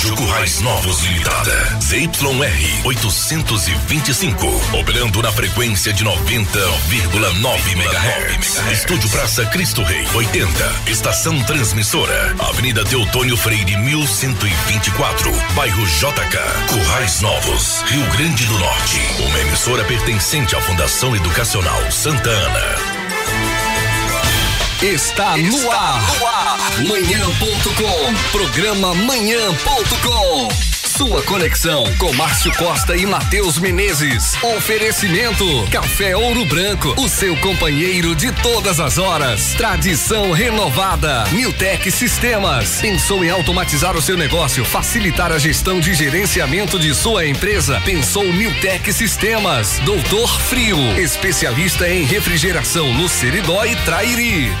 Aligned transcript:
Rádio 0.00 0.16
Currais 0.16 0.60
Novos 0.62 1.02
Limitada. 1.02 1.78
ZYR 1.78 2.08
825. 2.84 4.46
Operando 4.78 5.20
na 5.20 5.30
frequência 5.30 5.92
de 5.92 6.02
90,9 6.02 7.72
MHz. 7.72 8.72
Estúdio 8.72 9.10
Praça 9.10 9.44
Cristo 9.44 9.82
Rei 9.82 10.06
80. 10.14 10.90
Estação 10.90 11.38
Transmissora. 11.44 12.34
Avenida 12.38 12.82
Teutônio 12.82 13.36
Freire 13.36 13.76
1124. 13.76 15.30
Bairro 15.54 15.84
JK. 15.84 16.38
Currais 16.70 17.20
Novos. 17.20 17.82
Rio 17.88 18.06
Grande 18.12 18.46
do 18.46 18.58
Norte. 18.58 19.00
Uma 19.18 19.38
emissora 19.40 19.84
pertencente 19.84 20.56
à 20.56 20.62
Fundação 20.62 21.14
Educacional 21.14 21.92
Santa 21.92 22.30
Ana. 22.30 22.99
Está, 24.82 25.36
no, 25.36 25.70
ar. 25.70 26.00
no 26.18 26.26
ar. 26.26 26.58
Manhã.com. 26.88 28.14
Programa 28.32 28.94
Manhã.com. 28.94 30.79
Sua 31.00 31.22
conexão 31.22 31.82
com 31.96 32.12
Márcio 32.12 32.54
Costa 32.56 32.94
e 32.94 33.06
Matheus 33.06 33.58
Menezes. 33.58 34.36
Oferecimento: 34.42 35.46
Café 35.70 36.14
Ouro 36.14 36.44
Branco, 36.44 36.94
o 36.98 37.08
seu 37.08 37.34
companheiro 37.38 38.14
de 38.14 38.30
todas 38.42 38.78
as 38.78 38.98
horas. 38.98 39.54
Tradição 39.54 40.30
renovada. 40.30 41.24
Newtec 41.32 41.90
Sistemas. 41.90 42.82
Pensou 42.82 43.24
em 43.24 43.30
automatizar 43.30 43.96
o 43.96 44.02
seu 44.02 44.14
negócio, 44.14 44.62
facilitar 44.62 45.32
a 45.32 45.38
gestão 45.38 45.80
de 45.80 45.94
gerenciamento 45.94 46.78
de 46.78 46.94
sua 46.94 47.26
empresa? 47.26 47.80
Pensou 47.80 48.30
Newtec 48.30 48.92
Sistemas. 48.92 49.78
Doutor 49.86 50.38
Frio, 50.38 50.76
especialista 51.00 51.88
em 51.88 52.04
refrigeração 52.04 52.92
no 52.92 53.08
Seridó 53.08 53.64
e 53.64 53.74
Trairi. 53.86 54.52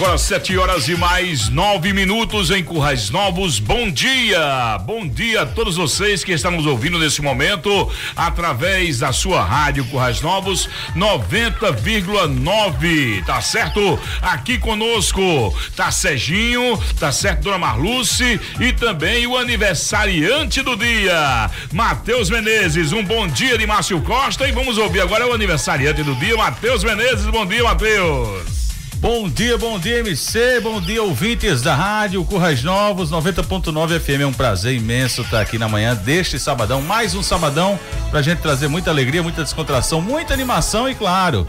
Agora 0.00 0.16
sete 0.16 0.56
horas 0.56 0.88
e 0.88 0.96
mais 0.96 1.50
nove 1.50 1.92
minutos 1.92 2.50
em 2.50 2.64
Currais 2.64 3.10
Novos. 3.10 3.58
Bom 3.58 3.90
dia, 3.90 4.78
bom 4.86 5.06
dia 5.06 5.42
a 5.42 5.46
todos 5.46 5.76
vocês 5.76 6.24
que 6.24 6.32
estão 6.32 6.52
nos 6.52 6.64
ouvindo 6.64 6.98
nesse 6.98 7.20
momento 7.20 7.86
através 8.16 9.00
da 9.00 9.12
sua 9.12 9.44
rádio 9.44 9.84
Currais 9.84 10.22
Novos 10.22 10.70
90,9. 10.96 13.26
Tá 13.26 13.42
certo? 13.42 14.00
Aqui 14.22 14.56
conosco 14.56 15.54
tá 15.76 15.90
Serginho, 15.90 16.82
tá 16.98 17.12
certo, 17.12 17.42
Dona 17.42 17.58
Marluce 17.58 18.40
e 18.58 18.72
também 18.72 19.26
o 19.26 19.36
aniversariante 19.36 20.62
do 20.62 20.76
dia, 20.76 21.50
Matheus 21.74 22.30
Menezes. 22.30 22.92
Um 22.92 23.04
bom 23.04 23.28
dia 23.28 23.58
de 23.58 23.66
Márcio 23.66 24.00
Costa 24.00 24.48
e 24.48 24.52
vamos 24.52 24.78
ouvir 24.78 25.02
agora 25.02 25.26
o 25.26 25.34
aniversariante 25.34 26.02
do 26.02 26.14
dia, 26.14 26.38
Matheus 26.38 26.82
Menezes. 26.82 27.26
Bom 27.26 27.44
dia, 27.44 27.64
Matheus. 27.64 28.49
Bom 29.00 29.30
dia, 29.30 29.56
bom 29.56 29.78
dia 29.78 30.00
MC, 30.00 30.60
bom 30.60 30.78
dia 30.78 31.02
ouvintes 31.02 31.62
da 31.62 31.74
rádio 31.74 32.22
Currais 32.22 32.62
Novos 32.62 33.10
90.9 33.10 33.98
FM. 33.98 34.20
É 34.20 34.26
um 34.26 34.32
prazer 34.32 34.74
imenso 34.74 35.22
estar 35.22 35.40
aqui 35.40 35.56
na 35.56 35.66
manhã 35.66 35.94
deste 35.94 36.38
sabadão, 36.38 36.82
mais 36.82 37.14
um 37.14 37.22
sabadão 37.22 37.80
pra 38.10 38.20
gente 38.20 38.42
trazer 38.42 38.68
muita 38.68 38.90
alegria, 38.90 39.22
muita 39.22 39.42
descontração, 39.42 40.02
muita 40.02 40.34
animação 40.34 40.86
e 40.86 40.94
claro, 40.94 41.46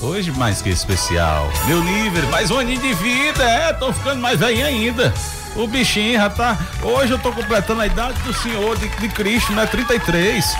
hoje 0.00 0.30
mais 0.30 0.62
que 0.62 0.68
especial, 0.68 1.50
meu 1.66 1.82
nível, 1.82 2.28
mais 2.28 2.48
um 2.52 2.60
aninho 2.60 2.80
de 2.80 2.94
vida, 2.94 3.42
é, 3.42 3.72
tô 3.72 3.92
ficando 3.92 4.20
mais 4.20 4.38
velho 4.38 4.64
ainda. 4.64 5.12
O 5.56 5.66
bichinho 5.66 6.12
já 6.12 6.30
tá, 6.30 6.56
hoje 6.80 7.10
eu 7.10 7.18
tô 7.18 7.32
completando 7.32 7.80
a 7.80 7.88
idade 7.88 8.22
do 8.22 8.32
Senhor 8.32 8.78
de, 8.78 8.88
de 8.88 9.08
Cristo, 9.08 9.52
né, 9.52 9.66
33. 9.66 10.56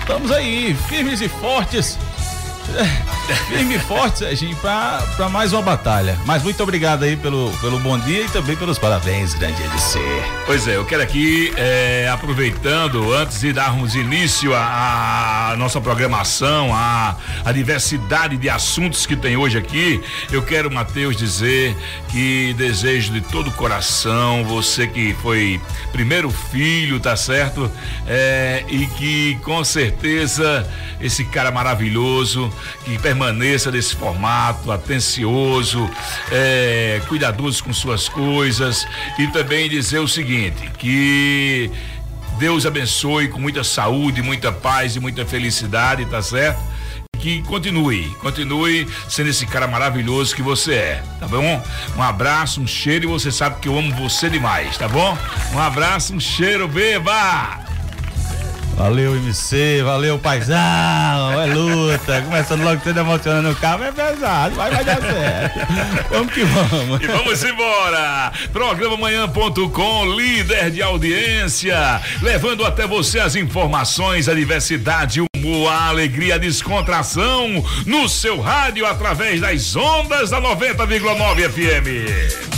Estamos 0.00 0.30
aí, 0.30 0.76
firmes 0.86 1.22
e 1.22 1.28
fortes 1.30 1.98
Firme 3.48 3.76
e 3.76 3.78
forte, 3.78 4.18
Serginho, 4.18 4.56
pra 4.56 5.28
mais 5.30 5.52
uma 5.52 5.62
batalha. 5.62 6.18
Mas 6.24 6.42
muito 6.42 6.62
obrigado 6.62 7.02
aí 7.02 7.16
pelo, 7.16 7.50
pelo 7.60 7.78
bom 7.80 7.98
dia 7.98 8.24
e 8.24 8.28
também 8.28 8.56
pelos 8.56 8.78
parabéns, 8.78 9.34
grande 9.34 9.62
LC. 9.62 9.98
Pois 10.46 10.68
é, 10.68 10.76
eu 10.76 10.84
quero 10.84 11.02
aqui, 11.02 11.52
é, 11.56 12.08
aproveitando, 12.12 13.12
antes 13.12 13.40
de 13.40 13.52
darmos 13.52 13.94
início 13.94 14.54
à 14.54 15.54
nossa 15.58 15.80
programação, 15.80 16.72
à, 16.74 17.16
a 17.44 17.52
diversidade 17.52 18.36
de 18.36 18.48
assuntos 18.48 19.06
que 19.06 19.16
tem 19.16 19.36
hoje 19.36 19.58
aqui, 19.58 20.00
eu 20.30 20.42
quero, 20.42 20.70
Matheus, 20.70 21.16
dizer 21.16 21.76
que 22.08 22.54
desejo 22.54 23.12
de 23.12 23.20
todo 23.20 23.48
o 23.48 23.52
coração, 23.52 24.44
você 24.44 24.86
que 24.86 25.14
foi 25.14 25.60
primeiro 25.92 26.30
filho, 26.30 27.00
tá 27.00 27.16
certo? 27.16 27.70
É, 28.06 28.64
e 28.68 28.86
que 28.86 29.38
com 29.42 29.64
certeza 29.64 30.66
esse 31.00 31.24
cara 31.24 31.50
maravilhoso 31.50 32.52
que 32.84 32.98
permaneça 32.98 33.70
nesse 33.70 33.96
formato, 33.96 34.70
atencioso, 34.70 35.88
é, 36.30 37.00
cuidadoso 37.08 37.64
com 37.64 37.72
suas 37.72 38.08
coisas 38.08 38.86
e 39.18 39.26
também 39.28 39.68
dizer 39.68 39.98
o 39.98 40.08
seguinte, 40.08 40.70
que 40.78 41.70
Deus 42.38 42.66
abençoe 42.66 43.28
com 43.28 43.38
muita 43.38 43.64
saúde, 43.64 44.22
muita 44.22 44.52
paz 44.52 44.96
e 44.96 45.00
muita 45.00 45.24
felicidade, 45.24 46.04
tá 46.06 46.22
certo? 46.22 46.76
que 47.18 47.42
continue, 47.42 48.08
continue 48.20 48.86
sendo 49.08 49.30
esse 49.30 49.46
cara 49.46 49.66
maravilhoso 49.66 50.34
que 50.34 50.42
você 50.42 50.74
é, 50.74 51.02
tá 51.18 51.26
bom? 51.26 51.62
Um 51.96 52.02
abraço, 52.02 52.60
um 52.60 52.66
cheiro 52.66 53.06
e 53.06 53.08
você 53.08 53.32
sabe 53.32 53.58
que 53.60 53.68
eu 53.68 53.76
amo 53.76 53.92
você 53.94 54.30
demais, 54.30 54.76
tá 54.76 54.86
bom? 54.86 55.18
Um 55.52 55.58
abraço, 55.58 56.14
um 56.14 56.20
cheiro, 56.20 56.68
beba! 56.68 57.65
Valeu, 58.76 59.16
MC, 59.16 59.82
valeu, 59.82 60.18
paizão, 60.18 61.40
é 61.40 61.46
luta. 61.46 62.20
Começando 62.20 62.62
logo 62.62 62.82
sendo 62.84 63.00
emocionando 63.00 63.50
o 63.50 63.56
carro, 63.56 63.84
é 63.84 63.90
pesado, 63.90 64.54
mas 64.54 64.74
vai 64.74 64.84
dar 64.84 65.00
certo. 65.00 65.60
vamos 66.10 66.34
que 66.34 66.44
vamos. 66.44 67.00
E 67.02 67.06
vamos 67.06 67.42
embora. 67.42 68.32
Programa 68.52 68.98
Manhã.com, 68.98 70.14
líder 70.14 70.70
de 70.70 70.82
audiência, 70.82 72.02
levando 72.20 72.66
até 72.66 72.86
você 72.86 73.18
as 73.18 73.34
informações, 73.34 74.28
a 74.28 74.34
diversidade, 74.34 75.22
o 75.22 75.26
humor, 75.34 75.72
a 75.72 75.88
alegria, 75.88 76.34
a 76.34 76.38
descontração 76.38 77.64
no 77.86 78.06
seu 78.10 78.38
rádio 78.42 78.84
através 78.84 79.40
das 79.40 79.74
ondas 79.74 80.28
da 80.28 80.40
90,9 80.40 81.48
FM. 81.48 82.55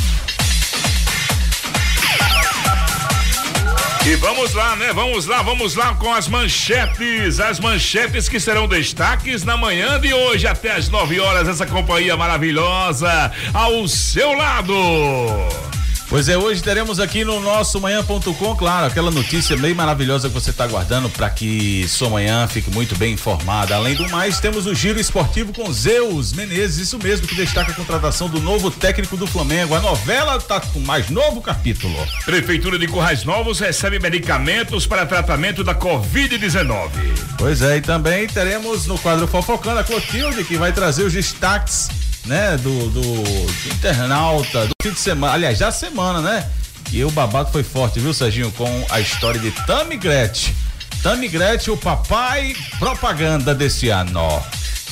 E 4.07 4.15
vamos 4.17 4.55
lá, 4.55 4.77
né? 4.77 4.93
Vamos 4.93 5.27
lá, 5.27 5.43
vamos 5.43 5.75
lá 5.75 5.95
com 5.95 6.13
as 6.13 6.29
manchetes. 6.29 7.41
As 7.41 7.61
manchetes 7.61 8.29
que 8.29 8.41
serão 8.41 8.67
destaques 8.67 9.45
na 9.45 9.57
manhã 9.57 10.01
de 10.01 10.15
hoje 10.15 10.47
até 10.47 10.73
as 10.73 10.89
9 10.89 11.21
horas. 11.21 11.49
Essa 11.49 11.67
companhia 11.67 12.17
maravilhosa 12.17 13.31
ao 13.53 13.87
seu 13.87 14.33
lado. 14.33 15.68
Pois 16.09 16.27
é, 16.27 16.39
hoje 16.39 16.63
teremos 16.63 16.99
aqui 16.99 17.23
no 17.23 17.39
nosso 17.39 17.79
manhã.com, 17.79 18.57
claro, 18.57 18.87
aquela 18.87 19.11
notícia 19.11 19.55
bem 19.59 19.75
maravilhosa 19.75 20.29
que 20.29 20.35
você 20.35 20.49
está 20.49 20.65
aguardando 20.65 21.11
para 21.11 21.29
que 21.29 21.87
sua 21.87 22.09
manhã 22.09 22.49
fique 22.49 22.71
muito 22.71 22.97
bem 22.97 23.13
informada. 23.13 23.75
Além 23.75 23.95
do 23.95 24.09
mais, 24.09 24.41
temos 24.41 24.67
o 24.67 24.75
giro 24.75 24.99
esportivo 24.99 25.53
com 25.53 25.71
Zeus 25.71 26.33
Menezes, 26.33 26.79
isso 26.79 26.99
mesmo 26.99 27.27
que 27.27 27.35
destaca 27.35 27.73
a 27.73 27.75
contratação 27.75 28.27
do 28.27 28.41
novo 28.41 28.71
técnico 28.71 29.19
do 29.19 29.27
Flamengo. 29.27 29.75
A 29.75 29.81
novela 29.81 30.37
está 30.37 30.59
com 30.59 30.81
mais 30.81 31.11
novo 31.11 31.43
capítulo. 31.43 31.95
Prefeitura 32.25 32.79
de 32.79 32.89
Corrais 32.89 33.25
Novos 33.25 33.61
recebe 33.61 33.99
medicamentos 33.99 34.87
para 34.87 35.05
tratamento 35.05 35.63
da 35.63 35.75
Covid-19. 35.75 36.89
Pois 37.37 37.61
é, 37.61 37.77
e 37.77 37.81
também 37.83 38.27
teremos 38.27 38.87
no 38.87 38.99
quadro 38.99 39.27
Fofocando 39.27 39.81
a 39.81 39.85
Clotilde, 39.85 40.43
que 40.45 40.57
vai 40.57 40.73
trazer 40.73 41.05
os 41.05 41.13
destaques 41.13 41.98
né, 42.29 42.57
do, 42.59 42.91
do, 42.91 43.01
do 43.01 43.69
internauta, 43.75 44.67
do 44.67 44.75
fim 44.83 44.93
de 44.93 45.01
semana, 45.01 45.33
aliás, 45.33 45.59
já 45.59 45.73
semana, 45.73 46.21
né? 46.21 46.49
E 46.93 47.03
o 47.05 47.11
babado 47.11 47.51
foi 47.51 47.63
forte, 47.63 47.99
viu, 47.99 48.15
Serginho, 48.15 48.53
com 48.53 48.87
a 48.91 49.01
história 49.01 49.41
de 49.41 49.51
Tammy 49.67 49.97
Gretchen. 49.97 50.55
Tammy 51.03 51.29
Gretchen, 51.29 51.75
o 51.75 51.77
papai 51.77 52.55
propaganda 52.79 53.55
desse 53.55 53.89
ano. 53.89 54.43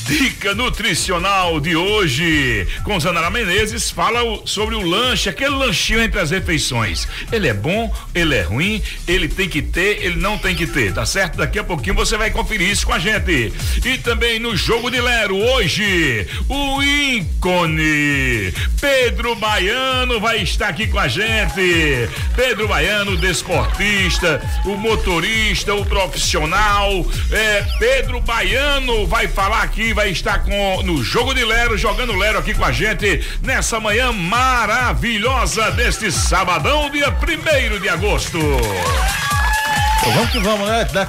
Dica 0.07 0.55
nutricional 0.55 1.59
de 1.59 1.75
hoje. 1.75 2.65
Com 2.85 2.99
Zanara 3.01 3.29
Menezes 3.29 3.91
fala 3.91 4.21
sobre 4.45 4.77
o 4.77 4.81
lanche, 4.81 5.29
aquele 5.29 5.57
lanchinho 5.57 6.01
entre 6.01 6.21
as 6.21 6.31
refeições. 6.31 7.09
Ele 7.33 7.49
é 7.49 7.55
bom, 7.55 7.93
ele 8.15 8.37
é 8.37 8.43
ruim, 8.43 8.81
ele 9.09 9.27
tem 9.27 9.49
que 9.49 9.61
ter, 9.61 10.05
ele 10.05 10.15
não 10.15 10.39
tem 10.39 10.55
que 10.55 10.65
ter, 10.65 10.93
tá 10.93 11.05
certo? 11.05 11.39
Daqui 11.39 11.59
a 11.59 11.65
pouquinho 11.65 11.97
você 11.97 12.17
vai 12.17 12.31
conferir 12.31 12.71
isso 12.71 12.87
com 12.87 12.93
a 12.93 13.01
gente. 13.01 13.53
E 13.85 13.99
também 13.99 14.39
no 14.39 14.57
jogo 14.57 14.91
de 14.91 15.01
Lero, 15.01 15.37
hoje, 15.37 16.25
o 16.49 16.81
ícone 16.85 18.55
Pedro 18.81 19.35
Baiano 19.35 20.21
vai 20.21 20.41
estar 20.41 20.69
aqui 20.69 20.87
com 20.87 21.01
a 21.01 21.09
gente. 21.09 22.09
Pedro 22.37 22.69
Baiano, 22.69 23.17
desportista, 23.17 24.41
o 24.65 24.77
motorista, 24.77 25.75
o 25.75 25.85
profissional. 25.85 27.05
É, 27.33 27.67
Pedro 27.81 28.21
Baiano 28.21 29.05
vai 29.09 29.27
falar 29.27 29.63
aqui 29.63 29.96
vai 29.97 30.11
estar 30.11 30.45
com 30.45 30.83
no 30.83 31.03
jogo 31.03 31.33
de 31.33 31.43
Lero, 31.43 31.79
jogando 31.79 32.15
Lero 32.15 32.39
aqui 32.39 32.53
com 32.53 32.67
a 32.67 32.71
gente 32.71 33.27
nessa 33.43 33.81
manhã 33.81 34.13
maravilhosa 34.13 35.71
deste 35.71 36.13
sabadão, 36.13 36.91
dia 36.91 37.11
primeiro 37.11 37.81
de 37.81 37.89
agosto. 37.89 38.39
Vamos 40.15 40.31
que 40.31 40.39
vamos, 40.39 40.69
né? 40.69 40.85
Dar 40.93 41.09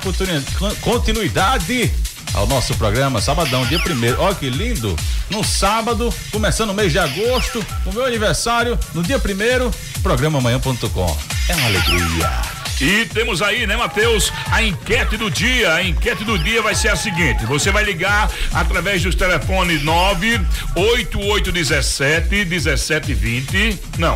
continuidade 0.80 1.92
ao 2.34 2.48
nosso 2.48 2.74
programa 2.75 3.19
Sabadão, 3.19 3.66
dia 3.66 3.80
primeiro. 3.80 4.22
Olha 4.22 4.34
que 4.34 4.50
lindo! 4.50 4.95
No 5.30 5.44
sábado, 5.44 6.13
começando 6.31 6.69
o 6.69 6.74
mês 6.74 6.94
de 6.94 7.00
agosto, 7.00 7.63
o 7.86 7.92
meu 7.92 8.06
aniversário, 8.06 8.80
no 8.94 9.04
dia 9.04 9.19
primeiro, 9.19 9.69
programa 10.01 10.40
amanhã.com. 10.40 11.18
É 11.50 11.56
uma 11.56 11.68
alegria. 11.68 12.56
E 12.80 13.06
temos 13.06 13.42
aí, 13.42 13.66
né, 13.66 13.76
Matheus, 13.76 14.32
a 14.52 14.62
enquete 14.62 15.18
do 15.18 15.32
dia. 15.32 15.74
A 15.74 15.84
enquete 15.84 16.24
do 16.24 16.38
dia 16.38 16.62
vai 16.62 16.76
ser 16.76 16.90
a 16.90 16.96
seguinte: 16.96 17.44
você 17.46 17.72
vai 17.72 17.84
ligar 17.84 18.30
através 18.54 19.02
dos 19.02 19.16
telefones 19.16 19.82
98817 19.84 22.46
1720. 22.46 23.80
Não. 23.98 24.16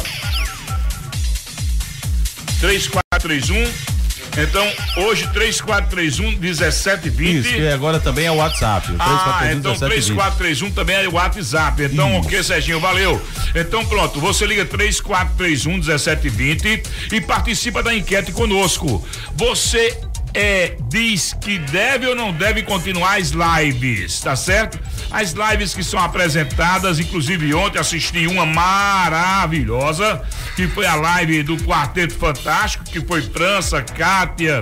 3431 2.60 3.90
então, 4.38 4.66
hoje 4.98 5.28
3431 5.33 6.38
1720. 6.38 7.39
Isso, 7.39 7.54
que 7.54 7.68
agora 7.68 8.00
também 8.00 8.25
é 8.25 8.31
o 8.31 8.36
WhatsApp. 8.36 8.95
Ah, 9.00 9.50
então 9.51 9.75
3431 9.75 10.72
também 10.72 10.95
é 10.95 11.07
o 11.07 11.13
WhatsApp. 11.13 11.83
Então, 11.83 12.10
Isso. 12.10 12.28
ok, 12.28 12.44
Serginho, 12.44 12.80
valeu. 12.80 13.22
Então, 13.56 13.86
pronto, 13.86 14.19
você 14.19 14.45
liga 14.45 14.66
3431 14.66 15.74
1720 15.74 16.83
e 17.12 17.22
participa 17.22 17.83
da 17.83 17.94
enquete 17.94 18.31
conosco. 18.31 19.06
Você 19.36 19.98
é, 20.33 20.78
diz 20.89 21.33
que 21.33 21.57
deve 21.57 22.07
ou 22.07 22.16
não 22.16 22.31
deve 22.31 22.63
continuar 22.63 23.19
as 23.19 23.31
lives, 23.31 24.19
tá 24.22 24.36
certo? 24.36 24.80
As 25.10 25.33
lives 25.33 25.74
que 25.74 25.83
são 25.83 26.00
apresentadas, 26.00 27.00
inclusive 27.00 27.54
ontem 27.54 27.80
assisti 27.80 28.28
uma 28.28 28.45
maravilhosa, 28.45 30.22
que 30.56 30.68
foi 30.68 30.86
a 30.86 30.95
live 30.95 31.44
do 31.44 31.57
Quarteto 31.57 32.13
Fantástico, 32.13 32.83
que 32.86 33.01
foi 33.01 33.22
França, 33.22 33.81
Kátia, 33.81 34.62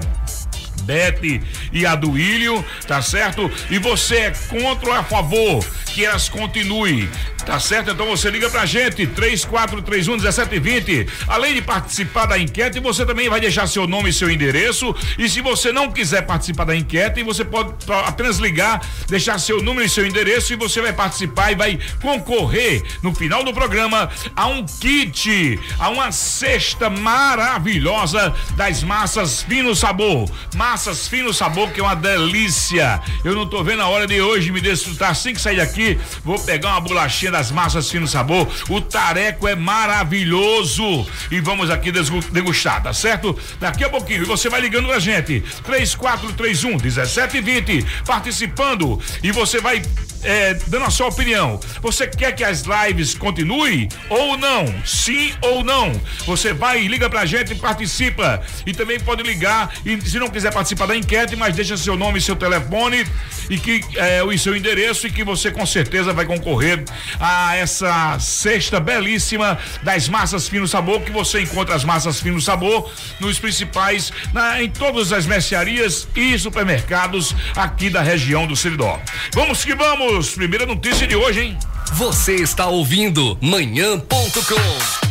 Bete 0.89 1.39
e 1.71 1.85
a 1.85 1.93
do 1.93 2.17
Ilho, 2.17 2.65
tá 2.87 2.99
certo? 2.99 3.51
E 3.69 3.77
você 3.77 4.15
é 4.15 4.31
contra 4.49 4.89
ou 4.89 4.95
a 4.95 5.03
favor 5.03 5.63
que 5.93 6.03
elas 6.03 6.27
continuem? 6.27 7.07
Tá 7.45 7.59
certo? 7.59 7.89
Então 7.91 8.05
você 8.05 8.29
liga 8.29 8.49
pra 8.49 8.65
gente, 8.65 9.07
3431 9.07 10.13
1720. 10.17 11.07
Além 11.27 11.55
de 11.55 11.61
participar 11.61 12.25
da 12.25 12.37
enquete, 12.37 12.79
você 12.79 13.05
também 13.05 13.27
vai 13.27 13.39
deixar 13.39 13.65
seu 13.65 13.87
nome 13.87 14.09
e 14.09 14.13
seu 14.13 14.29
endereço. 14.29 14.95
E 15.17 15.27
se 15.27 15.41
você 15.41 15.71
não 15.71 15.91
quiser 15.91 16.23
participar 16.23 16.65
da 16.65 16.75
enquete, 16.75 17.23
você 17.23 17.43
pode 17.43 17.73
apenas 18.05 18.37
ligar, 18.37 18.85
deixar 19.07 19.39
seu 19.39 19.63
número 19.63 19.85
e 19.85 19.89
seu 19.89 20.05
endereço 20.05 20.53
e 20.53 20.55
você 20.55 20.81
vai 20.81 20.93
participar 20.93 21.51
e 21.51 21.55
vai 21.55 21.79
concorrer 22.01 22.83
no 23.01 23.15
final 23.15 23.43
do 23.43 23.53
programa 23.53 24.09
a 24.35 24.47
um 24.47 24.63
kit, 24.65 25.59
a 25.79 25.89
uma 25.89 26.11
cesta 26.11 26.89
maravilhosa 26.89 28.33
das 28.55 28.83
massas 28.83 29.41
fino 29.41 29.75
sabor. 29.75 30.29
Massas 30.79 31.09
fino 31.09 31.33
sabor 31.33 31.71
que 31.71 31.81
é 31.81 31.83
uma 31.83 31.93
delícia. 31.93 33.01
Eu 33.25 33.35
não 33.35 33.45
tô 33.45 33.61
vendo 33.61 33.81
a 33.81 33.89
hora 33.89 34.07
de 34.07 34.21
hoje 34.21 34.49
me 34.49 34.61
desfrutar 34.61 35.09
assim 35.09 35.33
que 35.33 35.41
sair 35.41 35.57
daqui, 35.57 35.99
vou 36.23 36.39
pegar 36.39 36.69
uma 36.69 36.79
bolachinha 36.79 37.33
da 37.33 37.39
das 37.39 37.51
massas 37.51 37.89
fino 37.89 38.07
sabor. 38.07 38.47
O 38.69 38.79
tareco 38.79 39.47
é 39.47 39.55
maravilhoso. 39.55 41.05
E 41.31 41.39
vamos 41.39 41.69
aqui 41.69 41.91
degustar, 41.91 42.83
tá 42.83 42.93
certo? 42.93 43.37
Daqui 43.59 43.83
a 43.83 43.89
pouquinho. 43.89 44.23
E 44.23 44.25
você 44.25 44.49
vai 44.49 44.61
ligando 44.61 44.87
pra 44.87 44.99
gente. 44.99 45.41
3431 45.63 46.77
1720. 46.77 47.85
Participando. 48.05 49.01
E 49.23 49.31
você 49.31 49.59
vai 49.59 49.81
é, 50.23 50.53
dando 50.67 50.85
a 50.85 50.89
sua 50.89 51.07
opinião. 51.07 51.59
Você 51.81 52.07
quer 52.07 52.33
que 52.33 52.43
as 52.43 52.63
lives 52.63 53.13
continuem 53.15 53.87
ou 54.09 54.37
não? 54.37 54.65
Sim 54.85 55.31
ou 55.41 55.63
não? 55.63 55.91
Você 56.25 56.53
vai, 56.53 56.85
liga 56.87 57.09
pra 57.09 57.25
gente 57.25 57.53
e 57.53 57.55
participa. 57.55 58.41
E 58.65 58.73
também 58.73 58.99
pode 58.99 59.23
ligar 59.23 59.73
e 59.85 59.99
se 60.01 60.19
não 60.19 60.29
quiser 60.29 60.53
participar 60.53 60.68
da 60.75 60.95
enquete, 60.95 61.35
mas 61.35 61.55
deixa 61.55 61.77
seu 61.77 61.95
nome 61.95 62.19
e 62.19 62.21
seu 62.21 62.35
telefone 62.35 63.05
e 63.49 63.57
que 63.57 63.81
é, 63.95 64.23
o 64.23 64.37
seu 64.37 64.55
endereço 64.55 65.07
e 65.07 65.11
que 65.11 65.23
você 65.23 65.51
com 65.51 65.65
certeza 65.65 66.13
vai 66.13 66.25
concorrer 66.25 66.83
a 67.19 67.55
essa 67.55 68.17
cesta 68.19 68.79
belíssima 68.79 69.57
das 69.83 70.07
massas 70.07 70.47
fino 70.47 70.67
sabor 70.67 71.01
que 71.01 71.11
você 71.11 71.41
encontra 71.41 71.75
as 71.75 71.83
massas 71.83 72.19
fino 72.19 72.39
sabor 72.39 72.91
nos 73.19 73.39
principais 73.39 74.11
na, 74.33 74.61
em 74.61 74.69
todas 74.69 75.11
as 75.11 75.25
mercearias 75.25 76.07
e 76.15 76.37
supermercados 76.37 77.35
aqui 77.55 77.89
da 77.89 78.01
região 78.01 78.45
do 78.45 78.55
Seridó. 78.55 78.99
Vamos 79.33 79.63
que 79.63 79.73
vamos! 79.75 80.31
Primeira 80.31 80.65
notícia 80.65 81.07
de 81.07 81.15
hoje, 81.15 81.41
hein? 81.41 81.57
Você 81.93 82.35
está 82.35 82.67
ouvindo 82.67 83.37
manhã.com. 83.41 85.09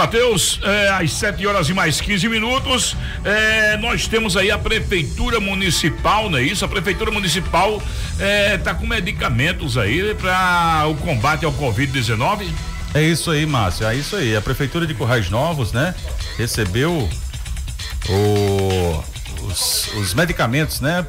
Matheus, 0.00 0.58
é, 0.62 0.88
às 0.88 1.12
7 1.12 1.46
horas 1.46 1.68
e 1.68 1.74
mais 1.74 2.00
15 2.00 2.26
minutos, 2.26 2.96
é, 3.22 3.76
nós 3.76 4.08
temos 4.08 4.34
aí 4.34 4.50
a 4.50 4.56
Prefeitura 4.56 5.38
Municipal, 5.38 6.30
não 6.30 6.38
é 6.38 6.42
isso? 6.42 6.64
A 6.64 6.68
Prefeitura 6.68 7.10
Municipal 7.10 7.82
é, 8.18 8.56
tá 8.56 8.72
com 8.72 8.86
medicamentos 8.86 9.76
aí 9.76 10.14
para 10.14 10.86
o 10.86 10.94
combate 10.94 11.44
ao 11.44 11.52
Covid-19. 11.52 12.48
É 12.94 13.02
isso 13.02 13.30
aí, 13.30 13.44
Márcio. 13.44 13.86
É 13.86 13.94
isso 13.94 14.16
aí. 14.16 14.34
A 14.34 14.40
Prefeitura 14.40 14.86
de 14.86 14.94
Corrais 14.94 15.28
Novos, 15.28 15.70
né? 15.70 15.94
Recebeu 16.38 17.06
o, 18.08 19.04
os, 19.42 19.92
os 19.96 20.14
medicamentos, 20.14 20.80
né? 20.80 21.04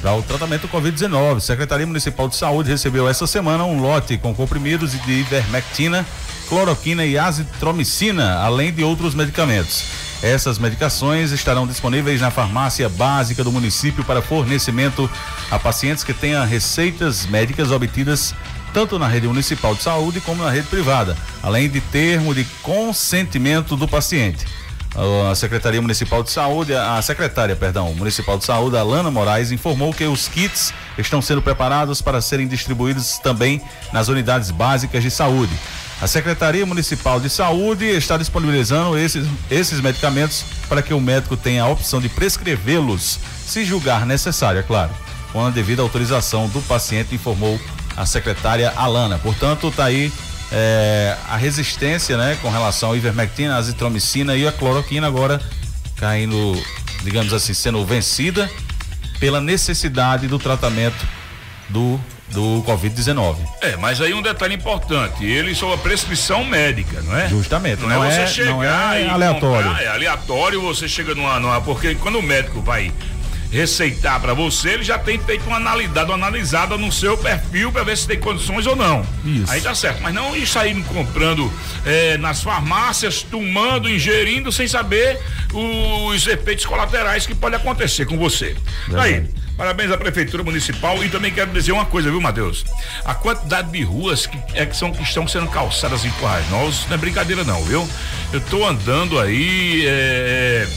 Para 0.00 0.14
o 0.14 0.22
tratamento 0.22 0.62
do 0.62 0.68
Covid-19. 0.68 1.40
Secretaria 1.40 1.86
Municipal 1.86 2.28
de 2.28 2.36
Saúde 2.36 2.70
recebeu 2.70 3.08
essa 3.08 3.26
semana 3.26 3.64
um 3.64 3.80
lote 3.80 4.16
com 4.16 4.32
comprimidos 4.34 4.92
de 4.92 5.12
ivermectina, 5.12 6.06
cloroquina 6.48 7.04
e 7.04 7.18
azitromicina, 7.18 8.36
além 8.36 8.72
de 8.72 8.84
outros 8.84 9.14
medicamentos. 9.14 9.84
Essas 10.22 10.58
medicações 10.58 11.32
estarão 11.32 11.66
disponíveis 11.66 12.20
na 12.20 12.30
farmácia 12.30 12.88
básica 12.88 13.42
do 13.42 13.52
município 13.52 14.04
para 14.04 14.22
fornecimento 14.22 15.10
a 15.50 15.58
pacientes 15.58 16.04
que 16.04 16.14
tenham 16.14 16.44
receitas 16.46 17.26
médicas 17.26 17.70
obtidas 17.70 18.34
tanto 18.72 18.98
na 18.98 19.08
rede 19.08 19.26
municipal 19.26 19.74
de 19.74 19.82
saúde 19.82 20.20
como 20.20 20.42
na 20.42 20.50
rede 20.50 20.66
privada, 20.68 21.16
além 21.42 21.68
de 21.68 21.80
termo 21.80 22.34
de 22.34 22.44
consentimento 22.62 23.76
do 23.76 23.88
paciente. 23.88 24.44
A 24.96 25.34
Secretaria 25.34 25.80
Municipal 25.80 26.22
de 26.22 26.30
Saúde, 26.30 26.74
a 26.74 27.00
secretária, 27.02 27.54
perdão, 27.54 27.94
Municipal 27.94 28.38
de 28.38 28.44
Saúde, 28.44 28.76
Alana 28.76 29.10
Moraes, 29.10 29.52
informou 29.52 29.92
que 29.92 30.04
os 30.04 30.26
kits 30.28 30.72
estão 30.96 31.22
sendo 31.22 31.42
preparados 31.42 32.02
para 32.02 32.20
serem 32.20 32.48
distribuídos 32.48 33.18
também 33.18 33.60
nas 33.92 34.08
unidades 34.08 34.50
básicas 34.50 35.02
de 35.02 35.10
saúde. 35.10 35.52
A 36.00 36.06
Secretaria 36.06 36.64
Municipal 36.64 37.20
de 37.20 37.28
Saúde 37.28 37.84
está 37.84 38.16
disponibilizando 38.16 38.96
esses, 38.96 39.26
esses 39.50 39.80
medicamentos 39.80 40.44
para 40.68 40.82
que 40.82 40.94
o 40.94 41.00
médico 41.00 41.36
tenha 41.36 41.64
a 41.64 41.68
opção 41.68 42.00
de 42.00 42.08
prescrevê-los, 42.08 43.18
se 43.46 43.64
julgar 43.64 44.06
necessário, 44.06 44.60
é 44.60 44.62
claro, 44.62 44.90
com 45.32 45.44
a 45.44 45.50
devida 45.50 45.82
autorização 45.82 46.48
do 46.48 46.60
paciente, 46.62 47.14
informou 47.14 47.60
a 47.96 48.06
secretária 48.06 48.72
Alana. 48.76 49.18
Portanto, 49.18 49.68
está 49.68 49.84
aí 49.84 50.12
é, 50.52 51.16
a 51.28 51.36
resistência, 51.36 52.16
né, 52.16 52.38
com 52.40 52.50
relação 52.50 52.92
à 52.92 52.96
ivermectina, 52.96 53.56
azitromicina 53.56 54.36
e 54.36 54.46
a 54.46 54.52
cloroquina 54.52 55.06
agora 55.06 55.40
caindo, 55.96 56.60
digamos 57.02 57.32
assim, 57.32 57.52
sendo 57.52 57.84
vencida 57.84 58.50
pela 59.18 59.40
necessidade 59.40 60.26
do 60.28 60.38
tratamento 60.38 61.06
do 61.68 62.00
do 62.30 62.62
Covid-19. 62.66 63.36
É, 63.60 63.76
mas 63.76 64.00
aí 64.00 64.12
um 64.12 64.22
detalhe 64.22 64.54
importante, 64.54 65.24
ele 65.24 65.54
sob 65.54 65.74
a 65.74 65.78
prescrição 65.78 66.44
médica, 66.44 67.00
não 67.02 67.16
é? 67.16 67.28
Justamente, 67.28 67.80
não, 67.80 67.90
é 67.90 67.94
não 67.94 68.04
é, 68.04 68.26
você 68.26 68.26
chegar 68.26 68.50
não 68.50 68.62
é 68.62 69.08
aleatório. 69.08 69.68
Comprar, 69.68 69.82
é 69.82 69.88
aleatório, 69.88 70.60
você 70.60 70.88
chega 70.88 71.14
numa, 71.14 71.40
numa 71.40 71.60
porque 71.60 71.94
quando 71.94 72.18
o 72.18 72.22
médico 72.22 72.60
vai 72.60 72.92
receitar 73.50 74.20
para 74.20 74.34
você, 74.34 74.70
ele 74.70 74.82
já 74.82 74.98
tem 74.98 75.18
feito 75.18 75.46
uma 75.46 75.56
analisada, 75.56 76.06
uma 76.06 76.14
analisada 76.14 76.76
no 76.76 76.92
seu 76.92 77.16
perfil 77.16 77.72
para 77.72 77.82
ver 77.82 77.96
se 77.96 78.06
tem 78.06 78.18
condições 78.18 78.66
ou 78.66 78.76
não. 78.76 79.04
Isso. 79.24 79.50
Aí 79.50 79.60
tá 79.60 79.74
certo. 79.74 80.02
Mas 80.02 80.14
não 80.14 80.36
ir 80.36 80.46
saindo 80.46 80.84
comprando 80.84 81.52
é, 81.84 82.18
nas 82.18 82.42
farmácias, 82.42 83.22
tomando, 83.22 83.88
ingerindo, 83.88 84.52
sem 84.52 84.68
saber 84.68 85.18
os 85.52 86.26
efeitos 86.26 86.66
colaterais 86.66 87.26
que 87.26 87.34
pode 87.34 87.56
acontecer 87.56 88.06
com 88.06 88.18
você. 88.18 88.56
Aí. 88.94 89.24
Parabéns 89.58 89.90
à 89.90 89.98
Prefeitura 89.98 90.44
Municipal 90.44 91.04
e 91.04 91.08
também 91.08 91.32
quero 91.32 91.50
dizer 91.50 91.72
uma 91.72 91.84
coisa, 91.84 92.08
viu, 92.08 92.20
Matheus? 92.20 92.64
A 93.04 93.12
quantidade 93.12 93.72
de 93.72 93.82
ruas 93.82 94.24
que, 94.24 94.38
é, 94.54 94.64
que, 94.64 94.76
são, 94.76 94.92
que 94.92 95.02
estão 95.02 95.26
sendo 95.26 95.48
calçadas 95.48 96.04
em 96.04 96.10
Corrais 96.12 96.48
Novos 96.48 96.86
não 96.86 96.94
é 96.94 96.96
brincadeira 96.96 97.42
não, 97.42 97.60
viu? 97.64 97.88
Eu 98.32 98.40
tô 98.40 98.64
andando 98.64 99.18
aí 99.18 99.84
é, 99.84 100.68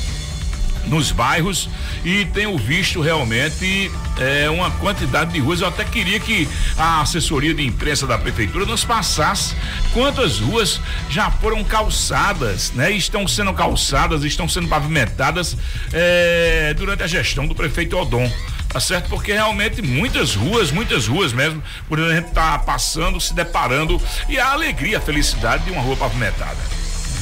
nos 0.86 1.12
bairros 1.12 1.70
e 2.04 2.26
tenho 2.26 2.58
visto 2.58 3.02
realmente 3.02 3.92
é, 4.20 4.50
uma 4.50 4.72
quantidade 4.72 5.32
de 5.32 5.40
ruas. 5.40 5.62
Eu 5.62 5.68
até 5.68 5.84
queria 5.84 6.20
que 6.20 6.48
a 6.78 7.02
assessoria 7.02 7.54
de 7.54 7.66
imprensa 7.66 8.08
da 8.08 8.18
prefeitura 8.18 8.66
nos 8.66 8.84
passasse 8.84 9.56
quantas 9.94 10.40
ruas 10.40 10.80
já 11.10 11.30
foram 11.30 11.64
calçadas, 11.64 12.72
né? 12.72 12.92
Estão 12.92 13.28
sendo 13.28 13.54
calçadas, 13.54 14.24
estão 14.24 14.48
sendo 14.48 14.68
pavimentadas 14.68 15.58
é, 15.94 16.74
durante 16.76 17.04
a 17.04 17.08
gestão 17.08 17.48
do 17.48 17.56
prefeito 17.56 17.98
Odon 17.98 18.32
tá 18.72 18.80
certo? 18.80 19.10
Porque 19.10 19.34
realmente 19.34 19.82
muitas 19.82 20.34
ruas, 20.34 20.72
muitas 20.72 21.06
ruas 21.06 21.34
mesmo, 21.34 21.62
por 21.90 22.00
a 22.00 22.16
gente 22.16 22.32
tá 22.32 22.58
passando, 22.60 23.20
se 23.20 23.34
deparando 23.34 24.02
e 24.30 24.40
a 24.40 24.54
alegria, 24.54 24.98
a 24.98 25.02
felicidade 25.02 25.66
de 25.66 25.72
uma 25.72 25.82
rua 25.82 25.98
pavimentada. 25.98 26.58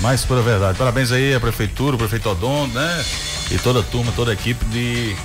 Mais 0.02 0.24
pura 0.24 0.42
verdade. 0.42 0.78
Parabéns 0.78 1.12
aí 1.12 1.34
à 1.34 1.40
prefeitura, 1.40 1.96
o 1.96 2.00
prefeito 2.00 2.30
Odon, 2.30 2.68
né? 2.68 3.06
E 3.52 3.58
toda 3.58 3.80
a 3.80 3.84
turma, 3.84 4.12
toda 4.16 4.32
a 4.32 4.34
equipe 4.34 4.64
de 4.66 5.16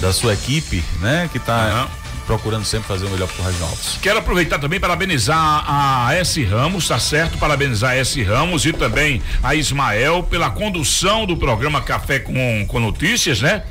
da 0.00 0.12
sua 0.12 0.32
equipe, 0.32 0.82
né? 1.00 1.28
Que 1.32 1.38
tá 1.38 1.88
uhum 1.88 2.02
procurando 2.26 2.64
sempre 2.64 2.88
fazer 2.88 3.06
o 3.06 3.10
melhor 3.10 3.28
pro 3.28 3.42
Rádio 3.42 3.64
Alves. 3.64 3.98
Quero 4.00 4.18
aproveitar 4.18 4.58
também 4.58 4.78
para 4.78 4.90
parabenizar 4.90 5.64
a 5.66 6.14
S 6.14 6.42
Ramos, 6.44 6.86
tá 6.88 6.98
certo? 6.98 7.38
Parabenizar 7.38 7.90
a 7.90 7.96
S 7.96 8.22
Ramos 8.22 8.64
e 8.64 8.72
também 8.72 9.22
a 9.42 9.54
Ismael 9.54 10.22
pela 10.22 10.50
condução 10.50 11.26
do 11.26 11.36
programa 11.36 11.80
Café 11.80 12.18
com, 12.18 12.64
com 12.66 12.80
Notícias, 12.80 13.40
né? 13.40 13.64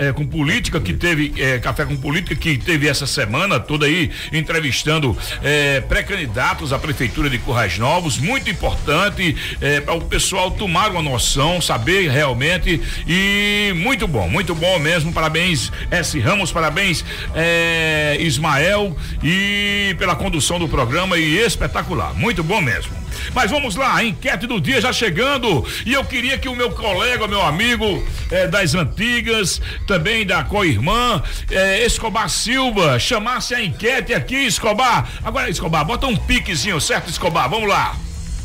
É, 0.00 0.12
com 0.12 0.26
política 0.26 0.80
que 0.80 0.94
teve 0.94 1.34
é, 1.36 1.58
café 1.58 1.84
com 1.84 1.94
política 1.94 2.34
que 2.34 2.56
teve 2.56 2.88
essa 2.88 3.06
semana 3.06 3.60
toda 3.60 3.84
aí 3.84 4.10
entrevistando 4.32 5.16
é, 5.42 5.82
pré-candidatos 5.82 6.72
à 6.72 6.78
prefeitura 6.78 7.28
de 7.28 7.38
Currais 7.38 7.76
Novos, 7.76 8.16
muito 8.16 8.48
importante 8.48 9.36
é, 9.60 9.80
para 9.80 9.92
o 9.92 10.00
pessoal 10.00 10.50
tomar 10.50 10.90
uma 10.90 11.02
noção, 11.02 11.60
saber 11.60 12.08
realmente 12.10 12.80
e 13.06 13.74
muito 13.76 14.08
bom, 14.08 14.26
muito 14.28 14.54
bom 14.54 14.78
mesmo. 14.78 15.12
Parabéns 15.12 15.70
S 15.90 16.18
Ramos, 16.18 16.50
parabéns 16.50 17.04
é, 17.34 18.16
Ismael 18.20 18.96
e 19.22 19.94
pela 19.98 20.16
condução 20.16 20.58
do 20.58 20.66
programa 20.66 21.18
e 21.18 21.36
espetacular, 21.38 22.14
muito 22.14 22.42
bom 22.42 22.60
mesmo. 22.60 22.99
Mas 23.34 23.50
vamos 23.50 23.76
lá, 23.76 23.96
a 23.96 24.04
enquete 24.04 24.46
do 24.46 24.60
dia 24.60 24.80
já 24.80 24.92
chegando. 24.92 25.66
E 25.84 25.92
eu 25.92 26.04
queria 26.04 26.38
que 26.38 26.48
o 26.48 26.56
meu 26.56 26.70
colega, 26.70 27.26
meu 27.26 27.42
amigo 27.42 28.04
eh, 28.30 28.46
das 28.46 28.74
antigas, 28.74 29.60
também 29.86 30.26
da 30.26 30.44
co-irmã, 30.44 31.22
eh, 31.50 31.84
Escobar 31.84 32.28
Silva, 32.28 32.98
chamasse 32.98 33.54
a 33.54 33.62
enquete 33.62 34.14
aqui, 34.14 34.46
Escobar. 34.46 35.08
Agora, 35.24 35.48
Escobar, 35.48 35.84
bota 35.84 36.06
um 36.06 36.16
piquezinho, 36.16 36.80
certo, 36.80 37.10
Escobar? 37.10 37.48
Vamos 37.48 37.68
lá. 37.68 37.94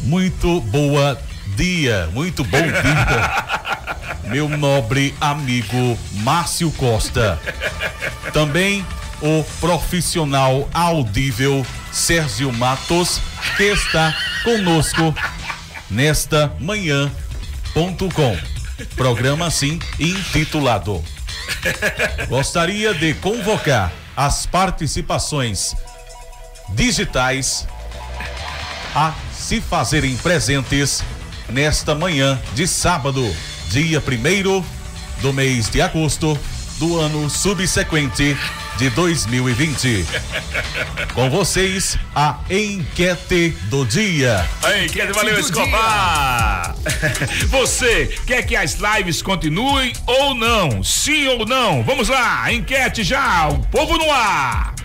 Muito 0.02 0.62
boa 0.62 1.20
dia, 1.56 2.10
muito 2.14 2.44
bom 2.44 2.62
dia. 2.62 3.56
meu 4.30 4.50
nobre 4.50 5.14
amigo 5.22 5.98
Márcio 6.24 6.72
Costa. 6.72 7.40
Também 8.34 8.86
o 9.22 9.44
profissional 9.60 10.70
audível 10.74 11.66
Sérgio 11.92 12.52
Matos, 12.52 13.20
que 13.58 13.64
está 13.64 14.16
conosco 14.44 15.14
nesta 15.90 16.54
manhã.com. 16.60 18.38
Programa 18.96 19.48
assim 19.48 19.80
intitulado. 20.00 21.04
Gostaria 22.28 22.94
de 22.94 23.14
convocar 23.16 23.92
as 24.16 24.46
participações 24.46 25.76
digitais 26.70 27.68
a 28.94 29.14
se 29.34 29.62
fazerem 29.62 30.16
presentes 30.18 31.04
nesta 31.50 31.94
manhã 31.94 32.40
de 32.54 32.68
sábado, 32.68 33.24
dia 33.70 34.02
primeiro 34.02 34.66
do 35.22 35.32
mês 35.32 35.70
de 35.70 35.82
agosto 35.82 36.38
do 36.78 37.00
ano 37.00 37.30
subsequente 37.30 38.38
de 38.78 38.90
2020. 38.90 40.06
Com 41.14 41.30
vocês, 41.30 41.98
a 42.14 42.40
enquete 42.50 43.50
do 43.64 43.86
dia. 43.86 44.46
A 44.64 44.84
enquete, 44.84 45.14
valeu, 45.14 45.40
Escobar. 45.40 46.76
Você 47.48 48.08
quer 48.26 48.44
que 48.44 48.56
as 48.56 48.76
lives 48.76 49.22
continuem 49.22 49.94
ou 50.06 50.36
não? 50.36 50.84
Sim 50.84 51.28
ou 51.30 51.46
não? 51.46 51.84
Vamos 51.84 52.10
lá, 52.10 52.52
enquete 52.52 53.04
já, 53.04 53.48
o 53.48 53.60
povo 53.68 53.98
no 53.98 54.12
ar. 54.12 54.76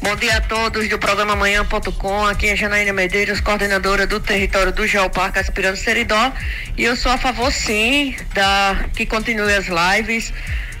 Bom 0.00 0.14
dia 0.16 0.36
a 0.36 0.40
todos 0.40 0.88
do 0.88 0.98
programa 0.98 1.34
Manhã.com. 1.34 2.26
Aqui 2.26 2.48
é 2.48 2.56
Janaína 2.56 2.92
Medeiros, 2.92 3.40
coordenadora 3.40 4.06
do 4.06 4.20
território 4.20 4.72
do 4.72 4.86
Geoparque 4.86 5.38
Aspirando 5.38 5.76
Seridó. 5.76 6.32
E 6.76 6.84
eu 6.84 6.94
sou 6.94 7.10
a 7.10 7.18
favor, 7.18 7.52
sim, 7.52 8.16
da 8.32 8.86
que 8.94 9.04
continue 9.04 9.52
as 9.52 9.66
lives 9.66 10.32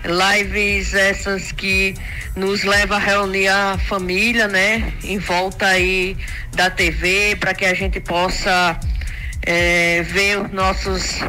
lives 0.08 0.94
essas 0.94 1.52
que 1.52 1.94
nos 2.34 2.64
leva 2.64 2.96
a 2.96 2.98
reunir 2.98 3.48
a 3.48 3.78
família, 3.78 4.48
né, 4.48 4.92
em 5.04 5.18
volta 5.18 5.66
aí 5.66 6.16
da 6.52 6.70
TV, 6.70 7.36
para 7.38 7.54
que 7.54 7.64
a 7.64 7.74
gente 7.74 8.00
possa 8.00 8.78
é, 9.42 10.02
ver 10.02 10.40
os 10.40 10.50
nossos 10.50 11.20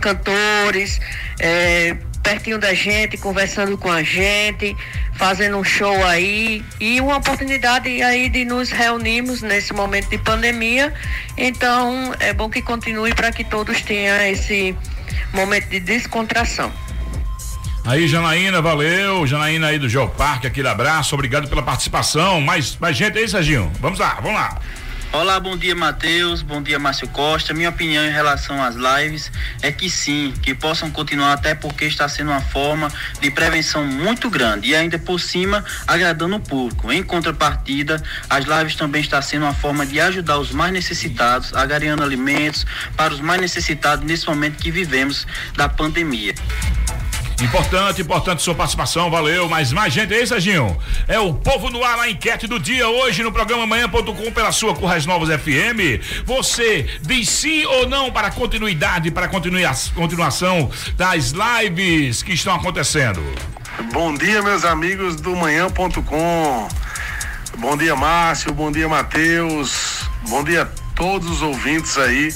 cantores 0.00 1.00
é, 1.40 1.96
pertinho 2.22 2.58
da 2.58 2.74
gente, 2.74 3.16
conversando 3.16 3.78
com 3.78 3.90
a 3.90 4.02
gente, 4.02 4.76
fazendo 5.14 5.56
um 5.56 5.64
show 5.64 6.04
aí 6.04 6.64
e 6.80 7.00
uma 7.00 7.18
oportunidade 7.18 8.02
aí 8.02 8.28
de 8.28 8.44
nos 8.44 8.70
reunirmos 8.70 9.42
nesse 9.42 9.72
momento 9.72 10.10
de 10.10 10.18
pandemia. 10.18 10.92
Então 11.36 12.14
é 12.18 12.32
bom 12.32 12.50
que 12.50 12.62
continue 12.62 13.14
para 13.14 13.30
que 13.30 13.44
todos 13.44 13.80
tenham 13.82 14.20
esse 14.22 14.76
momento 15.32 15.68
de 15.68 15.80
descontração. 15.80 16.85
Aí, 17.86 18.08
Janaína, 18.08 18.60
valeu. 18.60 19.24
Janaína 19.28 19.68
aí 19.68 19.78
do 19.78 19.88
Geoparque, 19.88 20.44
aquele 20.44 20.66
abraço, 20.66 21.14
obrigado 21.14 21.48
pela 21.48 21.62
participação. 21.62 22.40
Mais, 22.40 22.76
mais 22.80 22.96
gente 22.96 23.16
aí, 23.16 23.28
Serginho. 23.28 23.70
Vamos 23.80 24.00
lá, 24.00 24.14
vamos 24.16 24.34
lá. 24.34 24.58
Olá, 25.12 25.38
bom 25.38 25.56
dia 25.56 25.74
Matheus, 25.74 26.42
bom 26.42 26.60
dia 26.60 26.80
Márcio 26.80 27.06
Costa. 27.08 27.54
Minha 27.54 27.70
opinião 27.70 28.04
em 28.04 28.10
relação 28.10 28.60
às 28.62 28.74
lives 28.74 29.30
é 29.62 29.70
que 29.70 29.88
sim, 29.88 30.34
que 30.42 30.52
possam 30.52 30.90
continuar 30.90 31.32
até 31.32 31.54
porque 31.54 31.84
está 31.84 32.08
sendo 32.08 32.32
uma 32.32 32.40
forma 32.40 32.88
de 33.20 33.30
prevenção 33.30 33.86
muito 33.86 34.28
grande 34.28 34.70
e 34.70 34.74
ainda 34.74 34.98
por 34.98 35.20
cima 35.20 35.64
agradando 35.86 36.36
o 36.36 36.40
público. 36.40 36.92
Em 36.92 37.04
contrapartida, 37.04 38.02
as 38.28 38.44
lives 38.44 38.74
também 38.74 39.00
está 39.00 39.22
sendo 39.22 39.44
uma 39.44 39.54
forma 39.54 39.86
de 39.86 40.00
ajudar 40.00 40.38
os 40.38 40.50
mais 40.50 40.72
necessitados, 40.72 41.54
agariando 41.54 42.02
alimentos 42.02 42.66
para 42.96 43.14
os 43.14 43.20
mais 43.20 43.40
necessitados 43.40 44.04
nesse 44.04 44.26
momento 44.26 44.58
que 44.58 44.72
vivemos 44.72 45.24
da 45.56 45.68
pandemia. 45.68 46.34
Importante, 47.42 48.00
importante 48.00 48.42
sua 48.42 48.54
participação, 48.54 49.10
valeu. 49.10 49.48
Mas 49.48 49.70
mais 49.70 49.92
gente 49.92 50.12
aí, 50.14 50.26
Serginho. 50.26 50.76
É 51.06 51.18
o 51.18 51.34
povo 51.34 51.68
no 51.68 51.84
ar, 51.84 51.98
a 51.98 52.08
enquete 52.08 52.46
do 52.46 52.58
dia 52.58 52.88
hoje 52.88 53.22
no 53.22 53.30
programa 53.30 53.66
manhã.com 53.66 54.32
pela 54.32 54.50
sua 54.52 54.74
Currais 54.74 55.04
Novas 55.04 55.28
FM. 55.28 56.24
Você 56.24 56.86
diz 57.02 57.28
sim 57.28 57.64
ou 57.66 57.86
não 57.86 58.10
para 58.10 58.28
a 58.28 58.30
continuidade, 58.30 59.10
para 59.10 59.26
a 59.26 59.28
continuação 59.28 60.70
das 60.96 61.32
lives 61.32 62.22
que 62.22 62.32
estão 62.32 62.54
acontecendo? 62.54 63.22
Bom 63.92 64.14
dia, 64.14 64.42
meus 64.42 64.64
amigos 64.64 65.16
do 65.16 65.36
manhã.com. 65.36 66.68
Bom 67.58 67.76
dia, 67.76 67.94
Márcio. 67.94 68.52
Bom 68.54 68.72
dia, 68.72 68.88
Matheus. 68.88 70.08
Bom 70.28 70.42
dia 70.42 70.62
a 70.62 70.66
todos 70.94 71.28
os 71.30 71.42
ouvintes 71.42 71.98
aí 71.98 72.32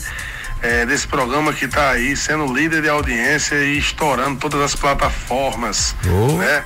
é, 0.62 0.85
desse 0.85 1.07
programa 1.07 1.52
que 1.52 1.64
está 1.64 1.90
aí 1.90 2.17
sendo 2.17 2.52
líder 2.52 2.83
de 2.83 2.88
audiência 2.88 3.55
e 3.57 3.79
estourando 3.79 4.38
todas 4.38 4.61
as 4.61 4.75
plataformas, 4.75 5.95
oh. 6.07 6.37
né? 6.37 6.64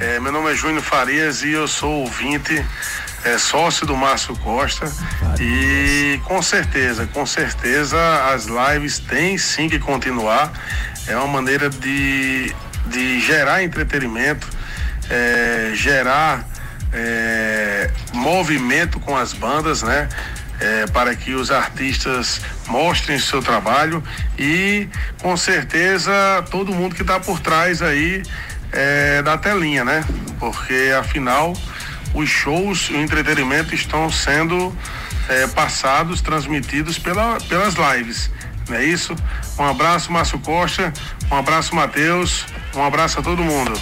É, 0.00 0.18
meu 0.18 0.32
nome 0.32 0.50
é 0.50 0.54
Júnior 0.54 0.82
Farias 0.82 1.42
e 1.42 1.52
eu 1.52 1.68
sou 1.68 2.00
ouvinte, 2.00 2.64
é, 3.24 3.38
sócio 3.38 3.86
do 3.86 3.96
Márcio 3.96 4.36
Costa 4.36 4.86
Farias. 4.86 5.40
e 5.40 6.20
com 6.24 6.42
certeza, 6.42 7.06
com 7.12 7.24
certeza 7.24 7.96
as 8.34 8.46
lives 8.46 8.98
têm 8.98 9.38
sim 9.38 9.68
que 9.68 9.78
continuar. 9.78 10.52
É 11.06 11.16
uma 11.16 11.28
maneira 11.28 11.70
de, 11.70 12.54
de 12.86 13.20
gerar 13.20 13.62
entretenimento, 13.62 14.48
é, 15.08 15.70
gerar 15.74 16.48
é, 16.92 17.90
movimento 18.12 18.98
com 19.00 19.16
as 19.16 19.32
bandas, 19.32 19.82
né? 19.82 20.08
É, 20.60 20.86
para 20.86 21.14
que 21.14 21.34
os 21.34 21.50
artistas 21.50 22.40
mostrem 22.66 23.18
seu 23.18 23.42
trabalho 23.42 24.02
e 24.38 24.88
com 25.20 25.36
certeza 25.36 26.12
todo 26.50 26.72
mundo 26.72 26.94
que 26.94 27.02
está 27.02 27.18
por 27.18 27.40
trás 27.40 27.82
aí 27.82 28.22
é, 28.70 29.22
da 29.22 29.36
telinha, 29.36 29.84
né? 29.84 30.04
Porque 30.38 30.92
afinal 30.98 31.52
os 32.14 32.28
shows 32.28 32.90
o 32.90 32.96
entretenimento 32.96 33.74
estão 33.74 34.10
sendo 34.10 34.74
é, 35.28 35.46
passados, 35.46 36.20
transmitidos 36.20 36.98
pela, 36.98 37.38
pelas 37.48 37.74
lives. 37.74 38.30
Não 38.68 38.76
é 38.76 38.84
isso? 38.84 39.14
Um 39.58 39.64
abraço, 39.64 40.12
Márcio 40.12 40.38
Costa. 40.38 40.92
Um 41.30 41.36
abraço, 41.36 41.74
Matheus. 41.74 42.46
Um 42.74 42.84
abraço 42.84 43.18
a 43.18 43.22
todo 43.22 43.42
mundo. 43.42 43.72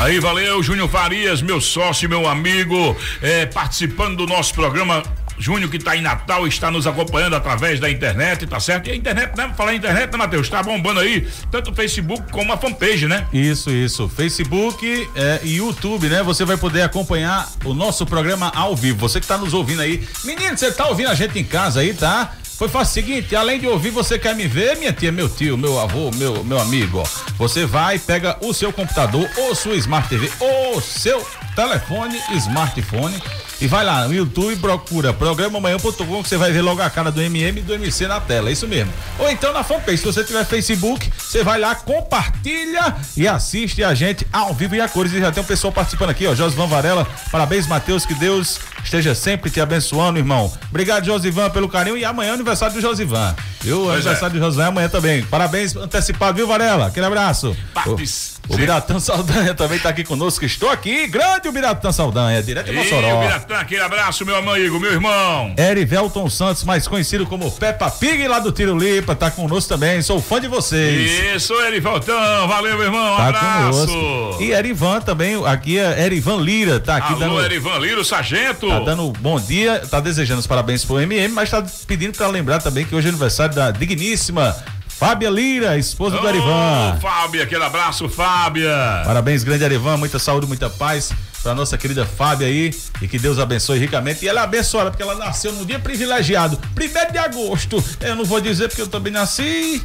Aí, 0.00 0.18
valeu, 0.18 0.62
Júnior 0.62 0.88
Farias, 0.88 1.42
meu 1.42 1.60
sócio, 1.60 2.08
meu 2.08 2.26
amigo, 2.26 2.96
é, 3.20 3.46
participando 3.46 4.16
do 4.16 4.26
nosso 4.26 4.54
programa 4.54 5.02
Júnior 5.38 5.70
que 5.70 5.76
está 5.76 5.96
em 5.96 6.02
Natal 6.02 6.46
está 6.46 6.70
nos 6.70 6.86
acompanhando 6.86 7.36
através 7.36 7.80
da 7.80 7.90
internet, 7.90 8.46
tá 8.46 8.60
certo? 8.60 8.88
E 8.88 8.92
a 8.92 8.96
internet, 8.96 9.36
né? 9.36 9.52
Falar 9.56 9.74
em 9.74 9.76
internet, 9.76 10.10
né, 10.10 10.18
Matheus? 10.18 10.48
Tá 10.48 10.62
bombando 10.62 11.00
aí, 11.00 11.26
tanto 11.50 11.70
o 11.70 11.74
Facebook 11.74 12.30
como 12.30 12.52
a 12.52 12.56
fanpage, 12.56 13.06
né? 13.06 13.26
Isso, 13.32 13.70
isso. 13.70 14.08
Facebook 14.08 15.08
é, 15.14 15.40
e 15.42 15.56
YouTube, 15.56 16.08
né? 16.08 16.22
Você 16.22 16.44
vai 16.44 16.56
poder 16.56 16.82
acompanhar 16.82 17.50
o 17.64 17.74
nosso 17.74 18.06
programa 18.06 18.52
ao 18.54 18.76
vivo. 18.76 18.98
Você 18.98 19.18
que 19.20 19.24
está 19.24 19.38
nos 19.38 19.54
ouvindo 19.54 19.82
aí. 19.82 20.06
Menino, 20.24 20.56
você 20.56 20.70
tá 20.70 20.86
ouvindo 20.86 21.08
a 21.08 21.14
gente 21.14 21.38
em 21.38 21.44
casa 21.44 21.80
aí, 21.80 21.94
tá? 21.94 22.32
Foi 22.62 22.68
fácil 22.68 23.02
o 23.02 23.06
seguinte, 23.06 23.34
além 23.34 23.58
de 23.58 23.66
ouvir, 23.66 23.90
você 23.90 24.16
quer 24.18 24.36
me 24.36 24.46
ver, 24.46 24.76
minha 24.76 24.92
tia, 24.92 25.10
meu 25.10 25.28
tio, 25.28 25.58
meu 25.58 25.80
avô, 25.80 26.12
meu, 26.14 26.44
meu 26.44 26.60
amigo, 26.60 26.98
ó. 26.98 27.04
Você 27.36 27.66
vai, 27.66 27.98
pega 27.98 28.36
o 28.40 28.54
seu 28.54 28.72
computador, 28.72 29.28
ou 29.36 29.52
sua 29.52 29.74
Smart 29.74 30.08
TV, 30.08 30.30
ou 30.38 30.80
seu 30.80 31.26
telefone, 31.56 32.20
smartphone 32.36 33.20
E 33.62 33.68
vai 33.68 33.84
lá 33.84 34.08
no 34.08 34.12
YouTube, 34.12 34.56
procura 34.56 35.12
programa 35.12 35.58
amanhã.com 35.58 35.94
que 36.20 36.28
você 36.28 36.36
vai 36.36 36.50
ver 36.50 36.62
logo 36.62 36.82
a 36.82 36.90
cara 36.90 37.12
do 37.12 37.22
MM 37.22 37.60
e 37.60 37.62
do 37.62 37.72
MC 37.74 38.08
na 38.08 38.20
tela, 38.20 38.48
é 38.48 38.52
isso 38.52 38.66
mesmo. 38.66 38.92
Ou 39.20 39.30
então 39.30 39.52
na 39.52 39.62
fanpage, 39.62 39.98
se 39.98 40.04
você 40.04 40.24
tiver 40.24 40.44
Facebook, 40.44 41.08
você 41.16 41.44
vai 41.44 41.60
lá, 41.60 41.72
compartilha 41.76 42.96
e 43.16 43.28
assiste 43.28 43.84
a 43.84 43.94
gente 43.94 44.26
ao 44.32 44.52
vivo 44.52 44.74
e 44.74 44.80
a 44.80 44.88
cores. 44.88 45.12
E 45.12 45.20
já 45.20 45.30
tem 45.30 45.44
um 45.44 45.46
pessoal 45.46 45.72
participando 45.72 46.10
aqui, 46.10 46.26
ó, 46.26 46.34
Josivan 46.34 46.66
Varela, 46.66 47.06
parabéns 47.30 47.68
Matheus, 47.68 48.04
que 48.04 48.14
Deus 48.14 48.58
esteja 48.82 49.14
sempre 49.14 49.48
te 49.48 49.60
abençoando, 49.60 50.18
irmão. 50.18 50.52
Obrigado 50.68 51.04
Josivan 51.04 51.48
pelo 51.50 51.68
carinho 51.68 51.96
e 51.96 52.04
amanhã 52.04 52.32
é 52.32 52.34
aniversário 52.34 52.74
do 52.74 52.80
Josivan. 52.80 53.32
Viu? 53.60 53.82
Pois 53.82 53.94
aniversário 53.94 54.34
é. 54.34 54.40
do 54.40 54.44
Josivan 54.44 54.64
é 54.64 54.66
amanhã 54.66 54.88
também. 54.88 55.22
Parabéns 55.22 55.76
antecipado, 55.76 56.34
viu 56.34 56.48
Varela? 56.48 56.88
Aquele 56.88 57.06
abraço. 57.06 57.56
Partes. 57.72 58.41
O 58.48 58.56
Biratã 58.56 58.98
Saldanha 58.98 59.54
também 59.54 59.76
está 59.76 59.88
aqui 59.88 60.04
conosco. 60.04 60.44
Estou 60.44 60.68
aqui, 60.68 61.06
grande 61.06 61.48
o 61.48 61.52
Biratã 61.52 61.92
Saldanha, 61.92 62.42
direto 62.42 62.66
de 62.66 62.72
Mossoró. 62.72 63.18
o 63.18 63.20
Biratã, 63.20 63.56
aquele 63.56 63.80
abraço, 63.80 64.26
meu 64.26 64.36
amigo, 64.36 64.80
meu 64.80 64.92
irmão. 64.92 65.54
Erivelton 65.56 66.28
Santos, 66.28 66.64
mais 66.64 66.86
conhecido 66.88 67.24
como 67.24 67.50
Peppa 67.52 67.90
Pig 67.90 68.26
lá 68.26 68.40
do 68.40 68.50
Tiro 68.52 68.76
Lipa, 68.76 69.14
tá 69.14 69.30
conosco 69.30 69.68
também. 69.68 70.02
Sou 70.02 70.20
fã 70.20 70.40
de 70.40 70.48
vocês. 70.48 71.36
Isso, 71.36 71.54
Erivelton, 71.62 72.12
valeu, 72.48 72.76
meu 72.76 72.86
irmão, 72.86 73.16
tá 73.16 73.28
abraço. 73.28 73.86
Conosco. 73.86 74.42
E 74.42 74.52
Erivan 74.52 75.00
também, 75.00 75.40
aqui 75.46 75.78
é 75.78 76.04
Erivan 76.04 76.36
Lira, 76.38 76.80
tá 76.80 76.96
aqui 76.96 77.12
Alô, 77.12 77.18
dando. 77.20 77.44
Erivan 77.44 77.78
Lira, 77.78 78.00
o 78.00 78.04
sargento. 78.04 78.68
Tá 78.68 78.80
dando 78.80 79.12
bom 79.20 79.40
dia, 79.40 79.80
tá 79.88 80.00
desejando 80.00 80.40
os 80.40 80.46
parabéns 80.46 80.84
pro 80.84 81.00
MM, 81.00 81.32
mas 81.32 81.48
tá 81.48 81.64
pedindo 81.86 82.16
para 82.16 82.26
lembrar 82.26 82.60
também 82.60 82.84
que 82.84 82.94
hoje 82.94 83.06
é 83.06 83.10
aniversário 83.10 83.54
da 83.54 83.70
digníssima 83.70 84.54
Fábia 85.02 85.30
Lira, 85.30 85.76
esposa 85.76 86.16
oh, 86.16 86.20
do 86.20 86.28
Arivan. 86.28 86.96
Fábia, 87.00 87.42
aquele 87.42 87.64
abraço, 87.64 88.08
Fábia. 88.08 89.02
Parabéns, 89.04 89.42
grande 89.42 89.64
Arivan, 89.64 89.96
muita 89.96 90.16
saúde, 90.20 90.46
muita 90.46 90.70
paz 90.70 91.12
para 91.42 91.54
nossa 91.54 91.76
querida 91.76 92.06
Fábia 92.06 92.46
aí 92.46 92.72
e 93.00 93.08
que 93.08 93.18
Deus 93.18 93.38
abençoe 93.38 93.78
ricamente. 93.78 94.24
E 94.24 94.28
ela 94.28 94.40
é 94.40 94.44
abençoada 94.44 94.90
porque 94.90 95.02
ela 95.02 95.14
nasceu 95.14 95.52
num 95.52 95.64
dia 95.64 95.78
privilegiado, 95.78 96.58
primeiro 96.74 97.12
de 97.12 97.18
agosto. 97.18 97.82
Eu 98.00 98.16
não 98.16 98.24
vou 98.24 98.40
dizer 98.40 98.68
porque 98.68 98.82
eu 98.82 98.86
também 98.86 99.12
nasci. 99.12 99.82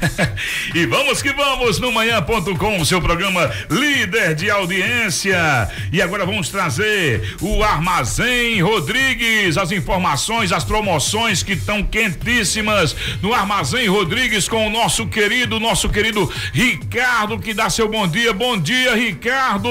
e 0.74 0.86
vamos 0.86 1.22
que 1.22 1.32
vamos 1.32 1.78
no 1.78 1.92
manhã.com, 1.92 2.84
seu 2.84 3.00
programa 3.00 3.50
líder 3.70 4.34
de 4.34 4.50
audiência. 4.50 5.68
E 5.92 6.02
agora 6.02 6.26
vamos 6.26 6.48
trazer 6.48 7.36
o 7.40 7.62
Armazém 7.62 8.60
Rodrigues, 8.62 9.56
as 9.56 9.70
informações, 9.70 10.52
as 10.52 10.64
promoções 10.64 11.42
que 11.42 11.52
estão 11.52 11.82
quentíssimas 11.82 12.96
no 13.22 13.32
Armazém 13.32 13.88
Rodrigues 13.88 14.48
com 14.48 14.66
o 14.66 14.70
nosso 14.70 15.06
querido, 15.06 15.60
nosso 15.60 15.88
querido 15.88 16.30
Ricardo 16.52 17.38
que 17.38 17.54
dá 17.54 17.70
seu 17.70 17.88
bom 17.88 18.06
dia. 18.06 18.32
Bom 18.32 18.58
dia, 18.58 18.94
Ricardo. 18.94 19.70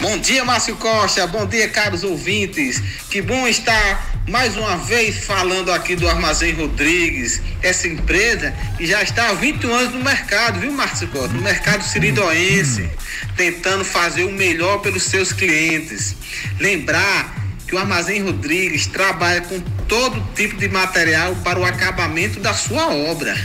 Bom 0.00 0.18
dia, 0.18 0.44
Márcio 0.44 0.76
Costa. 0.76 1.26
Bom 1.26 1.46
dia, 1.46 1.68
caros 1.68 2.02
ouvintes. 2.02 2.82
Que 3.10 3.22
bom 3.22 3.46
estar 3.46 4.14
mais 4.28 4.56
uma 4.56 4.76
vez 4.76 5.24
falando 5.24 5.70
aqui 5.70 5.94
do 5.94 6.08
Armazém 6.08 6.52
Rodrigues, 6.52 7.40
essa 7.62 7.86
empresa 7.86 8.52
que 8.76 8.86
já 8.86 9.02
está 9.02 9.28
há 9.28 9.34
21 9.34 9.74
anos 9.74 9.94
no 9.94 10.02
mercado, 10.02 10.60
viu, 10.60 10.72
Márcio 10.72 11.06
Costa? 11.08 11.34
No 11.34 11.42
mercado 11.42 11.84
siridoense, 11.84 12.88
tentando 13.36 13.84
fazer 13.84 14.24
o 14.24 14.32
melhor 14.32 14.78
pelos 14.78 15.04
seus 15.04 15.32
clientes. 15.32 16.16
Lembrar 16.58 17.43
que 17.74 17.78
o 17.78 17.80
Armazém 17.80 18.22
Rodrigues 18.22 18.86
trabalha 18.86 19.40
com 19.40 19.58
todo 19.88 20.24
tipo 20.36 20.56
de 20.56 20.68
material 20.68 21.34
para 21.42 21.58
o 21.58 21.64
acabamento 21.64 22.38
da 22.38 22.54
sua 22.54 22.86
obra 22.86 23.36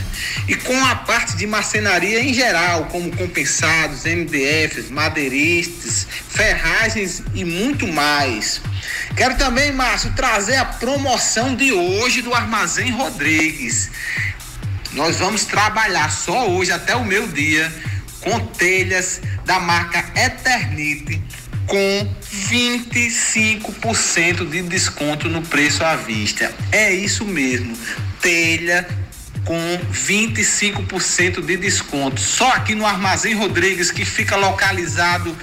e 0.46 0.54
com 0.54 0.84
a 0.84 0.94
parte 0.94 1.36
de 1.36 1.48
marcenaria 1.48 2.22
em 2.22 2.32
geral, 2.32 2.84
como 2.86 3.10
compensados, 3.16 4.04
MDFs, 4.04 4.88
madeiristas, 4.88 6.06
ferragens 6.28 7.24
e 7.34 7.44
muito 7.44 7.88
mais. 7.88 8.62
Quero 9.16 9.36
também, 9.36 9.72
Márcio, 9.72 10.12
trazer 10.12 10.56
a 10.56 10.64
promoção 10.64 11.56
de 11.56 11.72
hoje 11.72 12.22
do 12.22 12.32
Armazém 12.32 12.92
Rodrigues. 12.92 13.90
Nós 14.92 15.16
vamos 15.16 15.44
trabalhar 15.44 16.08
só 16.08 16.48
hoje 16.48 16.70
até 16.70 16.94
o 16.94 17.04
meu 17.04 17.26
dia 17.26 17.72
com 18.20 18.38
telhas 18.46 19.20
da 19.44 19.58
marca 19.58 20.04
Eternite 20.14 21.20
com 21.70 22.06
25% 22.50 24.50
de 24.50 24.60
desconto 24.62 25.28
no 25.28 25.40
preço 25.40 25.84
à 25.84 25.94
vista. 25.94 26.52
É 26.72 26.92
isso 26.92 27.24
mesmo. 27.24 27.78
Telha 28.20 28.88
com 29.44 29.78
25% 29.92 31.40
de 31.40 31.56
desconto. 31.56 32.20
Só 32.20 32.50
aqui 32.50 32.74
no 32.74 32.84
Armazém 32.84 33.34
Rodrigues, 33.34 33.92
que 33.92 34.04
fica 34.04 34.34
localizado 34.34 35.36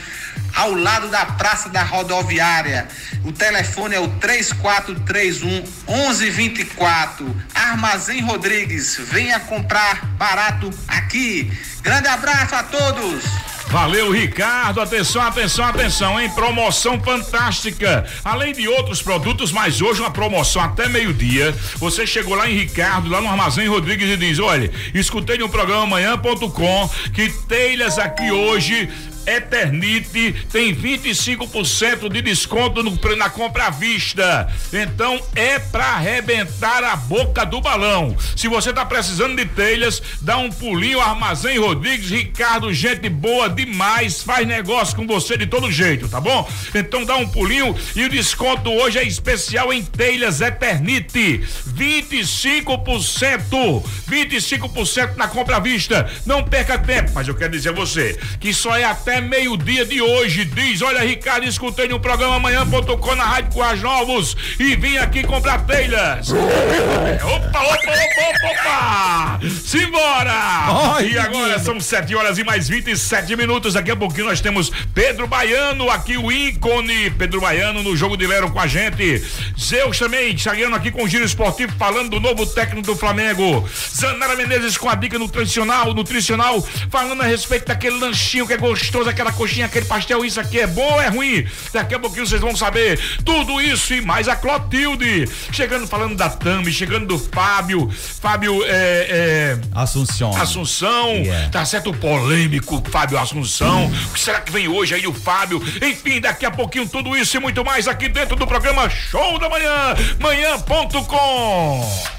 ao 0.54 0.74
lado 0.74 1.08
da 1.08 1.26
Praça 1.26 1.70
da 1.70 1.82
Rodoviária. 1.82 2.90
O 3.24 3.32
telefone 3.32 3.96
é 3.96 4.00
o 4.02 4.10
3431 4.10 5.64
1124. 5.88 7.34
Armazém 7.56 8.22
Rodrigues, 8.22 8.98
venha 9.00 9.40
comprar 9.40 10.06
barato 10.18 10.70
aqui. 10.90 11.50
Grande 11.82 12.10
abraço 12.10 12.54
a 12.54 12.64
todos. 12.64 13.24
Valeu, 13.70 14.12
Ricardo. 14.12 14.80
Atenção, 14.80 15.22
atenção, 15.22 15.66
atenção, 15.66 16.20
hein? 16.20 16.30
Promoção 16.30 17.00
fantástica. 17.02 18.06
Além 18.24 18.54
de 18.54 18.68
outros 18.68 19.02
produtos, 19.02 19.52
mas 19.52 19.82
hoje 19.82 20.00
uma 20.00 20.10
promoção 20.10 20.62
até 20.62 20.88
meio-dia. 20.88 21.54
Você 21.76 22.08
chegou 22.08 22.36
lá 22.36 22.50
em 22.50 22.58
Ricardo, 22.58 23.10
lá 23.10 23.20
no 23.20 23.28
Armazém 23.28 23.68
Rodrigues 23.68 24.10
e 24.10 24.18
diz: 24.18 24.40
olha, 24.40 24.72
escutei 24.94 25.38
no 25.38 25.50
programa 25.50 25.84
amanhã.com 25.84 26.90
que 27.14 27.30
telhas 27.48 28.00
aqui 28.00 28.32
hoje 28.32 28.90
Eternite 29.28 30.48
tem 30.50 30.74
25% 30.74 32.10
de 32.10 32.22
desconto 32.22 32.82
no, 32.82 32.98
na 33.18 33.30
compra 33.30 33.68
à 33.68 33.70
vista. 33.70 34.48
Então 34.72 35.22
é 35.36 35.60
para 35.60 35.84
arrebentar 35.84 36.82
a 36.86 36.96
boca 36.96 37.46
do 37.46 37.60
balão. 37.60 38.16
Se 38.36 38.48
você 38.48 38.72
tá 38.72 38.86
precisando 38.86 39.36
de 39.36 39.46
telhas, 39.46 40.02
dá 40.22 40.38
um 40.38 40.50
pulinho 40.50 41.02
Armazém 41.02 41.60
Rodrigues, 41.60 42.10
Ricardo, 42.10 42.74
gente 42.74 43.10
boa 43.10 43.50
demais, 43.50 44.24
faz 44.24 44.48
negócio 44.48 44.96
com 44.96 45.06
você 45.06 45.36
de 45.36 45.46
todo 45.46 45.70
jeito, 45.70 46.08
tá 46.08 46.22
bom? 46.22 46.50
Então 46.74 47.04
dá 47.04 47.18
um 47.18 47.28
pulinho 47.28 47.76
e 47.96 48.06
o 48.06 48.10
desconto 48.10 48.72
hoje 48.72 49.00
é 49.00 49.04
especial 49.04 49.74
em 49.74 49.84
telhas 49.84 50.40
Eternite. 50.40 51.44
25%, 51.76 53.84
25% 54.10 55.18
na 55.18 55.28
compra 55.28 55.58
à 55.58 55.60
vista. 55.60 56.10
Não 56.26 56.42
perca 56.44 56.78
tempo, 56.78 57.12
mas 57.14 57.28
eu 57.28 57.36
quero 57.36 57.52
dizer 57.52 57.70
a 57.70 57.74
você 57.74 58.18
que 58.40 58.54
só 58.54 58.76
é 58.76 58.86
até 58.86 59.17
meio-dia 59.22 59.86
de 59.86 60.02
hoje. 60.02 60.46
Diz: 60.46 60.82
Olha, 60.82 61.02
Ricardo, 61.02 61.46
escutei 61.46 61.88
no 61.88 62.00
programa 62.00 62.36
amanhã.com 62.36 63.16
na 63.16 63.24
Rádio 63.24 63.52
Coas 63.54 63.82
Novos 63.82 64.36
e 64.60 64.76
vim 64.76 64.98
aqui 64.98 65.24
comprar 65.24 65.66
telhas. 65.66 66.32
opa, 66.32 67.60
opa, 67.60 67.62
opa, 67.62 67.92
opa, 68.30 68.52
opa! 68.52 69.40
Simbora! 69.66 71.02
E 71.04 71.18
agora 71.18 71.60
são 71.60 71.80
7 71.80 72.16
horas 72.16 72.38
e 72.38 72.44
mais 72.44 72.68
27 72.68 73.36
minutos. 73.36 73.74
Daqui 73.74 73.92
a 73.92 73.96
pouquinho 73.96 74.28
nós 74.28 74.42
temos 74.42 74.72
Pedro 74.94 75.28
Baiano, 75.28 75.90
aqui 75.90 76.18
o 76.18 76.32
ícone. 76.32 77.10
Pedro 77.12 77.42
Baiano 77.42 77.84
no 77.84 77.96
jogo 77.96 78.18
de 78.18 78.28
Lero 78.28 78.52
com 78.52 78.60
a 78.60 78.68
gente. 78.68 79.24
Zeus 79.60 79.98
também, 80.00 80.38
chegando 80.38 80.76
aqui 80.76 80.92
com 80.92 81.04
o 81.04 81.08
Giro 81.08 81.26
Esportivo, 81.26 81.74
falando 81.78 82.12
do 82.12 82.20
novo 82.20 82.46
técnico 82.46 82.88
do 82.88 82.96
Flamengo. 82.96 83.68
Zanara 83.96 84.36
Menezes 84.36 84.78
com 84.78 84.90
a 84.90 84.96
dica 84.96 85.18
nutricional, 85.18 85.94
nutricional, 85.94 86.62
falando 86.90 87.22
a 87.22 87.26
respeito 87.26 87.68
daquele 87.68 87.98
lanchinho 88.00 88.48
que 88.48 88.54
é 88.54 88.58
gostoso 88.58 89.07
aquela 89.10 89.32
coxinha, 89.32 89.66
aquele 89.66 89.86
pastel, 89.86 90.24
isso 90.26 90.40
aqui 90.40 90.60
é 90.60 90.68
bom 90.68 90.94
ou 90.94 91.02
é 91.02 91.08
ruim? 91.08 91.46
Daqui 91.74 91.96
a 91.96 92.00
pouquinho 92.00 92.26
vocês 92.26 92.42
vão 92.42 92.56
saber 92.56 93.00
tudo 93.24 93.62
isso 93.62 93.94
e 93.94 94.02
mais 94.02 94.28
a 94.28 94.36
Clotilde. 94.36 95.28
Chegando 95.52 95.88
falando 95.88 96.16
da 96.16 96.30
Tami, 96.30 96.72
chegando 96.72 97.06
do 97.06 97.20
Fábio, 97.20 97.90
Fábio 97.90 98.64
é, 98.66 99.08
é 99.10 99.60
Assunção. 99.74 100.36
Assunção, 100.36 101.10
yeah. 101.10 101.50
tá 101.50 101.66
certo 101.66 101.94
polêmico, 101.94 102.84
Fábio 102.90 103.18
Assunção. 103.18 103.88
O 104.10 104.14
que 104.14 104.20
será 104.20 104.42
que 104.42 104.52
vem 104.52 104.68
hoje 104.68 104.96
aí 104.96 105.08
o 105.08 105.14
Fábio? 105.14 105.62
Enfim, 105.82 106.20
daqui 106.20 106.46
a 106.46 106.52
pouquinho 106.52 106.88
tudo 106.88 107.16
isso 107.16 107.38
e 107.38 107.40
muito 107.40 107.64
mais 107.64 107.88
aqui 107.88 108.10
dentro 108.10 108.36
do 108.36 108.48
programa 108.48 108.90
Show 108.90 109.40
da 109.40 109.50
Manhã, 109.50 109.96
manhã.com. 110.20 112.18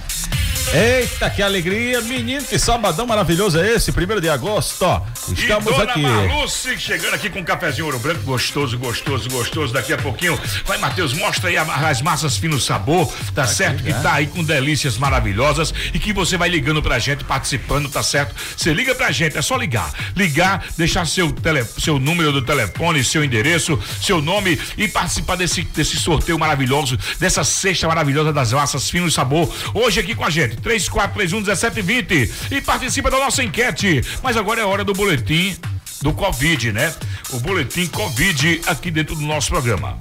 Eita, 0.75 1.31
que 1.31 1.43
alegria, 1.43 2.03
menino, 2.03 2.45
que 2.45 2.59
sabadão 2.59 3.07
maravilhoso 3.07 3.59
é 3.59 3.73
esse, 3.73 3.91
primeiro 3.91 4.21
de 4.21 4.29
agosto, 4.29 4.83
ó. 4.83 5.01
Estamos 5.33 5.67
e 5.67 5.71
dona 5.71 5.93
aqui. 5.93 6.03
Marluce 6.03 6.79
chegando 6.79 7.15
aqui 7.15 7.31
com 7.31 7.41
um 7.41 7.45
cafezinho 7.45 7.87
ouro 7.87 7.99
branco, 7.99 8.21
gostoso, 8.21 8.79
gostoso, 8.79 9.31
gostoso. 9.31 9.73
Daqui 9.73 9.95
a 9.95 9.97
pouquinho, 9.97 10.39
vai, 10.67 10.77
Matheus, 10.77 11.15
mostra 11.15 11.49
aí 11.49 11.57
as 11.57 12.03
massas 12.03 12.37
fino 12.37 12.61
sabor, 12.61 13.11
tá 13.35 13.47
certo? 13.47 13.83
Que 13.83 13.95
tá 13.95 14.13
aí 14.13 14.27
com 14.27 14.45
delícias 14.45 14.99
maravilhosas 14.99 15.73
e 15.95 15.99
que 15.99 16.13
você 16.13 16.37
vai 16.37 16.51
ligando 16.51 16.83
pra 16.83 16.99
gente, 16.99 17.25
participando, 17.25 17.89
tá 17.89 18.03
certo? 18.03 18.35
Você 18.55 18.75
liga 18.75 18.95
pra 18.95 19.11
gente, 19.11 19.39
é 19.39 19.43
só 19.43 19.57
ligar. 19.57 19.91
Ligar, 20.15 20.63
deixar 20.77 21.07
seu, 21.07 21.33
tele, 21.33 21.65
seu 21.65 21.99
número 21.99 22.31
do 22.31 22.43
telefone, 22.43 23.03
seu 23.03 23.25
endereço, 23.25 23.81
seu 24.03 24.21
nome 24.21 24.61
e 24.77 24.87
participar 24.87 25.37
desse, 25.37 25.63
desse 25.63 25.97
sorteio 25.97 26.39
maravilhoso, 26.39 26.99
dessa 27.19 27.43
cesta 27.43 27.89
maravilhosa 27.89 28.35
das 28.35 28.53
massas 28.53 28.91
fino 28.91 29.11
sabor. 29.11 29.51
Hoje 29.73 30.01
aqui 30.01 30.15
com 30.15 30.27
a 30.27 30.31
gente. 30.31 30.58
3431 30.61 31.39
1720 31.39 32.55
e 32.55 32.61
participa 32.61 33.11
da 33.11 33.19
nossa 33.19 33.43
enquete. 33.43 34.03
Mas 34.23 34.37
agora 34.37 34.61
é 34.61 34.65
hora 34.65 34.85
do 34.85 34.93
boletim 34.93 35.57
do 36.03 36.13
Covid, 36.13 36.73
né? 36.73 36.95
O 37.31 37.41
boletim 37.41 37.87
Covid 37.87 38.63
aqui 38.67 38.91
dentro 38.91 39.15
do 39.15 39.23
nosso 39.23 39.49
programa. 39.49 39.97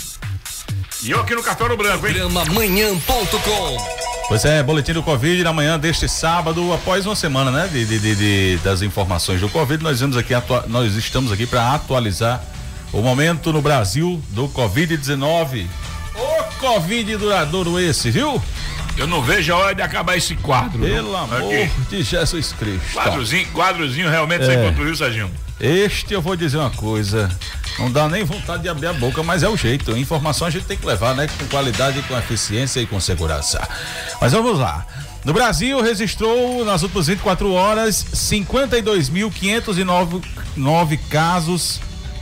E 1.04 1.12
eu 1.12 1.22
aqui 1.22 1.36
no 1.36 1.44
Castelo 1.44 1.78
Branco, 1.78 2.06
hein? 2.08 2.14
Programa 2.14 2.46
manhã.com. 2.46 4.08
Pois 4.28 4.44
é, 4.44 4.62
boletim 4.62 4.92
do 4.92 5.02
Covid 5.02 5.42
na 5.44 5.54
manhã 5.54 5.80
deste 5.80 6.10
sábado, 6.10 6.74
após 6.74 7.06
uma 7.06 7.16
semana, 7.16 7.50
né, 7.50 7.68
de, 7.68 7.86
de, 7.86 8.16
de 8.16 8.58
das 8.58 8.82
informações 8.82 9.40
do 9.40 9.48
Covid, 9.48 9.82
nós 9.82 10.02
vamos 10.02 10.18
aqui 10.18 10.34
nós 10.68 10.96
estamos 10.96 11.32
aqui 11.32 11.46
para 11.46 11.74
atualizar 11.74 12.44
o 12.92 13.02
momento 13.02 13.54
no 13.54 13.62
Brasil 13.62 14.22
do 14.32 14.50
Covid-19. 14.50 15.66
O 16.16 16.60
Covid 16.60 17.16
duradouro 17.16 17.80
esse, 17.80 18.12
viu? 18.12 18.42
Eu 18.98 19.06
não 19.06 19.22
vejo 19.22 19.54
a 19.54 19.58
hora 19.58 19.76
de 19.76 19.82
acabar 19.84 20.18
esse 20.18 20.36
quadro. 20.36 20.80
Pelo 20.80 21.12
não. 21.12 21.20
amor 21.20 21.38
Aqui. 21.38 21.70
de 21.88 22.02
Jesus 22.02 22.52
Cristo. 22.54 22.94
Quadrozinho, 22.94 23.48
quadrozinho 23.52 24.10
realmente 24.10 24.44
é. 24.44 24.48
sem 24.48 24.58
concluir, 24.58 24.98
Serginho. 24.98 25.30
Este 25.60 26.16
eu 26.16 26.22
vou 26.22 26.36
dizer 26.36 26.58
uma 26.58 26.72
coisa. 26.72 27.30
Não 27.78 27.92
dá 27.92 28.10
nem 28.10 28.24
vontade 28.24 28.64
de 28.64 28.70
abrir 28.70 28.88
a 28.88 28.94
boca, 28.94 29.22
mas 29.22 29.44
é 29.44 29.50
o 29.50 29.56
jeito. 29.56 29.96
Informação 29.96 30.48
a 30.48 30.50
gente 30.50 30.66
tem 30.66 30.76
que 30.76 30.84
levar, 30.86 31.16
né? 31.16 31.28
Com 31.28 31.46
qualidade, 31.46 32.02
com 32.04 32.18
eficiência 32.18 32.80
e 32.80 32.88
com 32.88 33.00
segurança. 33.00 33.62
Mas 34.20 34.32
vamos 34.32 34.58
lá. 34.58 34.84
No 35.24 35.32
Brasil, 35.32 35.80
registrou 35.80 36.66
nas 36.66 36.82
últimas 36.82 37.06
24 37.06 37.54
horas 37.54 38.04
52.509 38.16 41.00
casos, 41.10 41.80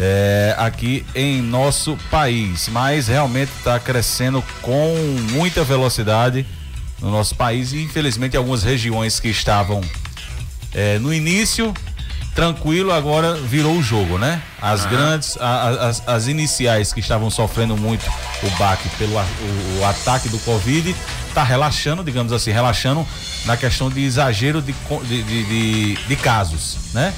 É, 0.00 0.54
aqui 0.56 1.04
em 1.12 1.42
nosso 1.42 1.98
país, 2.08 2.68
mas 2.68 3.08
realmente 3.08 3.50
está 3.58 3.80
crescendo 3.80 4.42
com 4.62 4.94
muita 5.32 5.64
velocidade 5.64 6.46
no 7.00 7.10
nosso 7.10 7.34
país 7.34 7.72
e 7.72 7.82
infelizmente 7.82 8.36
algumas 8.36 8.62
regiões 8.62 9.18
que 9.18 9.28
estavam 9.28 9.80
é, 10.72 11.00
no 11.00 11.12
início 11.12 11.74
tranquilo 12.38 12.92
agora 12.92 13.34
virou 13.34 13.76
o 13.76 13.82
jogo, 13.82 14.16
né? 14.16 14.40
As 14.62 14.84
uhum. 14.84 14.90
grandes, 14.90 15.36
a, 15.40 15.88
as, 15.88 16.06
as 16.06 16.28
iniciais 16.28 16.92
que 16.92 17.00
estavam 17.00 17.28
sofrendo 17.30 17.76
muito 17.76 18.08
o 18.44 18.50
baque 18.56 18.88
pelo 18.90 19.16
o, 19.16 19.80
o 19.80 19.84
ataque 19.84 20.28
do 20.28 20.38
Covid, 20.38 20.94
está 21.26 21.42
relaxando, 21.42 22.04
digamos 22.04 22.32
assim, 22.32 22.52
relaxando 22.52 23.04
na 23.44 23.56
questão 23.56 23.90
de 23.90 24.04
exagero 24.04 24.62
de, 24.62 24.72
de, 25.04 25.22
de, 25.24 25.94
de 25.96 26.16
casos, 26.16 26.76
né? 26.94 27.12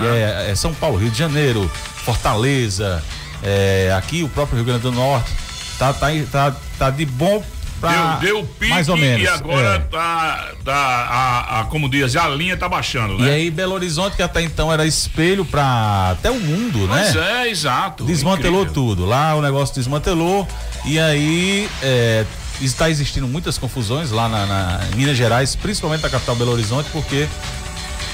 Uhum. 0.00 0.06
É, 0.06 0.50
é, 0.50 0.54
São 0.54 0.74
Paulo, 0.74 0.98
Rio 0.98 1.10
de 1.10 1.18
Janeiro, 1.18 1.70
Fortaleza, 2.04 3.02
é, 3.42 3.94
aqui 3.96 4.22
o 4.22 4.28
próprio 4.28 4.56
Rio 4.56 4.64
Grande 4.64 4.82
do 4.82 4.92
Norte, 4.92 5.30
tá, 5.78 5.92
tá, 5.92 6.08
tá, 6.30 6.56
tá 6.78 6.90
de 6.90 7.06
bom 7.06 7.42
Pra, 7.80 8.16
deu, 8.16 8.36
deu 8.36 8.44
pique 8.58 8.70
mais 8.70 8.88
ou 8.88 8.96
menos, 8.96 9.22
e 9.22 9.28
agora 9.28 9.74
é. 9.74 9.78
tá, 9.78 10.50
tá 10.64 10.74
a, 10.74 11.60
a, 11.60 11.64
como 11.64 11.90
diz, 11.90 12.16
a 12.16 12.26
linha 12.28 12.56
tá 12.56 12.68
baixando, 12.68 13.18
né? 13.18 13.26
E 13.26 13.30
aí 13.30 13.50
Belo 13.50 13.74
Horizonte, 13.74 14.16
que 14.16 14.22
até 14.22 14.40
então 14.40 14.72
era 14.72 14.86
espelho 14.86 15.44
para 15.44 16.12
até 16.12 16.30
o 16.30 16.40
mundo, 16.40 16.86
né? 16.86 17.02
Pois 17.12 17.16
é, 17.16 17.48
exato. 17.50 18.04
Desmantelou 18.04 18.62
incrível. 18.62 18.82
tudo. 18.82 19.04
Lá 19.04 19.34
o 19.34 19.42
negócio 19.42 19.74
desmantelou 19.74 20.48
e 20.86 20.98
aí 20.98 21.68
é, 21.82 22.24
está 22.62 22.88
existindo 22.88 23.28
muitas 23.28 23.58
confusões 23.58 24.10
lá 24.10 24.26
na, 24.26 24.46
na 24.46 24.80
em 24.92 24.96
Minas 24.96 25.16
Gerais, 25.16 25.54
principalmente 25.54 26.02
na 26.02 26.08
capital 26.08 26.34
Belo 26.34 26.52
Horizonte, 26.52 26.88
porque 26.90 27.28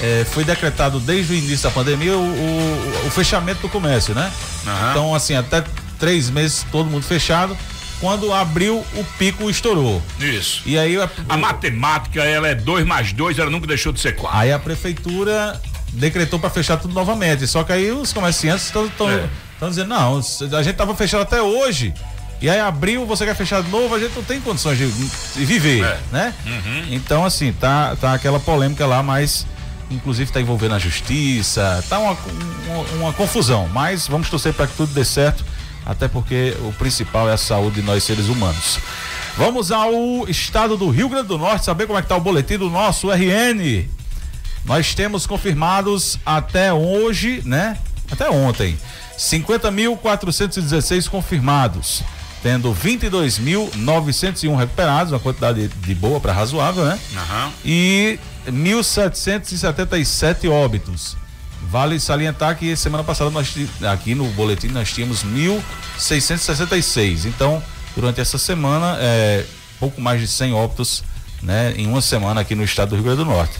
é, 0.01 0.25
foi 0.25 0.43
decretado 0.43 0.99
desde 0.99 1.33
o 1.33 1.35
início 1.35 1.63
da 1.63 1.71
pandemia 1.71 2.17
o, 2.17 2.21
o, 2.21 3.07
o 3.07 3.11
fechamento 3.11 3.61
do 3.61 3.69
comércio, 3.69 4.13
né? 4.13 4.31
Uhum. 4.65 4.89
Então, 4.91 5.15
assim, 5.15 5.35
até 5.35 5.63
três 5.99 6.29
meses 6.29 6.65
todo 6.71 6.89
mundo 6.89 7.03
fechado. 7.03 7.57
Quando 7.99 8.33
abriu, 8.33 8.83
o 8.95 9.03
pico 9.17 9.49
estourou. 9.49 10.01
Isso. 10.19 10.61
E 10.65 10.77
aí 10.77 10.97
a, 10.99 11.09
a 11.29 11.37
matemática, 11.37 12.21
ela 12.21 12.49
é 12.49 12.55
dois 12.55 12.85
mais 12.85 13.13
dois, 13.13 13.39
ela 13.39 13.49
nunca 13.49 13.65
deixou 13.65 13.93
de 13.93 13.99
ser 14.01 14.13
quatro. 14.13 14.37
Aí 14.37 14.51
a 14.51 14.59
prefeitura 14.59 15.61
decretou 15.93 16.37
para 16.37 16.49
fechar 16.49 16.75
tudo 16.75 16.93
novamente. 16.93 17.47
Só 17.47 17.63
que 17.63 17.71
aí 17.71 17.91
os 17.91 18.11
comerciantes 18.11 18.65
estão 18.65 19.09
é. 19.09 19.29
dizendo, 19.69 19.87
não, 19.87 20.17
a 20.17 20.63
gente 20.63 20.75
tava 20.75 20.93
fechado 20.95 21.21
até 21.21 21.41
hoje. 21.41 21.93
E 22.41 22.49
aí 22.49 22.59
abriu, 22.59 23.05
você 23.05 23.23
quer 23.23 23.35
fechar 23.35 23.63
de 23.63 23.69
novo, 23.69 23.95
a 23.95 23.99
gente 23.99 24.13
não 24.15 24.23
tem 24.23 24.41
condições 24.41 24.77
de, 24.77 24.85
de 24.91 25.45
viver, 25.45 25.81
é. 25.85 25.97
né? 26.11 26.33
Uhum. 26.45 26.87
Então, 26.91 27.23
assim, 27.23 27.53
tá, 27.53 27.95
tá 27.95 28.13
aquela 28.13 28.37
polêmica 28.37 28.85
lá, 28.85 29.01
mas 29.01 29.47
inclusive 29.93 30.29
está 30.29 30.41
envolvendo 30.41 30.75
a 30.75 30.79
justiça, 30.79 31.83
tá 31.87 31.99
uma, 31.99 32.17
uma, 32.67 32.83
uma 32.97 33.13
confusão, 33.13 33.69
mas 33.71 34.07
vamos 34.07 34.29
torcer 34.29 34.53
para 34.53 34.67
que 34.67 34.75
tudo 34.75 34.93
dê 34.93 35.05
certo, 35.05 35.45
até 35.85 36.07
porque 36.07 36.55
o 36.61 36.71
principal 36.73 37.29
é 37.29 37.33
a 37.33 37.37
saúde 37.37 37.81
de 37.81 37.87
nós 37.87 38.03
seres 38.03 38.27
humanos. 38.27 38.79
Vamos 39.37 39.71
ao 39.71 40.27
estado 40.27 40.77
do 40.77 40.89
Rio 40.89 41.09
Grande 41.09 41.27
do 41.27 41.37
Norte, 41.37 41.65
saber 41.65 41.87
como 41.87 41.97
é 41.97 42.01
que 42.01 42.07
tá 42.07 42.15
o 42.15 42.21
boletim 42.21 42.57
do 42.57 42.69
nosso 42.69 43.09
RN. 43.09 43.87
Nós 44.63 44.93
temos 44.93 45.25
confirmados 45.27 46.17
até 46.25 46.71
hoje, 46.71 47.41
né? 47.43 47.77
Até 48.11 48.29
ontem, 48.29 48.77
50.416 49.17 51.09
confirmados, 51.09 52.03
tendo 52.41 52.73
22.901 52.73 54.55
recuperados, 54.55 55.11
uma 55.13 55.19
quantidade 55.19 55.67
de 55.67 55.95
boa 55.95 56.19
para 56.19 56.31
razoável, 56.31 56.85
né? 56.85 56.99
Uhum. 57.11 57.51
E 57.65 58.19
1.777 58.47 60.49
óbitos. 60.49 61.17
Vale 61.69 61.99
salientar 61.99 62.57
que 62.57 62.75
semana 62.75 63.03
passada 63.03 63.29
nós 63.29 63.53
aqui 63.91 64.13
no 64.13 64.25
boletim 64.31 64.67
nós 64.67 64.91
tínhamos 64.91 65.23
1.666. 65.23 67.25
Então, 67.25 67.63
durante 67.95 68.19
essa 68.19 68.37
semana, 68.37 68.97
é, 68.99 69.45
pouco 69.79 70.01
mais 70.01 70.19
de 70.19 70.27
100 70.27 70.53
óbitos, 70.53 71.03
né, 71.41 71.73
em 71.77 71.87
uma 71.87 72.01
semana 72.01 72.41
aqui 72.41 72.53
no 72.53 72.63
estado 72.63 72.89
do 72.89 72.95
Rio 72.95 73.05
Grande 73.05 73.19
do 73.19 73.25
Norte. 73.25 73.57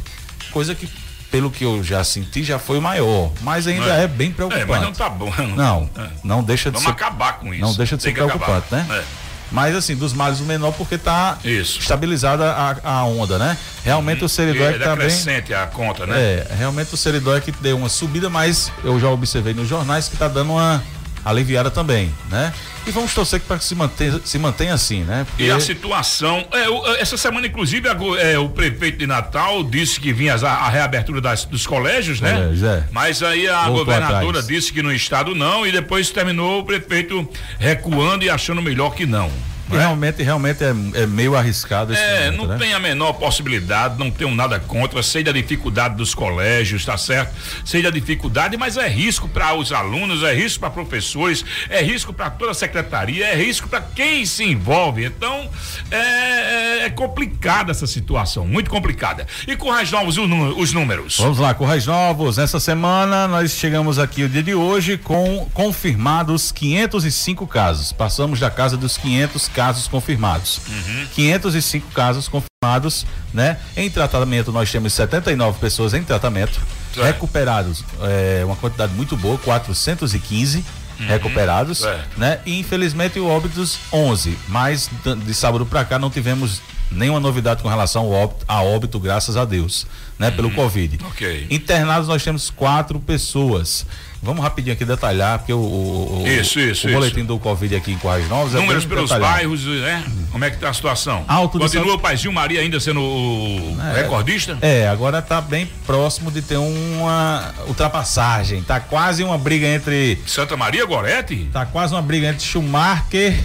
Coisa 0.51 0.75
que 0.75 0.85
pelo 1.33 1.49
que 1.49 1.63
eu 1.63 1.83
já 1.83 2.03
senti, 2.03 2.43
já 2.43 2.59
foi 2.59 2.79
maior. 2.79 3.31
Mas 3.41 3.65
ainda 3.65 3.97
é, 3.97 4.03
é 4.03 4.07
bem 4.07 4.31
preocupante. 4.31 4.65
É, 4.65 4.67
mas 4.67 4.83
não 4.83 4.93
tá 4.93 5.09
bom. 5.09 5.33
Não, 5.55 5.89
é. 5.97 6.07
não 6.23 6.43
deixa 6.43 6.69
de 6.69 6.77
Vamos 6.77 6.83
ser. 6.83 6.89
Vamos 6.89 7.01
acabar 7.01 7.39
com 7.39 7.51
isso. 7.51 7.63
Não 7.63 7.73
deixa 7.73 7.97
de 7.97 8.03
Tem 8.03 8.13
ser 8.13 8.23
preocupante, 8.23 8.67
acabar. 8.67 8.87
né? 8.87 8.99
É. 8.99 9.22
Mas 9.51 9.75
assim, 9.75 9.95
dos 9.95 10.13
males 10.13 10.39
o 10.39 10.43
menor 10.43 10.71
porque 10.73 10.95
está 10.95 11.37
estabilizada 11.43 12.51
a, 12.51 12.75
a, 12.83 13.05
onda, 13.05 13.37
né? 13.37 13.57
Realmente 13.83 14.23
hum, 14.23 14.25
o 14.25 14.29
seridó 14.29 14.63
é 14.63 14.73
que 14.73 14.79
tá 14.79 14.95
bem. 14.95 15.09
a 15.53 15.67
conta, 15.67 16.07
né? 16.07 16.15
É, 16.19 16.47
realmente 16.57 16.93
o 16.93 16.97
seridó 16.97 17.35
é 17.35 17.41
que 17.41 17.51
deu 17.51 17.77
uma 17.77 17.89
subida, 17.89 18.29
mas 18.29 18.71
eu 18.83 18.99
já 18.99 19.09
observei 19.09 19.53
nos 19.53 19.67
jornais 19.67 20.07
que 20.07 20.15
está 20.15 20.27
dando 20.27 20.53
uma 20.53 20.83
aliviada 21.23 21.71
também, 21.71 22.13
né? 22.29 22.53
E 22.85 22.91
vamos 22.91 23.13
torcer 23.13 23.39
para 23.39 23.57
que 23.57 23.63
se 23.63 23.75
mantenha, 23.75 24.19
se 24.25 24.37
mantenha 24.37 24.73
assim, 24.73 25.03
né? 25.03 25.25
Porque... 25.29 25.43
E 25.43 25.51
a 25.51 25.59
situação. 25.59 26.45
É, 26.51 27.01
essa 27.01 27.15
semana, 27.15 27.47
inclusive, 27.47 27.87
é, 28.19 28.37
o 28.37 28.49
prefeito 28.49 28.97
de 28.97 29.07
Natal 29.07 29.63
disse 29.63 29.99
que 29.99 30.11
vinha 30.11 30.35
a, 30.35 30.47
a 30.47 30.69
reabertura 30.69 31.21
das, 31.21 31.45
dos 31.45 31.65
colégios, 31.65 32.19
né? 32.19 32.51
É, 32.51 32.65
é. 32.65 32.83
Mas 32.91 33.23
aí 33.23 33.47
a 33.47 33.63
Voltou 33.67 33.85
governadora 33.85 34.39
atrás. 34.39 34.47
disse 34.47 34.73
que 34.73 34.83
no 34.83 34.91
estado 34.91 35.33
não, 35.33 35.65
e 35.65 35.71
depois 35.71 36.09
terminou 36.09 36.59
o 36.59 36.65
prefeito 36.65 37.27
recuando 37.57 38.25
e 38.25 38.29
achando 38.29 38.61
melhor 38.61 38.93
que 38.93 39.05
não. 39.05 39.31
É? 39.75 39.79
Realmente, 39.79 40.23
realmente 40.23 40.63
é, 40.63 40.73
é, 41.03 41.05
meio 41.07 41.35
arriscado 41.35 41.93
esse 41.93 42.01
É, 42.01 42.25
momento, 42.25 42.37
não 42.41 42.47
né? 42.47 42.57
tem 42.57 42.73
a 42.73 42.79
menor 42.79 43.13
possibilidade, 43.13 43.97
não 43.97 44.09
tenho 44.11 44.33
nada 44.33 44.59
contra, 44.59 45.01
sei 45.03 45.23
da 45.23 45.31
dificuldade 45.31 45.95
dos 45.95 46.13
colégios, 46.13 46.85
tá 46.85 46.97
certo? 46.97 47.33
Sei 47.65 47.81
da 47.81 47.89
dificuldade, 47.89 48.57
mas 48.57 48.77
é 48.77 48.87
risco 48.87 49.27
para 49.27 49.53
os 49.55 49.71
alunos, 49.71 50.23
é 50.23 50.33
risco 50.33 50.59
para 50.59 50.69
professores, 50.69 51.43
é 51.69 51.81
risco 51.81 52.13
para 52.13 52.29
toda 52.29 52.51
a 52.51 52.53
secretaria, 52.53 53.25
é 53.27 53.35
risco 53.35 53.67
para 53.67 53.81
quem 53.81 54.25
se 54.25 54.43
envolve. 54.43 55.05
Então, 55.05 55.49
é, 55.91 55.97
é, 55.97 56.85
é, 56.85 56.89
complicada 56.89 57.71
essa 57.71 57.87
situação, 57.87 58.45
muito 58.47 58.69
complicada. 58.69 59.25
E 59.47 59.55
Currais 59.55 59.91
Novos, 59.91 60.17
os 60.17 60.73
números? 60.73 61.17
Vamos 61.19 61.39
lá, 61.39 61.53
Currais 61.53 61.85
Novos, 61.85 62.37
essa 62.37 62.59
semana 62.59 63.27
nós 63.27 63.51
chegamos 63.53 63.99
aqui 63.99 64.23
o 64.23 64.29
dia 64.29 64.43
de 64.43 64.53
hoje 64.55 64.97
com 64.97 65.47
confirmados 65.53 66.51
505 66.51 67.47
casos. 67.47 67.91
Passamos 67.91 68.39
da 68.39 68.49
casa 68.49 68.77
dos 68.77 68.97
500 68.97 69.47
casos 69.47 69.62
confirmados. 69.87 70.61
Uhum. 70.67 71.07
505 71.13 71.91
casos 71.91 72.27
confirmados, 72.27 73.05
né? 73.33 73.57
Em 73.75 73.89
tratamento 73.89 74.51
nós 74.51 74.71
temos 74.71 74.93
79 74.93 75.59
pessoas 75.59 75.93
em 75.93 76.03
tratamento, 76.03 76.59
é. 76.97 77.03
recuperados, 77.03 77.83
é, 78.01 78.43
uma 78.45 78.55
quantidade 78.55 78.93
muito 78.93 79.15
boa, 79.15 79.37
415 79.37 80.63
uhum. 80.99 81.07
recuperados, 81.07 81.83
é. 81.83 82.03
né? 82.17 82.39
E 82.45 82.59
infelizmente 82.59 83.19
o 83.19 83.27
óbitos 83.27 83.77
11, 83.91 84.37
mas 84.47 84.89
de 85.25 85.33
sábado 85.33 85.65
para 85.65 85.85
cá 85.85 85.99
não 85.99 86.09
tivemos 86.09 86.61
Nenhuma 86.95 87.19
novidade 87.19 87.61
com 87.61 87.69
relação 87.69 88.03
ao 88.03 88.11
óbito, 88.11 88.45
a 88.47 88.61
óbito, 88.61 88.99
graças 88.99 89.35
a 89.35 89.45
Deus, 89.45 89.87
né? 90.17 90.29
Pelo 90.29 90.49
Uhum. 90.49 90.55
Covid. 90.55 90.99
Ok. 91.05 91.47
Internados 91.49 92.07
nós 92.07 92.23
temos 92.23 92.49
quatro 92.49 92.99
pessoas. 92.99 93.85
Vamos 94.23 94.41
rapidinho 94.41 94.73
aqui 94.73 94.85
detalhar, 94.85 95.37
porque 95.39 95.51
o, 95.51 95.57
o, 95.59 96.23
Isso, 96.25 96.57
isso, 96.59 96.87
o 96.87 96.89
isso. 96.89 96.97
boletim 96.97 97.25
do 97.25 97.37
Covid 97.37 97.75
aqui 97.75 97.91
em 97.91 97.97
Corrais 97.97 98.27
Novos 98.29 98.55
é 98.55 98.57
Números 98.57 98.85
pelos 98.85 99.09
detalhado. 99.09 99.33
bairros, 99.33 99.65
né? 99.65 100.01
Como 100.31 100.45
é 100.45 100.49
que 100.49 100.57
tá 100.57 100.69
a 100.69 100.73
situação? 100.73 101.25
Alto 101.27 101.59
Continua 101.59 101.85
São- 101.85 101.95
o 101.95 101.99
Paizinho 101.99 102.31
Maria 102.33 102.61
ainda 102.61 102.79
sendo 102.79 103.01
o 103.01 103.77
recordista? 103.93 104.57
É, 104.61 104.87
agora 104.87 105.21
tá 105.21 105.41
bem 105.41 105.69
próximo 105.85 106.31
de 106.31 106.41
ter 106.41 106.55
uma 106.57 107.53
ultrapassagem. 107.67 108.63
Tá 108.63 108.79
quase 108.79 109.23
uma 109.25 109.37
briga 109.37 109.67
entre. 109.67 110.17
Santa 110.25 110.55
Maria 110.55 110.85
Gorete? 110.85 111.49
Tá 111.51 111.65
quase 111.65 111.93
uma 111.93 112.01
briga 112.01 112.27
entre 112.29 112.45
Schumacher 112.45 113.37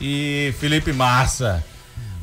e 0.00 0.52
Felipe 0.60 0.92
Massa. 0.92 1.64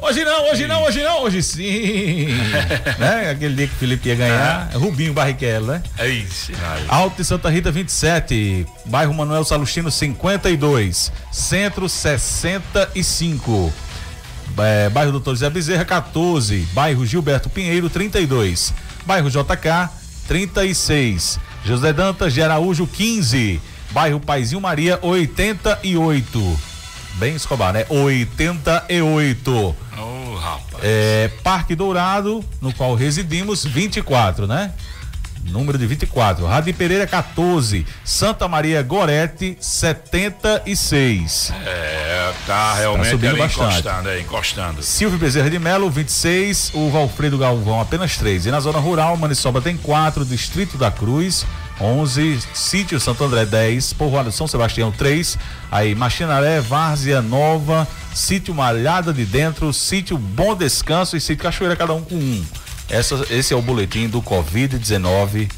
Hoje 0.06 0.24
não, 0.24 0.52
hoje 0.52 0.68
não, 0.68 0.84
hoje 0.84 1.04
não, 1.04 1.24
hoje 1.24 1.42
sim. 1.42 2.28
né? 3.00 3.32
Aquele 3.32 3.56
dia 3.56 3.68
que 3.68 3.74
o 3.74 3.78
Felipe 3.78 4.08
ia 4.08 4.14
ganhar. 4.14 4.70
Rubinho 4.76 5.14
Barrichello, 5.14 5.66
né? 5.66 5.82
É 5.98 6.08
isso. 6.08 6.52
Alto 6.88 7.18
de 7.18 7.26
Santa 7.26 7.50
Rita 7.50 7.72
27, 7.72 8.68
bairro 8.86 9.12
Manuel 9.16 9.44
Salustino 9.44 9.90
52, 9.90 11.12
Centro 11.32 11.90
65. 11.90 13.74
É, 14.60 14.90
bairro 14.90 15.12
Doutor 15.12 15.36
Zé 15.38 15.50
Bezerra 15.50 15.84
14, 15.84 16.68
bairro 16.72 17.04
Gilberto 17.04 17.50
Pinheiro 17.50 17.90
32, 17.90 18.76
bairro 19.08 19.28
JK 19.28 19.90
36, 20.28 21.40
José 21.66 21.92
Dantas 21.92 22.32
de 22.32 22.44
Araújo 22.44 22.86
15, 22.86 23.60
bairro 23.90 24.20
Paizinho 24.20 24.62
Maria 24.62 25.00
88. 25.02 26.75
Bem 27.16 27.36
Escobar, 27.36 27.72
né? 27.74 27.86
88. 27.90 29.76
Ô, 29.98 30.36
rapaz. 30.36 30.84
É, 30.84 31.32
Parque 31.44 31.74
Dourado, 31.76 32.44
no 32.62 32.74
qual 32.74 32.94
residimos, 32.96 33.64
24, 33.64 34.46
né? 34.46 34.74
Número 35.46 35.78
de 35.78 35.86
24. 35.86 36.46
Rádio 36.46 36.74
Pereira 36.74 37.06
14. 37.06 37.86
Santa 38.04 38.48
Maria 38.48 38.82
Gorete 38.82 39.56
76. 39.62 41.54
É, 41.64 42.34
tá 42.48 42.74
realmente 42.74 43.12
subindo 43.12 43.30
ali 43.30 43.40
bastante. 43.40 43.80
encostando, 43.80 44.10
é, 44.10 44.20
encostando. 44.20 44.82
Silvio 44.84 45.20
Bezerra 45.20 45.50
de 45.50 45.60
Melo 45.60 45.90
26. 45.90 46.72
O 46.74 46.90
Valfredo 46.90 47.38
Galvão 47.38 47.80
apenas 47.80 48.18
3. 48.18 48.48
E 48.48 48.52
na 48.52 48.60
zona 48.60 48.80
rural, 48.80 49.16
Maniçoba 49.18 49.62
tem 49.62 49.78
4. 49.78 50.26
Distrito 50.26 50.78
da 50.78 50.90
Cruz 50.90 51.46
11. 51.80 52.40
Sítio 52.54 53.00
Santo 53.00 53.24
André 53.24 53.46
10. 53.46 53.94
Povoado 53.94 54.32
São 54.32 54.48
Sebastião 54.48 54.92
3. 54.92 55.38
Aí 55.72 55.96
Machinaré, 55.96 56.62
Várzea 56.62 57.22
Nova. 57.22 57.88
Sítio 58.14 58.54
Malhada 58.54 59.14
de 59.14 59.26
Dentro. 59.26 59.72
Sítio 59.74 60.18
Bom 60.18 60.56
Descanso 60.56 61.18
e 61.18 61.22
Sítio 61.22 61.44
Cachoeira, 61.44 61.76
cada 61.76 61.94
um 61.94 62.02
com 62.02 62.16
um. 62.16 62.46
Essa, 62.90 63.26
esse 63.30 63.54
é 63.54 63.58
o 63.58 63.62
boletim 63.62 64.08
do 64.08 64.22
Covid-19 64.22 65.50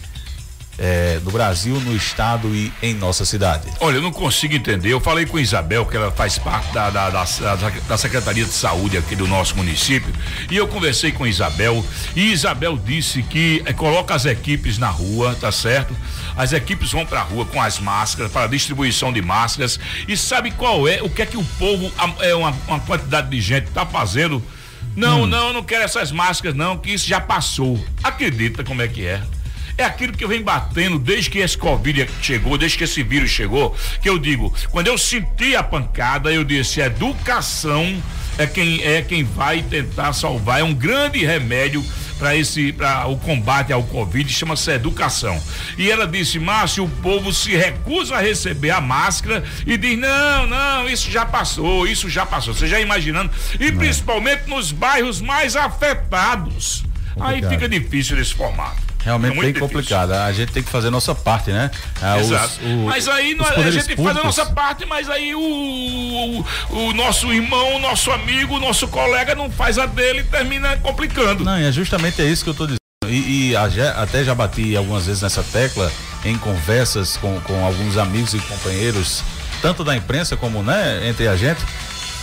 é, 0.79 1.19
no 1.23 1.31
Brasil, 1.31 1.79
no 1.81 1.95
estado 1.95 2.47
e 2.55 2.71
em 2.81 2.93
nossa 2.93 3.25
cidade. 3.25 3.67
Olha, 3.79 3.95
eu 3.95 4.01
não 4.01 4.11
consigo 4.11 4.53
entender. 4.53 4.89
Eu 4.93 4.99
falei 4.99 5.25
com 5.25 5.39
Isabel, 5.39 5.85
que 5.85 5.97
ela 5.97 6.11
faz 6.11 6.37
parte 6.37 6.71
da, 6.73 6.89
da, 6.89 7.09
da, 7.09 7.23
da- 7.87 7.97
Secretaria 7.97 8.45
de 8.45 8.51
Saúde 8.53 8.97
aqui 8.97 9.15
do 9.15 9.27
nosso 9.27 9.55
município, 9.55 10.13
e 10.51 10.55
eu 10.55 10.67
conversei 10.67 11.11
com 11.11 11.25
Isabel, 11.25 11.83
e 12.15 12.31
Isabel 12.31 12.77
disse 12.77 13.23
que 13.23 13.61
eh, 13.65 13.73
coloca 13.73 14.13
as 14.13 14.25
equipes 14.25 14.77
na 14.77 14.89
rua, 14.89 15.35
tá 15.39 15.51
certo? 15.51 15.95
As 16.35 16.53
equipes 16.53 16.91
vão 16.91 17.05
pra 17.05 17.21
rua 17.21 17.45
com 17.45 17.59
as 17.61 17.79
máscaras, 17.79 18.31
para 18.31 18.45
distribuição 18.47 19.11
de 19.11 19.21
máscaras, 19.21 19.79
e 20.07 20.15
sabe 20.15 20.51
qual 20.51 20.87
é, 20.87 21.01
o 21.01 21.09
que 21.09 21.21
é 21.23 21.25
que 21.25 21.37
o 21.37 21.43
povo, 21.57 21.91
é 22.19 22.35
uma, 22.35 22.51
uma 22.67 22.79
quantidade 22.81 23.29
de 23.29 23.41
gente 23.41 23.67
tá 23.71 23.85
fazendo? 23.85 24.43
Não, 24.95 25.27
não, 25.27 25.47
eu 25.47 25.53
não 25.53 25.63
quero 25.63 25.83
essas 25.83 26.11
máscaras 26.11 26.55
não, 26.55 26.77
que 26.77 26.91
isso 26.91 27.07
já 27.07 27.19
passou. 27.21 27.83
Acredita 28.03 28.63
como 28.63 28.81
é 28.81 28.87
que 28.87 29.05
é? 29.05 29.21
É 29.77 29.83
aquilo 29.83 30.13
que 30.13 30.23
eu 30.23 30.27
venho 30.27 30.43
batendo 30.43 30.97
desde 30.97 31.29
que 31.29 31.39
esse 31.39 31.57
Covid 31.57 32.09
chegou, 32.21 32.57
desde 32.57 32.77
que 32.77 32.83
esse 32.83 33.03
vírus 33.03 33.29
chegou, 33.29 33.75
que 34.01 34.09
eu 34.09 34.17
digo, 34.17 34.53
quando 34.71 34.87
eu 34.87 34.97
senti 34.97 35.55
a 35.55 35.61
pancada, 35.61 36.31
eu 36.31 36.43
disse, 36.43 36.81
educação 36.81 38.01
é 38.37 38.45
quem 38.45 38.83
é 38.83 39.01
quem 39.01 39.23
vai 39.23 39.61
tentar 39.61 40.13
salvar, 40.13 40.59
é 40.59 40.63
um 40.63 40.73
grande 40.73 41.25
remédio 41.25 41.83
para 42.17 42.35
esse 42.35 42.71
para 42.71 43.07
o 43.07 43.17
combate 43.17 43.71
ao 43.71 43.83
Covid, 43.83 44.31
chama-se 44.31 44.71
educação. 44.71 45.41
E 45.77 45.89
ela 45.89 46.07
disse: 46.07 46.39
"Márcio, 46.39 46.83
o 46.83 46.89
povo 46.89 47.33
se 47.33 47.55
recusa 47.55 48.15
a 48.15 48.19
receber 48.19 48.71
a 48.71 48.81
máscara 48.81 49.43
e 49.65 49.77
diz: 49.77 49.97
"Não, 49.97 50.47
não, 50.47 50.89
isso 50.89 51.09
já 51.09 51.25
passou, 51.25 51.87
isso 51.87 52.09
já 52.09 52.25
passou". 52.25 52.53
Você 52.53 52.67
já 52.67 52.79
imaginando? 52.79 53.31
E 53.59 53.71
principalmente 53.71 54.47
nos 54.47 54.71
bairros 54.71 55.21
mais 55.21 55.55
afetados. 55.55 56.83
Aí 57.19 57.41
Complicado. 57.41 57.49
fica 57.49 57.69
difícil 57.69 58.15
desse 58.15 58.33
formato. 58.33 58.86
Realmente 59.07 59.37
É 59.37 59.41
bem 59.41 59.53
difícil. 59.53 59.67
complicado. 59.67 60.11
A 60.11 60.31
gente 60.33 60.51
tem 60.51 60.61
que 60.61 60.69
fazer 60.69 60.89
a 60.89 60.91
nossa 60.91 61.15
parte, 61.15 61.49
né? 61.49 61.71
Ah, 62.01 62.17
os- 62.17 62.23
Exato. 62.29 62.59
o- 62.65 62.85
mas 62.87 63.07
aí 63.07 63.31
os 63.31 63.37
nós- 63.39 63.47
a 63.51 63.53
poderes 63.53 63.73
gente 63.73 63.85
faz 63.95 63.99
a 63.99 64.03
públicos- 64.13 64.37
nossa 64.37 64.45
parte, 64.53 64.85
mas 64.85 65.09
aí 65.09 65.33
o, 65.33 65.39
o, 65.39 66.45
o 66.89 66.93
nosso 66.93 67.31
irmão, 67.31 67.75
o 67.77 67.79
nosso 67.79 68.11
amigo, 68.11 68.55
o 68.55 68.59
nosso 68.59 68.87
colega 68.89 69.33
não 69.33 69.49
faz 69.49 69.77
a 69.77 69.85
dele 69.85 70.19
e 70.19 70.23
termina 70.25 70.75
complicando. 70.77 71.43
Não, 71.45 71.57
e 71.59 71.65
é 71.65 71.71
justamente 71.71 72.21
é 72.21 72.25
isso 72.25 72.43
que 72.43 72.49
eu 72.49 72.53
tô 72.53 72.65
dizendo. 72.65 72.77
E, 73.07 73.51
e 73.51 73.55
a 73.55 73.63
até 74.01 74.23
já 74.25 74.35
bati 74.35 74.75
algumas 74.75 75.05
vezes 75.05 75.21
nessa 75.21 75.41
tecla 75.41 75.89
em 76.25 76.37
conversas 76.37 77.15
com, 77.15 77.39
com 77.41 77.65
alguns 77.65 77.95
amigos 77.97 78.33
e 78.33 78.39
companheiros, 78.39 79.23
tanto 79.61 79.83
da 79.85 79.95
imprensa 79.95 80.35
como 80.35 80.61
né, 80.61 81.07
entre 81.07 81.27
a 81.29 81.35
gente. 81.37 81.61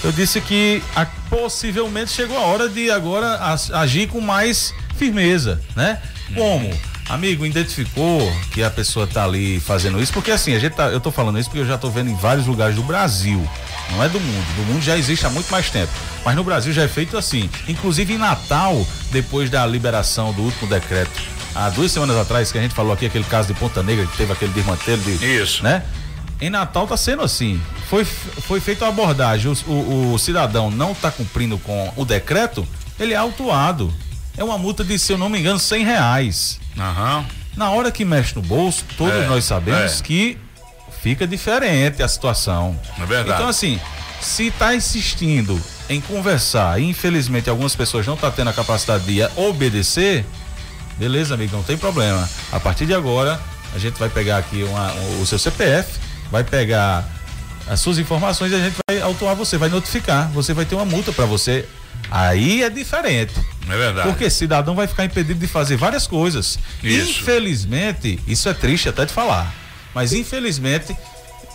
Eu 0.02 0.12
disse 0.12 0.38
que 0.42 0.82
a- 0.94 1.06
possivelmente 1.30 2.10
chegou 2.10 2.36
a 2.36 2.42
hora 2.42 2.68
de 2.68 2.90
agora 2.90 3.36
as- 3.36 3.70
agir 3.70 4.06
com 4.08 4.20
mais 4.20 4.74
firmeza, 4.98 5.60
né? 5.74 5.98
Como? 6.34 6.70
Amigo, 7.08 7.44
identificou 7.44 8.32
que 8.50 8.62
a 8.62 8.70
pessoa 8.70 9.06
tá 9.06 9.24
ali 9.24 9.60
fazendo 9.60 10.00
isso, 10.02 10.10
porque 10.12 10.30
assim, 10.30 10.54
a 10.54 10.58
gente 10.58 10.72
tá, 10.72 10.84
eu 10.88 10.98
tô 11.00 11.10
falando 11.12 11.38
isso 11.38 11.50
porque 11.50 11.60
eu 11.60 11.66
já 11.66 11.76
tô 11.76 11.90
vendo 11.90 12.08
em 12.10 12.16
vários 12.16 12.46
lugares 12.46 12.76
do 12.76 12.82
Brasil, 12.82 13.46
não 13.92 14.02
é 14.02 14.08
do 14.08 14.18
mundo, 14.18 14.46
do 14.56 14.62
mundo 14.72 14.82
já 14.82 14.96
existe 14.96 15.26
há 15.26 15.30
muito 15.30 15.50
mais 15.52 15.68
tempo, 15.68 15.92
mas 16.24 16.34
no 16.34 16.42
Brasil 16.42 16.72
já 16.72 16.82
é 16.82 16.88
feito 16.88 17.18
assim, 17.18 17.50
inclusive 17.68 18.14
em 18.14 18.18
Natal, 18.18 18.86
depois 19.12 19.50
da 19.50 19.66
liberação 19.66 20.32
do 20.32 20.40
último 20.42 20.66
decreto, 20.66 21.10
há 21.54 21.68
duas 21.68 21.92
semanas 21.92 22.16
atrás 22.16 22.50
que 22.50 22.56
a 22.56 22.62
gente 22.62 22.74
falou 22.74 22.94
aqui 22.94 23.04
aquele 23.04 23.24
caso 23.24 23.48
de 23.52 23.60
Ponta 23.60 23.82
Negra 23.82 24.06
que 24.06 24.16
teve 24.16 24.32
aquele 24.32 24.52
desmantelo 24.54 25.02
de, 25.02 25.12
Isso. 25.42 25.62
né? 25.62 25.82
Em 26.40 26.48
Natal 26.48 26.86
tá 26.86 26.96
sendo 26.96 27.22
assim. 27.22 27.60
Foi, 27.88 28.04
foi 28.04 28.60
feita 28.60 28.84
a 28.86 28.88
abordagem. 28.88 29.50
O, 29.66 29.70
o- 29.70 30.12
o 30.14 30.18
cidadão 30.18 30.68
não 30.70 30.92
está 30.92 31.10
cumprindo 31.10 31.56
com 31.58 31.92
o 31.96 32.04
decreto, 32.04 32.66
ele 32.98 33.12
é 33.12 33.16
autuado. 33.16 33.92
É 34.36 34.42
uma 34.44 34.58
multa 34.58 34.82
de, 34.84 34.98
se 34.98 35.12
eu 35.12 35.18
não 35.18 35.28
me 35.28 35.38
engano, 35.38 35.58
cem 35.58 35.84
reais. 35.84 36.58
Aham. 36.78 37.24
Na 37.56 37.70
hora 37.70 37.90
que 37.92 38.04
mexe 38.04 38.34
no 38.34 38.42
bolso, 38.42 38.84
todos 38.96 39.14
É, 39.14 39.26
nós 39.26 39.44
sabemos 39.44 40.00
é. 40.00 40.02
que 40.02 40.36
fica 41.02 41.26
diferente 41.26 42.02
a 42.02 42.08
situação. 42.08 42.78
É 43.00 43.06
verdade. 43.06 43.38
Então, 43.38 43.48
assim, 43.48 43.78
se 44.20 44.48
está 44.48 44.74
insistindo 44.74 45.60
em 45.88 46.00
conversar 46.00 46.80
e 46.80 46.84
infelizmente 46.90 47.48
algumas 47.48 47.76
pessoas 47.76 48.06
não 48.06 48.14
estão 48.14 48.30
tendo 48.32 48.50
a 48.50 48.52
capacidade 48.52 49.04
de 49.04 49.22
obedecer, 49.36 50.24
beleza, 50.98 51.34
amigo, 51.34 51.54
não 51.56 51.62
tem 51.62 51.76
problema. 51.76 52.28
A 52.50 52.58
partir 52.58 52.86
de 52.86 52.94
agora, 52.94 53.40
a 53.74 53.78
gente 53.78 53.98
vai 53.98 54.08
pegar 54.08 54.38
aqui 54.38 54.64
uma- 54.64 54.92
o 55.20 55.26
seu 55.26 55.38
CPF, 55.38 55.98
vai 56.32 56.42
pegar 56.42 57.04
as 57.68 57.78
suas 57.80 57.98
informações 57.98 58.50
e 58.50 58.54
a 58.56 58.58
gente 58.58 58.76
vai 58.88 59.00
autuar 59.00 59.36
você, 59.36 59.56
vai 59.56 59.68
notificar. 59.68 60.28
Você 60.30 60.52
vai 60.52 60.64
ter 60.64 60.74
uma 60.74 60.84
multa 60.84 61.12
para 61.12 61.24
você. 61.24 61.68
Aí 62.10 62.62
é 62.62 62.70
diferente. 62.70 63.34
É 63.68 63.76
verdade. 63.76 64.08
Porque 64.08 64.28
cidadão 64.28 64.74
vai 64.74 64.86
ficar 64.86 65.04
impedido 65.04 65.40
de 65.40 65.46
fazer 65.46 65.76
várias 65.76 66.06
coisas. 66.06 66.58
Isso. 66.82 67.20
Infelizmente, 67.20 68.20
isso 68.26 68.48
é 68.48 68.54
triste 68.54 68.88
até 68.88 69.04
de 69.04 69.12
falar, 69.12 69.52
mas 69.94 70.12
infelizmente 70.12 70.94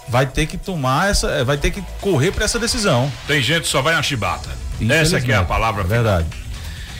vai 0.08 0.26
ter 0.26 0.48
que 0.48 0.58
tomar 0.58 1.12
essa, 1.12 1.28
eh, 1.28 1.44
vai 1.44 1.58
ter 1.58 1.70
que 1.72 1.84
correr 2.02 2.32
para 2.32 2.44
essa 2.46 2.58
decisão. 2.58 3.12
Tem 3.28 3.42
gente 3.42 3.64
que 3.64 3.68
só 3.68 3.82
vai 3.82 3.94
na 3.94 4.02
chibata. 4.02 4.50
Essa 4.90 5.22
que 5.22 5.32
é 5.32 5.36
a 5.36 5.44
palavra. 5.44 5.84
É 5.84 5.88
verdade. 5.88 6.28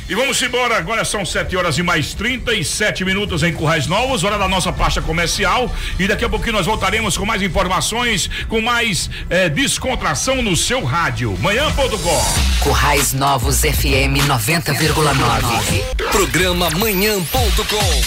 E 0.10 0.16
vamos 0.16 0.42
embora, 0.42 0.76
agora 0.76 1.06
são 1.06 1.24
7 1.24 1.56
horas 1.56 1.78
e 1.78 1.84
mais 1.84 2.16
37 2.16 3.06
minutos 3.06 3.44
em 3.44 3.54
Currais 3.54 3.86
Novos, 3.86 4.24
hora 4.24 4.40
da 4.40 4.48
nossa 4.48 4.74
pasta 4.74 5.04
comercial. 5.04 5.72
E 6.00 6.08
daqui 6.08 6.26
a 6.26 6.30
pouquinho 6.30 6.54
nós 6.54 6.66
voltaremos 6.66 7.16
com 7.16 7.28
mais 7.28 7.44
informações, 7.44 8.28
com 8.48 8.60
mais 8.60 9.08
eh, 9.30 9.50
descontração 9.50 10.42
no 10.42 10.56
seu 10.56 10.84
rádio. 10.84 11.38
Manhã.com. 11.40 12.64
Currais 12.64 13.14
Novos 13.14 13.60
FM 13.60 14.18
90,9. 14.28 16.10
Programa 16.12 16.72
Manhã.com. 16.72 18.02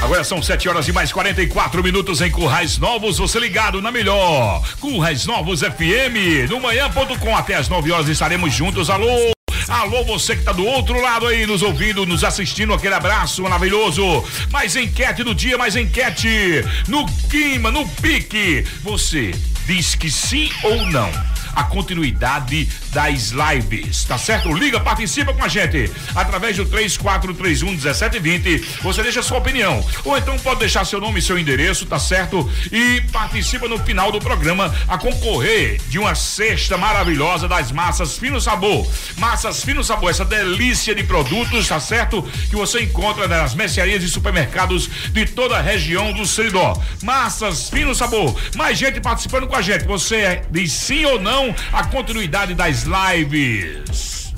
Agora 0.00 0.22
são 0.22 0.40
7 0.40 0.68
horas 0.68 0.86
e 0.86 0.92
mais 0.92 1.12
44 1.12 1.82
minutos 1.82 2.20
em 2.20 2.30
Currais 2.30 2.78
Novos. 2.78 3.18
Você 3.18 3.40
ligado 3.40 3.82
na 3.82 3.90
melhor. 3.90 4.62
Currais 4.78 5.26
Novos 5.26 5.60
FM. 5.60 6.48
No 6.48 6.60
manhã.com 6.60 7.36
até 7.36 7.56
as 7.56 7.68
9 7.68 7.90
horas 7.90 8.08
estaremos 8.08 8.54
juntos. 8.54 8.88
Alô. 8.88 9.39
Alô, 9.70 10.02
você 10.02 10.34
que 10.34 10.42
tá 10.42 10.50
do 10.50 10.64
outro 10.66 11.00
lado 11.00 11.28
aí, 11.28 11.46
nos 11.46 11.62
ouvindo, 11.62 12.04
nos 12.04 12.24
assistindo, 12.24 12.74
aquele 12.74 12.92
abraço 12.92 13.40
maravilhoso. 13.40 14.02
Mais 14.50 14.74
enquete 14.74 15.22
do 15.22 15.32
dia, 15.32 15.56
mais 15.56 15.76
enquete 15.76 16.64
no 16.88 17.06
clima, 17.28 17.70
no 17.70 17.88
pique. 17.88 18.64
Você 18.82 19.30
diz 19.66 19.94
que 19.94 20.10
sim 20.10 20.50
ou 20.62 20.86
não? 20.86 21.10
a 21.54 21.64
continuidade 21.64 22.68
das 22.92 23.30
lives, 23.30 24.04
tá 24.04 24.18
certo? 24.18 24.52
Liga, 24.52 24.80
participa 24.80 25.32
com 25.32 25.44
a 25.44 25.48
gente 25.48 25.90
através 26.14 26.56
do 26.56 26.64
3431 26.64 27.70
1720. 27.72 28.80
Você 28.82 29.02
deixa 29.02 29.22
sua 29.22 29.38
opinião 29.38 29.84
ou 30.04 30.16
então 30.16 30.38
pode 30.38 30.60
deixar 30.60 30.84
seu 30.84 31.00
nome 31.00 31.20
e 31.20 31.22
seu 31.22 31.38
endereço, 31.38 31.86
tá 31.86 31.98
certo? 31.98 32.50
E 32.70 33.00
participa 33.12 33.68
no 33.68 33.78
final 33.78 34.10
do 34.10 34.18
programa 34.18 34.74
a 34.88 34.98
concorrer 34.98 35.80
de 35.88 35.98
uma 35.98 36.14
cesta 36.14 36.76
maravilhosa 36.76 37.48
das 37.48 37.70
massas 37.72 38.18
Fino 38.18 38.40
Sabor. 38.40 38.86
Massas 39.16 39.62
Fino 39.62 39.82
Sabor, 39.84 40.10
essa 40.10 40.24
delícia 40.24 40.94
de 40.94 41.04
produtos, 41.04 41.68
tá 41.68 41.80
certo? 41.80 42.22
Que 42.48 42.56
você 42.56 42.82
encontra 42.82 43.28
nas 43.28 43.54
mercearias 43.54 44.02
e 44.02 44.08
supermercados 44.08 44.88
de 45.10 45.26
toda 45.26 45.58
a 45.58 45.62
região 45.62 46.12
do 46.12 46.26
Seridó. 46.26 46.80
Massas 47.02 47.68
Fino 47.68 47.94
Sabor. 47.94 48.34
Mais 48.56 48.78
gente 48.78 49.00
participando 49.00 49.46
com 49.50 49.56
a 49.56 49.62
gente. 49.62 49.84
Você 49.84 50.42
diz 50.50 50.72
sim 50.72 51.04
ou 51.04 51.20
não 51.20 51.54
a 51.72 51.84
continuidade 51.84 52.54
das 52.54 52.84
lives? 52.84 54.32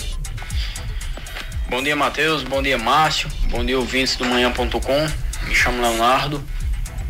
Bom 1.68 1.82
dia, 1.82 1.94
Matheus. 1.94 2.42
Bom 2.42 2.62
dia, 2.62 2.78
Márcio. 2.78 3.28
Bom 3.50 3.64
dia, 3.64 3.78
ouvintes 3.78 4.16
do 4.16 4.24
manhã.com. 4.24 5.08
Me 5.46 5.54
chamo 5.54 5.82
Leonardo. 5.82 6.42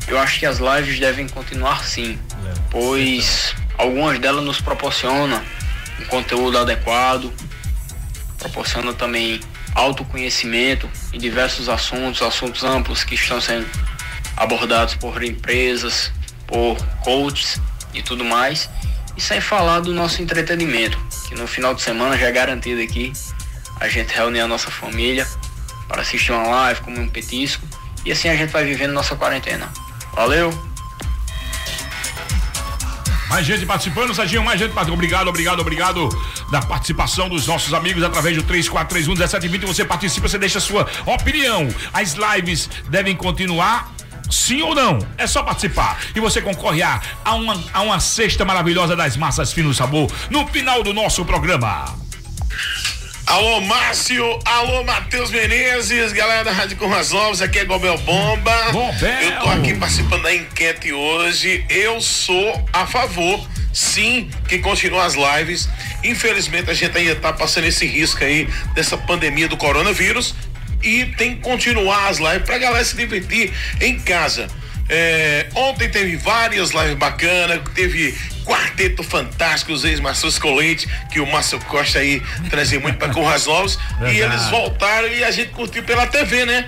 Eu 0.08 0.18
acho 0.18 0.40
que 0.40 0.46
as 0.46 0.58
lives 0.58 0.98
devem 0.98 1.28
continuar 1.28 1.84
sim, 1.84 2.18
pois 2.70 3.54
algumas 3.78 4.18
delas 4.18 4.44
nos 4.44 4.60
proporcionam 4.60 5.40
um 6.00 6.04
conteúdo 6.06 6.58
adequado, 6.58 7.32
proporciona 8.36 8.92
também 8.92 9.40
autoconhecimento 9.76 10.90
em 11.12 11.18
diversos 11.18 11.68
assuntos, 11.68 12.20
assuntos 12.20 12.64
amplos 12.64 13.04
que 13.04 13.14
estão 13.14 13.40
sendo 13.40 13.66
abordados 14.36 14.96
por 14.96 15.22
empresas, 15.22 16.10
por 16.48 16.76
coaches 17.04 17.60
e 17.94 18.02
tudo 18.02 18.24
mais. 18.24 18.68
E 19.16 19.20
sem 19.20 19.40
falar 19.40 19.80
do 19.80 19.92
nosso 19.92 20.22
entretenimento, 20.22 20.98
que 21.28 21.34
no 21.34 21.46
final 21.46 21.74
de 21.74 21.82
semana 21.82 22.16
já 22.16 22.26
é 22.26 22.32
garantido 22.32 22.80
aqui. 22.80 23.12
A 23.80 23.88
gente 23.88 24.14
reúne 24.14 24.40
a 24.40 24.46
nossa 24.46 24.70
família 24.70 25.26
para 25.88 26.02
assistir 26.02 26.32
uma 26.32 26.46
live, 26.46 26.80
comer 26.80 27.00
um 27.00 27.08
petisco 27.08 27.66
e 28.04 28.12
assim 28.12 28.28
a 28.28 28.36
gente 28.36 28.50
vai 28.50 28.64
vivendo 28.64 28.92
nossa 28.92 29.14
quarentena. 29.14 29.70
Valeu! 30.14 30.72
Mais 33.28 33.46
gente 33.46 33.64
participando, 33.64 34.14
Serginho, 34.14 34.44
mais 34.44 34.60
gente 34.60 34.72
participando. 34.72 34.98
Obrigado, 34.98 35.28
obrigado, 35.28 35.60
obrigado 35.60 36.08
da 36.50 36.60
participação 36.60 37.30
dos 37.30 37.46
nossos 37.46 37.72
amigos 37.72 38.02
através 38.02 38.36
do 38.36 38.42
3431 38.42 39.14
1720. 39.14 39.66
Você 39.66 39.84
participa, 39.86 40.28
você 40.28 40.38
deixa 40.38 40.58
a 40.58 40.60
sua 40.60 40.86
opinião. 41.06 41.66
As 41.94 42.12
lives 42.12 42.68
devem 42.90 43.16
continuar 43.16 43.90
Sim 44.32 44.62
ou 44.62 44.74
não? 44.74 44.98
É 45.18 45.26
só 45.26 45.42
participar. 45.42 46.00
E 46.16 46.20
você 46.20 46.40
concorre 46.40 46.82
a, 46.82 46.98
a, 47.22 47.34
uma, 47.34 47.62
a 47.70 47.82
uma 47.82 48.00
cesta 48.00 48.46
maravilhosa 48.46 48.96
das 48.96 49.14
massas 49.14 49.52
fino 49.52 49.74
sabor 49.74 50.10
no 50.30 50.46
final 50.46 50.82
do 50.82 50.94
nosso 50.94 51.22
programa. 51.22 51.84
Alô, 53.26 53.60
Márcio. 53.60 54.24
Alô, 54.46 54.84
Matheus 54.84 55.30
Menezes. 55.30 56.12
Galera 56.12 56.44
da 56.44 56.50
Rádio 56.50 56.78
Curras 56.78 57.12
Novas, 57.12 57.42
aqui 57.42 57.58
é 57.58 57.64
Gobel 57.66 57.98
Bomba. 57.98 58.72
Gobel. 58.72 59.20
Eu 59.20 59.40
tô 59.40 59.50
aqui 59.50 59.74
participando 59.74 60.22
da 60.22 60.34
enquete 60.34 60.94
hoje. 60.94 61.64
Eu 61.68 62.00
sou 62.00 62.66
a 62.72 62.86
favor, 62.86 63.46
sim, 63.70 64.30
que 64.48 64.58
continue 64.60 64.98
as 64.98 65.14
lives. 65.14 65.68
Infelizmente, 66.02 66.70
a 66.70 66.74
gente 66.74 66.96
ainda 66.96 67.16
tá 67.16 67.34
passando 67.34 67.64
esse 67.64 67.86
risco 67.86 68.24
aí 68.24 68.48
dessa 68.74 68.96
pandemia 68.96 69.46
do 69.46 69.58
coronavírus. 69.58 70.34
E 70.82 71.06
tem 71.16 71.36
que 71.36 71.42
continuar 71.42 72.08
as 72.08 72.18
lives 72.18 72.42
pra 72.44 72.58
galera 72.58 72.84
se 72.84 72.96
divertir 72.96 73.52
em 73.80 73.98
casa. 73.98 74.48
É, 74.88 75.48
ontem 75.54 75.88
teve 75.88 76.16
várias 76.16 76.70
lives 76.70 76.94
bacanas, 76.94 77.60
teve 77.74 78.14
quarteto 78.44 79.02
fantástico, 79.02 79.72
os 79.72 79.84
ex-Marcos 79.84 80.38
Colete, 80.38 80.88
que 81.10 81.20
o 81.20 81.26
Márcio 81.26 81.58
Costa 81.60 82.00
aí 82.00 82.20
trazia 82.50 82.80
muito 82.80 82.98
para 82.98 83.08
Curras 83.08 83.46
Novos, 83.46 83.78
e 84.02 84.18
eles 84.18 84.48
voltaram 84.48 85.08
e 85.08 85.22
a 85.22 85.30
gente 85.30 85.50
curtiu 85.50 85.82
pela 85.84 86.06
TV, 86.06 86.44
né? 86.44 86.66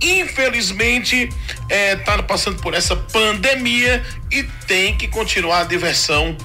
Infelizmente, 0.00 1.28
é, 1.68 1.96
tá 1.96 2.22
passando 2.22 2.60
por 2.62 2.74
essa 2.74 2.94
pandemia 2.94 4.02
e 4.30 4.42
tem 4.66 4.96
que 4.96 5.08
continuar 5.08 5.60
a 5.60 5.64
diversão 5.64 6.36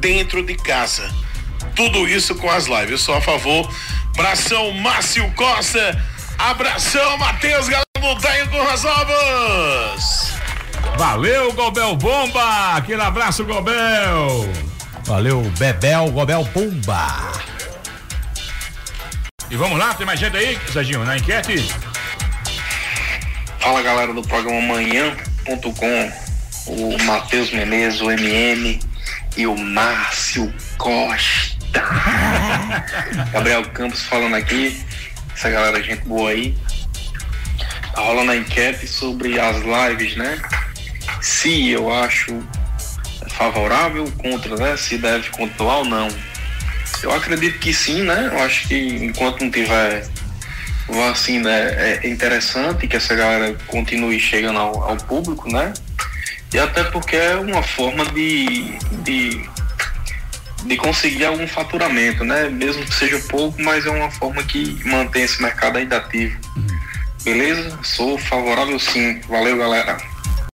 dentro 0.00 0.42
de 0.42 0.54
casa. 0.56 1.08
Tudo 1.74 2.08
isso 2.08 2.34
com 2.34 2.50
as 2.50 2.66
lives. 2.66 2.90
Eu 2.90 2.98
sou 2.98 3.14
a 3.14 3.20
favor. 3.20 3.72
Abração, 4.14 4.72
Márcio 4.72 5.30
Costa. 5.36 6.02
Abração, 6.38 7.18
Matheus 7.18 7.68
Galera 7.68 7.88
com 8.50 8.62
as 8.62 8.82
Novas. 8.82 10.34
Valeu, 10.96 11.52
Gobel 11.52 11.96
Bomba! 11.96 12.76
Aquele 12.76 13.02
abraço, 13.02 13.44
Gobel! 13.44 14.48
Valeu, 15.04 15.42
Bebel, 15.58 16.10
Gobel 16.10 16.44
Bomba! 16.44 17.32
E 19.50 19.56
vamos 19.56 19.78
lá, 19.78 19.94
tem 19.94 20.06
mais 20.06 20.20
gente 20.20 20.36
aí, 20.36 20.58
Serginho, 20.72 21.04
na 21.04 21.16
enquete? 21.16 21.68
Fala 23.58 23.82
galera 23.82 24.12
do 24.12 24.22
programa 24.22 24.60
Manhã.com, 24.60 26.12
o 26.66 27.02
Matheus 27.04 27.50
Menezes, 27.50 28.00
o 28.00 28.10
MM 28.10 28.80
e 29.36 29.46
o 29.46 29.56
Márcio 29.56 30.52
Costa. 30.76 31.58
Gabriel 33.32 33.68
Campos 33.70 34.02
falando 34.02 34.36
aqui, 34.36 34.84
essa 35.38 35.50
galera, 35.50 35.80
gente 35.80 36.04
boa 36.04 36.30
aí. 36.30 36.52
Tá 37.94 38.02
rolando 38.02 38.32
a 38.32 38.36
enquete 38.36 38.88
sobre 38.88 39.38
as 39.38 39.56
lives, 39.58 40.16
né? 40.16 40.36
Se 41.20 41.70
eu 41.70 41.92
acho 41.94 42.42
favorável 43.30 44.10
contra, 44.18 44.56
né? 44.56 44.76
Se 44.76 44.98
deve 44.98 45.30
continuar 45.30 45.78
ou 45.78 45.84
não. 45.84 46.08
Eu 47.04 47.12
acredito 47.12 47.60
que 47.60 47.72
sim, 47.72 48.02
né? 48.02 48.30
Eu 48.32 48.42
acho 48.42 48.66
que 48.66 48.74
enquanto 48.74 49.42
não 49.42 49.50
tiver 49.50 50.08
vacina 50.88 51.50
é, 51.52 52.00
é 52.02 52.08
interessante 52.08 52.88
que 52.88 52.96
essa 52.96 53.14
galera 53.14 53.56
continue 53.68 54.18
chegando 54.18 54.58
ao, 54.58 54.90
ao, 54.90 54.96
público, 54.96 55.48
né? 55.52 55.72
E 56.52 56.58
até 56.58 56.82
porque 56.82 57.14
é 57.14 57.36
uma 57.36 57.62
forma 57.62 58.04
de, 58.06 58.76
de, 59.04 59.48
de 60.68 60.76
conseguir 60.76 61.24
algum 61.24 61.48
faturamento, 61.48 62.24
né? 62.24 62.48
Mesmo 62.50 62.84
que 62.84 62.94
seja 62.94 63.18
pouco, 63.30 63.60
mas 63.62 63.86
é 63.86 63.90
uma 63.90 64.10
forma 64.10 64.42
que 64.42 64.78
mantém 64.84 65.22
esse 65.22 65.40
mercado 65.40 65.78
ainda 65.78 65.96
ativo. 65.96 66.38
Beleza? 67.24 67.78
Sou 67.82 68.18
favorável 68.18 68.78
sim. 68.78 69.20
Valeu, 69.28 69.56
galera. 69.56 69.96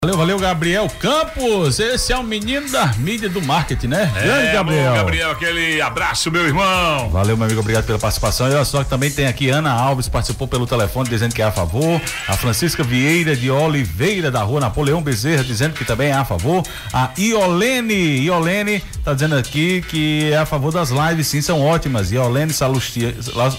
Valeu, 0.01 0.17
valeu, 0.17 0.39
Gabriel 0.39 0.89
Campos. 0.97 1.77
Esse 1.77 2.13
é 2.13 2.17
o 2.17 2.23
menino 2.23 2.69
da 2.71 2.85
mídia 2.99 3.27
do 3.27 3.41
marketing, 3.41 3.87
né? 3.87 4.09
É, 4.15 4.21
Grande 4.21 4.53
Gabriel. 4.53 4.93
Gabriel, 4.93 5.31
aquele 5.31 5.81
abraço, 5.81 6.31
meu 6.31 6.47
irmão. 6.47 7.09
Valeu, 7.09 7.35
meu 7.35 7.45
amigo, 7.45 7.59
obrigado 7.59 7.83
pela 7.83 7.99
participação. 7.99 8.47
E 8.47 8.53
olha 8.53 8.63
só 8.63 8.81
que 8.81 8.89
também 8.89 9.11
tem 9.11 9.27
aqui 9.27 9.49
Ana 9.49 9.73
Alves, 9.73 10.07
participou 10.07 10.47
pelo 10.47 10.65
telefone 10.65 11.09
dizendo 11.09 11.35
que 11.35 11.41
é 11.41 11.45
a 11.45 11.51
favor. 11.51 12.01
A 12.29 12.37
Francisca 12.37 12.81
Vieira 12.81 13.35
de 13.35 13.51
Oliveira, 13.51 14.31
da 14.31 14.41
rua 14.41 14.61
Napoleão 14.61 15.01
Bezerra, 15.01 15.43
dizendo 15.43 15.73
que 15.73 15.83
também 15.83 16.11
é 16.11 16.13
a 16.13 16.23
favor. 16.23 16.63
A 16.93 17.11
Iolene, 17.17 18.21
Iolene 18.21 18.81
tá 19.03 19.13
dizendo 19.13 19.35
aqui 19.35 19.81
que 19.81 20.31
é 20.31 20.37
a 20.37 20.45
favor 20.45 20.71
das 20.71 20.91
lives, 20.91 21.27
sim, 21.27 21.41
são 21.41 21.61
ótimas. 21.61 22.09
Iolene 22.09 22.53
Salustia, 22.53 23.13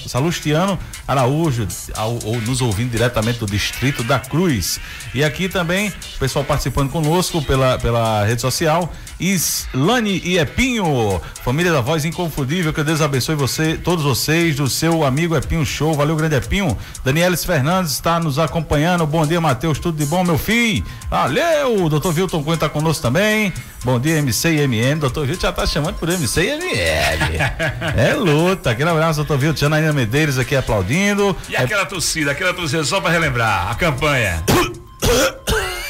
Salustiano 0.07 0.79
Araújo, 1.07 1.69
ao, 1.95 2.19
ou 2.25 2.41
nos 2.41 2.63
ouvindo 2.63 2.93
diretamente 2.93 3.41
do 3.41 3.47
Distrito 3.47 4.03
da 4.03 4.19
Cruz. 4.19 4.81
E 5.15 5.23
aqui 5.23 5.47
também, 5.51 5.93
pessoal 6.31 6.45
participando 6.45 6.91
conosco 6.91 7.43
pela, 7.43 7.77
pela 7.77 8.25
rede 8.25 8.41
social. 8.41 8.93
Islane 9.19 10.23
e 10.25 10.39
Epinho, 10.39 11.21
família 11.45 11.73
da 11.73 11.81
voz 11.81 12.05
inconfundível, 12.05 12.73
que 12.73 12.83
Deus 12.85 13.03
abençoe 13.03 13.35
você, 13.35 13.77
todos 13.77 14.05
vocês, 14.05 14.55
do 14.57 14.69
seu 14.69 15.05
amigo 15.05 15.37
Epinho 15.37 15.67
Show. 15.67 15.93
Valeu, 15.93 16.15
grande 16.15 16.37
Epinho. 16.37 16.79
Danielis 17.05 17.45
Fernandes 17.45 17.93
está 17.93 18.21
nos 18.21 18.39
acompanhando. 18.39 19.05
Bom 19.07 19.27
dia, 19.27 19.41
Matheus, 19.41 19.81
tudo 19.81 19.99
de 19.99 20.07
bom, 20.07 20.23
meu 20.23 20.39
filho? 20.39 20.85
Valeu, 21.11 21.89
doutor 21.89 22.13
Vilton 22.13 22.45
Cunha 22.45 22.55
está 22.55 22.69
conosco 22.69 23.03
também. 23.03 23.53
Bom 23.83 23.99
dia, 23.99 24.19
MC 24.19 24.51
e 24.51 24.61
MM. 24.61 25.01
Doutor 25.01 25.27
Vilton 25.27 25.43
já 25.43 25.51
está 25.51 25.67
chamando 25.67 25.97
por 25.97 26.09
MC 26.09 26.43
e 26.43 26.49
MM. 26.49 27.39
é 27.99 28.15
luta. 28.15 28.71
Aquele 28.71 28.89
abraço, 28.89 29.17
doutor 29.17 29.37
Vilton. 29.37 29.59
Janaína 29.59 29.93
Medeiros 29.93 30.39
aqui 30.39 30.55
aplaudindo. 30.55 31.37
E 31.49 31.57
aquela 31.57 31.85
torcida, 31.85 32.31
aquela 32.31 32.55
torcida, 32.55 32.85
só 32.85 33.01
para 33.01 33.11
relembrar, 33.11 33.69
a 33.69 33.75
campanha. 33.75 34.45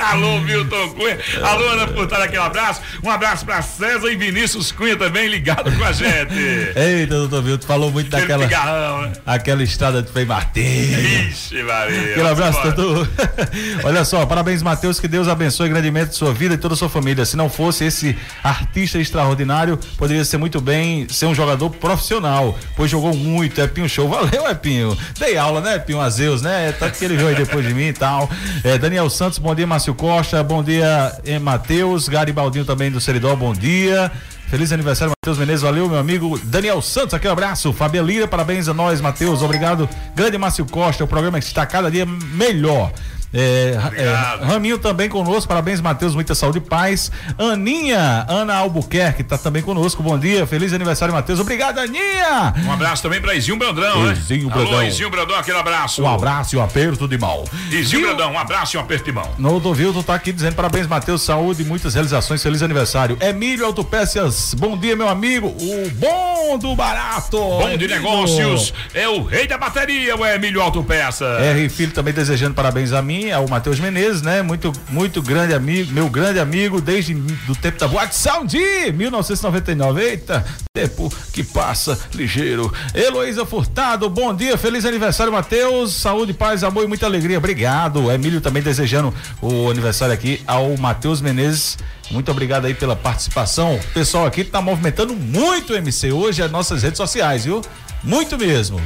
Alô, 0.00 0.38
Milton 0.40 0.88
Cunha. 0.90 1.18
Alô, 1.42 1.68
Ana 1.68 1.86
Furtado, 1.88 2.22
aquele 2.22 2.42
abraço. 2.42 2.80
Um 3.04 3.10
abraço 3.10 3.44
pra 3.44 3.60
César 3.60 4.10
e 4.10 4.16
Vinícius 4.16 4.72
Cunha 4.72 4.96
também 4.96 5.28
ligado 5.28 5.70
com 5.76 5.84
a 5.84 5.92
gente. 5.92 6.34
Eita, 6.74 7.14
doutor 7.14 7.42
Milton, 7.42 7.66
falou 7.66 7.90
muito 7.90 8.06
Aquele 8.08 8.22
daquela. 8.22 8.44
Pigarrão, 8.46 9.02
né? 9.02 9.12
Aquela 9.26 9.62
estrada 9.62 10.02
de 10.02 10.10
Frei 10.10 10.24
Martins. 10.24 11.28
Ixi, 11.30 11.62
Maria. 11.62 12.12
Aquele 12.12 12.28
abraço, 12.28 12.62
doutor. 12.62 13.08
Olha 13.84 14.04
só, 14.04 14.24
parabéns, 14.24 14.62
Matheus. 14.62 14.98
Que 14.98 15.06
Deus 15.06 15.28
abençoe 15.28 15.68
grandemente 15.68 16.14
sua 16.14 16.32
vida 16.32 16.54
e 16.54 16.58
toda 16.58 16.74
a 16.74 16.76
sua 16.76 16.88
família. 16.88 17.24
Se 17.24 17.36
não 17.36 17.50
fosse 17.50 17.84
esse 17.84 18.16
artista 18.42 18.98
extraordinário, 18.98 19.78
poderia 19.98 20.24
ser 20.24 20.38
muito 20.38 20.60
bem 20.60 21.06
ser 21.08 21.26
um 21.26 21.34
jogador 21.34 21.68
profissional, 21.70 22.58
pois 22.74 22.90
jogou 22.90 23.14
muito. 23.14 23.60
Epinho 23.60 23.88
Show. 23.88 24.08
Valeu, 24.08 24.48
Epinho. 24.48 24.96
Dei 25.18 25.36
aula, 25.36 25.60
né, 25.60 25.76
Epinho 25.76 26.00
Azeus, 26.00 26.40
né? 26.40 26.72
Tanto 26.72 26.98
que 26.98 27.04
ele 27.04 27.16
veio 27.16 27.28
aí 27.28 27.34
depois 27.34 27.66
de 27.66 27.74
mim 27.74 27.88
e 27.88 27.92
tal. 27.92 28.30
É, 28.64 28.78
Daniel 28.78 29.08
Santos, 29.10 29.38
bom 29.38 29.54
dia, 29.54 29.66
Márcio 29.66 29.89
Márcio 29.90 29.94
Costa, 29.94 30.42
bom 30.42 30.62
dia, 30.62 31.12
Matheus, 31.40 32.08
Garibaldinho 32.08 32.64
também 32.64 32.90
do 32.90 33.00
Seridó, 33.00 33.34
bom 33.34 33.52
dia. 33.52 34.10
Feliz 34.48 34.72
aniversário, 34.72 35.12
Matheus 35.20 35.38
Menezes. 35.38 35.62
Valeu, 35.62 35.88
meu 35.88 35.98
amigo 35.98 36.38
Daniel 36.44 36.80
Santos. 36.82 37.14
Aquele 37.14 37.32
abraço. 37.32 37.72
Fabia 37.72 38.02
Lira, 38.02 38.28
parabéns 38.28 38.68
a 38.68 38.74
nós, 38.74 39.00
Matheus. 39.00 39.42
Obrigado. 39.42 39.88
Grande 40.14 40.36
Márcio 40.38 40.66
Costa. 40.66 41.04
O 41.04 41.08
programa 41.08 41.38
está 41.38 41.64
cada 41.66 41.90
dia 41.90 42.04
melhor. 42.06 42.92
É, 43.32 43.76
é, 43.96 44.44
Raminho 44.44 44.78
também 44.78 45.08
conosco, 45.08 45.48
parabéns, 45.48 45.80
Matheus, 45.80 46.14
muita 46.14 46.34
saúde 46.34 46.58
e 46.58 46.60
paz. 46.60 47.12
Aninha, 47.38 48.26
Ana 48.28 48.56
Albuquerque, 48.56 49.22
tá 49.22 49.38
também 49.38 49.62
conosco, 49.62 50.02
bom 50.02 50.18
dia, 50.18 50.46
feliz 50.46 50.72
aniversário, 50.72 51.14
Matheus. 51.14 51.38
Obrigado, 51.38 51.78
Aninha! 51.78 52.54
Um 52.64 52.72
abraço 52.72 53.02
também 53.02 53.20
pra 53.20 53.34
Izinho 53.34 53.56
Brandão, 53.56 54.04
né? 54.04 54.12
Izinho 54.12 54.50
Alô, 54.52 54.62
Brandão. 54.62 54.86
Izinho 54.86 55.10
Brandão, 55.10 55.36
aquele 55.36 55.58
abraço. 55.58 56.02
Um 56.02 56.08
abraço 56.08 56.54
e 56.56 56.58
um 56.58 56.62
aperto 56.62 57.06
de 57.06 57.18
mão. 57.18 57.44
Izinho? 57.70 58.06
Brandão, 58.06 58.32
um 58.32 58.38
abraço 58.38 58.76
e 58.76 58.78
um 58.78 58.80
aperto 58.82 59.04
de 59.04 59.12
mão. 59.12 59.30
No 59.38 59.60
Vilton 59.74 60.02
tá 60.02 60.14
aqui 60.14 60.32
dizendo 60.32 60.54
parabéns, 60.54 60.86
Matheus, 60.86 61.22
saúde, 61.22 61.62
muitas 61.64 61.94
realizações, 61.94 62.42
feliz 62.42 62.62
aniversário. 62.62 63.16
Emílio 63.20 63.64
Autopeças, 63.64 64.54
bom 64.54 64.76
dia, 64.76 64.96
meu 64.96 65.08
amigo. 65.08 65.48
O 65.48 65.90
bom 65.94 66.58
do 66.58 66.74
barato. 66.74 67.38
Bom 67.38 67.68
de 67.68 67.84
Emílio. 67.84 67.96
negócios, 67.96 68.74
é 68.92 69.08
o 69.08 69.22
rei 69.22 69.46
da 69.46 69.56
bateria, 69.56 70.16
o 70.16 70.26
Emílio 70.26 70.60
Autopeça. 70.60 71.24
R. 71.40 71.68
Filho 71.68 71.92
também 71.92 72.12
desejando 72.12 72.54
parabéns 72.54 72.92
a 72.92 73.00
mim, 73.00 73.19
ao 73.28 73.46
Matheus 73.48 73.78
Menezes, 73.78 74.22
né? 74.22 74.40
Muito, 74.40 74.72
muito 74.88 75.20
grande 75.20 75.52
amigo, 75.52 75.92
meu 75.92 76.08
grande 76.08 76.38
amigo 76.38 76.80
desde 76.80 77.12
do 77.12 77.54
tempo 77.54 77.78
da 77.78 77.88
Boate 77.88 78.14
Sound, 78.14 78.56
1999. 78.94 80.02
Eita, 80.02 80.44
tempo 80.72 81.12
que 81.32 81.42
passa 81.42 81.98
ligeiro. 82.14 82.72
Heloísa 82.94 83.44
Furtado, 83.44 84.08
bom 84.08 84.34
dia, 84.34 84.56
feliz 84.56 84.84
aniversário, 84.84 85.32
Matheus. 85.32 85.92
Saúde, 85.94 86.32
paz, 86.32 86.64
amor 86.64 86.84
e 86.84 86.86
muita 86.86 87.06
alegria. 87.06 87.38
Obrigado. 87.38 88.10
Emílio 88.10 88.40
também 88.40 88.62
desejando 88.62 89.12
o 89.42 89.70
aniversário 89.70 90.14
aqui 90.14 90.40
ao 90.46 90.76
Matheus 90.76 91.20
Menezes. 91.20 91.76
Muito 92.10 92.30
obrigado 92.30 92.64
aí 92.64 92.74
pela 92.74 92.96
participação. 92.96 93.76
O 93.76 93.92
pessoal 93.92 94.26
aqui 94.26 94.44
tá 94.44 94.62
movimentando 94.62 95.14
muito 95.14 95.72
o 95.72 95.76
MC 95.76 96.10
hoje 96.12 96.42
as 96.42 96.50
nossas 96.50 96.82
redes 96.82 96.96
sociais, 96.96 97.44
viu? 97.44 97.60
Muito 98.02 98.38
mesmo. 98.38 98.80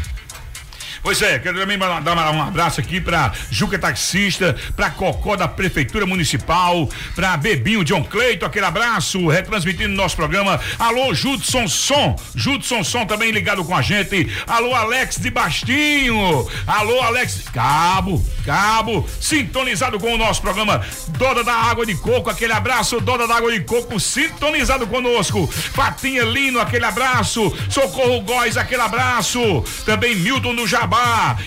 Pois 1.04 1.20
é, 1.20 1.38
quero 1.38 1.60
também 1.60 1.76
mandar 1.76 2.16
um 2.32 2.42
abraço 2.42 2.80
aqui 2.80 2.98
pra 2.98 3.30
Juca 3.50 3.78
Taxista, 3.78 4.56
pra 4.74 4.88
Cocó 4.88 5.36
da 5.36 5.46
Prefeitura 5.46 6.06
Municipal, 6.06 6.88
pra 7.14 7.36
Bebinho 7.36 7.84
John 7.84 8.02
Cleito, 8.02 8.46
aquele 8.46 8.64
abraço, 8.64 9.28
retransmitindo 9.28 9.92
nosso 9.94 10.16
programa. 10.16 10.58
Alô, 10.78 11.12
Judson 11.12 11.68
Som, 11.68 12.16
Judson 12.34 12.82
Som 12.82 13.04
também 13.04 13.32
ligado 13.32 13.62
com 13.66 13.76
a 13.76 13.82
gente. 13.82 14.34
Alô, 14.46 14.74
Alex 14.74 15.16
de 15.16 15.28
Bastinho, 15.28 16.48
alô, 16.66 16.98
Alex 17.02 17.50
Cabo, 17.52 18.24
Cabo, 18.42 19.06
sintonizado 19.20 20.00
com 20.00 20.14
o 20.14 20.16
nosso 20.16 20.40
programa. 20.40 20.82
Doda 21.18 21.44
da 21.44 21.52
Água 21.52 21.84
de 21.84 21.96
Coco, 21.96 22.30
aquele 22.30 22.54
abraço, 22.54 22.98
Doda 22.98 23.28
da 23.28 23.36
Água 23.36 23.52
de 23.52 23.60
Coco, 23.60 24.00
sintonizado 24.00 24.86
conosco. 24.86 25.52
Patinha 25.76 26.24
Lino, 26.24 26.58
aquele 26.58 26.86
abraço. 26.86 27.54
Socorro 27.68 28.22
Góes, 28.22 28.56
aquele 28.56 28.80
abraço. 28.80 29.62
Também 29.84 30.16
Milton 30.16 30.54
do 30.54 30.66
Jabá 30.66 30.93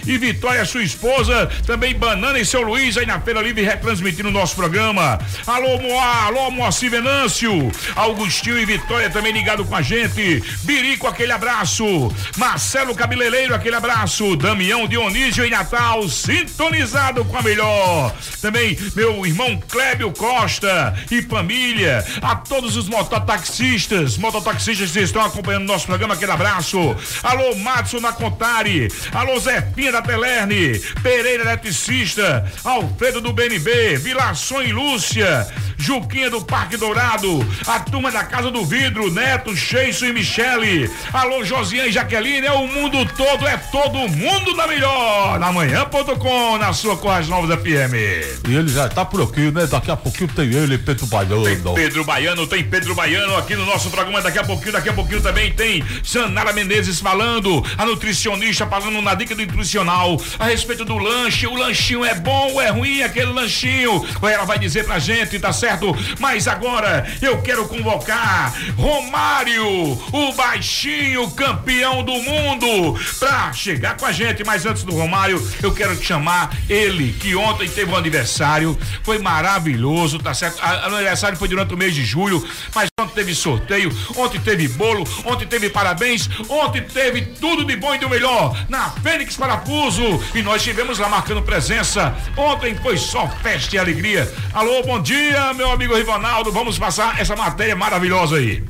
e 0.06 0.18
Vitória, 0.18 0.66
sua 0.66 0.84
esposa. 0.84 1.50
Também 1.66 1.96
Banana 1.96 2.40
e 2.40 2.46
seu 2.46 2.62
Luiz 2.62 2.98
aí 2.98 3.06
na 3.06 3.20
Feira 3.20 3.42
Livre 3.42 3.64
retransmitindo 3.64 4.30
o 4.30 4.32
nosso 4.32 4.56
programa. 4.56 5.20
Alô, 5.46 5.80
Moá, 5.80 6.26
alô, 6.26 6.52
Moacir 6.52 6.90
Venâncio. 6.90 7.72
Augustinho 7.96 8.60
e 8.60 8.66
Vitória 8.66 9.10
também 9.10 9.32
ligado 9.32 9.66
com 9.66 9.76
a 9.76 9.82
gente. 9.82 10.44
Birico, 10.64 11.08
aquele 11.08 11.32
abraço. 11.32 12.12
Marcelo 12.38 12.96
Cabeleireiro, 12.96 13.54
aquele 13.54 13.76
abraço. 13.76 14.36
Damião 14.36 14.88
Dionísio 14.88 15.46
em 15.46 15.50
Natal, 15.50 16.08
sintonizado 16.08 17.24
com 17.26 17.38
a 17.38 17.42
melhor. 17.42 18.14
Também 18.42 18.78
meu 18.96 19.26
irmão 19.26 19.60
Clébio 19.68 20.12
Costa 20.12 20.96
e 21.10 21.22
família. 21.22 22.06
A 22.22 22.36
todos 22.36 22.76
os 22.76 22.88
mototaxistas, 22.88 24.18
mototaxistas 24.18 24.92
que 24.92 25.00
estão 25.00 25.24
acompanhando 25.24 25.66
nosso 25.66 25.86
programa, 25.86 26.14
aquele 26.14 26.32
abraço. 26.32 26.96
Alô, 27.24 27.56
Matson 27.56 28.00
na 28.00 28.12
Contari. 28.12 28.88
Alô, 29.14 29.37
Zefinha 29.40 29.92
da 29.92 30.02
Telerne. 30.02 30.80
Pereira 31.02 31.44
Eletricista. 31.44 32.52
Alfredo 32.64 33.22
do 33.22 33.34
BNB. 33.34 33.98
Vilação 33.98 34.64
e 34.64 34.72
Lúcia. 34.72 35.48
Juquinha 35.78 36.30
do 36.30 36.42
Parque 36.42 36.76
Dourado. 36.76 37.46
A 37.68 37.80
turma 37.80 38.12
da 38.12 38.24
Casa 38.24 38.52
do 38.52 38.66
Vidro. 38.66 39.12
Neto, 39.12 39.56
Cheiso 39.56 40.06
e 40.06 40.14
Michele. 40.14 40.90
Alô, 41.14 41.44
Josiane 41.44 41.90
e 41.90 41.92
Jaqueline. 41.92 42.48
É 42.48 42.52
o 42.52 42.68
mundo 42.68 43.06
todo, 43.16 43.48
é 43.48 43.58
todo 43.58 43.98
mundo 44.10 44.54
da 44.56 44.68
melhor. 44.68 45.40
Na 45.40 45.52
manhã.com, 45.52 46.58
na 46.58 46.74
sua 46.74 46.98
Corras 46.98 47.28
Novas 47.28 47.60
FM. 47.60 48.48
E 48.48 48.56
ele 48.56 48.70
já 48.70 48.90
tá 48.90 49.06
por 49.06 49.22
aqui, 49.22 49.52
né? 49.52 49.66
Daqui 49.68 49.92
a 49.92 49.98
pouquinho 49.98 50.30
tem 50.30 50.54
ele, 50.54 50.78
Pedro 50.78 51.06
Baiano. 51.06 51.44
Tem 51.44 51.74
Pedro 51.74 52.04
Baiano, 52.04 52.48
tem 52.48 52.64
Pedro 52.64 52.96
Baiano 52.96 53.38
aqui 53.38 53.56
no 53.56 53.66
nosso 53.66 53.90
programa. 53.90 54.22
Daqui 54.22 54.40
a 54.40 54.44
pouquinho, 54.44 54.72
daqui 54.72 54.90
a 54.90 54.94
pouquinho 54.94 55.22
também 55.22 55.52
tem 55.52 55.84
Sanara 56.04 56.54
Menezes 56.54 57.00
falando, 57.00 57.64
a 57.78 57.86
nutricionista 57.86 58.66
falando 58.66 59.02
na 59.02 59.14
dica 59.14 59.27
do 59.36 59.46
nutricional 59.46 60.20
a 60.40 60.46
respeito 60.46 60.86
do 60.86 60.98
lanche. 60.98 61.48
O 61.48 61.56
lanchinho 61.56 62.06
é 62.06 62.16
bom 62.16 62.54
ou 62.54 62.62
é 62.62 62.70
ruim 62.70 63.02
aquele 63.02 63.32
lanchinho? 63.32 64.06
Ela 64.22 64.46
vai 64.46 64.60
dizer 64.60 64.86
pra 64.86 65.00
gente, 65.00 65.40
tá 65.40 65.52
certo? 65.54 65.96
Mas 66.20 66.48
agora 66.48 67.06
eu 67.22 67.42
quero 67.42 67.68
convocar 67.68 68.54
Romário, 68.76 69.66
o 70.12 70.34
baixinho 70.34 71.30
campeão 71.32 72.04
do 72.04 72.14
mundo, 72.14 73.00
pra 73.20 73.52
chegar 73.54 73.98
com 73.98 74.06
a 74.06 74.12
gente. 74.12 74.44
Mas 74.44 74.66
antes 74.66 74.84
do 74.84 74.94
Romário, 74.94 75.46
eu 75.62 75.74
quero 75.74 75.96
te 75.96 76.06
chamar 76.06 76.56
ele, 76.70 77.14
que 77.14 77.36
ontem 77.36 77.68
teve 77.70 77.92
um 77.92 77.96
aniversário, 77.96 78.78
foi 79.04 79.18
maravilhoso, 79.18 80.20
tá 80.20 80.34
certo? 80.34 80.60
O 80.60 80.96
aniversário 80.96 81.38
foi 81.38 81.48
durante 81.48 81.74
o 81.74 81.78
mês 81.78 81.94
de 81.94 82.04
julho, 82.04 82.48
mas 82.74 82.90
ontem 83.08 83.16
teve 83.16 83.34
sorteio, 83.34 83.92
ontem 84.16 84.40
teve 84.40 84.68
bolo, 84.68 85.08
ontem 85.26 85.48
teve 85.48 85.70
parabéns, 85.70 86.30
ontem 86.50 86.82
teve 86.82 87.22
tudo 87.40 87.64
de 87.64 87.76
bom 87.76 87.96
e 87.96 87.98
do 87.98 88.10
melhor 88.10 88.66
na 88.70 88.90
Fênix 88.90 89.38
Parafuso 89.38 90.22
e 90.36 90.42
nós 90.42 90.58
estivemos 90.58 91.00
lá 91.00 91.08
marcando 91.08 91.42
presença. 91.42 92.14
Ontem 92.36 92.76
foi 92.76 92.98
só 92.98 93.28
festa 93.42 93.76
e 93.76 93.80
alegria. 93.80 94.32
Alô, 94.54 94.84
bom 94.84 95.02
dia, 95.02 95.54
meu 95.54 95.72
amigo 95.72 95.96
Rivanaldo. 95.96 96.52
Vamos 96.52 96.78
passar 96.78 97.20
essa 97.20 97.36
matéria 97.36 97.76
maravilhosa 97.76 98.38
aí. 98.38 98.64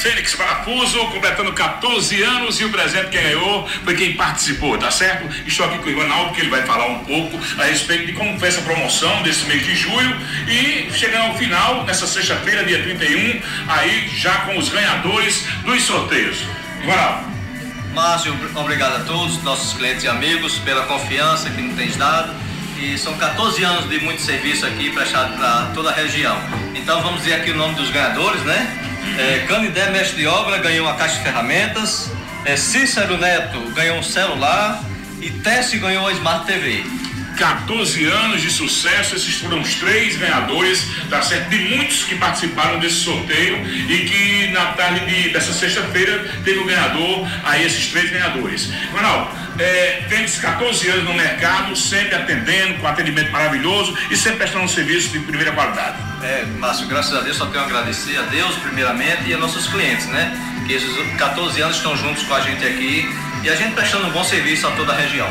Fênix 0.00 0.34
Parafuso, 0.36 0.98
completando 1.08 1.52
14 1.52 2.22
anos 2.22 2.60
e 2.60 2.64
o 2.64 2.70
presente 2.70 3.08
que 3.08 3.20
ganhou 3.20 3.68
foi 3.84 3.96
quem 3.96 4.14
participou, 4.14 4.78
tá 4.78 4.92
certo? 4.92 5.28
Estou 5.44 5.66
aqui 5.66 5.78
com 5.78 5.86
o 5.86 5.90
Ivanaldo, 5.90 6.34
que 6.34 6.40
ele 6.40 6.50
vai 6.50 6.62
falar 6.62 6.86
um 6.86 7.00
pouco 7.00 7.38
a 7.58 7.64
respeito 7.64 8.06
de 8.06 8.12
como 8.12 8.38
foi 8.38 8.48
essa 8.48 8.62
promoção 8.62 9.22
desse 9.22 9.44
mês 9.46 9.64
de 9.64 9.74
julho 9.74 10.16
e 10.46 10.88
chegando 10.92 11.26
ao 11.26 11.36
final, 11.36 11.84
nessa 11.84 12.06
sexta-feira, 12.06 12.64
dia 12.64 12.80
31, 12.80 13.40
aí 13.66 14.08
já 14.16 14.32
com 14.42 14.56
os 14.56 14.68
ganhadores 14.68 15.44
dos 15.64 15.82
sorteios. 15.82 16.38
Ivanaldo. 16.80 17.28
Márcio, 17.92 18.32
obrigado 18.54 18.96
a 18.96 19.04
todos, 19.04 19.42
nossos 19.42 19.76
clientes 19.76 20.04
e 20.04 20.08
amigos, 20.08 20.58
pela 20.60 20.86
confiança 20.86 21.50
que 21.50 21.60
nos 21.60 21.74
tens 21.76 21.96
dado. 21.96 22.32
E 22.78 22.96
são 22.96 23.16
14 23.18 23.64
anos 23.64 23.90
de 23.90 23.98
muito 23.98 24.22
serviço 24.22 24.64
aqui 24.64 24.90
prestado 24.90 25.36
para 25.36 25.72
toda 25.74 25.90
a 25.90 25.92
região. 25.92 26.38
Então 26.76 27.02
vamos 27.02 27.22
dizer 27.22 27.34
aqui 27.34 27.50
o 27.50 27.56
nome 27.56 27.74
dos 27.74 27.90
ganhadores, 27.90 28.40
né? 28.42 28.88
É, 29.18 29.44
Canidé 29.48 29.90
Mestre 29.90 30.16
de 30.18 30.26
Obra 30.26 30.58
ganhou 30.58 30.86
uma 30.86 30.94
caixa 30.96 31.16
de 31.16 31.22
ferramentas. 31.24 32.10
É, 32.44 32.56
Cícero 32.56 33.18
Neto 33.18 33.58
ganhou 33.74 33.98
um 33.98 34.02
celular. 34.02 34.82
E 35.20 35.30
Tessie 35.30 35.78
ganhou 35.80 36.04
uma 36.04 36.12
Smart 36.12 36.46
TV. 36.46 36.84
14 37.36 38.04
anos 38.04 38.42
de 38.42 38.50
sucesso, 38.50 39.14
esses 39.14 39.36
foram 39.36 39.60
os 39.60 39.74
três 39.74 40.16
ganhadores, 40.16 40.84
tá 41.08 41.22
certo? 41.22 41.48
De 41.50 41.58
muitos 41.76 42.02
que 42.02 42.16
participaram 42.16 42.80
desse 42.80 42.96
sorteio 42.96 43.64
e 43.88 43.98
que 44.08 44.50
na 44.52 44.66
tarde 44.72 45.06
de- 45.06 45.28
dessa 45.30 45.52
sexta-feira 45.52 46.18
teve 46.44 46.58
o 46.58 46.64
ganhador, 46.64 47.28
aí 47.44 47.64
esses 47.64 47.86
três 47.92 48.10
ganhadores. 48.10 48.68
Ronaldo, 48.92 49.30
é, 49.60 50.02
Fênix 50.08 50.38
14 50.40 50.88
anos 50.88 51.04
no 51.04 51.14
mercado, 51.14 51.76
sempre 51.76 52.16
atendendo, 52.16 52.74
com 52.80 52.88
atendimento 52.88 53.30
maravilhoso 53.30 53.96
e 54.10 54.16
sempre 54.16 54.38
prestando 54.38 54.64
um 54.64 54.68
serviço 54.68 55.10
de 55.10 55.20
primeira 55.20 55.52
qualidade. 55.52 55.96
É, 56.22 56.44
Márcio, 56.58 56.86
graças 56.88 57.14
a 57.16 57.20
Deus 57.20 57.36
só 57.36 57.46
tenho 57.46 57.62
a 57.62 57.66
agradecer 57.66 58.16
a 58.18 58.22
Deus 58.22 58.54
primeiramente 58.56 59.28
e 59.28 59.34
a 59.34 59.38
nossos 59.38 59.68
clientes, 59.68 60.06
né? 60.06 60.36
Que 60.66 60.74
esses 60.74 60.90
14 61.16 61.60
anos 61.60 61.76
estão 61.76 61.96
juntos 61.96 62.24
com 62.24 62.34
a 62.34 62.40
gente 62.40 62.64
aqui 62.66 63.08
e 63.44 63.48
a 63.48 63.54
gente 63.54 63.74
prestando 63.74 64.08
um 64.08 64.10
bom 64.10 64.24
serviço 64.24 64.66
a 64.66 64.70
toda 64.72 64.92
a 64.92 64.96
região. 64.96 65.28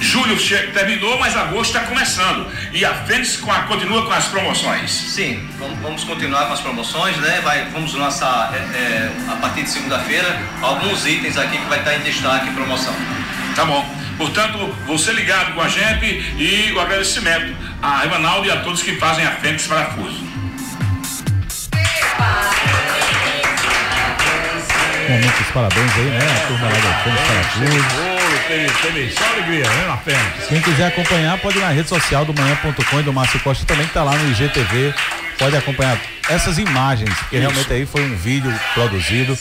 Julho 0.00 0.34
terminou, 0.72 1.18
mas 1.18 1.36
agosto 1.36 1.76
está 1.76 1.86
começando. 1.86 2.46
E 2.72 2.84
a 2.86 2.94
Fênix 3.04 3.36
com 3.36 3.52
a- 3.52 3.62
continua 3.64 4.06
com 4.06 4.12
as 4.12 4.26
promoções. 4.26 4.90
Sim, 4.90 5.46
vamos, 5.82 6.04
continuar 6.04 6.46
com 6.46 6.54
as 6.54 6.60
promoções, 6.60 7.16
né? 7.18 7.40
Vai, 7.42 7.66
vamos 7.66 7.92
lançar 7.94 8.50
é, 8.54 8.56
é, 8.78 9.10
a 9.30 9.36
partir 9.36 9.64
de 9.64 9.70
segunda-feira 9.70 10.40
alguns 10.62 11.04
itens 11.06 11.36
aqui 11.36 11.58
que 11.58 11.66
vai 11.68 11.80
estar 11.80 11.94
em 11.96 12.00
destaque 12.00 12.48
em 12.48 12.54
promoção. 12.54 12.94
Tá 13.54 13.64
bom. 13.66 13.84
Portanto, 14.16 14.58
você 14.86 15.12
ligado 15.12 15.54
com 15.54 15.60
a 15.60 15.68
gente 15.68 16.06
e 16.38 16.72
o 16.74 16.80
agradecimento 16.80 17.54
a 17.82 18.02
Rivanaldo 18.02 18.46
e 18.46 18.50
a 18.50 18.60
todos 18.60 18.82
que 18.82 18.96
fazem 18.96 19.24
a 19.24 19.32
Fênix 19.32 19.66
Parafuso. 19.66 20.30
Muitos 25.08 25.46
parabéns 25.52 25.92
aí, 25.96 26.04
né? 26.04 26.18
A 26.18 26.46
turma 26.46 26.66
lá 26.66 26.78
da 26.78 26.94
Fênix 27.02 27.22
Parafuso. 27.26 28.20
teve, 28.46 28.70
teve 28.82 29.12
só 29.12 29.24
alegria, 29.32 29.68
né, 29.68 29.86
na 29.86 29.96
Fênix? 29.96 30.46
Quem 30.48 30.60
quiser 30.60 30.86
acompanhar, 30.86 31.38
pode 31.38 31.58
ir 31.58 31.60
na 31.60 31.70
rede 31.70 31.88
social 31.88 32.24
do 32.24 32.34
manhã.com 32.34 33.00
e 33.00 33.02
do 33.02 33.12
Márcio 33.12 33.40
Costa 33.40 33.64
também, 33.64 33.86
que 33.86 33.92
tá 33.92 34.04
lá 34.04 34.12
no 34.12 34.30
IGTV. 34.30 34.94
Pode 35.38 35.56
acompanhar 35.56 35.98
essas 36.28 36.58
imagens, 36.58 37.12
porque 37.14 37.36
Isso. 37.36 37.48
realmente 37.48 37.72
aí 37.72 37.86
foi 37.86 38.02
um 38.02 38.14
vídeo 38.14 38.54
produzido. 38.74 39.36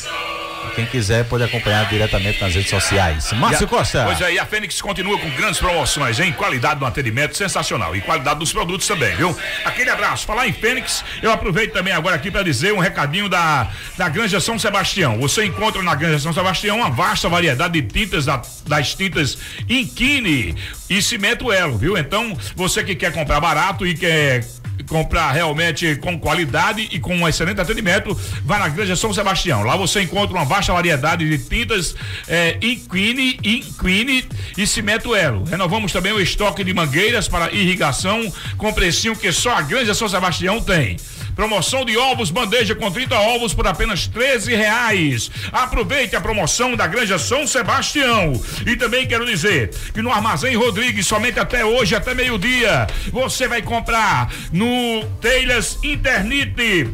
Quem 0.75 0.85
quiser 0.85 1.25
pode 1.25 1.43
acompanhar 1.43 1.85
diretamente 1.89 2.39
nas 2.39 2.53
redes 2.53 2.69
sociais. 2.69 3.31
Márcio 3.33 3.65
a- 3.65 3.69
Costa. 3.69 4.03
Pois 4.05 4.21
é, 4.21 4.33
e 4.33 4.39
a 4.39 4.45
Fênix 4.45 4.81
continua 4.81 5.17
com 5.17 5.29
grandes 5.31 5.59
promoções, 5.59 6.19
em 6.19 6.31
qualidade 6.31 6.79
do 6.79 6.85
atendimento 6.85 7.35
sensacional 7.35 7.95
e 7.95 8.01
qualidade 8.01 8.39
dos 8.39 8.51
produtos 8.53 8.87
também, 8.87 9.15
viu? 9.15 9.35
Aquele 9.65 9.89
abraço. 9.89 10.25
Falar 10.25 10.47
em 10.47 10.53
Fênix, 10.53 11.03
eu 11.21 11.31
aproveito 11.31 11.73
também 11.73 11.91
agora 11.93 12.15
aqui 12.15 12.29
para 12.31 12.43
dizer 12.43 12.71
um 12.73 12.79
recadinho 12.79 13.27
da, 13.27 13.67
da 13.97 14.07
Granja 14.09 14.39
São 14.39 14.57
Sebastião. 14.59 15.17
Você 15.19 15.45
encontra 15.45 15.81
na 15.81 15.95
Granja 15.95 16.19
São 16.19 16.33
Sebastião 16.33 16.77
uma 16.77 16.89
vasta 16.89 17.27
variedade 17.27 17.81
de 17.81 17.87
tintas 17.87 18.25
da- 18.25 18.41
das 18.67 18.93
tintas 18.95 19.37
Inquine 19.67 20.55
e 20.89 21.01
Cimento 21.01 21.51
Elo, 21.51 21.77
viu? 21.77 21.97
Então, 21.97 22.37
você 22.55 22.83
que 22.83 22.95
quer 22.95 23.11
comprar 23.11 23.39
barato 23.39 23.85
e 23.85 23.93
quer 23.95 24.45
comprar 24.89 25.31
realmente 25.31 25.95
com 25.97 26.19
qualidade 26.19 26.89
e 26.91 26.99
com 26.99 27.15
um 27.15 27.27
excelente 27.27 27.61
atendimento, 27.61 28.19
vai 28.43 28.59
na 28.59 28.67
Granja 28.67 28.95
São 28.95 29.13
Sebastião. 29.13 29.63
Lá 29.63 29.77
você 29.77 30.01
encontra 30.01 30.35
uma 30.35 30.43
vasta 30.43 30.73
variedade 30.73 31.29
de 31.29 31.37
tintas 31.37 31.95
eh, 32.27 32.57
Inquine, 32.61 33.39
Inquine 33.43 34.25
e 34.57 34.67
Cimento 34.67 35.15
Elo. 35.15 35.43
Renovamos 35.43 35.93
também 35.93 36.11
o 36.11 36.19
estoque 36.19 36.63
de 36.63 36.73
mangueiras 36.73 37.27
para 37.27 37.53
irrigação 37.53 38.33
com 38.57 38.73
precinho 38.73 39.15
que 39.15 39.31
só 39.31 39.51
a 39.51 39.61
Granja 39.61 39.93
São 39.93 40.09
Sebastião 40.09 40.59
tem. 40.59 40.97
Promoção 41.39 41.85
de 41.85 41.95
ovos, 41.95 42.31
bandeja 42.31 42.75
com 42.75 42.91
30 42.91 43.17
ovos 43.17 43.53
por 43.53 43.65
apenas 43.65 44.05
13 44.05 44.53
reais. 44.53 45.31
Aproveite 45.53 46.13
a 46.13 46.19
promoção 46.19 46.75
da 46.75 46.85
Granja 46.85 47.17
São 47.17 47.47
Sebastião. 47.47 48.33
E 48.67 48.75
também 48.75 49.07
quero 49.07 49.25
dizer 49.25 49.69
que 49.93 50.01
no 50.01 50.11
Armazém 50.11 50.57
Rodrigues, 50.57 51.07
somente 51.07 51.39
até 51.39 51.63
hoje, 51.63 51.95
até 51.95 52.13
meio-dia, 52.13 52.87
você 53.09 53.47
vai 53.47 53.61
comprar 53.61 54.29
no 54.51 55.05
Telhas 55.21 55.79
Internet. 55.81 56.89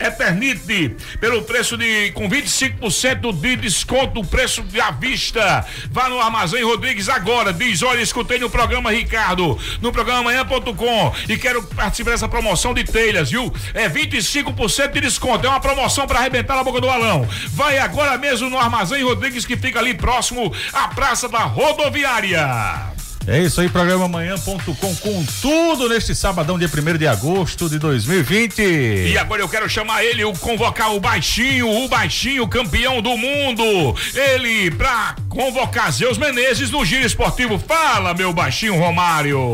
Eternite, 0.00 0.96
pelo 1.20 1.42
preço 1.42 1.76
de 1.76 2.12
com 2.12 2.28
25% 2.28 3.32
de 3.40 3.56
desconto, 3.56 4.24
preço 4.24 4.62
de 4.62 4.80
à 4.80 4.90
vista. 4.90 5.66
Vá 5.90 6.08
no 6.08 6.20
Armazém 6.20 6.64
Rodrigues 6.64 7.08
agora. 7.08 7.52
Diz: 7.52 7.82
olha, 7.82 8.00
escutei 8.00 8.38
no 8.38 8.48
programa 8.48 8.90
Ricardo, 8.90 9.58
no 9.80 9.92
programa 9.92 10.20
amanhã.com 10.20 11.14
e 11.28 11.36
quero 11.36 11.62
participar 11.62 12.12
dessa 12.12 12.28
promoção 12.28 12.72
de 12.72 12.84
telhas, 12.84 13.30
viu? 13.30 13.52
É 13.74 13.88
25% 13.88 14.92
de 14.92 15.00
desconto. 15.00 15.46
É 15.46 15.48
uma 15.48 15.60
promoção 15.60 16.06
para 16.06 16.18
arrebentar 16.18 16.56
na 16.56 16.64
boca 16.64 16.80
do 16.80 16.86
balão. 16.86 17.28
Vai 17.48 17.78
agora 17.78 18.16
mesmo 18.16 18.48
no 18.48 18.58
Armazém 18.58 19.02
Rodrigues, 19.02 19.44
que 19.44 19.56
fica 19.56 19.78
ali 19.78 19.94
próximo 19.94 20.52
à 20.72 20.88
Praça 20.88 21.28
da 21.28 21.40
Rodoviária. 21.40 22.98
É 23.30 23.40
isso 23.40 23.60
aí, 23.60 23.68
programa 23.68 24.06
amanhã.com 24.06 24.94
com 24.96 25.24
tudo 25.42 25.86
neste 25.86 26.14
sabadão, 26.14 26.58
dia 26.58 26.66
1 26.66 26.96
de 26.96 27.06
agosto 27.06 27.68
de 27.68 27.78
2020. 27.78 28.58
E 28.58 29.18
agora 29.18 29.42
eu 29.42 29.48
quero 29.50 29.68
chamar 29.68 30.02
ele, 30.02 30.24
o 30.24 30.32
convocar 30.32 30.94
o 30.94 30.98
baixinho, 30.98 31.68
o 31.68 31.86
baixinho 31.88 32.48
campeão 32.48 33.02
do 33.02 33.14
mundo. 33.18 33.94
Ele 34.14 34.70
pra 34.70 35.14
convocar 35.28 35.92
Zeus 35.92 36.16
Menezes 36.16 36.70
no 36.70 36.82
giro 36.86 37.04
esportivo. 37.04 37.58
Fala, 37.58 38.14
meu 38.14 38.32
baixinho 38.32 38.78
Romário. 38.78 39.52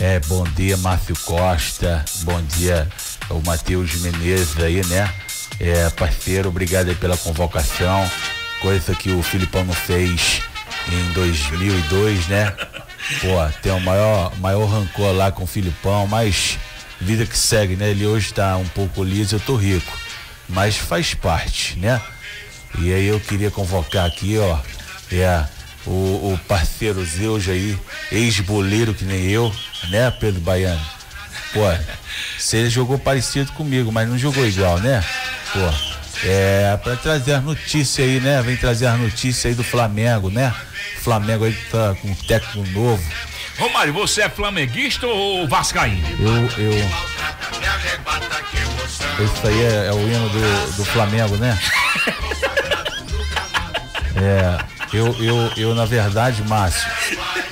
É, 0.00 0.18
bom 0.26 0.42
dia, 0.56 0.76
Márcio 0.78 1.14
Costa. 1.24 2.04
Bom 2.22 2.42
dia, 2.42 2.88
o 3.30 3.40
Matheus 3.46 4.00
Menezes 4.00 4.58
aí, 4.58 4.84
né? 4.86 5.08
É, 5.60 5.88
parceiro, 5.90 6.48
obrigado 6.48 6.88
aí 6.88 6.96
pela 6.96 7.16
convocação. 7.16 8.10
Coisa 8.60 8.96
que 8.96 9.12
o 9.12 9.22
Filipão 9.22 9.64
não 9.64 9.72
fez 9.72 10.42
em 10.90 11.12
2002, 11.12 12.28
né? 12.28 12.52
Pô, 13.20 13.60
tem 13.62 13.72
o 13.72 13.80
maior, 13.80 14.32
maior 14.38 14.66
rancor 14.66 15.12
lá 15.12 15.30
com 15.30 15.44
o 15.44 15.46
Filipão, 15.46 16.06
mas 16.06 16.58
vida 17.00 17.24
que 17.24 17.36
segue, 17.36 17.76
né? 17.76 17.90
Ele 17.90 18.06
hoje 18.06 18.32
tá 18.32 18.56
um 18.56 18.68
pouco 18.68 19.02
liso, 19.02 19.36
eu 19.36 19.40
tô 19.40 19.56
rico. 19.56 19.96
Mas 20.48 20.76
faz 20.76 21.14
parte, 21.14 21.78
né? 21.78 22.00
E 22.78 22.92
aí 22.92 23.06
eu 23.06 23.20
queria 23.20 23.50
convocar 23.50 24.06
aqui, 24.06 24.36
ó, 24.38 24.58
é 25.12 25.44
o, 25.86 26.32
o 26.32 26.40
parceiro 26.46 27.04
Zeus 27.04 27.48
aí, 27.48 27.78
ex-boleiro 28.12 28.92
que 28.92 29.04
nem 29.04 29.30
eu, 29.30 29.54
né, 29.88 30.10
Pedro 30.10 30.40
Baiano? 30.40 30.80
Pô, 31.52 31.60
ele 32.52 32.68
jogou 32.68 32.98
parecido 32.98 33.52
comigo, 33.52 33.90
mas 33.90 34.08
não 34.08 34.18
jogou 34.18 34.46
igual, 34.46 34.78
né? 34.80 35.02
Pô, 35.52 35.60
é 36.24 36.76
pra 36.82 36.96
trazer 36.96 37.34
as 37.34 37.44
notícias 37.44 38.06
aí, 38.06 38.20
né? 38.20 38.42
Vem 38.42 38.56
trazer 38.56 38.86
as 38.86 38.98
notícias 38.98 39.46
aí 39.46 39.54
do 39.54 39.64
Flamengo, 39.64 40.30
né? 40.30 40.54
Flamengo 41.08 41.46
aí 41.46 41.54
que 41.54 41.70
tá 41.70 41.94
com 42.02 42.08
um 42.08 42.14
técnico 42.14 42.70
novo. 42.78 43.02
Romário, 43.58 43.94
você 43.94 44.20
é 44.22 44.28
flamenguista 44.28 45.06
ou 45.06 45.48
vascaíno? 45.48 46.06
Eu, 46.20 46.62
eu. 46.62 46.72
Isso 49.24 49.46
aí 49.46 49.62
é, 49.64 49.86
é 49.86 49.92
o 49.92 50.00
hino 50.00 50.28
do, 50.28 50.76
do 50.76 50.84
Flamengo, 50.84 51.36
né? 51.38 51.58
É, 54.20 54.58
eu, 54.96 55.14
eu, 55.22 55.52
eu, 55.56 55.74
na 55.76 55.84
verdade, 55.84 56.42
Márcio, 56.42 56.90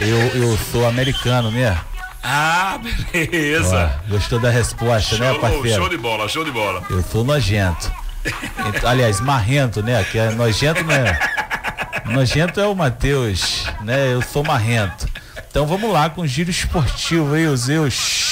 eu, 0.01 0.19
eu 0.35 0.59
sou 0.73 0.85
americano, 0.89 1.49
né? 1.49 1.79
Ah, 2.21 2.77
beleza. 3.13 3.93
Ó, 4.05 4.11
gostou 4.11 4.41
da 4.41 4.51
resposta, 4.51 5.17
né, 5.17 5.31
Show, 5.31 5.39
parceiro? 5.41 5.69
show 5.81 5.89
de 5.89 5.97
bola, 5.97 6.29
show 6.29 6.45
de 6.45 6.51
bola. 6.51 6.83
Eu 6.91 7.05
sou 7.05 7.23
nojento. 7.23 7.93
Ent- 8.25 8.85
aliás, 8.85 9.21
marrento, 9.21 9.81
né? 9.81 10.05
Que 10.11 10.19
é 10.19 10.31
nojento, 10.33 10.83
né? 10.83 11.17
Nojento 12.05 12.61
é 12.61 12.67
o 12.67 12.75
Matheus, 12.75 13.65
né? 13.83 14.13
Eu 14.13 14.23
sou 14.23 14.45
marrento. 14.45 15.09
Então 15.49 15.67
vamos 15.67 15.91
lá 15.91 16.11
com 16.11 16.23
o 16.23 16.27
giro 16.27 16.51
esportivo 16.51 17.35
aí, 17.35 17.47
o 17.47 17.57
Zeus. 17.57 18.26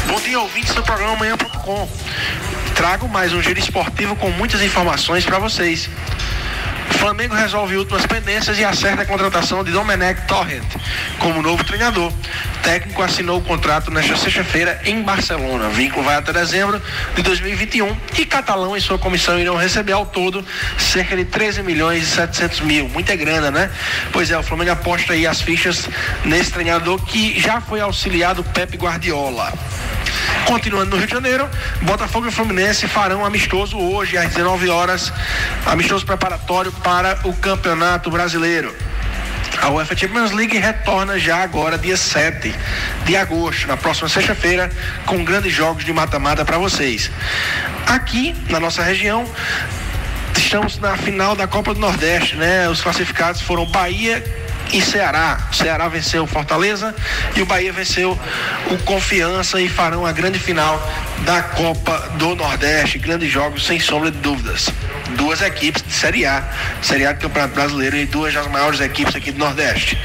Bom 0.07 0.21
dia, 0.21 0.39
ouvintes 0.39 0.75
do 0.75 0.83
programa 0.83 1.15
Amanhã.com. 1.15 1.89
Trago 2.75 3.09
mais 3.09 3.33
um 3.33 3.43
giro 3.43 3.59
esportivo 3.59 4.15
com 4.17 4.31
muitas 4.31 4.61
informações 4.63 5.25
para 5.25 5.39
vocês. 5.39 5.89
Flamengo 6.91 7.35
resolve 7.35 7.77
últimas 7.77 8.07
pendências 8.07 8.59
e 8.59 8.65
acerta 8.65 9.03
a 9.03 9.07
contratação 9.07 9.63
de 9.63 9.71
Domenech 9.71 10.27
Torrent 10.27 10.65
como 11.19 11.43
novo 11.43 11.63
treinador. 11.65 12.13
Técnico 12.63 13.03
assinou 13.03 13.39
o 13.39 13.43
contrato 13.43 13.91
nesta 13.91 14.17
sexta-feira 14.17 14.81
em 14.85 15.03
Barcelona. 15.03 15.69
Vínculo 15.69 16.05
vai 16.05 16.17
até 16.17 16.33
dezembro 16.33 16.81
de 17.15 17.23
2021 17.23 17.95
e 18.19 18.25
Catalão 18.25 18.77
e 18.77 18.81
sua 18.81 18.99
comissão 18.99 19.39
irão 19.39 19.57
receber 19.57 19.93
ao 19.93 20.07
todo 20.07 20.45
cerca 20.79 21.17
de 21.17 21.25
13 21.25 21.63
milhões 21.63 22.03
e 22.03 22.07
700 22.07 22.61
mil. 22.61 22.89
Muita 22.89 23.15
grana, 23.17 23.51
né? 23.51 23.71
Pois 24.13 24.31
é, 24.31 24.39
o 24.39 24.43
Flamengo 24.43 24.73
aposta 24.73 25.13
aí 25.13 25.27
as 25.27 25.41
fichas 25.41 25.89
nesse 26.25 26.53
treinador 26.53 26.99
que 27.05 27.39
já 27.41 27.61
foi 27.61 27.81
auxiliar 27.81 28.35
do 28.35 28.43
Pepe 28.43 28.77
Guardiola. 28.77 29.53
Continuando 30.47 30.91
no 30.91 30.97
Rio 30.97 31.07
de 31.07 31.13
Janeiro, 31.13 31.49
Botafogo 31.83 32.29
e 32.29 32.31
Fluminense 32.31 32.87
farão 32.87 33.21
um 33.21 33.25
amistoso 33.25 33.79
hoje 33.79 34.19
às 34.19 34.29
19 34.29 34.69
horas, 34.69 35.13
amistoso 35.65 36.05
preparatório 36.05 36.73
para 36.83 37.19
o 37.25 37.33
Campeonato 37.35 38.11
Brasileiro. 38.11 38.75
A 39.61 39.71
UEFA 39.71 39.97
Champions 39.97 40.33
League 40.33 40.59
retorna 40.59 41.19
já 41.19 41.43
agora, 41.43 41.79
dia 41.79 41.97
7 41.97 42.55
de 43.05 43.17
agosto, 43.17 43.67
na 43.67 43.77
próxima 43.77 44.09
sexta-feira, 44.09 44.71
com 45.07 45.25
grandes 45.25 45.53
jogos 45.53 45.85
de 45.85 45.93
mata-mata 45.93 46.45
para 46.45 46.59
vocês. 46.59 47.11
Aqui, 47.87 48.35
na 48.51 48.61
nossa 48.61 48.83
região, 48.83 49.25
estamos 50.37 50.79
na 50.79 50.97
final 50.97 51.35
da 51.35 51.47
Copa 51.47 51.73
do 51.73 51.81
Nordeste, 51.81 52.37
né? 52.37 52.69
Os 52.69 52.81
classificados 52.83 53.41
foram 53.41 53.65
Bahia 53.65 54.23
e 54.73 54.83
Ceará. 54.83 55.39
O 55.51 55.55
Ceará 55.55 55.89
venceu 55.89 56.27
Fortaleza 56.27 56.95
e 57.35 57.43
o 57.43 57.47
Bahia 57.47 57.73
venceu 57.73 58.19
o 58.71 58.79
Confiança 58.79 59.61
e 59.61 59.69
farão 59.69 60.05
a 60.05 60.13
grande 60.13 60.39
final 60.39 60.81
da 61.25 61.43
Copa 61.43 62.13
do 62.19 62.35
Nordeste. 62.35 62.99
Grandes 62.99 63.31
jogos, 63.31 63.65
sem 63.65 63.81
sombra 63.81 64.11
de 64.11 64.19
dúvidas. 64.19 64.71
Duas 65.11 65.41
equipes 65.43 65.83
de 65.83 65.93
Série 65.93 66.27
A, 66.27 66.43
Série 66.83 67.07
A 67.07 67.13
do 67.13 67.21
Campeonato 67.21 67.55
Brasileiro 67.55 67.97
e 67.97 68.07
duas 68.07 68.33
das 68.33 68.47
maiores 68.49 68.81
equipes 68.81 69.15
aqui 69.15 69.31
do 69.31 69.39
Nordeste. 69.39 69.99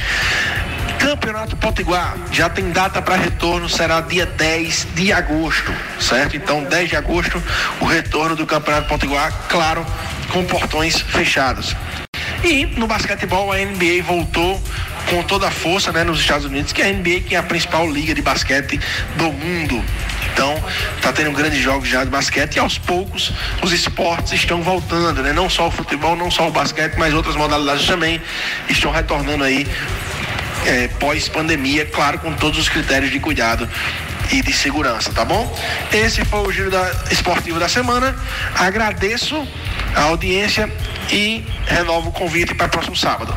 Campeonato 1.00 1.56
Potiguar 1.56 2.18
já 2.32 2.50
tem 2.50 2.72
data 2.72 3.02
para 3.02 3.16
retorno, 3.16 3.70
será 3.70 4.02
dia 4.02 4.26
10 4.26 4.88
de 4.93 5.14
agosto, 5.14 5.74
certo? 6.00 6.36
Então, 6.36 6.64
10 6.64 6.89
de 6.89 6.95
agosto, 6.97 7.41
o 7.80 7.86
retorno 7.86 8.36
do 8.36 8.45
Campeonato 8.45 8.89
Potiguar, 8.89 9.34
claro, 9.47 9.86
com 10.32 10.43
portões 10.43 11.00
fechados. 11.00 11.76
E 12.43 12.66
no 12.66 12.86
basquetebol, 12.86 13.52
a 13.52 13.58
NBA 13.58 14.04
voltou 14.06 14.62
com 15.10 15.24
toda 15.24 15.47
a 15.47 15.52
força 15.52 15.91
né, 15.91 16.04
nos 16.04 16.20
Estados 16.20 16.45
Unidos, 16.45 16.72
que 16.72 16.82
é 16.82 16.89
a 16.89 16.93
NBA 16.93 17.22
que 17.28 17.36
é 17.36 17.38
a 17.38 17.43
principal 17.43 17.89
liga 17.89 18.14
de 18.14 18.22
basquete 18.22 18.80
do 19.16 19.32
mundo. 19.32 19.84
Então, 20.34 20.62
tá 21.02 21.12
tendo 21.12 21.32
grandes 21.32 21.62
jogos 21.62 21.88
já 21.88 22.04
de 22.04 22.10
basquete 22.10 22.56
e 22.56 22.60
aos 22.60 22.78
poucos 22.78 23.32
os 23.62 23.72
esportes 23.72 24.34
estão 24.34 24.62
voltando, 24.62 25.22
né? 25.22 25.34
Não 25.34 25.50
só 25.50 25.68
o 25.68 25.72
futebol, 25.72 26.16
não 26.16 26.30
só 26.30 26.47
o 26.47 26.52
basquete, 26.52 26.95
mas 26.97 27.14
outras 27.14 27.36
modalidades 27.36 27.86
também 27.86 28.22
estão 28.70 28.91
retornando 28.91 29.43
aí 29.43 29.68
é, 30.66 30.88
pós-pandemia, 31.00 31.86
claro, 31.86 32.20
com 32.20 32.34
todos 32.34 32.60
os 32.60 32.70
critérios 32.70 33.12
de 33.12 33.20
cuidado 33.20 33.68
e 34.32 34.41
de 34.41 34.54
segurança, 34.54 35.12
tá 35.12 35.26
bom? 35.26 35.52
Esse 35.91 36.24
foi 36.24 36.41
o 36.41 36.52
giro 36.52 36.70
da, 36.70 36.91
esportivo 37.12 37.60
da 37.60 37.68
semana. 37.68 38.16
Agradeço 38.56 39.47
a 39.95 40.04
audiência 40.04 40.72
e 41.12 41.43
renovo 41.66 42.10
o 42.10 42.12
convite 42.12 42.53
para 42.53 42.68
o 42.68 42.70
próximo 42.70 42.95
sábado. 42.95 43.36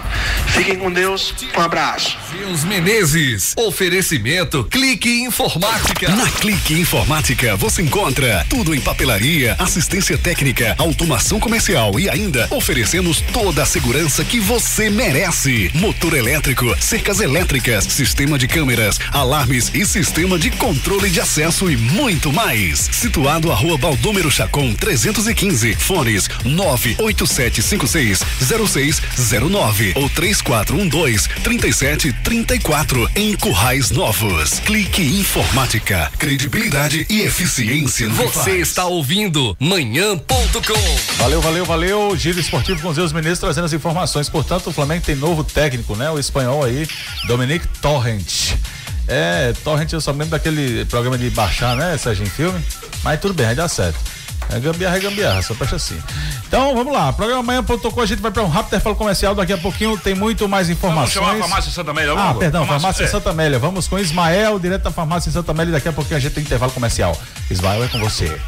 Fiquem 0.48 0.76
com 0.76 0.90
Deus, 0.90 1.34
um 1.56 1.60
abraço. 1.60 2.16
Deus 2.32 2.64
Menezes, 2.64 3.54
oferecimento 3.56 4.64
Clique 4.64 5.22
Informática. 5.22 6.08
Na 6.14 6.30
Clique 6.30 6.74
Informática 6.74 7.56
você 7.56 7.82
encontra 7.82 8.44
tudo 8.48 8.74
em 8.74 8.80
papelaria, 8.80 9.56
assistência 9.58 10.18
técnica, 10.18 10.74
automação 10.78 11.38
comercial 11.40 11.98
e 11.98 12.08
ainda 12.08 12.46
oferecemos 12.50 13.20
toda 13.32 13.62
a 13.62 13.66
segurança 13.66 14.24
que 14.24 14.40
você 14.40 14.90
merece. 14.90 15.70
Motor 15.74 16.14
elétrico, 16.14 16.74
cercas 16.80 17.20
elétricas, 17.20 17.84
sistema 17.84 18.38
de 18.38 18.46
câmeras, 18.46 18.98
alarmes 19.10 19.70
e 19.74 19.86
sistema 19.86 20.38
de 20.38 20.50
controle 20.50 21.10
de 21.10 21.20
acesso 21.20 21.70
e 21.70 21.76
muito 21.76 22.32
mais. 22.32 22.88
Situado 22.92 23.50
à 23.50 23.54
rua 23.54 23.78
Baldômero 23.78 24.30
Chacon 24.30 24.74
315, 24.74 25.74
fones 25.76 26.28
987560609 27.62 29.92
ou 29.96 30.08
3412-3734 30.10 33.10
em 33.16 33.34
Currais 33.36 33.90
Novos. 33.90 34.60
Clique 34.60 35.02
Informática, 35.02 36.10
credibilidade 36.18 37.06
e 37.08 37.22
eficiência 37.22 38.08
no 38.08 38.16
que 38.16 38.22
Você 38.24 38.50
faz. 38.50 38.68
está 38.68 38.84
ouvindo 38.86 39.56
manhã.com. 39.58 41.18
Valeu, 41.18 41.40
valeu, 41.40 41.64
valeu. 41.64 42.16
Giro 42.16 42.38
Esportivo 42.40 42.80
com 42.82 42.92
Zeus 42.92 43.12
Menezes 43.12 43.38
trazendo 43.38 43.64
as 43.64 43.72
informações. 43.72 44.28
Portanto, 44.28 44.68
o 44.68 44.72
Flamengo 44.72 45.04
tem 45.04 45.14
novo 45.14 45.44
técnico, 45.44 45.94
né? 45.96 46.10
O 46.10 46.18
espanhol 46.18 46.64
aí, 46.64 46.86
Dominique 47.26 47.66
Torrent. 47.80 48.52
É, 49.08 49.52
Torrent 49.64 49.92
eu 49.92 50.00
só 50.00 50.10
lembro 50.10 50.28
daquele 50.28 50.84
programa 50.86 51.18
de 51.18 51.28
baixar, 51.30 51.76
né, 51.76 51.96
Sérgio, 51.98 52.24
em 52.24 52.30
filme. 52.30 52.60
Mas 53.02 53.20
tudo 53.20 53.34
bem, 53.34 53.46
vai 53.46 53.54
dar 53.54 53.68
certo. 53.68 53.98
É 54.53 54.61
gambiarra, 54.61 54.96
é 54.96 55.00
gambiarra, 55.00 55.42
só 55.42 55.55
presta 55.55 55.76
assim. 55.76 56.00
Então, 56.46 56.74
vamos 56.74 56.92
lá. 56.92 57.12
Programa 57.12 57.40
amanhã.com, 57.40 58.00
a 58.00 58.07
gente 58.07 58.20
vai 58.20 58.30
para 58.30 58.42
um 58.42 58.48
rápido 58.48 58.68
intervalo 58.68 58.96
comercial. 58.96 59.34
Daqui 59.34 59.53
a 59.53 59.59
pouquinho 59.59 59.96
tem 59.96 60.14
muito 60.14 60.48
mais 60.48 60.68
Vamos 60.68 60.78
informações. 60.78 61.12
chamar 61.12 61.34
a 61.36 61.38
farmácia 61.38 61.70
Santa 61.70 61.90
Amélia 61.90 62.12
Ah, 62.12 62.34
perdão, 62.34 62.66
Farmácia 62.66 63.05
é. 63.05 63.07
Santa 63.07 63.30
Amélia. 63.30 63.59
Vamos 63.59 63.88
com 63.88 63.98
Ismael, 63.98 64.59
direto 64.59 64.82
da 64.82 64.90
Farmácia 64.90 65.32
Santa 65.32 65.53
Amélia. 65.53 65.72
Daqui 65.72 65.88
a 65.88 65.92
pouquinho 65.92 66.16
a 66.16 66.20
gente 66.20 66.32
tem 66.34 66.44
intervalo 66.44 66.72
comercial. 66.72 67.16
Ismael 67.50 67.84
é 67.84 67.88
com 67.88 67.98
você. 67.98 68.38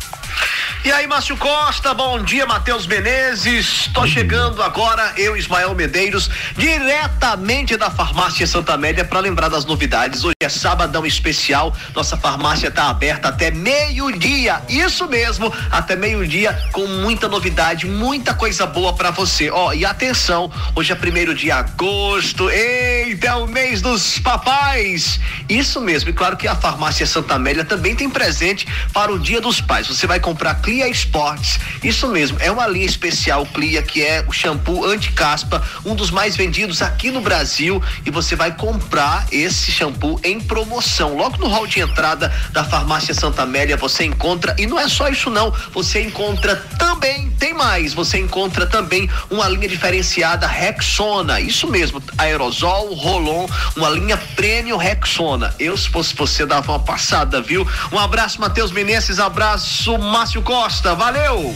E 0.85 0.93
aí, 0.93 1.07
Márcio 1.07 1.35
Costa, 1.39 1.95
bom 1.95 2.23
dia, 2.23 2.45
Matheus 2.45 2.87
Menezes. 2.87 3.89
Tô 3.95 4.07
chegando 4.07 4.63
agora, 4.63 5.15
eu, 5.17 5.35
Ismael 5.35 5.75
Medeiros, 5.75 6.29
diretamente 6.59 7.75
da 7.79 7.91
Farmácia 7.91 8.47
Santa 8.47 8.75
Amélia 8.75 9.03
para 9.03 9.19
lembrar 9.21 9.49
das 9.49 9.65
novidades. 9.65 10.25
Hoje 10.25 10.35
é 10.41 10.49
sabadão 10.51 11.07
especial, 11.07 11.75
nossa 11.95 12.19
farmácia 12.19 12.71
tá 12.71 12.91
aberta 12.91 13.29
até 13.29 13.51
meio-dia. 13.51 14.61
Isso 14.69 15.09
mesmo, 15.09 15.51
até 15.71 15.97
meio-dia, 15.97 16.53
com 16.71 16.87
muita 16.87 17.29
novidade, 17.29 17.87
muita 17.87 18.35
coisa 18.35 18.67
boa 18.67 18.93
para 18.93 19.11
você. 19.11 19.51
Ó, 19.51 19.73
e 19.73 19.87
atenção, 19.87 20.53
hoje 20.75 20.93
é 20.93 20.95
primeiro 20.95 21.35
de 21.35 21.51
agosto, 21.51 22.51
eita, 22.51 23.29
é 23.29 23.35
o 23.35 23.47
mês 23.47 23.81
dos 23.81 24.19
papais. 24.19 25.19
Isso 25.49 25.81
mesmo, 25.81 26.11
e 26.11 26.13
claro 26.13 26.37
que 26.37 26.47
a 26.47 26.55
Farmácia 26.55 27.07
Santa 27.07 27.37
Amélia 27.37 27.65
também 27.65 27.97
tem 27.97 28.11
presente 28.11 28.67
para 28.93 29.11
o 29.11 29.19
Dia 29.19 29.41
dos 29.41 29.63
Pais. 29.63 29.87
Você 29.87 30.07
vai 30.07 30.21
comprar 30.25 30.55
Clia 30.63 30.89
Sports. 30.89 31.61
Isso 31.83 32.09
mesmo, 32.09 32.39
é 32.41 32.51
uma 32.51 32.67
linha 32.67 32.87
especial 32.87 33.45
Clia 33.45 33.83
que 33.83 34.03
é 34.03 34.25
o 34.27 34.33
shampoo 34.33 34.87
anti-caspa, 34.87 35.63
um 35.85 35.95
dos 35.95 36.11
mais 36.11 36.35
vendidos 36.35 36.81
aqui 36.81 37.11
no 37.11 37.21
Brasil 37.21 37.83
e 38.07 38.11
você 38.11 38.35
vai 38.35 38.51
comprar 38.57 39.27
esse 39.31 39.71
shampoo 39.71 40.19
em 40.25 40.41
promoção. 40.41 41.15
Logo 41.15 41.37
no 41.37 41.47
hall 41.47 41.67
de 41.67 41.81
entrada 41.81 42.33
da 42.53 42.65
Farmácia 42.65 43.13
Santa 43.13 43.43
Amélia 43.43 43.77
você 43.77 44.05
encontra 44.05 44.57
e 44.59 44.67
não 44.67 44.81
é 44.81 44.89
só 44.89 45.09
isso 45.09 45.29
não, 45.29 45.53
você 45.75 46.01
encontra 46.01 46.57
também, 46.79 47.31
tem 47.39 47.53
mais, 47.53 47.93
você 47.93 48.19
encontra 48.19 48.67
também 48.67 49.11
uma 49.31 49.47
linha 49.47 49.69
diferenciada 49.69 50.47
Rexona. 50.47 51.39
Isso 51.39 51.67
mesmo, 51.69 52.03
aerosol, 52.17 52.95
Rolon, 52.95 53.47
uma 53.77 53.91
linha 53.91 54.17
Premium 54.35 54.79
Rexona. 54.79 55.55
Eu 55.59 55.77
se 55.77 55.91
fosse 55.91 56.15
você 56.15 56.47
dava 56.47 56.73
uma 56.73 56.79
passada, 56.79 57.43
viu? 57.43 57.69
Um 57.93 57.99
abraço 57.99 58.41
Matheus 58.41 58.73
Menezes, 58.73 59.19
abraço 59.19 59.99
Márcio 60.15 60.43
Costa. 60.43 60.95
Valeu! 60.95 61.53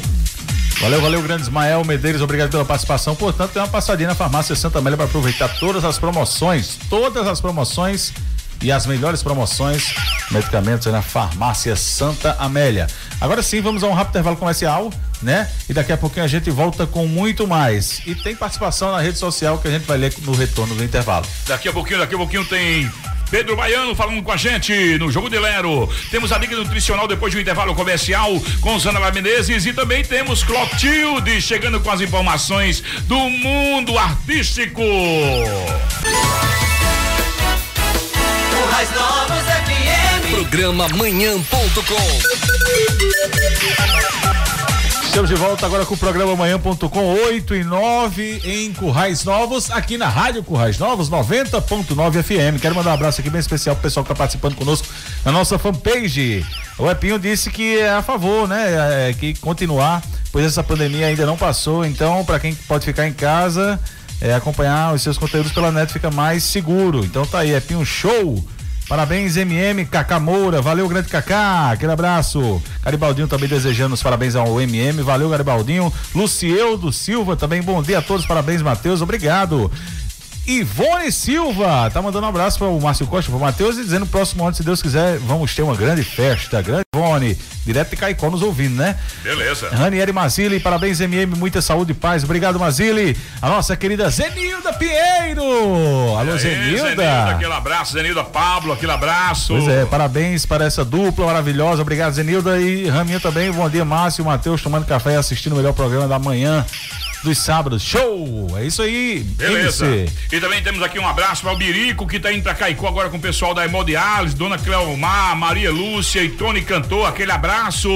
Valeu, 0.80 1.00
valeu, 1.00 1.22
grande 1.22 1.42
Ismael 1.42 1.84
Medeiros, 1.84 2.20
obrigado 2.20 2.50
pela 2.50 2.64
participação. 2.64 3.14
Portanto, 3.14 3.52
tem 3.52 3.62
uma 3.62 3.68
passadinha 3.68 4.08
na 4.08 4.16
farmácia 4.16 4.56
Santa 4.56 4.80
Amélia 4.80 4.96
para 4.96 5.06
aproveitar 5.06 5.48
todas 5.60 5.84
as 5.84 5.96
promoções, 5.96 6.76
todas 6.90 7.24
as 7.28 7.40
promoções 7.40 8.12
e 8.62 8.72
as 8.72 8.86
melhores 8.86 9.22
promoções, 9.22 9.94
medicamentos 10.30 10.86
na 10.92 11.02
farmácia 11.02 11.76
Santa 11.76 12.36
Amélia. 12.38 12.86
Agora 13.20 13.42
sim, 13.42 13.60
vamos 13.60 13.82
a 13.82 13.86
um 13.86 13.92
rápido 13.92 14.10
intervalo 14.10 14.36
comercial, 14.36 14.92
né? 15.22 15.50
E 15.68 15.72
daqui 15.72 15.92
a 15.92 15.96
pouquinho 15.96 16.24
a 16.24 16.28
gente 16.28 16.50
volta 16.50 16.86
com 16.86 17.06
muito 17.06 17.46
mais. 17.46 18.00
E 18.06 18.14
tem 18.14 18.34
participação 18.34 18.92
na 18.92 19.00
rede 19.00 19.18
social 19.18 19.58
que 19.58 19.68
a 19.68 19.70
gente 19.70 19.84
vai 19.84 19.98
ler 19.98 20.12
no 20.22 20.32
retorno 20.32 20.74
do 20.74 20.84
intervalo. 20.84 21.26
Daqui 21.46 21.68
a 21.68 21.72
pouquinho, 21.72 21.98
daqui 21.98 22.14
a 22.14 22.18
pouquinho 22.18 22.44
tem 22.44 22.90
Pedro 23.30 23.56
Baiano 23.56 23.94
falando 23.94 24.22
com 24.22 24.32
a 24.32 24.36
gente 24.36 24.72
no 24.98 25.10
Jogo 25.10 25.28
de 25.28 25.38
Lero. 25.38 25.88
Temos 26.10 26.32
a 26.32 26.38
Liga 26.38 26.56
Nutricional 26.56 27.06
depois 27.06 27.30
de 27.30 27.38
um 27.38 27.40
intervalo 27.40 27.74
comercial 27.74 28.30
com 28.60 28.78
Zana 28.78 28.98
Menezes 29.10 29.66
e 29.66 29.72
também 29.72 30.02
temos 30.02 30.42
Clotilde 30.42 31.40
chegando 31.40 31.80
com 31.80 31.90
as 31.90 32.00
informações 32.00 32.82
do 33.06 33.18
mundo 33.18 33.98
artístico. 33.98 34.82
Mais 38.70 38.90
Novos 38.92 39.42
FM. 39.44 40.30
Programa 40.30 40.88
manhã.com. 40.90 42.28
Estamos 45.04 45.30
de 45.30 45.36
volta 45.36 45.66
agora 45.66 45.86
com 45.86 45.94
o 45.94 45.96
programa 45.96 46.36
manhã.com 46.36 47.14
8 47.24 47.54
e 47.56 47.64
9 47.64 48.42
em 48.44 48.72
Currais 48.72 49.24
Novos, 49.24 49.70
aqui 49.70 49.96
na 49.96 50.08
Rádio 50.08 50.42
Currais 50.42 50.78
Novos 50.78 51.10
90.9 51.10 52.22
FM. 52.22 52.60
Quero 52.60 52.74
mandar 52.74 52.90
um 52.90 52.94
abraço 52.94 53.20
aqui 53.20 53.30
bem 53.30 53.40
especial 53.40 53.74
pro 53.74 53.84
pessoal 53.84 54.04
que 54.04 54.08
tá 54.08 54.14
participando 54.14 54.54
conosco 54.54 54.86
na 55.24 55.32
nossa 55.32 55.58
fanpage. 55.58 56.44
O 56.78 56.90
Epinho 56.90 57.18
disse 57.18 57.50
que 57.50 57.78
é 57.78 57.90
a 57.90 58.02
favor, 58.02 58.46
né? 58.46 59.08
É, 59.08 59.12
que 59.14 59.34
continuar, 59.34 60.02
pois 60.30 60.44
essa 60.44 60.62
pandemia 60.62 61.06
ainda 61.06 61.26
não 61.26 61.36
passou. 61.36 61.84
Então, 61.84 62.24
para 62.24 62.38
quem 62.38 62.54
pode 62.54 62.84
ficar 62.84 63.08
em 63.08 63.12
casa, 63.12 63.80
é, 64.20 64.34
acompanhar 64.34 64.94
os 64.94 65.02
seus 65.02 65.16
conteúdos 65.16 65.52
pela 65.52 65.72
net 65.72 65.92
fica 65.92 66.10
mais 66.10 66.42
seguro. 66.42 67.04
Então 67.04 67.24
tá 67.24 67.40
aí, 67.40 67.54
Epinho 67.54 67.84
Show. 67.84 68.44
Parabéns, 68.88 69.36
MM, 69.36 69.84
Cacá 69.84 70.18
Moura. 70.18 70.62
Valeu, 70.62 70.88
grande 70.88 71.08
Cacá. 71.08 71.72
Aquele 71.72 71.92
abraço. 71.92 72.62
Garibaldinho 72.82 73.28
também 73.28 73.46
desejando 73.46 73.94
os 73.94 74.02
parabéns 74.02 74.34
ao 74.34 74.58
MM. 74.58 75.02
Valeu, 75.02 75.28
Garibaldinho. 75.28 75.92
Lucieldo 76.14 76.90
Silva 76.90 77.36
também. 77.36 77.60
Bom 77.60 77.82
dia 77.82 77.98
a 77.98 78.02
todos. 78.02 78.24
Parabéns, 78.24 78.62
Matheus. 78.62 79.02
Obrigado. 79.02 79.70
Ivone 80.48 81.12
Silva, 81.12 81.90
tá 81.92 82.00
mandando 82.00 82.24
um 82.24 82.30
abraço 82.30 82.58
para 82.58 82.68
o 82.68 82.80
Márcio 82.80 83.06
Costa, 83.06 83.30
para 83.30 83.36
o 83.36 83.40
Matheus 83.40 83.76
e 83.76 83.82
dizendo 83.82 84.06
próximo 84.06 84.46
ano, 84.46 84.54
se 84.54 84.62
Deus 84.62 84.80
quiser, 84.80 85.18
vamos 85.18 85.54
ter 85.54 85.60
uma 85.60 85.76
grande 85.76 86.02
festa. 86.02 86.62
Grande 86.62 86.84
Ivone, 86.96 87.38
direto 87.66 87.90
de 87.90 87.96
Caicó 87.96 88.30
nos 88.30 88.40
ouvindo, 88.40 88.74
né? 88.76 88.96
Beleza. 89.22 89.68
Ranieri 89.68 90.10
Mazili, 90.10 90.58
parabéns 90.58 91.00
MM, 91.00 91.36
muita 91.36 91.60
saúde 91.60 91.92
e 91.92 91.94
paz. 91.94 92.24
Obrigado, 92.24 92.58
Mazili. 92.58 93.14
A 93.42 93.48
nossa 93.50 93.76
querida 93.76 94.08
Zenilda 94.08 94.72
Pinheiro. 94.72 95.42
Alô, 96.18 96.32
Aí, 96.32 96.38
Zenilda. 96.38 97.26
Aquele 97.26 97.52
abraço, 97.52 97.92
Zenilda 97.92 98.24
Pablo, 98.24 98.72
aquele 98.72 98.92
abraço. 98.92 99.48
Pois 99.48 99.68
é, 99.68 99.84
parabéns 99.84 100.46
para 100.46 100.64
essa 100.64 100.82
dupla 100.82 101.26
maravilhosa. 101.26 101.82
Obrigado, 101.82 102.14
Zenilda 102.14 102.58
e 102.58 102.88
Raminha 102.88 103.20
também. 103.20 103.52
Bom 103.52 103.68
dia, 103.68 103.84
Márcio, 103.84 104.24
Matheus, 104.24 104.62
tomando 104.62 104.86
café 104.86 105.12
e 105.12 105.16
assistindo 105.16 105.52
o 105.52 105.56
melhor 105.56 105.74
programa 105.74 106.08
da 106.08 106.18
manhã 106.18 106.64
dos 107.22 107.38
sábados. 107.38 107.82
Show! 107.82 108.56
É 108.58 108.64
isso 108.64 108.82
aí. 108.82 109.20
Beleza. 109.20 109.86
MC. 109.86 110.12
E 110.32 110.40
também 110.40 110.62
temos 110.62 110.82
aqui 110.82 110.98
um 110.98 111.06
abraço 111.06 111.42
para 111.42 111.52
o 111.52 111.56
Birico, 111.56 112.06
que 112.06 112.18
tá 112.18 112.32
indo 112.32 112.42
pra 112.42 112.54
Caicó 112.54 112.88
agora 112.88 113.08
com 113.08 113.16
o 113.16 113.20
pessoal 113.20 113.54
da 113.54 113.64
Hemodiálise, 113.64 114.34
Dona 114.34 114.58
Cleomar, 114.58 115.36
Maria 115.36 115.70
Lúcia 115.70 116.22
e 116.22 116.30
Tony 116.30 116.62
Cantor. 116.62 117.08
Aquele 117.08 117.32
abraço 117.32 117.88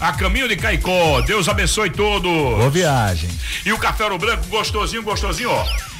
a 0.00 0.12
caminho 0.12 0.48
de 0.48 0.56
Caicó. 0.56 1.20
Deus 1.22 1.48
abençoe 1.48 1.90
todos. 1.90 2.30
Boa 2.30 2.70
viagem. 2.70 3.30
E 3.64 3.72
o 3.72 3.78
café 3.78 4.04
Ouro 4.04 4.18
Branco, 4.18 4.46
gostosinho, 4.48 5.02
gostosinho, 5.02 5.50
ó. 5.50 5.97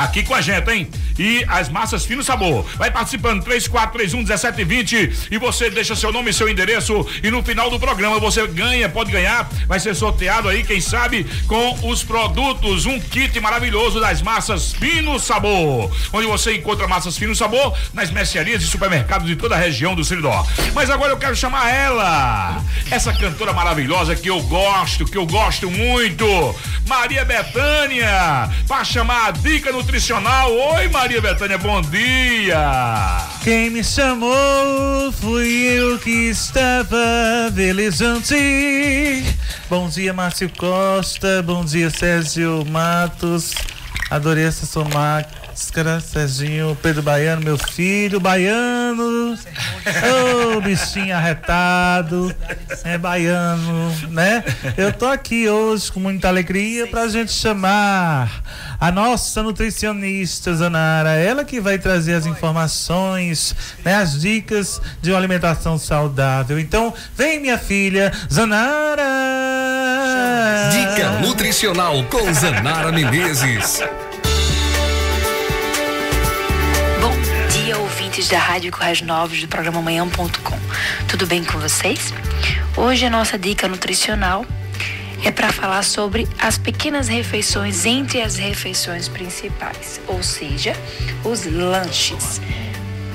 Aqui 0.00 0.22
com 0.22 0.34
a 0.34 0.40
gente, 0.40 0.70
hein? 0.70 0.88
E 1.18 1.44
as 1.46 1.68
massas 1.68 2.04
fino 2.04 2.24
sabor. 2.24 2.64
Vai 2.76 2.90
participando 2.90 3.42
3431 3.44 4.18
1720 4.20 5.28
e 5.30 5.38
você 5.38 5.68
deixa 5.68 5.94
seu 5.94 6.12
nome 6.12 6.30
e 6.30 6.32
seu 6.32 6.48
endereço. 6.48 7.06
E 7.22 7.30
no 7.30 7.42
final 7.42 7.68
do 7.68 7.78
programa 7.78 8.18
você 8.18 8.46
ganha, 8.46 8.88
pode 8.88 9.12
ganhar, 9.12 9.48
vai 9.66 9.78
ser 9.78 9.94
sorteado 9.94 10.48
aí, 10.48 10.64
quem 10.64 10.80
sabe, 10.80 11.26
com 11.46 11.88
os 11.88 12.02
produtos, 12.02 12.86
um 12.86 12.98
kit 12.98 13.38
maravilhoso 13.40 14.00
das 14.00 14.22
massas 14.22 14.72
fino 14.72 15.18
sabor, 15.18 15.90
onde 16.12 16.26
você 16.26 16.56
encontra 16.56 16.88
massas 16.88 17.18
fino 17.18 17.34
sabor 17.34 17.76
nas 17.92 18.10
mercearias 18.10 18.62
e 18.62 18.66
supermercados 18.66 19.26
de 19.26 19.36
toda 19.36 19.54
a 19.54 19.58
região 19.58 19.94
do 19.94 20.04
Seridó. 20.04 20.46
Mas 20.74 20.88
agora 20.88 21.12
eu 21.12 21.18
quero 21.18 21.36
chamar 21.36 21.68
ela, 21.70 22.64
essa 22.90 23.12
cantora 23.12 23.52
maravilhosa 23.52 24.16
que 24.16 24.30
eu 24.30 24.40
gosto, 24.42 25.04
que 25.04 25.18
eu 25.18 25.26
gosto 25.26 25.70
muito, 25.70 26.24
Maria 26.86 27.24
Betânia, 27.24 28.50
para 28.66 28.84
chamar 28.84 29.26
a 29.26 29.30
dica 29.30 29.70
nutricional. 29.90 30.52
Oi, 30.52 30.86
Maria 30.88 31.20
Betânia, 31.20 31.58
bom 31.58 31.82
dia. 31.82 33.26
Quem 33.42 33.70
me 33.70 33.82
chamou 33.82 35.10
fui 35.10 35.48
eu 35.48 35.98
que 35.98 36.30
estava 36.30 37.50
velejante. 37.52 38.36
Bom 39.68 39.88
dia, 39.88 40.12
Márcio 40.12 40.48
Costa. 40.56 41.42
Bom 41.42 41.64
dia, 41.64 41.90
Sérgio 41.90 42.64
Matos. 42.66 43.52
Adorei 44.08 44.44
essa 44.44 44.64
sua 44.64 44.84
máscara, 45.60 46.00
Serginho. 46.00 46.76
Pedro 46.82 47.02
Baiano, 47.02 47.42
meu 47.42 47.58
filho, 47.58 48.18
baiano. 48.18 49.34
Ô, 49.34 50.56
oh, 50.56 50.60
bichinho 50.62 51.14
arretado. 51.14 52.34
É 52.82 52.96
baiano, 52.96 53.94
né? 54.08 54.42
Eu 54.78 54.90
tô 54.90 55.06
aqui 55.06 55.50
hoje 55.50 55.92
com 55.92 56.00
muita 56.00 56.28
alegria 56.28 56.86
pra 56.86 57.06
gente 57.08 57.30
chamar 57.30 58.42
a 58.80 58.90
nossa 58.90 59.42
nutricionista 59.42 60.54
Zanara, 60.54 61.10
ela 61.10 61.44
que 61.44 61.60
vai 61.60 61.78
trazer 61.78 62.14
as 62.14 62.24
informações, 62.24 63.54
né, 63.84 63.96
as 63.96 64.18
dicas 64.18 64.80
de 65.02 65.10
uma 65.10 65.18
alimentação 65.18 65.76
saudável. 65.76 66.58
Então, 66.58 66.94
vem 67.14 67.38
minha 67.38 67.58
filha, 67.58 68.10
Zanara. 68.32 69.02
Dica 70.72 71.10
nutricional 71.20 72.02
com 72.04 72.32
Zanara 72.32 72.90
Menezes. 72.90 73.82
Ouvintes 78.20 78.28
da 78.28 78.38
Rádio 78.38 78.70
Correios 78.70 79.00
Novos 79.00 79.40
do 79.40 79.48
programa 79.48 79.80
Manhã.com. 79.80 80.58
Tudo 81.08 81.26
bem 81.26 81.42
com 81.42 81.58
vocês? 81.58 82.12
Hoje 82.76 83.06
a 83.06 83.10
nossa 83.10 83.38
dica 83.38 83.66
nutricional 83.66 84.44
é 85.24 85.30
para 85.30 85.50
falar 85.50 85.82
sobre 85.82 86.28
as 86.38 86.58
pequenas 86.58 87.08
refeições 87.08 87.86
entre 87.86 88.20
as 88.20 88.36
refeições 88.36 89.08
principais, 89.08 90.00
ou 90.06 90.22
seja, 90.22 90.74
os 91.24 91.46
lanches. 91.46 92.40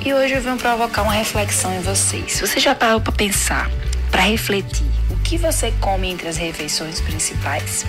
E 0.04 0.14
hoje 0.14 0.34
eu 0.34 0.42
venho 0.42 0.58
provocar 0.58 1.04
uma 1.04 1.14
reflexão 1.14 1.74
em 1.76 1.82
vocês. 1.82 2.40
Você 2.40 2.60
já 2.60 2.74
parou 2.74 3.00
para 3.00 3.14
pensar, 3.14 3.70
para 4.10 4.24
refletir, 4.24 4.88
o 5.10 5.18
que 5.18 5.38
você 5.38 5.72
come 5.80 6.10
entre 6.10 6.28
as 6.28 6.38
refeições 6.38 7.00
principais? 7.00 7.86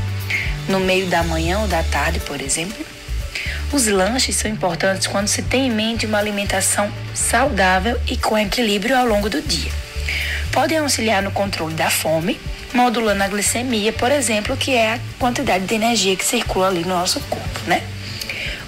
No 0.69 0.81
meio 0.81 1.07
da 1.07 1.23
manhã 1.23 1.61
ou 1.61 1.69
da 1.69 1.83
tarde, 1.85 2.21
por 2.21 2.41
exemplo? 2.41 2.96
Os 3.73 3.87
lanches 3.89 4.37
são 4.37 4.51
importantes 4.51 5.09
quando 5.09 5.27
se 5.27 5.43
tem 5.43 5.67
em 5.67 5.71
mente 5.71 6.07
uma 6.07 6.19
alimentação 6.19 6.91
saudável 7.15 8.01
e 8.07 8.17
com 8.17 8.39
equilíbrio 8.39 8.97
ao 8.97 9.07
longo 9.07 9.29
do 9.29 9.43
dia. 9.43 9.73
Podem 10.53 10.79
auxiliar 10.79 11.23
no 11.23 11.33
controle 11.33 11.75
da 11.75 11.91
fome, 11.91 12.41
modulando 12.73 13.25
a 13.25 13.29
glicemia, 13.29 13.93
por 13.93 14.11
exemplo, 14.11 14.57
que 14.57 14.75
é 14.75 14.95
a 14.95 15.01
quantidade 15.19 15.67
de 15.67 15.75
energia 15.75 16.15
que 16.15 16.25
circula 16.25 16.69
ali 16.69 16.83
no 16.83 16.91
nosso 16.91 17.21
corpo, 17.23 17.61
né? 17.67 17.83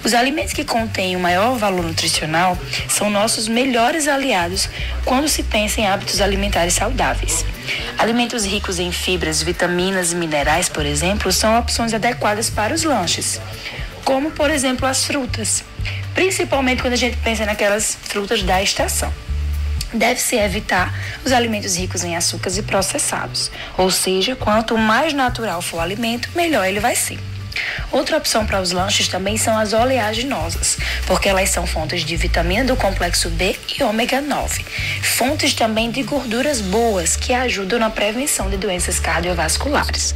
Os 0.03 0.13
alimentos 0.13 0.53
que 0.53 0.63
contêm 0.63 1.15
o 1.15 1.19
maior 1.19 1.57
valor 1.57 1.83
nutricional 1.83 2.57
são 2.87 3.09
nossos 3.09 3.47
melhores 3.47 4.07
aliados 4.07 4.69
quando 5.03 5.27
se 5.27 5.43
pensa 5.43 5.81
em 5.81 5.87
hábitos 5.87 6.21
alimentares 6.21 6.73
saudáveis. 6.73 7.45
Alimentos 7.97 8.45
ricos 8.45 8.79
em 8.79 8.91
fibras, 8.91 9.41
vitaminas 9.41 10.13
e 10.13 10.15
minerais, 10.15 10.69
por 10.69 10.85
exemplo, 10.85 11.31
são 11.31 11.57
opções 11.59 11.93
adequadas 11.93 12.49
para 12.49 12.73
os 12.73 12.83
lanches, 12.83 13.41
como, 14.09 14.31
por 14.31 14.49
exemplo, 14.49 14.87
as 14.87 15.05
frutas, 15.05 15.63
principalmente 16.15 16.81
quando 16.81 16.93
a 16.93 16.97
gente 16.97 17.15
pensa 17.17 17.45
naquelas 17.45 17.95
frutas 18.01 18.41
da 18.41 18.59
estação 18.59 19.13
deve-se 19.93 20.35
evitar 20.35 20.93
os 21.23 21.31
alimentos 21.31 21.75
ricos 21.75 22.03
em 22.03 22.15
açúcares 22.15 22.57
e 22.57 22.63
processados. 22.63 23.51
Ou 23.77 23.89
seja, 23.89 24.35
quanto 24.35 24.77
mais 24.77 25.13
natural 25.13 25.61
for 25.61 25.77
o 25.77 25.79
alimento, 25.79 26.29
melhor 26.35 26.65
ele 26.65 26.79
vai 26.79 26.95
ser. 26.95 27.19
Outra 27.91 28.17
opção 28.17 28.45
para 28.45 28.61
os 28.61 28.71
lanches 28.71 29.07
também 29.07 29.37
são 29.37 29.57
as 29.57 29.73
oleaginosas, 29.73 30.77
porque 31.05 31.29
elas 31.29 31.49
são 31.49 31.67
fontes 31.67 32.03
de 32.03 32.15
vitamina 32.15 32.63
do 32.63 32.75
complexo 32.75 33.29
B 33.29 33.55
e 33.77 33.83
ômega 33.83 34.21
9. 34.21 34.65
Fontes 35.01 35.53
também 35.53 35.91
de 35.91 36.01
gorduras 36.01 36.61
boas 36.61 37.15
que 37.15 37.33
ajudam 37.33 37.77
na 37.77 37.89
prevenção 37.91 38.49
de 38.49 38.57
doenças 38.57 38.99
cardiovasculares. 38.99 40.15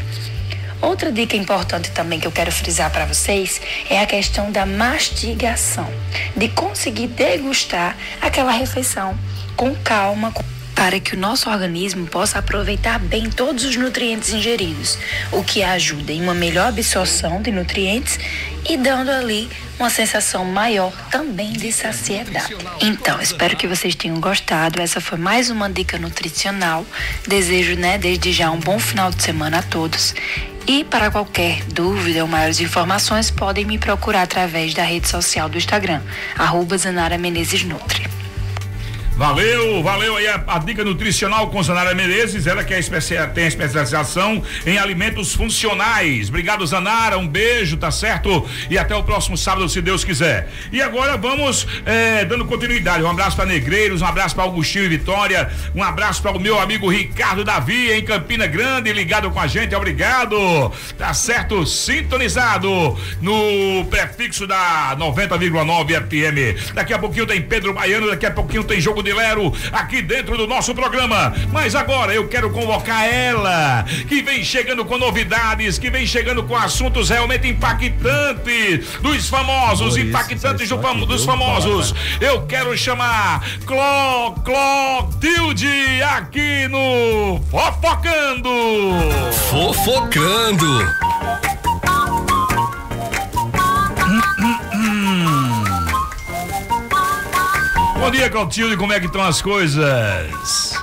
Outra 0.83 1.13
dica 1.13 1.37
importante 1.37 1.91
também 1.91 2.19
que 2.19 2.27
eu 2.27 2.31
quero 2.31 2.51
frisar 2.51 2.91
para 2.91 3.05
vocês 3.05 3.61
é 3.89 4.01
a 4.01 4.05
questão 4.05 4.51
da 4.51 4.65
mastigação, 4.65 5.89
de 6.35 6.49
conseguir 6.49 7.07
degustar 7.07 7.95
aquela 8.21 8.51
refeição 8.51 9.17
com 9.55 9.73
calma, 9.75 10.33
para 10.75 10.99
que 10.99 11.15
o 11.15 11.19
nosso 11.19 11.49
organismo 11.49 12.07
possa 12.07 12.39
aproveitar 12.39 12.99
bem 12.99 13.29
todos 13.29 13.63
os 13.63 13.75
nutrientes 13.75 14.33
ingeridos, 14.33 14.97
o 15.31 15.43
que 15.43 15.63
ajuda 15.63 16.11
em 16.11 16.21
uma 16.21 16.33
melhor 16.33 16.67
absorção 16.67 17.41
de 17.41 17.51
nutrientes 17.51 18.19
e 18.67 18.77
dando 18.77 19.09
ali 19.09 19.49
uma 19.79 19.89
sensação 19.89 20.45
maior 20.45 20.91
também 21.09 21.53
de 21.53 21.71
saciedade. 21.71 22.55
Então, 22.81 23.21
espero 23.21 23.57
que 23.57 23.67
vocês 23.67 23.95
tenham 23.95 24.19
gostado. 24.19 24.81
Essa 24.81 25.01
foi 25.01 25.17
mais 25.17 25.49
uma 25.49 25.69
dica 25.69 25.97
nutricional. 25.97 26.85
Desejo, 27.27 27.75
né, 27.75 27.97
desde 27.97 28.31
já 28.31 28.49
um 28.51 28.59
bom 28.59 28.79
final 28.79 29.11
de 29.11 29.21
semana 29.21 29.59
a 29.59 29.63
todos. 29.63 30.13
E 30.65 30.85
para 30.85 31.11
qualquer 31.11 31.63
dúvida 31.65 32.21
ou 32.21 32.27
maiores 32.27 32.61
informações, 32.61 33.29
podem 33.29 33.65
me 33.65 33.77
procurar 33.77 34.21
através 34.21 34.73
da 34.73 34.83
rede 34.83 35.09
social 35.09 35.49
do 35.49 35.57
Instagram, 35.57 36.01
arroba 36.37 36.77
Zanara 36.77 37.17
Menezes 37.17 37.63
Nutri. 37.63 38.22
Valeu, 39.15 39.83
valeu 39.83 40.17
aí 40.17 40.27
a, 40.27 40.43
a, 40.47 40.57
dica 40.57 40.83
nutricional 40.83 41.47
com 41.51 41.61
Zanara 41.61 41.93
Menezes, 41.93 42.47
ela 42.47 42.63
que 42.63 42.73
é 42.73 42.79
especia, 42.79 43.27
tem 43.27 43.45
especialização 43.45 44.41
em 44.65 44.79
alimentos 44.79 45.35
funcionais. 45.35 46.29
Obrigado, 46.29 46.65
Zanara, 46.65 47.19
um 47.19 47.27
beijo, 47.27 47.77
tá 47.77 47.91
certo? 47.91 48.43
E 48.71 48.77
até 48.77 48.95
o 48.95 49.03
próximo 49.03 49.37
sábado, 49.37 49.69
se 49.69 49.81
Deus 49.81 50.03
quiser. 50.03 50.49
E 50.71 50.81
agora 50.81 51.15
vamos 51.15 51.67
é, 51.85 52.25
dando 52.25 52.43
continuidade. 52.45 53.03
Um 53.03 53.09
abraço 53.09 53.35
para 53.35 53.45
Negreiros, 53.45 54.01
um 54.01 54.05
abraço 54.05 54.33
para 54.33 54.45
Augustinho 54.45 54.85
e 54.85 54.89
Vitória, 54.89 55.47
um 55.75 55.83
abraço 55.83 56.19
para 56.19 56.31
o 56.31 56.39
meu 56.39 56.59
amigo 56.59 56.89
Ricardo 56.89 57.43
Davi 57.43 57.91
em 57.91 58.03
Campina 58.03 58.47
Grande, 58.47 58.91
ligado 58.91 59.29
com 59.29 59.39
a 59.39 59.45
gente, 59.45 59.75
obrigado. 59.75 60.71
Tá 60.97 61.13
certo? 61.13 61.67
Sintonizado 61.67 62.97
no 63.21 63.85
prefixo 63.91 64.47
da 64.47 64.95
90,9 64.97 66.01
FM. 66.01 66.73
Daqui 66.73 66.93
a 66.93 66.99
pouquinho 66.99 67.27
tem 67.27 67.39
Pedro 67.43 67.73
Baiano, 67.73 68.07
daqui 68.09 68.25
a 68.25 68.31
pouquinho 68.31 68.63
tem 68.63 68.81
jogo 68.81 69.02
de 69.03 69.13
Lero 69.13 69.53
aqui 69.71 70.01
dentro 70.01 70.37
do 70.37 70.47
nosso 70.47 70.73
programa. 70.73 71.33
Mas 71.51 71.75
agora 71.75 72.13
eu 72.13 72.27
quero 72.27 72.49
convocar 72.49 73.05
ela, 73.05 73.85
que 74.07 74.21
vem 74.21 74.43
chegando 74.43 74.85
com 74.85 74.97
novidades, 74.97 75.77
que 75.77 75.89
vem 75.89 76.05
chegando 76.05 76.43
com 76.43 76.55
assuntos 76.55 77.09
realmente 77.09 77.47
impactantes 77.47 78.99
dos 79.01 79.29
famosos, 79.29 79.97
impactantes 79.97 80.69
do 80.69 80.79
fam 80.79 80.99
dos 80.99 81.25
famosos. 81.25 81.93
Eu 82.19 82.45
quero 82.45 82.77
chamar 82.77 83.43
Cló 83.65 84.31
Cló 84.43 85.09
Tilde 85.19 86.01
aqui 86.03 86.67
no 86.69 87.41
Fofocando. 87.49 88.49
Fofocando. 89.49 90.83
Bom 98.03 98.11
dia, 98.11 98.29
Clotilde, 98.29 98.75
como 98.75 98.91
é 98.91 98.99
que 98.99 99.05
estão 99.05 99.23
as 99.23 99.41
coisas? 99.41 100.77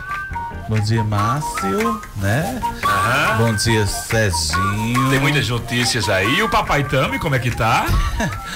Bom 0.66 0.80
dia, 0.80 1.04
Márcio, 1.04 2.00
né? 2.16 2.58
Aham. 2.82 3.36
Bom 3.36 3.54
dia, 3.56 3.86
Cezinho. 3.86 5.10
Tem 5.10 5.20
muitas 5.20 5.46
notícias 5.46 6.08
aí. 6.08 6.38
E 6.38 6.42
o 6.42 6.48
Papai 6.48 6.82
Tami, 6.82 7.18
como 7.18 7.34
é 7.34 7.38
que 7.38 7.50
tá? 7.50 7.84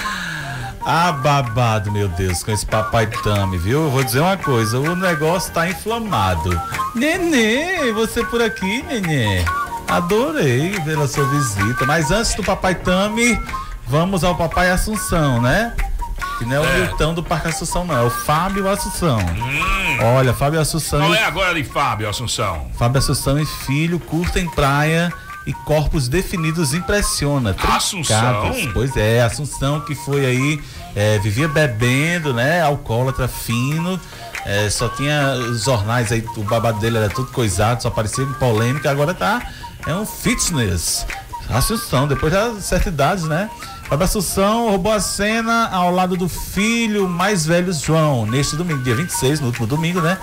ah, 0.83 1.11
babado, 1.11 1.91
meu 1.91 2.07
Deus, 2.07 2.41
com 2.41 2.51
esse 2.51 2.65
Papai 2.65 3.05
Tami, 3.05 3.59
viu? 3.59 3.83
Eu 3.83 3.91
vou 3.91 4.03
dizer 4.03 4.21
uma 4.21 4.35
coisa, 4.35 4.79
o 4.79 4.95
negócio 4.95 5.53
tá 5.53 5.69
inflamado. 5.69 6.59
Nenê, 6.95 7.93
você 7.93 8.23
por 8.23 8.41
aqui, 8.41 8.81
Nenê? 8.81 9.45
Adorei 9.87 10.71
pela 10.81 11.07
sua 11.07 11.25
visita. 11.25 11.85
Mas 11.85 12.09
antes 12.09 12.33
do 12.33 12.43
Papai 12.43 12.73
Tami, 12.73 13.39
vamos 13.85 14.23
ao 14.23 14.35
Papai 14.35 14.71
Assunção, 14.71 15.39
né? 15.39 15.71
Que 16.37 16.45
não 16.45 16.57
é 16.57 16.59
o 16.59 16.65
É. 16.65 16.79
Milton 16.87 17.13
do 17.13 17.23
Parque 17.23 17.47
Assunção, 17.47 17.85
não. 17.85 17.95
É 17.97 18.01
o 18.03 18.09
Fábio 18.09 18.67
Assunção. 18.69 19.19
Hum. 19.19 19.97
Olha, 20.17 20.33
Fábio 20.33 20.59
Assunção. 20.59 20.99
Qual 20.99 21.13
é 21.13 21.23
agora 21.23 21.53
de 21.53 21.63
Fábio 21.63 22.09
Assunção? 22.09 22.67
Fábio 22.77 22.99
Assunção 22.99 23.39
e 23.39 23.45
filho 23.45 23.99
curtem 23.99 24.47
praia 24.49 25.13
e 25.45 25.53
corpos 25.53 26.07
definidos 26.07 26.73
impressiona. 26.73 27.55
Assunção? 27.69 28.51
Pois 28.73 28.97
é, 28.97 29.21
Assunção 29.21 29.79
que 29.81 29.95
foi 29.95 30.25
aí, 30.25 30.61
é, 30.95 31.19
vivia 31.19 31.47
bebendo, 31.47 32.33
né? 32.33 32.61
Alcoólatra 32.61 33.27
fino. 33.27 33.99
é, 34.45 34.69
só 34.69 34.89
tinha 34.89 35.33
os 35.35 35.63
jornais 35.63 36.11
aí, 36.11 36.23
o 36.35 36.43
babado 36.43 36.79
dele 36.79 36.97
era 36.97 37.09
tudo 37.09 37.31
coisado, 37.31 37.81
só 37.81 37.89
parecia 37.89 38.23
em 38.23 38.33
polêmica, 38.33 38.91
agora 38.91 39.13
tá. 39.13 39.41
É 39.87 39.93
um 39.93 40.05
fitness. 40.05 41.05
Assunção, 41.49 42.07
depois 42.07 42.33
de 42.33 42.61
certa 42.61 42.89
idade, 42.89 43.27
né? 43.27 43.49
Fábio 43.87 44.03
Assunção 44.03 44.69
roubou 44.69 44.91
a 44.91 44.99
cena 44.99 45.69
ao 45.69 45.91
lado 45.91 46.17
do 46.17 46.27
filho 46.27 47.07
mais 47.07 47.45
velho 47.45 47.71
João, 47.71 48.25
neste 48.25 48.55
domingo, 48.55 48.81
dia 48.81 48.95
26, 48.95 49.39
no 49.39 49.47
último 49.47 49.67
domingo, 49.67 50.01
né? 50.01 50.17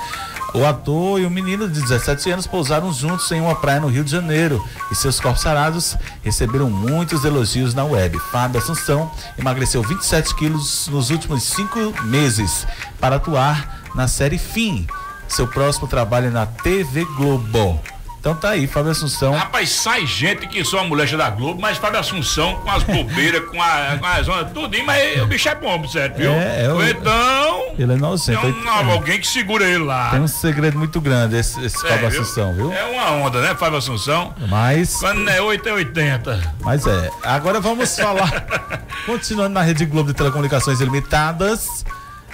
O 0.53 0.67
ator 0.67 1.21
e 1.21 1.25
o 1.25 1.31
menino 1.31 1.69
de 1.69 1.81
17 1.81 2.31
anos 2.33 2.47
pousaram 2.47 2.93
juntos 2.93 3.31
em 3.31 3.41
uma 3.41 3.55
praia 3.55 3.81
no 3.81 3.87
Rio 3.87 4.03
de 4.03 4.11
Janeiro 4.11 4.63
e 4.91 4.95
seus 4.97 5.21
corpos 5.21 5.43
sarados 5.43 5.97
receberam 6.23 6.69
muitos 6.69 7.25
elogios 7.25 7.73
na 7.73 7.85
web. 7.85 8.19
Fábio 8.33 8.61
Assunção 8.61 9.11
emagreceu 9.39 9.81
27 9.81 10.35
quilos 10.35 10.89
nos 10.89 11.11
últimos 11.11 11.45
cinco 11.45 11.95
meses 12.03 12.67
para 13.01 13.17
atuar 13.17 13.83
na 13.95 14.09
série 14.09 14.39
Fim. 14.39 14.87
Seu 15.29 15.47
próximo 15.47 15.87
trabalho 15.87 16.27
é 16.27 16.31
na 16.31 16.47
TV 16.47 17.05
Globo. 17.17 17.81
Então 18.23 18.37
tá 18.37 18.51
aí, 18.51 18.69
Fábio 18.69 18.93
Assunção. 18.93 19.33
Rapaz, 19.35 19.69
sai 19.71 20.07
gente 20.07 20.47
que 20.47 20.65
só 20.65 20.79
a 20.79 20.85
mulher 20.85 21.09
da 21.17 21.29
Globo, 21.29 21.61
mas 21.61 21.77
Fábio 21.77 21.99
Assunção 21.99 22.55
com 22.63 22.71
as 22.71 22.85
bobeiras, 22.85 23.45
com 23.51 23.61
a, 23.61 23.97
com 23.99 24.07
a 24.07 24.23
zona, 24.23 24.45
tudo, 24.45 24.77
mas 24.85 25.21
o 25.21 25.27
bicho 25.27 25.49
é 25.49 25.55
bom, 25.57 25.85
certo, 25.89 26.19
viu? 26.19 26.31
É, 26.31 26.67
é 26.67 26.73
o- 26.73 26.81
então, 26.89 27.75
Ele 27.77 27.93
é 27.95 27.97
nojento. 27.97 28.41
tem 28.41 28.53
um, 28.53 28.93
alguém 28.93 29.19
que 29.19 29.27
segura 29.27 29.65
ele 29.65 29.83
lá. 29.83 30.11
Tem 30.11 30.21
um 30.21 30.29
segredo 30.29 30.79
muito 30.79 31.01
grande 31.01 31.37
esse, 31.37 31.61
esse 31.65 31.85
É, 31.85 31.89
Fábio 31.91 32.11
viu? 32.11 32.21
Assunção, 32.23 32.55
viu? 32.55 32.73
É 32.73 32.85
uma 32.85 33.11
onda, 33.11 33.41
né, 33.41 33.57
Fábio 33.57 33.79
Assunção? 33.79 34.33
Mas. 34.49 34.99
Quando 35.01 35.29
é 35.29 35.43
8 35.43 35.69
é 35.69 35.73
80. 35.73 36.55
Mas 36.61 36.87
é. 36.87 37.11
Agora 37.25 37.61
vamos 37.61 37.97
falar. 37.99 38.47
continuando 39.05 39.55
na 39.55 39.63
Rede 39.63 39.85
Globo 39.85 40.11
de 40.13 40.15
Telecomunicações 40.17 40.81
Ilimitadas. 40.81 41.85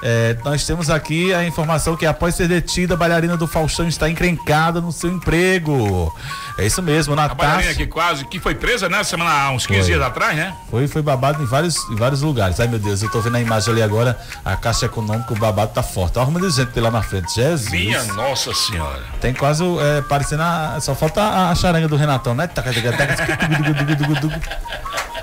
É, 0.03 0.36
nós 0.44 0.64
temos 0.64 0.90
aqui 0.90 1.32
a 1.34 1.44
informação 1.44 1.96
que 1.96 2.07
após 2.07 2.34
ser 2.34 2.49
detida, 2.49 2.94
a 2.94 2.96
bailarina 2.96 3.36
do 3.36 3.46
Faustão 3.46 3.88
está 3.88 4.09
encrencada 4.09 4.80
no 4.80 4.92
seu 4.92 5.11
emprego. 5.11 6.14
É 6.59 6.66
isso 6.66 6.82
mesmo, 6.82 7.12
A 7.12 7.16
Natasha. 7.16 7.72
que 7.72 7.86
quase, 7.86 8.24
que 8.24 8.40
foi 8.40 8.52
presa, 8.52 8.88
né, 8.88 9.04
semana, 9.04 9.30
há 9.30 9.50
uns 9.52 9.64
15 9.64 9.78
Foi. 9.80 9.86
dias 9.90 10.02
atrás, 10.02 10.36
né? 10.36 10.52
Foi, 10.68 10.88
foi 10.88 11.00
babado 11.00 11.40
em 11.40 11.46
vários, 11.46 11.76
em 11.88 11.94
vários 11.94 12.20
lugares. 12.20 12.59
Ai 12.59 12.66
meu 12.66 12.80
Deus, 12.80 13.00
eu 13.00 13.09
tô 13.09 13.20
vendo 13.20 13.36
a 13.36 13.40
imagem 13.40 13.72
ali 13.72 13.80
agora, 13.80 14.18
a 14.44 14.56
caixa 14.56 14.86
econômica, 14.86 15.32
o 15.32 15.36
babado 15.38 15.72
tá 15.72 15.84
forte. 15.84 16.18
Olha 16.18 16.22
a 16.22 16.24
arruma 16.24 16.40
de 16.40 16.50
gente 16.50 16.80
lá 16.80 16.90
na 16.90 17.00
frente. 17.00 17.32
Jesus. 17.32 17.70
Minha 17.70 18.02
nossa 18.14 18.52
senhora. 18.52 19.04
Tem 19.20 19.32
quase 19.32 19.62
é, 19.62 20.02
parecendo 20.02 20.42
a, 20.42 20.80
só 20.80 20.96
falta 20.96 21.22
a, 21.22 21.50
a 21.50 21.54
charanga 21.54 21.86
do 21.86 21.94
Renatão, 21.94 22.34
né? 22.34 22.50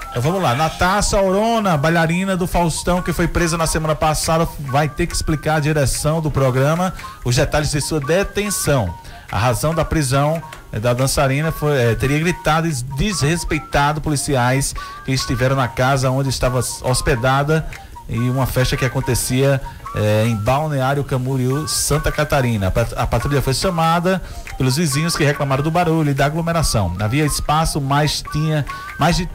Então 0.09 0.21
vamos 0.21 0.41
lá, 0.41 0.55
Natasha 0.55 1.17
Aurona, 1.17 1.75
bailarina 1.75 2.37
do 2.37 2.47
Faustão, 2.47 3.01
que 3.01 3.11
foi 3.11 3.27
presa 3.27 3.57
na 3.57 3.67
semana 3.67 3.93
passada, 3.93 4.47
vai 4.61 4.87
ter 4.87 5.05
que 5.07 5.13
explicar 5.13 5.55
a 5.55 5.59
direção 5.59 6.21
do 6.21 6.31
programa, 6.31 6.93
os 7.25 7.35
detalhes 7.35 7.71
de 7.71 7.81
sua 7.81 7.99
detenção. 7.99 8.97
A 9.29 9.37
razão 9.37 9.75
da 9.75 9.83
prisão 9.83 10.41
da 10.71 10.93
dançarina 10.93 11.51
foi, 11.51 11.77
eh, 11.77 11.95
teria 11.95 12.19
gritado 12.19 12.67
e 12.67 12.71
desrespeitado 12.71 14.01
policiais 14.01 14.73
que 15.05 15.11
estiveram 15.11 15.55
na 15.55 15.67
casa 15.67 16.09
onde 16.09 16.29
estava 16.29 16.59
hospedada 16.59 17.65
e 18.09 18.17
uma 18.17 18.45
festa 18.45 18.75
que 18.75 18.85
acontecia 18.85 19.61
eh, 19.95 20.25
em 20.27 20.35
Balneário 20.35 21.03
Camboriú, 21.03 21.67
Santa 21.67 22.11
Catarina. 22.11 22.71
A 22.95 23.07
patrulha 23.07 23.41
foi 23.41 23.53
chamada 23.53 24.21
pelos 24.57 24.75
vizinhos 24.75 25.15
que 25.15 25.23
reclamaram 25.23 25.63
do 25.63 25.71
barulho 25.71 26.11
e 26.11 26.13
da 26.13 26.25
aglomeração. 26.25 26.95
Havia 26.99 27.25
espaço, 27.25 27.79
mas 27.79 28.23
tinha 28.31 28.65
mais 28.99 29.15
de 29.15 29.29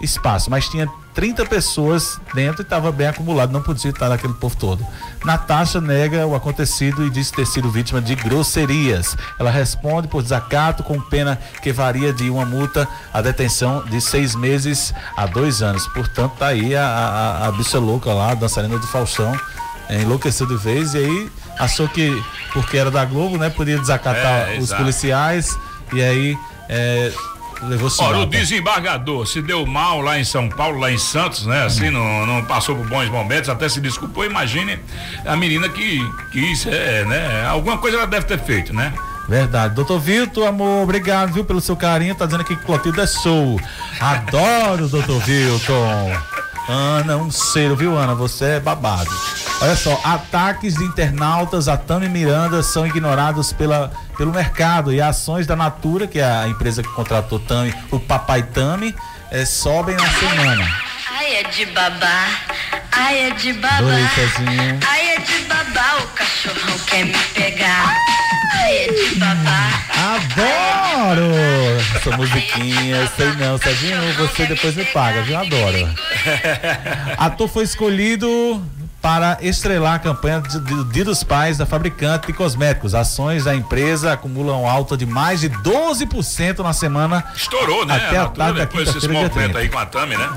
espaço, 0.00 0.50
mas 0.50 0.68
tinha 0.68 0.88
30 1.16 1.46
pessoas 1.46 2.20
dentro 2.34 2.60
e 2.60 2.62
estava 2.62 2.92
bem 2.92 3.06
acumulado, 3.06 3.50
não 3.50 3.62
podia 3.62 3.90
estar 3.90 4.10
naquele 4.10 4.34
povo 4.34 4.54
todo. 4.54 4.86
Natasha 5.24 5.80
nega 5.80 6.26
o 6.26 6.34
acontecido 6.34 7.06
e 7.06 7.10
diz 7.10 7.30
ter 7.30 7.46
sido 7.46 7.70
vítima 7.70 8.02
de 8.02 8.14
grosserias. 8.14 9.16
Ela 9.40 9.50
responde 9.50 10.08
por 10.08 10.22
desacato 10.22 10.82
com 10.82 11.00
pena 11.00 11.40
que 11.62 11.72
varia 11.72 12.12
de 12.12 12.28
uma 12.28 12.44
multa 12.44 12.86
a 13.14 13.22
detenção 13.22 13.82
de 13.86 13.98
seis 13.98 14.34
meses 14.34 14.92
a 15.16 15.24
dois 15.24 15.62
anos. 15.62 15.86
Portanto, 15.88 16.34
tá 16.38 16.48
aí 16.48 16.76
a, 16.76 16.86
a, 16.86 17.48
a 17.48 17.52
bicha 17.52 17.78
louca 17.78 18.12
lá, 18.12 18.32
a 18.32 18.34
dançarina 18.34 18.78
do 18.78 18.86
Faustão, 18.86 19.34
é, 19.88 20.02
enlouqueceu 20.02 20.46
de 20.46 20.56
vez 20.56 20.92
e 20.92 20.98
aí 20.98 21.32
achou 21.58 21.88
que, 21.88 22.22
porque 22.52 22.76
era 22.76 22.90
da 22.90 23.06
Globo, 23.06 23.38
né, 23.38 23.48
podia 23.48 23.78
desacatar 23.78 24.50
É, 24.50 24.58
os 24.58 24.70
policiais 24.70 25.58
e 25.94 26.02
aí 26.02 26.38
é, 26.68 27.10
levou 27.62 27.90
Olha, 27.98 28.18
o 28.18 28.26
desembargador 28.26 29.26
se 29.26 29.40
deu 29.40 29.64
mal 29.66 30.00
lá 30.00 30.18
em 30.18 30.24
São 30.24 30.48
Paulo, 30.48 30.78
lá 30.78 30.90
em 30.90 30.98
Santos, 30.98 31.46
né? 31.46 31.64
Assim, 31.64 31.90
não, 31.90 32.26
não 32.26 32.44
passou 32.44 32.76
por 32.76 32.86
bons 32.86 33.08
momentos, 33.08 33.48
até 33.48 33.68
se 33.68 33.80
desculpou. 33.80 34.24
Imagine 34.24 34.78
a 35.24 35.36
menina 35.36 35.68
que 35.68 36.00
quis, 36.30 36.66
é, 36.66 37.04
né? 37.04 37.46
Alguma 37.46 37.78
coisa 37.78 37.96
ela 37.98 38.06
deve 38.06 38.26
ter 38.26 38.38
feito, 38.38 38.74
né? 38.74 38.92
Verdade. 39.28 39.74
Doutor 39.74 39.98
Vitor, 39.98 40.46
amor, 40.46 40.84
obrigado, 40.84 41.32
viu, 41.32 41.44
pelo 41.44 41.60
seu 41.60 41.76
carinho. 41.76 42.14
Tá 42.14 42.26
dizendo 42.26 42.42
aqui 42.42 42.54
que 42.54 42.64
Clotilde 42.64 43.00
é 43.00 43.06
show. 43.06 43.60
Adoro, 44.00 44.88
doutor 44.88 45.20
Vilton. 45.20 46.12
Ana, 46.68 47.16
um 47.16 47.30
cheiro, 47.30 47.76
viu, 47.76 47.96
Ana? 47.96 48.14
Você 48.14 48.44
é 48.44 48.60
babado. 48.60 49.10
Olha 49.62 49.76
só, 49.76 49.98
ataques 50.04 50.74
de 50.74 50.84
internautas 50.84 51.68
a 51.68 51.76
Tami 51.76 52.08
Miranda 52.08 52.62
são 52.62 52.86
ignorados 52.86 53.52
pela, 53.52 53.90
pelo 54.18 54.32
mercado 54.32 54.92
e 54.92 55.00
ações 55.00 55.46
da 55.46 55.54
Natura, 55.54 56.06
que 56.06 56.18
é 56.18 56.24
a 56.24 56.48
empresa 56.48 56.82
que 56.82 56.88
contratou 56.90 57.38
Tami, 57.38 57.72
o 57.90 58.00
Papai 58.00 58.42
Tami, 58.42 58.94
eh, 59.30 59.44
sobem 59.46 59.96
na 59.96 60.08
semana. 60.10 60.68
Ai, 61.18 61.36
é 61.36 61.42
de 61.44 61.66
babá. 61.66 62.28
Ai, 62.92 63.18
é 63.18 63.30
de 63.30 63.52
babá. 63.54 63.78
Ai, 64.88 65.08
é 65.10 65.20
de 65.20 65.44
babá. 65.44 65.96
O 66.02 66.06
cachorrão 66.08 66.78
quer 66.86 67.04
me 67.06 67.18
pegar. 67.34 67.94
Adoro 69.96 71.32
essa 71.94 72.16
musiquinha. 72.16 73.10
Sei 73.16 73.32
não, 73.34 73.58
Serginho, 73.58 74.00
você 74.14 74.46
depois 74.46 74.74
me 74.74 74.84
paga, 74.86 75.22
viu? 75.22 75.38
Adoro. 75.38 75.88
Ator 77.18 77.48
foi 77.48 77.64
escolhido 77.64 78.62
para 79.00 79.38
estrelar 79.40 79.94
a 79.94 79.98
campanha 79.98 80.40
de- 80.40 80.58
do 80.58 80.84
Dia 80.86 81.04
dos 81.04 81.22
Pais 81.22 81.56
da 81.58 81.64
fabricante 81.66 82.26
de 82.26 82.32
cosméticos. 82.32 82.94
Ações 82.94 83.44
da 83.44 83.54
empresa 83.54 84.12
acumulam 84.12 84.66
alta 84.68 84.96
de 84.96 85.06
mais 85.06 85.40
de 85.40 85.48
12% 85.48 86.62
na 86.62 86.72
semana. 86.72 87.24
Estourou, 87.34 87.86
né? 87.86 87.94
Até 87.96 88.18
a 88.18 88.26
tarde 88.26 88.58
da 88.58 88.64
depois 88.64 88.92
desse 88.92 89.06
movimento 89.08 89.32
30. 89.34 89.58
aí 89.58 89.68
com 89.68 89.78
a 89.78 89.86
Tami, 89.86 90.16
né? 90.16 90.28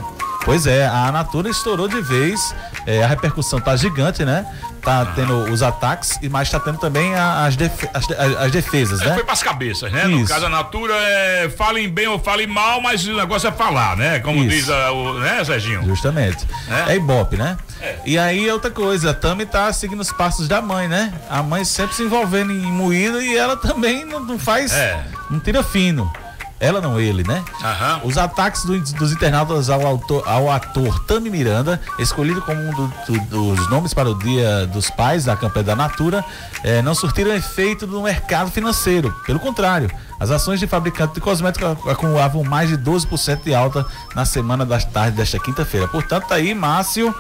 Pois 0.46 0.66
é, 0.66 0.88
a 0.88 1.12
Natura 1.12 1.50
estourou 1.50 1.88
de 1.88 2.02
vez, 2.02 2.56
é, 2.86 3.04
a 3.04 3.08
repercussão 3.08 3.60
tá 3.60 3.76
gigante, 3.76 4.24
né? 4.24 4.46
Tá 4.82 5.06
tendo 5.14 5.44
os 5.52 5.62
ataques, 5.62 6.18
e 6.22 6.30
mas 6.30 6.50
tá 6.50 6.58
tendo 6.60 6.78
também 6.80 7.14
as, 7.14 7.58
defe- 7.58 7.90
as, 7.94 8.10
as 8.40 8.52
defesas, 8.52 9.02
É, 9.02 9.08
né? 9.10 9.14
foi 9.16 9.24
pras 9.26 9.44
cabeças, 9.44 9.92
né? 9.92 10.06
No 10.06 10.20
Isso. 10.22 10.30
caso, 10.34 10.46
a 10.46 10.50
Natura 10.50 10.94
é 10.96 11.50
falem 11.50 11.90
bem 11.90 12.08
ou 12.08 12.18
falem 12.18 12.48
mal, 12.48 12.82
mas 12.82 13.06
o 13.06 13.14
negócio 13.18 13.50
é 13.50 13.52
falar, 13.52 13.98
né? 13.98 14.20
Como 14.22 14.40
Isso. 14.44 14.50
diz 14.50 14.70
a, 14.70 14.92
o, 14.94 15.20
né, 15.20 15.44
Serginho? 15.44 15.84
Justamente. 15.86 16.48
É? 16.88 16.94
É, 16.94 16.96
Ibope, 16.96 17.36
né? 17.36 17.58
E 18.06 18.18
aí, 18.18 18.50
outra 18.50 18.72
coisa, 18.72 19.12
a 19.12 19.14
Tami 19.14 19.46
tá 19.46 19.72
seguindo 19.74 20.00
os 20.00 20.12
passos 20.12 20.48
da 20.48 20.62
mãe, 20.62 20.88
né? 20.88 21.14
A 21.30 21.44
mãe 21.44 21.66
sempre 21.66 21.96
se 21.96 22.04
envolvendo 22.04 22.52
em 22.54 22.72
moído 22.72 23.22
e 23.22 23.38
ela 23.38 23.58
também 23.58 24.06
não, 24.06 24.22
não 24.22 24.40
faz. 24.40 24.72
É. 24.72 25.04
Não 25.30 25.40
tira 25.40 25.62
fino. 25.62 26.12
Ela 26.60 26.82
não, 26.82 27.00
ele, 27.00 27.24
né? 27.24 27.44
Aham. 27.64 28.02
Os 28.04 28.18
ataques 28.18 28.66
do- 28.66 28.78
dos 28.80 29.12
internautas 29.14 29.70
ao, 29.70 29.86
autor- 29.88 30.24
ao 30.28 30.52
ator 30.52 31.00
Tami 31.06 31.30
Miranda, 31.30 31.80
escolhido 31.98 32.42
como 32.42 32.60
um 32.60 32.72
do- 32.74 32.94
do- 33.08 33.56
dos 33.56 33.70
nomes 33.70 33.94
para 33.94 34.10
o 34.10 34.16
Dia 34.18 34.68
dos 34.68 34.90
Pais 34.90 35.24
da 35.26 35.38
campanha 35.38 35.64
da 35.68 35.76
Natura, 35.76 36.24
eh, 36.64 36.82
não 36.82 36.94
surtiram 36.94 37.34
efeito 37.34 37.88
no 37.88 38.02
mercado 38.04 38.52
financeiro. 38.52 39.14
Pelo 39.26 39.40
contrário, 39.40 39.90
as 40.20 40.32
ações 40.32 40.60
de 40.60 40.68
fabricante 40.68 41.14
de 41.14 41.22
cosméticos 41.22 41.72
ac- 41.72 41.90
acumulavam 41.90 42.44
mais 42.44 42.68
de 42.70 42.76
12% 42.78 43.44
de 43.46 43.56
alta 43.56 43.86
na 44.14 44.26
semana 44.26 44.66
das 44.66 44.84
tardes 44.84 45.16
desta 45.16 45.40
quinta-feira. 45.40 45.88
Portanto, 45.88 46.28
tá 46.28 46.36
aí, 46.36 46.54
Márcio, 46.54 47.16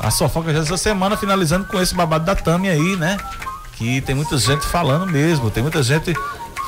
a 0.00 0.10
fofoca 0.10 0.52
já 0.52 0.60
dessa 0.60 0.76
semana, 0.76 1.16
finalizando 1.16 1.64
com 1.64 1.80
esse 1.80 1.94
babado 1.94 2.26
da 2.26 2.34
Tami 2.34 2.68
aí, 2.68 2.96
né? 2.96 3.16
Que 3.78 4.02
tem 4.02 4.14
muita 4.14 4.36
gente 4.36 4.66
falando 4.66 5.06
mesmo, 5.06 5.50
tem 5.50 5.62
muita 5.62 5.82
gente 5.82 6.12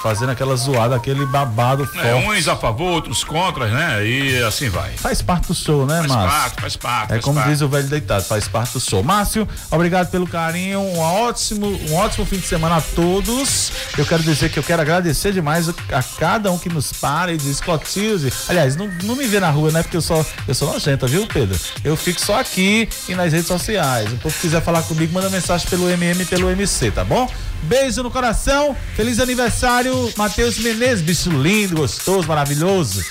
fazendo 0.05 0.29
aquela 0.29 0.55
zoada, 0.55 0.95
aquele 0.95 1.25
babado 1.25 1.87
forte. 1.87 2.07
É, 2.07 2.15
uns 2.15 2.47
a 2.47 2.55
favor, 2.55 2.93
outros 2.93 3.25
contra, 3.25 3.69
né? 3.69 4.07
E 4.07 4.43
assim 4.43 4.69
vai. 4.69 4.91
Faz 4.99 5.23
parte 5.23 5.49
do 5.49 5.55
show, 5.55 5.87
né, 5.87 5.97
Faz 6.01 6.09
Márcio? 6.09 6.29
parte, 6.41 6.61
faz 6.61 6.77
parte. 6.77 7.05
É 7.05 7.09
faz 7.15 7.25
como 7.25 7.37
parte. 7.37 7.49
diz 7.49 7.63
o 7.63 7.69
velho 7.69 7.89
deitado, 7.89 8.23
faz 8.23 8.47
parte 8.47 8.75
do 8.75 8.81
show. 8.81 9.03
Márcio, 9.03 9.49
obrigado 9.71 10.11
pelo 10.11 10.27
carinho, 10.27 10.79
um 10.79 10.99
ótimo, 10.99 11.69
um 11.89 11.95
ótimo 11.95 12.27
fim 12.27 12.37
de 12.37 12.47
semana 12.47 12.77
a 12.77 12.81
todos. 12.83 13.73
Eu 13.97 14.05
quero 14.05 14.23
dizer 14.23 14.51
que 14.51 14.59
eu 14.59 14.63
quero 14.63 14.83
agradecer 14.83 15.33
demais 15.33 15.71
a 15.71 16.03
cada 16.19 16.53
um 16.53 16.59
que 16.59 16.69
nos 16.69 16.93
para 16.93 17.33
e 17.33 17.39
diz 17.39 17.63
Clotilde. 17.63 18.31
Aliás, 18.47 18.77
não, 18.77 18.87
não 19.05 19.17
me 19.17 19.27
vê 19.27 19.41
na 19.41 19.49
rua, 19.49 19.71
né? 19.71 19.83
Porque 19.83 19.97
eu 19.97 20.03
sou, 20.03 20.25
eu 20.47 20.55
sou 20.55 20.71
nojenta, 20.71 21.07
viu, 21.07 21.27
Pedro? 21.27 21.59
Eu 21.83 21.97
fico 21.97 22.21
só 22.21 22.41
aqui 22.41 22.87
e 23.09 23.15
nas 23.15 23.33
redes 23.33 23.47
sociais. 23.47 24.13
O 24.13 24.17
povo 24.19 24.35
quiser 24.39 24.61
falar 24.61 24.83
comigo, 24.83 25.15
manda 25.15 25.31
mensagem 25.31 25.67
pelo 25.67 25.89
MM 25.89 26.23
e 26.23 26.27
pelo 26.27 26.51
MC, 26.51 26.91
tá 26.91 27.03
bom? 27.03 27.27
Beijo 27.65 28.03
no 28.03 28.11
coração. 28.11 28.77
Feliz 28.95 29.19
aniversário, 29.19 30.13
Matheus 30.17 30.59
Menezes. 30.59 31.03
Bicho 31.03 31.31
lindo, 31.31 31.77
gostoso, 31.77 32.29
maravilhoso. 32.29 33.03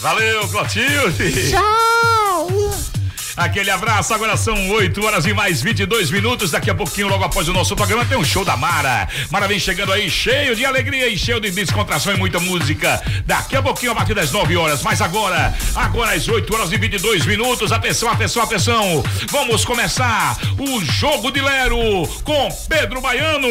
Valeu, 0.00 0.48
Clotilde. 0.48 1.50
Tchau. 1.50 2.99
Aquele 3.40 3.70
abraço, 3.70 4.12
agora 4.12 4.36
são 4.36 4.68
8 4.68 5.02
horas 5.02 5.24
e 5.24 5.32
mais 5.32 5.62
22 5.62 6.10
minutos. 6.10 6.50
Daqui 6.50 6.68
a 6.68 6.74
pouquinho, 6.74 7.08
logo 7.08 7.24
após 7.24 7.48
o 7.48 7.54
nosso 7.54 7.74
programa, 7.74 8.04
tem 8.04 8.18
um 8.18 8.22
show 8.22 8.44
da 8.44 8.54
Mara. 8.54 9.08
Mara 9.30 9.48
vem 9.48 9.58
chegando 9.58 9.94
aí, 9.94 10.10
cheio 10.10 10.54
de 10.54 10.66
alegria 10.66 11.08
e 11.08 11.16
cheio 11.16 11.40
de 11.40 11.50
descontração 11.50 12.12
e 12.12 12.18
muita 12.18 12.38
música. 12.38 13.02
Daqui 13.24 13.56
a 13.56 13.62
pouquinho, 13.62 13.92
a 13.92 13.94
partir 13.94 14.12
das 14.12 14.30
9 14.30 14.54
horas. 14.58 14.82
Mas 14.82 15.00
agora, 15.00 15.56
agora 15.74 16.12
às 16.12 16.28
8 16.28 16.54
horas 16.54 16.70
e 16.70 16.76
22 16.76 17.24
minutos. 17.24 17.72
Atenção, 17.72 18.10
atenção, 18.10 18.42
atenção. 18.42 19.02
Vamos 19.30 19.64
começar 19.64 20.36
o 20.58 20.84
Jogo 20.84 21.30
de 21.30 21.40
Lero 21.40 22.06
com 22.22 22.48
Pedro 22.68 23.00
Baiano. 23.00 23.48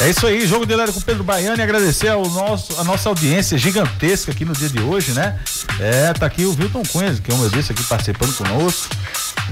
É 0.00 0.10
isso 0.10 0.24
aí, 0.28 0.46
jogo 0.46 0.64
de 0.64 0.76
Lero 0.76 0.92
com 0.92 1.00
Pedro 1.00 1.24
Baiano 1.24 1.56
e 1.58 1.62
agradecer 1.62 2.08
ao 2.08 2.24
nosso, 2.28 2.80
a 2.80 2.84
nossa 2.84 3.08
audiência 3.08 3.58
gigantesca 3.58 4.30
aqui 4.30 4.44
no 4.44 4.52
dia 4.52 4.68
de 4.68 4.80
hoje, 4.80 5.10
né? 5.10 5.36
É, 5.80 6.12
tá 6.12 6.24
aqui 6.24 6.44
o 6.44 6.50
Wilton 6.56 6.84
Cunha, 6.84 7.12
que 7.14 7.32
é 7.32 7.34
um 7.34 7.48
desse 7.48 7.72
aqui 7.72 7.82
participando 7.82 8.32
conosco. 8.36 8.94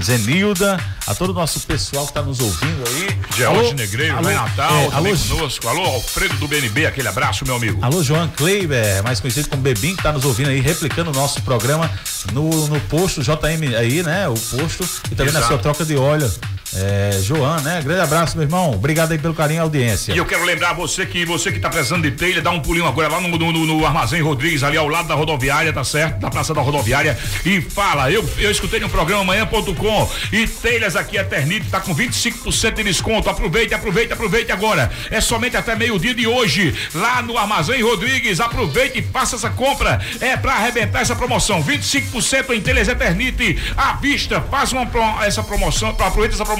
Zenilda, 0.01 0.79
a 1.05 1.15
todo 1.15 1.31
o 1.31 1.33
nosso 1.33 1.59
pessoal 1.61 2.05
que 2.05 2.11
está 2.11 2.21
nos 2.21 2.39
ouvindo 2.39 2.83
aí. 2.87 3.19
George 3.35 3.73
Negreiro, 3.73 4.17
alô, 4.17 4.27
né, 4.29 4.35
Natal, 4.35 4.71
é, 4.71 4.89
também 4.89 5.13
alô, 5.13 5.27
conosco. 5.27 5.67
Alô, 5.67 5.83
Alfredo 5.83 6.35
do 6.35 6.47
BNB, 6.47 6.85
aquele 6.85 7.07
abraço, 7.07 7.45
meu 7.45 7.55
amigo. 7.55 7.83
Alô, 7.83 8.01
João 8.01 8.27
Kleiber, 8.29 9.03
mais 9.03 9.19
conhecido 9.19 9.49
como 9.49 9.61
Bebim, 9.61 9.95
que 9.95 9.99
está 9.99 10.13
nos 10.13 10.23
ouvindo 10.23 10.49
aí, 10.49 10.61
replicando 10.61 11.09
o 11.09 11.13
nosso 11.13 11.41
programa 11.41 11.91
no, 12.31 12.67
no 12.67 12.79
posto 12.81 13.21
JM 13.21 13.75
aí, 13.77 14.01
né? 14.01 14.29
O 14.29 14.35
posto 14.35 14.87
e 15.11 15.15
também 15.15 15.33
na 15.33 15.39
Exato. 15.39 15.47
sua 15.47 15.57
troca 15.57 15.83
de 15.83 15.97
óleo. 15.97 16.31
É, 16.75 17.11
João, 17.21 17.59
né? 17.61 17.81
Grande 17.81 18.01
abraço, 18.01 18.35
meu 18.37 18.45
irmão. 18.45 18.71
Obrigado 18.73 19.11
aí 19.13 19.17
pelo 19.17 19.33
carinho 19.33 19.59
e 19.59 19.61
audiência. 19.61 20.13
E 20.13 20.17
eu 20.17 20.25
quero 20.25 20.43
lembrar 20.43 20.73
você 20.73 21.05
que 21.05 21.23
você 21.25 21.51
que 21.51 21.59
tá 21.59 21.69
precisando 21.69 22.03
de 22.03 22.11
telha, 22.11 22.41
dá 22.41 22.51
um 22.51 22.59
pulinho 22.59 22.85
agora 22.85 23.07
lá 23.07 23.21
no, 23.21 23.29
no, 23.37 23.51
no- 23.65 23.85
Armazém 23.85 24.21
Rodrigues, 24.21 24.63
ali 24.63 24.75
ao 24.75 24.87
lado 24.87 25.07
da 25.07 25.15
rodoviária, 25.15 25.71
tá 25.71 25.83
certo? 25.83 26.19
Da 26.19 26.29
Praça 26.29 26.53
da 26.53 26.61
Rodoviária. 26.61 27.17
E 27.45 27.61
fala, 27.61 28.11
eu, 28.11 28.27
eu 28.37 28.51
escutei 28.51 28.81
no 28.81 28.89
programa 28.89 29.21
amanhã.com 29.21 30.11
e 30.33 30.45
telhas 30.45 30.95
aqui 30.97 31.17
Eternite 31.17 31.67
tá 31.69 31.79
com 31.79 31.95
25% 31.95 32.73
de 32.75 32.83
desconto. 32.83 33.29
Aproveite, 33.29 33.73
aproveite, 33.73 34.11
aproveite 34.11 34.51
agora. 34.51 34.91
É 35.09 35.21
somente 35.21 35.55
até 35.55 35.73
meio-dia 35.75 36.13
de 36.13 36.27
hoje, 36.27 36.75
lá 36.93 37.21
no 37.21 37.37
Armazém 37.37 37.81
Rodrigues. 37.81 38.41
Aproveite 38.41 38.99
e 38.99 39.01
faça 39.01 39.37
essa 39.37 39.49
compra. 39.49 40.01
É 40.19 40.35
pra 40.35 40.53
arrebentar 40.55 40.99
essa 40.99 41.15
promoção. 41.15 41.63
25% 41.63 42.51
em 42.51 42.59
telhas 42.61 42.87
Eternite 42.89 43.57
à 43.77 43.93
vista. 43.93 44.41
Faça 44.41 44.75
uma, 44.75 45.25
essa 45.25 45.41
promoção, 45.41 45.89
aproveita 45.89 46.35
essa 46.35 46.43
promoção 46.45 46.57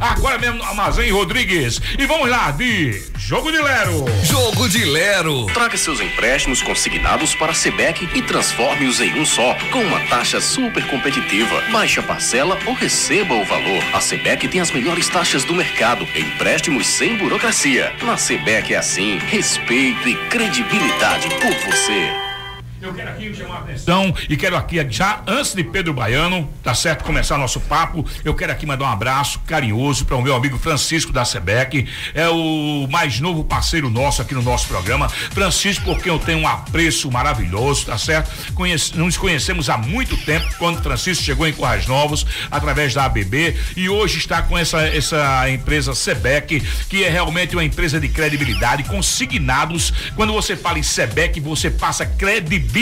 agora 0.00 0.38
mesmo 0.38 0.58
no 0.58 0.64
Armazém 0.64 1.10
Rodrigues. 1.12 1.80
E 1.98 2.06
vamos 2.06 2.28
lá 2.28 2.50
de 2.50 3.02
Jogo 3.16 3.50
de 3.50 3.58
Lero. 3.58 4.04
Jogo 4.22 4.68
de 4.68 4.84
Lero. 4.84 5.46
Traga 5.46 5.76
seus 5.76 6.00
empréstimos 6.00 6.62
consignados 6.62 7.34
para 7.34 7.52
a 7.52 7.54
Sebec 7.54 8.08
e 8.14 8.22
transforme-os 8.22 9.00
em 9.00 9.18
um 9.20 9.26
só, 9.26 9.54
com 9.72 9.80
uma 9.82 10.00
taxa 10.06 10.40
super 10.40 10.86
competitiva. 10.88 11.62
Baixe 11.72 12.00
a 12.00 12.02
parcela 12.02 12.58
ou 12.66 12.74
receba 12.74 13.34
o 13.34 13.44
valor. 13.44 13.82
A 13.92 14.00
Sebec 14.00 14.46
tem 14.48 14.60
as 14.60 14.70
melhores 14.70 15.08
taxas 15.08 15.44
do 15.44 15.54
mercado. 15.54 16.06
Empréstimos 16.14 16.86
sem 16.86 17.16
burocracia. 17.16 17.94
Na 18.02 18.16
Sebec 18.16 18.72
é 18.72 18.78
assim: 18.78 19.18
respeito 19.18 20.08
e 20.08 20.14
credibilidade 20.28 21.28
por 21.28 21.70
você. 21.70 22.25
Eu 22.86 22.94
quero 22.94 23.10
aqui 23.10 23.34
chamar 23.34 23.56
a 23.56 23.58
atenção 23.58 24.14
e 24.28 24.36
quero 24.36 24.56
aqui, 24.56 24.86
já 24.90 25.20
antes 25.26 25.54
de 25.54 25.64
Pedro 25.64 25.92
Baiano, 25.92 26.48
tá 26.62 26.72
certo? 26.72 27.02
Começar 27.02 27.36
nosso 27.36 27.60
papo, 27.62 28.06
eu 28.24 28.32
quero 28.32 28.52
aqui 28.52 28.64
mandar 28.64 28.84
um 28.84 28.88
abraço 28.88 29.40
carinhoso 29.40 30.04
para 30.04 30.14
o 30.14 30.22
meu 30.22 30.36
amigo 30.36 30.56
Francisco 30.56 31.12
da 31.12 31.24
Sebec, 31.24 31.84
é 32.14 32.28
o 32.28 32.86
mais 32.88 33.18
novo 33.18 33.42
parceiro 33.42 33.90
nosso 33.90 34.22
aqui 34.22 34.34
no 34.34 34.42
nosso 34.42 34.68
programa. 34.68 35.08
Francisco, 35.08 35.84
porque 35.84 36.08
eu 36.08 36.20
tenho 36.20 36.38
um 36.38 36.46
apreço 36.46 37.10
maravilhoso, 37.10 37.86
tá 37.86 37.98
certo? 37.98 38.30
Conhece, 38.52 38.96
nos 38.96 39.16
conhecemos 39.16 39.68
há 39.68 39.76
muito 39.76 40.16
tempo, 40.18 40.46
quando 40.56 40.80
Francisco 40.80 41.24
chegou 41.24 41.44
em 41.48 41.52
Corrais 41.52 41.88
Novos, 41.88 42.24
através 42.52 42.94
da 42.94 43.06
ABB, 43.06 43.56
e 43.76 43.88
hoje 43.88 44.18
está 44.18 44.42
com 44.42 44.56
essa, 44.56 44.86
essa 44.86 45.50
empresa 45.50 45.92
Sebec, 45.92 46.60
que 46.88 47.02
é 47.02 47.08
realmente 47.08 47.56
uma 47.56 47.64
empresa 47.64 47.98
de 47.98 48.08
credibilidade, 48.08 48.84
consignados. 48.84 49.92
Quando 50.14 50.32
você 50.32 50.56
fala 50.56 50.78
em 50.78 50.84
Sebec, 50.84 51.40
você 51.40 51.68
passa 51.68 52.06
credibilidade. 52.06 52.75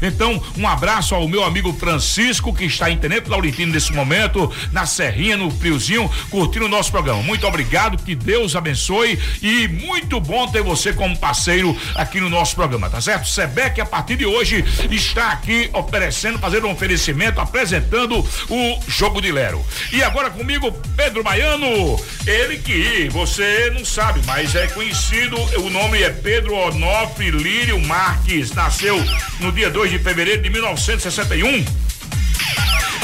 Então, 0.00 0.42
um 0.56 0.66
abraço 0.66 1.14
ao 1.14 1.28
meu 1.28 1.44
amigo 1.44 1.72
Francisco, 1.74 2.54
que 2.54 2.64
está 2.64 2.90
em 2.90 2.96
Tenente 2.96 3.28
Laurentino 3.28 3.72
nesse 3.72 3.92
momento, 3.92 4.50
na 4.72 4.86
Serrinha, 4.86 5.36
no 5.36 5.50
Friozinho, 5.50 6.10
curtindo 6.30 6.64
o 6.64 6.68
nosso 6.68 6.90
programa. 6.90 7.22
Muito 7.22 7.46
obrigado, 7.46 8.02
que 8.02 8.14
Deus 8.14 8.56
abençoe 8.56 9.18
e 9.42 9.68
muito 9.68 10.20
bom 10.20 10.46
ter 10.48 10.62
você 10.62 10.92
como 10.92 11.16
parceiro 11.18 11.76
aqui 11.94 12.20
no 12.20 12.30
nosso 12.30 12.54
programa, 12.54 12.88
tá 12.88 13.00
certo? 13.00 13.28
Sebec, 13.28 13.80
a 13.80 13.86
partir 13.86 14.16
de 14.16 14.26
hoje, 14.26 14.64
está 14.90 15.32
aqui 15.32 15.68
oferecendo, 15.72 16.38
fazendo 16.38 16.66
um 16.66 16.72
oferecimento, 16.72 17.40
apresentando 17.40 18.18
o 18.48 18.80
Jogo 18.88 19.20
de 19.20 19.30
Lero. 19.30 19.64
E 19.92 20.02
agora 20.02 20.30
comigo, 20.30 20.72
Pedro 20.96 21.22
Baiano, 21.22 22.00
ele 22.26 22.58
que 22.58 23.08
você 23.10 23.70
não 23.74 23.84
sabe, 23.84 24.20
mas 24.26 24.54
é 24.54 24.66
conhecido, 24.68 25.36
o 25.60 25.68
nome 25.70 26.02
é 26.02 26.10
Pedro 26.10 26.54
Onofre 26.54 27.30
Lírio 27.30 27.80
Marques, 27.80 28.52
nasceu 28.52 28.93
no 29.40 29.52
dia 29.52 29.70
2 29.70 29.90
de 29.90 29.98
fevereiro 29.98 30.42
de 30.42 30.50
1961 30.50 31.64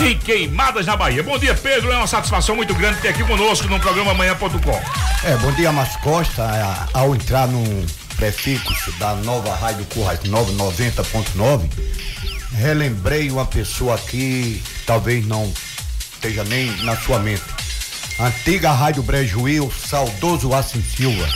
em 0.07 0.17
Queimadas 0.19 0.87
na 0.87 0.97
Bahia. 0.97 1.23
Bom 1.23 1.39
dia, 1.39 1.55
Pedro. 1.55 1.93
É 1.93 1.97
uma 1.97 2.07
satisfação 2.07 2.57
muito 2.57 2.75
grande 2.75 3.01
ter 3.01 3.09
aqui 3.09 3.23
conosco 3.25 3.69
no 3.69 3.79
programa 3.79 4.13
amanhã.com. 4.13 4.83
É, 5.25 5.37
bom 5.37 5.53
dia, 5.53 5.71
Márcio 5.71 6.01
Costa. 6.01 6.43
A- 6.43 6.89
Ao 6.99 7.15
entrar 7.15 7.47
no 7.47 7.63
prefixo 8.17 8.91
da 8.93 9.15
nova 9.17 9.55
Rádio 9.55 9.85
Currais 9.87 10.21
990.9, 10.21 11.69
relembrei 12.57 13.31
uma 13.31 13.45
pessoa 13.47 13.99
que 13.99 14.63
talvez 14.87 15.27
não 15.27 15.53
esteja 16.15 16.45
nem 16.45 16.71
na 16.85 16.97
sua 16.97 17.19
mente. 17.19 17.43
Antiga 18.19 18.73
Rádio 18.73 19.03
Brejuí, 19.03 19.61
o 19.61 19.71
saudoso 19.71 20.55
Assim 20.55 20.83
Silva. 20.83 21.27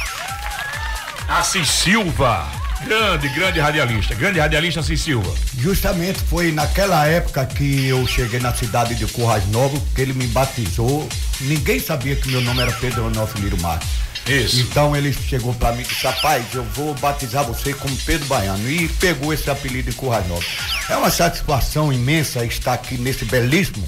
Assis 1.29 1.69
Silva, 1.69 2.47
grande, 2.85 3.29
grande 3.31 3.61
radialista. 3.61 4.15
Grande 4.15 4.39
radialista 4.39 4.81
Assis 4.81 5.01
Silva. 5.01 5.33
Justamente 5.59 6.21
foi 6.21 6.53
naquela 6.53 7.07
época 7.07 7.45
que 7.47 7.87
eu 7.87 8.07
cheguei 8.07 8.39
na 8.39 8.55
cidade 8.55 8.95
de 8.95 9.07
Currais 9.07 9.47
Novos 9.49 9.81
que 9.95 10.01
ele 10.01 10.13
me 10.13 10.27
batizou. 10.29 11.09
Ninguém 11.41 11.81
sabia 11.81 12.15
que 12.15 12.29
meu 12.29 12.41
nome 12.41 12.61
era 12.61 12.73
Pedro 12.73 13.07
Onofre 13.07 13.41
Liro 13.41 13.61
Marques. 13.61 13.89
Isso. 14.27 14.61
Então 14.61 14.97
ele 14.97 15.13
chegou 15.13 15.53
pra 15.55 15.73
mim 15.73 15.83
e 15.83 15.85
disse, 15.85 16.07
rapaz, 16.07 16.45
eu 16.55 16.65
vou 16.65 16.95
batizar 16.95 17.45
você 17.45 17.75
como 17.75 17.95
Pedro 17.97 18.27
Baiano. 18.27 18.71
E 18.71 18.89
pegou 18.89 19.33
esse 19.33 19.51
apelido 19.51 19.91
de 19.91 19.97
Currais 19.97 20.27
Novos. 20.29 20.47
É 20.89 20.97
uma 20.97 21.11
satisfação 21.11 21.93
imensa 21.93 22.45
estar 22.45 22.75
aqui 22.75 22.97
nesse 22.97 23.25
belíssimo 23.25 23.87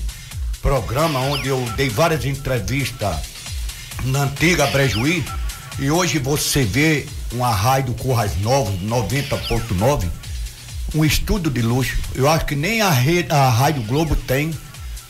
programa 0.61 1.21
onde 1.21 1.49
eu 1.49 1.65
dei 1.77 1.89
várias 1.89 2.25
entrevistas 2.25 3.17
na 4.05 4.25
antiga 4.25 4.67
Brejuí. 4.67 5.25
E 5.79 5.91
hoje 5.91 6.19
você 6.19 6.65
vê 6.65 7.07
uma 7.33 7.51
rádio 7.51 7.95
Currais 7.95 8.41
Novos, 8.41 8.75
90.9, 8.81 10.09
um 10.95 11.05
estúdio 11.05 11.51
de 11.51 11.63
luxo. 11.63 11.97
Eu 12.15 12.29
acho 12.29 12.47
que 12.47 12.55
nem 12.55 12.81
a, 12.81 12.91
rede, 12.91 13.33
a 13.33 13.49
Rádio 13.49 13.83
Globo 13.83 14.15
tem 14.15 14.53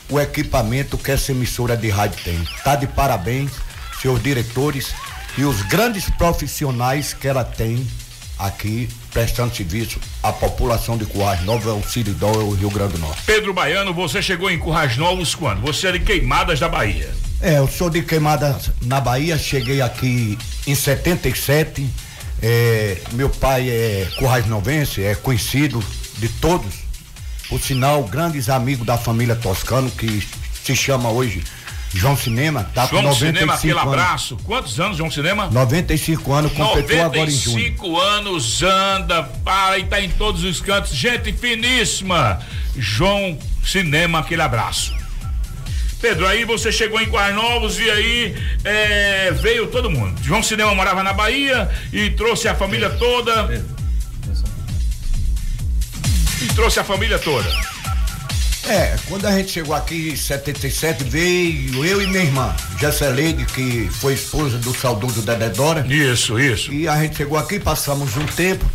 o 0.08 0.20
equipamento 0.20 0.96
que 0.96 1.10
essa 1.10 1.32
emissora 1.32 1.76
de 1.76 1.88
rádio 1.88 2.22
tem. 2.22 2.42
Tá 2.64 2.76
de 2.76 2.86
parabéns, 2.86 3.50
seus 4.00 4.22
diretores 4.22 4.94
e 5.36 5.44
os 5.44 5.62
grandes 5.62 6.08
profissionais 6.10 7.12
que 7.12 7.28
ela 7.28 7.44
tem 7.44 7.86
aqui 8.38 8.88
prestando 9.12 9.54
serviço 9.54 9.98
à 10.22 10.32
população 10.32 10.96
de 10.96 11.06
Currais 11.06 11.42
Novos, 11.42 11.66
ao 11.66 11.82
Ciridó 11.82 12.32
e 12.34 12.40
ao 12.40 12.50
Rio 12.50 12.70
Grande 12.70 12.94
do 12.94 12.98
Norte. 12.98 13.22
Pedro 13.24 13.52
Baiano, 13.54 13.94
você 13.94 14.20
chegou 14.20 14.50
em 14.50 14.58
Currais 14.58 14.96
Novos 14.96 15.34
quando? 15.34 15.60
Você 15.62 15.88
é 15.88 15.92
de 15.92 16.00
Queimadas 16.00 16.60
da 16.60 16.68
Bahia. 16.68 17.25
É, 17.40 17.58
eu 17.58 17.68
sou 17.68 17.90
de 17.90 18.02
Queimada 18.02 18.58
na 18.82 19.00
Bahia, 19.00 19.36
cheguei 19.36 19.82
aqui 19.82 20.38
em 20.66 20.74
77. 20.74 21.86
É, 22.42 22.98
meu 23.12 23.28
pai 23.28 23.68
é 23.68 24.08
Currais 24.18 24.46
Novense, 24.46 25.02
é 25.02 25.14
conhecido 25.14 25.82
de 26.18 26.28
todos. 26.28 26.74
Por 27.48 27.60
sinal, 27.60 28.02
grandes 28.04 28.48
amigos 28.48 28.86
da 28.86 28.98
família 28.98 29.36
Toscano, 29.36 29.90
que 29.90 30.26
se 30.64 30.74
chama 30.74 31.10
hoje 31.10 31.44
João 31.94 32.16
Cinema, 32.16 32.64
tá 32.74 32.82
com 32.88 32.96
João 32.96 33.04
95 33.04 33.32
Cinema, 33.32 33.54
aquele 33.54 33.72
anos. 33.72 33.92
abraço. 33.92 34.36
Quantos 34.44 34.80
anos, 34.80 34.96
João 34.96 35.10
Cinema? 35.10 35.48
95 35.50 36.32
anos, 36.32 36.52
completou 36.52 37.00
agora 37.02 37.30
em 37.30 37.30
junho. 37.30 37.56
95 37.58 38.00
anos, 38.00 38.62
anda, 38.62 39.22
para 39.44 39.78
e 39.78 39.84
tá 39.84 40.00
em 40.00 40.10
todos 40.10 40.42
os 40.42 40.60
cantos. 40.60 40.92
Gente 40.92 41.32
finíssima. 41.32 42.40
João 42.76 43.38
Cinema, 43.64 44.18
aquele 44.20 44.42
abraço. 44.42 44.92
Pedro, 46.00 46.26
aí 46.26 46.44
você 46.44 46.70
chegou 46.70 47.00
em 47.00 47.08
Quais 47.08 47.34
Novos 47.34 47.78
e 47.78 47.90
aí 47.90 48.36
é, 48.64 49.30
veio 49.32 49.66
todo 49.68 49.90
mundo. 49.90 50.20
João 50.22 50.42
Cinema 50.42 50.74
morava 50.74 51.02
na 51.02 51.12
Bahia 51.12 51.70
e 51.92 52.10
trouxe 52.10 52.48
a 52.48 52.54
família 52.54 52.90
toda. 52.90 53.64
E 56.42 56.46
trouxe 56.54 56.78
a 56.78 56.84
família 56.84 57.18
toda. 57.18 57.48
É, 58.68 58.96
quando 59.08 59.26
a 59.26 59.32
gente 59.32 59.52
chegou 59.52 59.74
aqui 59.74 60.10
em 60.10 60.16
77, 60.16 61.04
veio 61.04 61.84
eu 61.84 62.02
e 62.02 62.06
minha 62.08 62.24
irmã, 62.24 62.54
Jesseleide, 62.80 63.44
que 63.46 63.88
foi 63.92 64.14
esposa 64.14 64.58
do 64.58 64.74
saudoso 64.74 65.22
Dedé 65.22 65.48
Dora. 65.50 65.86
Isso, 65.86 66.38
isso. 66.38 66.72
E 66.72 66.88
a 66.88 67.00
gente 67.00 67.16
chegou 67.16 67.38
aqui, 67.38 67.60
passamos 67.60 68.16
um 68.16 68.26
tempo, 68.26 68.68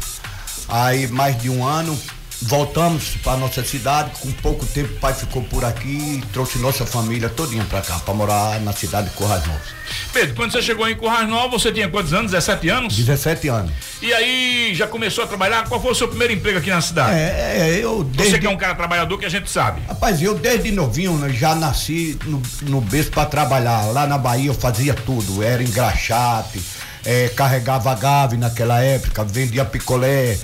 aí 0.70 1.08
mais 1.08 1.40
de 1.42 1.50
um 1.50 1.66
ano, 1.66 2.00
voltamos 2.42 3.16
para 3.24 3.38
nossa 3.38 3.64
cidade, 3.64 4.12
com 4.20 4.32
pouco 4.32 4.66
tempo 4.66 4.94
o 4.94 5.00
pai 5.00 5.14
ficou 5.14 5.44
por 5.44 5.64
aqui 5.64 6.18
e 6.18 6.24
trouxe 6.34 6.58
nossa 6.58 6.86
família 6.86 7.30
todinha 7.30 7.64
para 7.66 7.82
cá, 7.82 8.00
para 8.00 8.14
morar 8.14 8.60
na 8.62 8.74
cidade 8.74 9.10
de 9.10 9.16
Corrais 9.16 9.46
Novos. 9.46 9.82
Pedro, 10.12 10.36
quando 10.36 10.52
você 10.52 10.62
chegou 10.62 10.90
em 10.90 10.96
Currais 10.96 11.30
Novos, 11.30 11.62
você 11.62 11.72
tinha 11.72 11.88
quantos 11.88 12.14
anos? 12.14 12.32
17 12.32 12.70
anos? 12.70 12.96
17 12.96 13.48
anos. 13.48 13.72
E 14.02 14.12
aí 14.14 14.74
já 14.74 14.88
começou 14.88 15.24
a 15.24 15.28
trabalhar? 15.28 15.68
Qual 15.68 15.82
foi 15.82 15.92
o 15.92 15.96
seu 15.96 16.08
primeiro 16.08 16.34
emprego 16.34 16.58
aqui 16.58 16.70
na 16.70 16.82
cidade? 16.82 17.16
É, 17.16 17.60
é, 17.60 17.80
eu 17.84 18.10
Você 18.16 18.40
que 18.40 18.48
é 18.48 18.50
um 18.50 18.58
cara 18.58 18.74
trabalhador 18.74 19.18
que 19.18 19.26
a 19.26 19.30
gente 19.30 19.50
sabe. 19.50 19.82
Rapaz, 19.88 20.22
eu 20.22 20.34
desde 20.34 20.72
novinho 20.72 21.14
né, 21.18 21.30
já 21.30 21.54
nasci 21.54 22.18
no, 22.26 22.42
no 22.64 22.82
berço 22.82 23.12
para 23.12 23.26
trabalhar. 23.26 23.86
Lá 23.92 24.08
na 24.08 24.18
Bahia 24.18 24.48
eu 24.48 24.54
fazia 24.54 24.94
tudo. 24.94 25.44
Era 25.44 25.62
engraxate, 25.62 26.60
é, 27.06 27.30
carregava 27.30 27.94
gave 27.96 28.38
naquela 28.38 28.82
época, 28.82 29.24
vendia 29.24 29.64
picolé, 29.66 30.38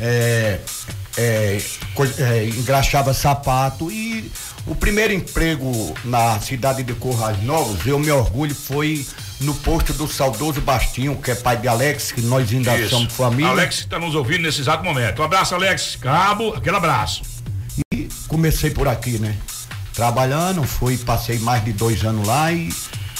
é, 0.00 0.58
é, 1.16 1.58
é, 2.18 2.44
engraxava 2.46 3.14
sapato 3.14 3.90
e 3.90 4.30
o 4.66 4.74
primeiro 4.74 5.12
emprego 5.12 5.94
na 6.04 6.38
cidade 6.40 6.82
de 6.82 6.94
Corrais 6.94 7.42
Novos, 7.42 7.86
eu 7.86 7.98
me 7.98 8.10
orgulho, 8.10 8.54
foi 8.54 9.06
no 9.40 9.54
posto 9.54 9.92
do 9.92 10.08
saudoso 10.08 10.60
Bastinho, 10.60 11.16
que 11.16 11.30
é 11.30 11.34
pai 11.34 11.56
de 11.56 11.68
Alex, 11.68 12.12
que 12.12 12.22
nós 12.22 12.50
ainda 12.50 12.76
Isso. 12.78 12.90
somos 12.90 13.12
família. 13.12 13.50
Alex 13.50 13.80
está 13.80 13.98
nos 13.98 14.14
ouvindo 14.14 14.42
nesse 14.42 14.60
exato 14.60 14.82
momento. 14.82 15.20
Um 15.20 15.24
abraço, 15.24 15.54
Alex. 15.54 15.96
Cabo, 16.00 16.54
aquele 16.54 16.76
abraço. 16.76 17.22
E 17.92 18.08
comecei 18.26 18.70
por 18.70 18.88
aqui, 18.88 19.18
né? 19.18 19.36
Trabalhando, 19.92 20.62
fui, 20.64 20.96
passei 20.96 21.38
mais 21.38 21.64
de 21.64 21.72
dois 21.72 22.04
anos 22.04 22.26
lá 22.26 22.50
e 22.50 22.72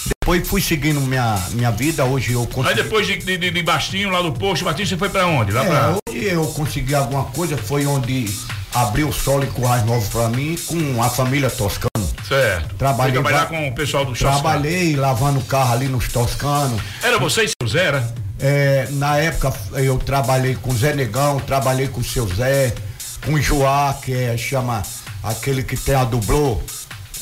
depois 0.09 0.47
fui 0.47 0.61
seguindo 0.61 1.01
minha, 1.01 1.39
minha 1.53 1.71
vida. 1.71 2.05
Hoje 2.05 2.33
eu 2.33 2.41
Aí 2.43 2.47
consegui. 2.49 2.83
depois 2.83 3.07
de, 3.07 3.17
de, 3.19 3.51
de 3.51 3.63
Bastinho, 3.63 4.11
lá 4.11 4.23
do 4.23 4.33
posto, 4.33 4.65
Bastinho, 4.65 4.89
você 4.89 4.97
foi 4.97 5.09
pra 5.09 5.27
onde? 5.27 5.53
Lá 5.53 5.65
É, 5.65 5.69
pra. 5.69 5.97
hoje 6.09 6.25
eu 6.27 6.47
consegui 6.49 6.95
alguma 6.95 7.25
coisa, 7.25 7.57
foi 7.57 7.87
onde 7.87 8.27
abriu 8.75 9.09
o 9.09 9.13
solo 9.13 9.45
em 9.45 9.51
Currais 9.51 9.85
Novos 9.85 10.09
pra 10.09 10.29
mim, 10.29 10.57
com 10.67 11.03
a 11.03 11.09
família 11.09 11.49
Toscano. 11.51 11.91
Certo. 12.29 12.75
Trabalhei 12.77 13.13
trabalhar 13.13 13.47
com 13.47 13.69
o 13.69 13.75
pessoal 13.75 14.05
do 14.05 14.13
Toscano. 14.13 14.33
Trabalhei 14.41 14.97
lavando 14.97 15.41
carro 15.43 15.73
ali 15.75 15.89
nos 15.89 16.09
Toscanos. 16.09 16.81
Era 17.03 17.19
você 17.19 17.45
e 17.45 17.49
seu 17.49 17.69
Zé, 17.69 17.85
era? 17.85 18.15
É, 18.41 18.89
na 18.93 19.17
época 19.19 19.53
eu 19.75 19.97
trabalhei 19.99 20.55
com 20.57 20.75
Zé 20.75 20.93
Negão, 20.95 21.39
trabalhei 21.41 21.87
com 21.87 22.01
o 22.01 22.05
seu 22.05 22.27
Zé, 22.27 22.75
com 23.25 23.35
o 23.35 23.41
Joá, 23.43 23.95
que 24.03 24.13
é, 24.13 24.37
chama 24.37 24.83
aquele 25.23 25.63
que 25.63 25.77
tem 25.77 25.95
a 25.95 26.05
dublô, 26.05 26.61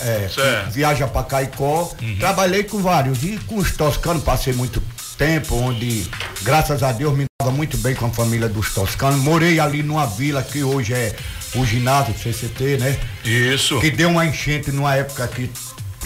é, 0.03 0.29
viaja 0.71 1.07
pra 1.07 1.23
Caicó. 1.23 1.91
Trabalhei 2.19 2.65
com 2.65 2.81
vários. 2.83 3.23
E 3.23 3.39
com 3.47 3.57
os 3.57 3.73
toscanos 3.73 4.23
passei 4.23 4.53
muito 4.53 4.83
tempo, 5.19 5.55
onde, 5.57 6.07
graças 6.43 6.83
a 6.83 6.91
Deus, 6.93 7.17
me 7.17 7.25
dava 7.41 7.53
muito 7.53 7.77
bem 7.79 7.95
com 7.95 8.07
a 8.07 8.11
família 8.11 8.49
dos 8.49 8.73
toscanos. 8.75 9.21
Morei 9.21 9.61
ali 9.61 9.83
numa 9.83 10.07
vila 10.07 10.43
que 10.43 10.63
hoje 10.65 10.93
é 10.95 11.15
o 11.55 11.65
ginásio 11.65 12.15
CCT, 12.15 12.79
né? 12.79 12.99
Isso. 13.25 13.79
Que 13.81 13.91
deu 13.91 14.09
uma 14.09 14.25
enchente 14.27 14.71
numa 14.73 14.95
época 14.97 15.29
que 15.29 15.51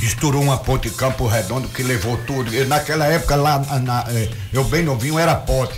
estourou 0.03 0.43
uma 0.43 0.59
ponte 0.59 0.89
em 0.89 0.93
Campo 0.93 1.27
Redondo 1.27 1.69
que 1.69 1.83
levou 1.83 2.17
tudo. 2.27 2.55
E 2.55 2.65
naquela 2.65 3.07
época 3.07 3.37
lá, 3.37 3.59
na- 3.81 4.05
eh, 4.09 4.29
eu 4.53 4.65
bem 4.65 4.83
novinho, 4.83 5.19
era 5.19 5.35
pote. 5.35 5.75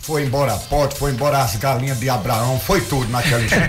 Foi 0.00 0.22
embora 0.24 0.54
pote, 0.56 0.96
foi 0.98 1.10
embora 1.12 1.38
as 1.42 1.54
galinhas 1.56 2.00
de 2.00 2.08
Abraão, 2.08 2.58
foi 2.58 2.80
tudo 2.80 3.08
naquela 3.10 3.42
enchente. 3.44 3.62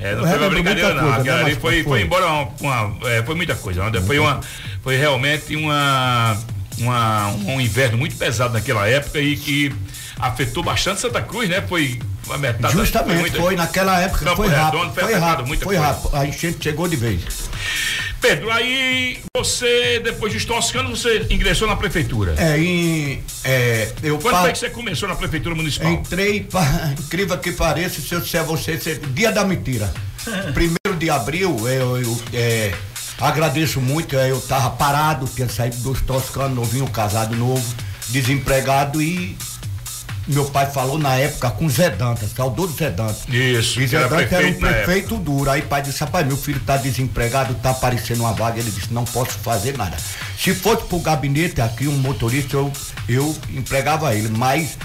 É, 0.00 0.14
não 0.14 0.26
foi 0.26 0.38
uma 0.38 0.50
brincadeira 0.50 0.94
não. 0.94 1.02
coisa, 1.02 1.20
Aquela 1.20 1.42
né, 1.44 1.50
foi, 1.50 1.60
foi. 1.60 1.82
foi 1.84 2.02
embora 2.02 2.26
uma, 2.26 2.48
uma- 2.60 3.08
é, 3.10 3.22
foi 3.22 3.34
muita 3.34 3.54
coisa. 3.54 3.88
né? 3.90 4.00
Foi 4.00 4.18
uma, 4.18 4.40
foi 4.82 4.96
realmente 4.96 5.54
uma, 5.56 6.36
uma, 6.78 7.28
um 7.46 7.60
inverno 7.60 7.96
muito 7.98 8.16
pesado 8.16 8.52
naquela 8.52 8.86
época 8.88 9.20
e 9.20 9.36
que 9.36 9.72
afetou 10.18 10.62
bastante 10.62 11.00
Santa 11.00 11.20
Cruz, 11.22 11.48
né? 11.48 11.62
Foi 11.68 11.98
a 12.30 12.38
metade. 12.38 12.74
Justamente, 12.74 13.20
muita- 13.20 13.38
foi 13.40 13.56
naquela 13.56 14.00
época, 14.00 14.24
Campo 14.24 14.36
foi 14.36 14.48
Redondo 14.48 14.64
rápido, 14.78 14.94
foi 14.94 15.02
foi 15.04 15.14
rápido, 15.14 15.46
muita 15.46 15.64
foi 15.64 15.76
coisa. 15.76 15.92
rápido. 15.92 16.16
A 16.16 16.26
enchente 16.26 16.58
chegou 16.62 16.88
de 16.88 16.96
vez. 16.96 17.22
Pedro, 18.20 18.50
aí 18.50 19.18
você, 19.36 20.00
depois 20.02 20.32
de 20.32 20.46
Toscano, 20.46 20.96
você 20.96 21.26
ingressou 21.28 21.68
na 21.68 21.76
prefeitura. 21.76 22.34
É, 22.38 22.58
em, 22.58 23.22
é, 23.44 23.92
eu 24.02 24.18
Quando 24.18 24.32
pa- 24.32 24.40
foi 24.42 24.52
que 24.52 24.58
você 24.58 24.70
começou 24.70 25.06
na 25.06 25.14
prefeitura 25.14 25.54
municipal? 25.54 25.92
Entrei, 25.92 26.40
pra, 26.40 26.62
incrível 26.98 27.36
que 27.36 27.52
pareça, 27.52 28.00
se 28.00 28.14
eu 28.14 28.20
disser 28.22 28.40
a 28.40 28.44
você, 28.44 28.78
você- 28.78 28.94
dia 28.94 29.30
da 29.30 29.44
mentira. 29.44 29.92
Primeiro 30.54 30.98
de 30.98 31.10
abril, 31.10 31.68
eu, 31.68 31.98
eu, 31.98 32.18
é, 32.32 32.72
agradeço 33.20 33.78
muito, 33.78 34.16
é, 34.16 34.30
eu 34.30 34.40
tava 34.40 34.70
parado, 34.70 35.26
tinha 35.26 35.48
saído 35.50 35.76
dos 35.78 36.00
toscanos, 36.00 36.56
novinho, 36.56 36.88
casado 36.88 37.36
novo, 37.36 37.62
desempregado 38.08 39.02
e 39.02 39.36
meu 40.26 40.44
pai 40.46 40.70
falou 40.70 40.98
na 40.98 41.14
época 41.16 41.50
com 41.50 41.68
Zé 41.68 41.90
Dantas, 41.90 42.30
saudoso 42.34 42.74
Zé 42.76 42.90
Dantas. 42.90 43.22
Isso, 43.28 43.80
E 43.80 43.86
Zé 43.86 43.96
era 43.98 44.08
Dantas 44.08 44.32
era 44.32 44.46
um 44.46 44.54
prefeito 44.54 45.16
duro. 45.16 45.50
Aí 45.50 45.60
o 45.60 45.66
pai 45.66 45.82
disse, 45.82 46.00
rapaz, 46.00 46.26
meu 46.26 46.36
filho 46.36 46.60
tá 46.60 46.76
desempregado, 46.76 47.54
tá 47.54 47.70
aparecendo 47.70 48.20
uma 48.20 48.32
vaga. 48.32 48.58
Ele 48.58 48.70
disse, 48.70 48.92
não 48.92 49.04
posso 49.04 49.32
fazer 49.38 49.76
nada. 49.76 49.96
Se 50.38 50.54
fosse 50.54 50.84
pro 50.84 50.98
gabinete 50.98 51.60
aqui, 51.60 51.86
um 51.86 51.96
motorista, 51.98 52.56
eu, 52.56 52.72
eu 53.08 53.36
empregava 53.50 54.14
ele, 54.14 54.28
mas 54.28 54.78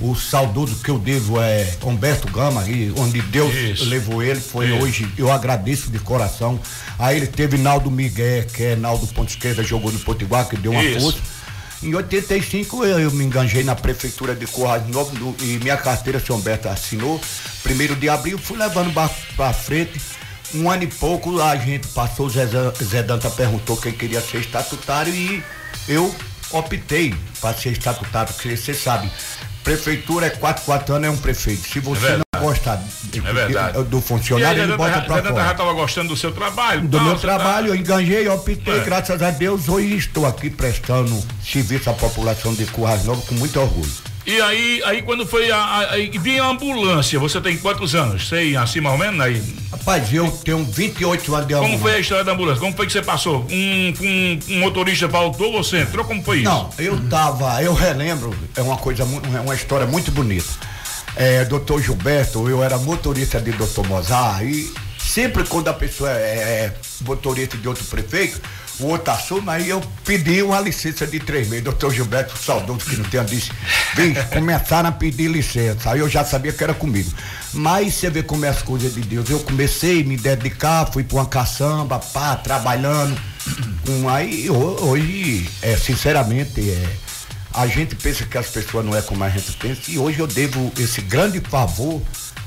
o 0.00 0.14
saudoso 0.14 0.76
que 0.82 0.90
eu 0.90 0.98
devo 0.98 1.40
é 1.40 1.72
Humberto 1.84 2.30
Gama, 2.32 2.68
e 2.68 2.92
onde 2.96 3.20
Deus 3.22 3.54
Isso. 3.54 3.84
levou 3.84 4.22
ele, 4.22 4.40
foi 4.40 4.66
Isso. 4.66 4.82
hoje, 4.82 5.08
eu 5.16 5.30
agradeço 5.30 5.90
de 5.90 5.98
coração. 5.98 6.58
Aí 6.98 7.16
ele 7.16 7.26
teve 7.26 7.56
Naldo 7.58 7.90
Miguel, 7.90 8.44
que 8.46 8.62
é 8.62 8.76
Naldo 8.76 9.06
Ponte 9.08 9.30
Esquerda, 9.30 9.62
jogou 9.62 9.92
no 9.92 9.98
Potiguar, 10.00 10.48
que 10.48 10.56
deu 10.56 10.72
uma 10.72 10.82
Isso. 10.82 11.00
força. 11.00 11.18
Em 11.82 11.94
85 11.94 12.84
eu, 12.84 12.98
eu 12.98 13.10
me 13.10 13.24
enganjei 13.24 13.62
na 13.62 13.74
prefeitura 13.74 14.34
de 14.34 14.46
Corrais 14.46 14.86
Novo 14.88 15.14
no- 15.18 15.36
e 15.40 15.58
minha 15.58 15.76
carteira, 15.76 16.18
seu 16.18 16.34
Humberto 16.34 16.68
assinou. 16.68 17.20
Primeiro 17.62 17.94
de 17.94 18.08
abril, 18.08 18.38
fui 18.38 18.56
levando 18.56 18.92
pra 19.36 19.52
frente. 19.52 20.00
Um 20.54 20.70
ano 20.70 20.84
e 20.84 20.86
pouco 20.86 21.40
a 21.42 21.56
gente 21.56 21.88
passou, 21.88 22.26
o 22.26 22.30
Zé, 22.30 22.46
Zé 22.82 23.02
Danta 23.02 23.28
perguntou 23.30 23.76
quem 23.76 23.92
queria 23.92 24.20
ser 24.20 24.38
estatutário 24.40 25.12
e 25.12 25.42
eu 25.88 26.14
optei 26.52 27.14
para 27.40 27.56
ser 27.56 27.70
estatutário, 27.72 28.32
porque 28.32 28.56
você 28.56 28.72
sabe, 28.72 29.10
prefeitura 29.64 30.26
é 30.26 30.30
quatro, 30.30 30.64
quatro 30.64 30.94
anos 30.94 31.08
é 31.08 31.10
um 31.10 31.16
prefeito. 31.16 31.68
Se 31.68 31.80
você 31.80 32.00
verdade. 32.00 32.23
Gosta 32.44 32.80
de- 33.04 33.18
É 33.26 33.32
verdade. 33.32 33.82
do 33.84 34.00
funcionário, 34.00 34.62
ele 34.62 34.76
bota 34.76 35.00
pra 35.02 35.16
Danta 35.16 35.28
já 35.28 35.34
fora 35.34 35.50
estava 35.52 35.72
gostando 35.72 36.08
do 36.08 36.16
seu 36.16 36.32
trabalho? 36.32 36.82
do 36.82 36.96
tal, 36.96 37.06
meu 37.06 37.14
tá- 37.14 37.20
trabalho, 37.20 37.68
eu 37.68 37.74
enganjei, 37.76 38.28
optei, 38.28 38.78
É. 38.78 38.84
graças 38.84 39.22
a 39.22 39.30
Deus, 39.30 39.68
hoje 39.68 39.96
estou 39.96 40.26
aqui 40.26 40.50
prestando 40.50 41.16
serviço 41.44 41.90
à 41.90 41.92
população 41.94 42.54
de 42.54 42.64
Currais 42.66 43.04
Novos 43.04 43.24
com 43.24 43.34
muito 43.34 43.58
orgulho. 43.60 43.90
E 44.26 44.40
aí, 44.40 44.82
aí 44.86 45.02
quando 45.02 45.26
foi 45.26 45.50
a, 45.50 45.80
a, 45.92 45.98
de 45.98 46.38
ambulância, 46.38 47.18
você 47.18 47.38
tem 47.42 47.58
quantos 47.58 47.94
anos? 47.94 48.26
Sei 48.26 48.56
assim 48.56 48.80
mais 48.80 48.94
ou 48.98 48.98
menos 49.06 49.20
aí? 49.20 49.42
Rapaz, 49.70 50.10
eu 50.14 50.30
tenho 50.42 50.64
28 50.64 51.34
anos 51.34 51.46
de 51.46 51.52
Como 51.52 51.66
ambulância. 51.66 51.82
foi 51.82 51.94
a 51.94 51.98
história 52.00 52.24
da 52.24 52.32
ambulância? 52.32 52.58
Como 52.60 52.74
foi 52.74 52.86
que 52.86 52.92
você 52.94 53.02
passou? 53.02 53.46
Um, 53.50 53.92
um, 54.00 54.38
um 54.54 54.60
motorista 54.60 55.10
faltou, 55.10 55.52
você 55.52 55.82
entrou? 55.82 56.06
Como 56.06 56.22
foi 56.22 56.38
isso? 56.38 56.44
Não, 56.48 56.70
eu 56.78 56.98
tava, 57.10 57.62
eu 57.62 57.74
relembro, 57.74 58.34
é 58.56 58.62
uma 58.62 58.78
coisa, 58.78 59.02
é 59.02 59.40
uma 59.40 59.54
história 59.54 59.86
muito 59.86 60.10
bonita. 60.10 60.48
É, 61.16 61.44
doutor 61.44 61.80
Gilberto, 61.80 62.48
eu 62.48 62.62
era 62.62 62.76
motorista 62.78 63.40
de 63.40 63.52
doutor 63.52 63.86
Mozart 63.86 64.42
e 64.44 64.72
sempre 64.98 65.44
quando 65.44 65.68
a 65.68 65.72
pessoa 65.74 66.10
é, 66.10 66.14
é 66.66 66.74
motorista 67.02 67.56
de 67.56 67.68
outro 67.68 67.84
prefeito, 67.84 68.40
o 68.80 68.86
outro 68.86 69.12
assume, 69.12 69.48
aí 69.50 69.68
eu 69.70 69.80
pedi 70.04 70.42
uma 70.42 70.58
licença 70.58 71.06
de 71.06 71.20
três 71.20 71.46
meses. 71.48 71.62
Doutor 71.64 71.94
Gilberto, 71.94 72.36
saudoso 72.36 72.80
que 72.84 72.96
não 72.96 73.04
tenha 73.04 73.22
disse, 73.24 73.52
bicho, 73.94 74.26
começaram 74.32 74.88
a 74.88 74.92
pedir 74.92 75.28
licença. 75.28 75.92
Aí 75.92 76.00
eu 76.00 76.08
já 76.08 76.24
sabia 76.24 76.52
que 76.52 76.64
era 76.64 76.74
comigo. 76.74 77.12
Mas 77.52 77.94
você 77.94 78.10
vê 78.10 78.24
como 78.24 78.44
é 78.44 78.48
as 78.48 78.62
coisas 78.62 78.92
de 78.92 79.02
Deus. 79.02 79.30
Eu 79.30 79.38
comecei 79.38 80.02
a 80.02 80.04
me 80.04 80.16
dedicar, 80.16 80.90
fui 80.92 81.04
pra 81.04 81.18
uma 81.18 81.26
caçamba, 81.26 82.00
pá, 82.00 82.34
trabalhando. 82.34 83.16
Com, 83.86 84.08
aí 84.08 84.50
ho- 84.50 84.88
hoje, 84.88 85.48
é, 85.62 85.76
sinceramente, 85.76 86.68
é, 86.68 86.88
a 87.54 87.66
gente 87.66 87.94
pensa 87.94 88.24
que 88.26 88.36
as 88.36 88.48
pessoas 88.48 88.84
não 88.84 88.96
é 88.96 89.00
como 89.02 89.22
a 89.24 89.28
gente 89.30 89.52
pensa 89.52 89.82
e 89.88 89.98
hoje 89.98 90.18
eu 90.20 90.26
devo 90.26 90.72
esse 90.78 91.00
grande 91.00 91.40
favor, 91.40 92.02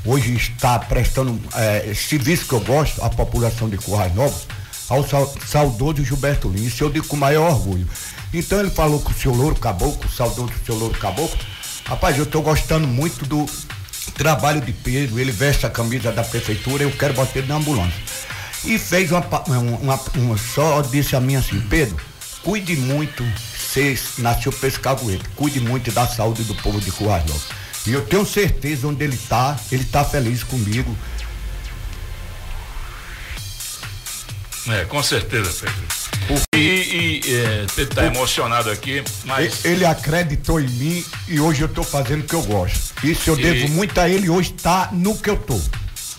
hoje 0.05 0.35
está 0.35 0.77
prestando 0.79 1.39
é, 1.53 1.93
serviço 1.95 2.45
que 2.45 2.53
eu 2.53 2.59
gosto 2.59 3.01
à 3.03 3.09
população 3.09 3.69
de 3.69 3.77
Currais 3.77 4.13
Novos, 4.13 4.47
ao 4.89 5.07
sau- 5.07 5.33
saudoso 5.45 6.03
Gilberto 6.03 6.49
Lins, 6.49 6.73
isso 6.73 6.83
eu 6.83 6.89
digo 6.89 7.07
com 7.07 7.15
o 7.15 7.19
maior 7.19 7.51
orgulho. 7.51 7.87
Então 8.33 8.59
ele 8.59 8.69
falou 8.69 8.99
com 8.99 9.11
o 9.11 9.15
seu 9.15 9.33
Louro 9.33 9.55
Caboclo, 9.55 10.05
o 10.05 10.09
saudoso 10.11 10.51
seu 10.65 10.75
Louro 10.75 10.97
Caboclo, 10.99 11.37
rapaz, 11.85 12.17
eu 12.17 12.23
estou 12.23 12.41
gostando 12.41 12.87
muito 12.87 13.25
do 13.25 13.45
trabalho 14.15 14.59
de 14.61 14.73
Pedro, 14.73 15.19
ele 15.19 15.31
veste 15.31 15.65
a 15.65 15.69
camisa 15.69 16.11
da 16.11 16.23
prefeitura, 16.23 16.83
eu 16.83 16.91
quero 16.91 17.13
ele 17.35 17.47
na 17.47 17.55
ambulância. 17.55 17.99
E 18.65 18.77
fez 18.77 19.11
uma, 19.11 19.19
uma, 19.47 19.57
uma- 19.59 19.99
uma- 20.15 20.37
só 20.37 20.81
disse 20.81 21.15
a 21.15 21.21
mim 21.21 21.35
assim, 21.35 21.59
Pedro, 21.69 21.95
cuide 22.43 22.75
muito, 22.75 23.23
você 23.77 24.21
nasceu 24.21 24.51
caguete, 24.81 25.23
cuide 25.35 25.59
muito 25.59 25.91
da 25.91 26.07
saúde 26.07 26.43
do 26.43 26.55
povo 26.55 26.81
de 26.81 26.91
Novos. 26.99 27.43
E 27.85 27.93
eu 27.93 28.03
tenho 28.05 28.25
certeza 28.25 28.87
onde 28.87 29.03
ele 29.03 29.15
tá, 29.15 29.57
ele 29.71 29.85
tá 29.85 30.03
feliz 30.03 30.43
comigo. 30.43 30.97
É, 34.67 34.83
com 34.85 35.01
certeza, 35.01 35.49
Pedro. 35.61 36.43
E, 36.53 37.21
e 37.23 37.35
é, 37.35 37.65
Pedro 37.73 37.95
tá 37.95 38.05
emocionado 38.05 38.69
aqui, 38.69 39.01
mas. 39.23 39.63
Ele 39.63 39.85
acreditou 39.85 40.59
em 40.59 40.67
mim 40.67 41.05
e 41.27 41.39
hoje 41.39 41.61
eu 41.61 41.69
tô 41.69 41.83
fazendo 41.83 42.21
o 42.21 42.23
que 42.25 42.33
eu 42.33 42.41
gosto. 42.43 42.93
Isso 43.05 43.29
eu 43.29 43.39
E- 43.39 43.41
devo 43.41 43.69
muito 43.69 43.97
a 43.99 44.09
ele 44.09 44.29
hoje 44.29 44.51
tá 44.53 44.89
no 44.91 45.17
que 45.17 45.29
eu 45.29 45.37
tô. 45.37 45.59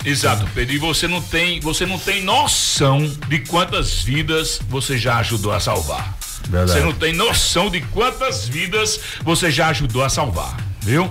Exato, 0.04 0.48
Pedro. 0.54 0.74
E 0.74 0.78
você 0.78 1.06
não 1.08 1.20
tem, 1.20 1.60
você 1.60 1.84
não 1.84 1.98
tem 1.98 2.22
noção 2.22 3.04
de 3.28 3.40
quantas 3.40 4.00
vidas 4.02 4.60
você 4.68 4.96
já 4.96 5.18
ajudou 5.18 5.52
a 5.52 5.60
salvar. 5.60 6.16
Verdade. 6.48 6.78
Você 6.78 6.84
não 6.84 6.92
tem 6.92 7.12
noção 7.12 7.70
de 7.70 7.80
quantas 7.80 8.46
vidas 8.46 9.00
você 9.22 9.50
já 9.50 9.68
ajudou 9.68 10.04
a 10.04 10.08
salvar, 10.08 10.56
viu? 10.80 11.10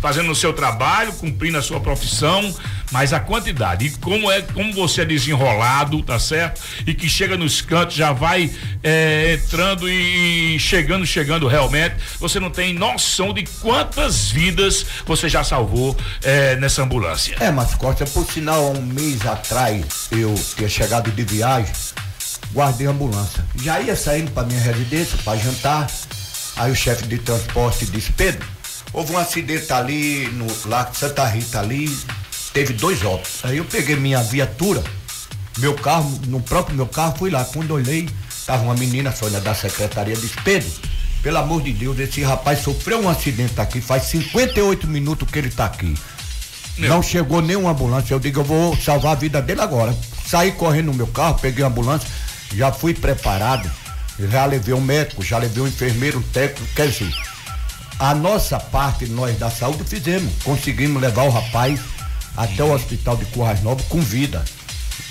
Fazendo 0.00 0.30
o 0.30 0.34
seu 0.34 0.52
trabalho, 0.52 1.12
cumprindo 1.14 1.58
a 1.58 1.62
sua 1.62 1.80
profissão, 1.80 2.54
mas 2.92 3.12
a 3.12 3.20
quantidade 3.20 3.86
e 3.86 3.90
como 3.90 4.30
é, 4.30 4.42
como 4.42 4.72
você 4.72 5.02
é 5.02 5.04
desenrolado, 5.04 6.02
tá 6.02 6.18
certo? 6.18 6.60
E 6.86 6.94
que 6.94 7.08
chega 7.08 7.36
nos 7.36 7.60
cantos, 7.60 7.96
já 7.96 8.12
vai 8.12 8.50
é, 8.82 9.38
entrando 9.42 9.88
e 9.88 10.58
chegando, 10.58 11.04
chegando 11.06 11.48
realmente. 11.48 11.96
Você 12.20 12.38
não 12.38 12.50
tem 12.50 12.74
noção 12.74 13.32
de 13.32 13.44
quantas 13.60 14.30
vidas 14.30 14.86
você 15.04 15.28
já 15.28 15.42
salvou 15.42 15.96
é, 16.22 16.56
nessa 16.56 16.82
ambulância. 16.82 17.36
É, 17.40 17.50
mas 17.50 17.74
Costa, 17.74 18.04
por 18.06 18.30
sinal, 18.30 18.66
há 18.66 18.70
um 18.70 18.82
mês 18.82 19.26
atrás 19.26 20.08
eu 20.12 20.34
tinha 20.56 20.68
chegado 20.68 21.10
de 21.10 21.24
viagem, 21.24 21.72
guardei 22.52 22.86
a 22.86 22.90
ambulância. 22.90 23.44
Já 23.56 23.80
ia 23.80 23.96
saindo 23.96 24.30
para 24.30 24.46
minha 24.46 24.60
residência 24.60 25.18
para 25.24 25.38
jantar. 25.38 25.90
Aí 26.56 26.70
o 26.70 26.74
chefe 26.74 27.06
de 27.06 27.18
transporte 27.18 27.86
disse: 27.86 28.12
Pedro, 28.12 28.46
houve 28.92 29.12
um 29.12 29.18
acidente 29.18 29.72
ali 29.72 30.26
no 30.28 30.46
Largo 30.68 30.92
de 30.92 30.98
Santa 30.98 31.26
Rita 31.26 31.60
ali, 31.60 31.94
teve 32.52 32.72
dois 32.72 33.04
óbitos. 33.04 33.44
Aí 33.44 33.58
eu 33.58 33.64
peguei 33.64 33.96
minha 33.96 34.22
viatura, 34.22 34.82
meu 35.58 35.74
carro, 35.74 36.18
no 36.26 36.40
próprio 36.40 36.76
meu 36.76 36.86
carro, 36.86 37.16
fui 37.18 37.30
lá. 37.30 37.44
Quando 37.44 37.72
olhei, 37.72 38.08
tava 38.46 38.62
uma 38.62 38.74
menina, 38.74 39.12
Sônia 39.12 39.40
da 39.40 39.54
secretaria, 39.54 40.16
disse: 40.16 40.36
Pedro, 40.42 40.70
pelo 41.22 41.38
amor 41.38 41.62
de 41.62 41.72
Deus, 41.72 41.98
esse 41.98 42.22
rapaz 42.22 42.60
sofreu 42.60 43.00
um 43.00 43.08
acidente 43.08 43.60
aqui, 43.60 43.80
faz 43.80 44.04
58 44.04 44.86
minutos 44.86 45.30
que 45.30 45.38
ele 45.38 45.50
tá 45.50 45.66
aqui. 45.66 45.94
Não 46.78 47.02
chegou 47.02 47.40
nenhuma 47.40 47.70
ambulância. 47.70 48.12
Eu 48.12 48.20
digo, 48.20 48.40
eu 48.40 48.44
vou 48.44 48.76
salvar 48.76 49.12
a 49.12 49.14
vida 49.14 49.40
dele 49.40 49.60
agora. 49.60 49.96
Saí 50.26 50.52
correndo 50.52 50.86
no 50.86 50.94
meu 50.94 51.06
carro, 51.06 51.38
peguei 51.40 51.64
a 51.64 51.68
ambulância, 51.68 52.08
já 52.54 52.72
fui 52.72 52.94
preparado, 52.94 53.70
já 54.18 54.44
levei 54.46 54.74
um 54.74 54.80
médico, 54.80 55.22
já 55.22 55.38
levei 55.38 55.62
um 55.62 55.66
enfermeiro, 55.66 56.18
um 56.18 56.22
técnico, 56.22 56.72
quer 56.74 56.88
dizer, 56.88 57.12
a 57.98 58.14
nossa 58.14 58.60
parte, 58.60 59.06
nós 59.06 59.38
da 59.38 59.50
saúde, 59.50 59.84
fizemos. 59.84 60.30
Conseguimos 60.42 61.00
levar 61.00 61.24
o 61.24 61.30
rapaz 61.30 61.80
até 62.36 62.62
o 62.62 62.72
hospital 62.72 63.16
de 63.16 63.24
Currais 63.26 63.62
Novos 63.62 63.86
com 63.86 64.00
vida. 64.00 64.44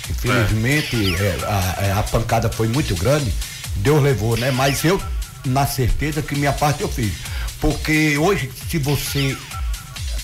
Infelizmente, 0.08 0.96
é, 1.16 1.38
a, 1.44 1.84
é, 1.84 1.92
a 1.92 2.02
pancada 2.04 2.48
foi 2.48 2.68
muito 2.68 2.94
grande, 2.94 3.32
Deus 3.76 4.02
levou, 4.02 4.36
né? 4.36 4.52
Mas 4.52 4.84
eu, 4.84 5.02
na 5.44 5.66
certeza 5.66 6.22
que 6.22 6.36
minha 6.36 6.52
parte 6.52 6.82
eu 6.82 6.88
fiz. 6.88 7.12
Porque 7.60 8.16
hoje, 8.16 8.50
se 8.70 8.78
você 8.78 9.36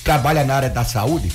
trabalha 0.05 0.45
na 0.45 0.55
área 0.55 0.71
da 0.71 0.85
saúde, 0.85 1.33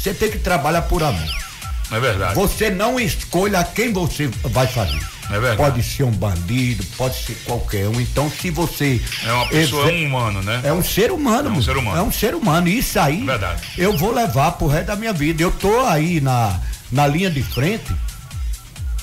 você 0.00 0.14
tem 0.14 0.30
que 0.30 0.38
trabalhar 0.38 0.82
por 0.82 1.02
amor. 1.02 1.45
É 1.90 2.00
verdade. 2.00 2.34
Você 2.34 2.70
não 2.70 2.98
escolha 2.98 3.62
quem 3.64 3.92
você 3.92 4.26
vai 4.44 4.66
fazer. 4.66 4.98
É 5.28 5.38
verdade. 5.40 5.56
Pode 5.56 5.82
ser 5.82 6.04
um 6.04 6.10
bandido, 6.10 6.84
pode 6.96 7.16
ser 7.16 7.34
qualquer 7.44 7.88
um. 7.88 8.00
Então, 8.00 8.30
se 8.30 8.50
você. 8.50 9.00
É 9.24 9.32
uma 9.32 9.46
pessoa, 9.46 9.90
é 9.90 9.94
um 9.94 10.06
humano, 10.06 10.42
né? 10.42 10.60
É 10.64 10.72
um 10.72 10.82
ser 10.84 11.10
humano. 11.10 11.48
É 11.48 11.50
um 11.50 11.54
meu. 11.54 11.62
ser 11.62 11.76
humano. 11.76 11.98
É 11.98 12.02
um 12.02 12.12
ser 12.12 12.34
humano. 12.34 12.68
Isso 12.68 12.98
aí 12.98 13.24
Verdade. 13.24 13.62
eu 13.76 13.96
vou 13.96 14.12
levar 14.12 14.52
pro 14.52 14.66
resto 14.68 14.86
da 14.86 14.96
minha 14.96 15.12
vida. 15.12 15.42
Eu 15.42 15.50
tô 15.50 15.80
aí 15.86 16.20
na, 16.20 16.60
na 16.92 17.06
linha 17.06 17.30
de 17.30 17.42
frente. 17.42 17.92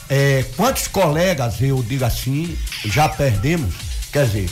É, 0.10 0.46
quantos 0.56 0.88
colegas 0.88 1.62
eu 1.62 1.82
digo 1.88 2.06
assim, 2.06 2.56
já 2.86 3.08
perdemos? 3.10 3.74
Quer 4.12 4.26
dizer, 4.28 4.50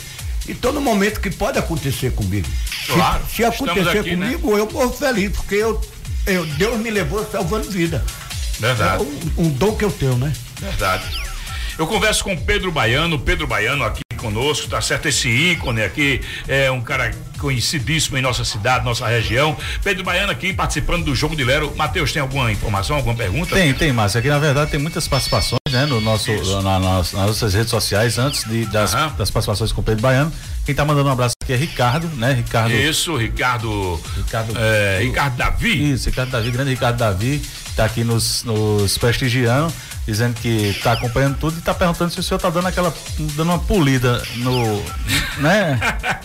e 0.48 0.54
todo 0.54 0.80
momento 0.80 1.20
que 1.20 1.30
pode 1.30 1.58
acontecer 1.58 2.12
comigo. 2.12 2.48
Se- 2.86 2.92
Claro, 2.92 3.22
Se, 3.26 3.42
estamos 3.42 3.60
acontecer 3.70 3.98
aqui, 3.98 4.16
né? 4.16 4.26
comigo, 4.26 4.56
eu 4.58 4.68
morro 4.70 4.92
feliz, 4.92 5.30
porque 5.32 5.54
eu, 5.54 5.80
eu, 6.26 6.44
Deus 6.46 6.78
me 6.78 6.90
levou 6.90 7.24
salvando 7.30 7.70
vida. 7.70 8.04
Verdade. 8.58 9.02
É 9.02 9.40
um, 9.40 9.46
um 9.46 9.50
dom 9.50 9.74
que 9.74 9.84
eu 9.84 9.90
tenho, 9.90 10.16
né? 10.16 10.32
Verdade. 10.60 11.04
Eu 11.78 11.86
converso 11.86 12.22
com 12.22 12.34
o 12.34 12.40
Pedro 12.40 12.70
Baiano, 12.70 13.18
Pedro 13.18 13.46
Baiano 13.46 13.82
aqui 13.82 14.02
conosco, 14.18 14.68
tá 14.68 14.80
certo? 14.80 15.08
Esse 15.08 15.28
ícone 15.28 15.82
aqui 15.82 16.20
é 16.46 16.70
um 16.70 16.80
cara 16.80 17.12
conhecidíssimo 17.38 18.16
em 18.16 18.22
nossa 18.22 18.44
cidade, 18.44 18.84
nossa 18.84 19.06
região. 19.08 19.56
Pedro 19.82 20.04
Baiano 20.04 20.30
aqui 20.30 20.52
participando 20.52 21.04
do 21.04 21.14
jogo 21.14 21.34
de 21.34 21.42
Lero. 21.42 21.74
Matheus, 21.74 22.12
tem 22.12 22.22
alguma 22.22 22.52
informação, 22.52 22.96
alguma 22.96 23.16
pergunta? 23.16 23.56
Tem, 23.56 23.74
tem, 23.74 23.92
Márcio. 23.92 24.20
Aqui 24.20 24.28
na 24.28 24.38
verdade 24.38 24.70
tem 24.70 24.78
muitas 24.78 25.08
participações, 25.08 25.61
né? 25.72 25.86
No 25.86 26.00
nosso, 26.00 26.30
na, 26.62 26.78
nas, 26.78 27.12
nas 27.12 27.26
nossas 27.26 27.54
redes 27.54 27.70
sociais, 27.70 28.18
antes 28.18 28.44
de, 28.44 28.66
das, 28.66 28.92
das 28.92 29.30
participações 29.30 29.72
com 29.72 29.80
o 29.80 29.84
Pedro 29.84 30.02
Baiano. 30.02 30.32
Quem 30.64 30.74
tá 30.74 30.84
mandando 30.84 31.08
um 31.08 31.12
abraço 31.12 31.34
aqui 31.42 31.52
é 31.52 31.56
Ricardo, 31.56 32.06
né? 32.16 32.32
Ricardo. 32.32 32.72
Isso, 32.72 33.16
Ricardo. 33.16 34.00
Ricardo, 34.16 34.52
é, 34.56 35.00
Ricardo 35.02 35.36
Davi. 35.36 35.92
Isso, 35.92 36.08
Ricardo 36.08 36.30
Davi, 36.30 36.50
grande 36.52 36.70
Ricardo 36.70 36.98
Davi, 36.98 37.42
tá 37.74 37.84
aqui 37.84 38.04
nos, 38.04 38.44
nos 38.44 38.96
prestigiando, 38.96 39.72
dizendo 40.06 40.34
que 40.34 40.78
tá 40.82 40.92
acompanhando 40.92 41.36
tudo 41.38 41.58
e 41.58 41.62
tá 41.62 41.72
perguntando 41.72 42.10
se 42.10 42.18
o 42.18 42.22
senhor 42.22 42.40
tá 42.40 42.50
dando 42.50 42.66
aquela, 42.66 42.92
dando 43.18 43.50
uma 43.50 43.58
polida 43.58 44.20
no, 44.36 44.82
né? 45.38 45.78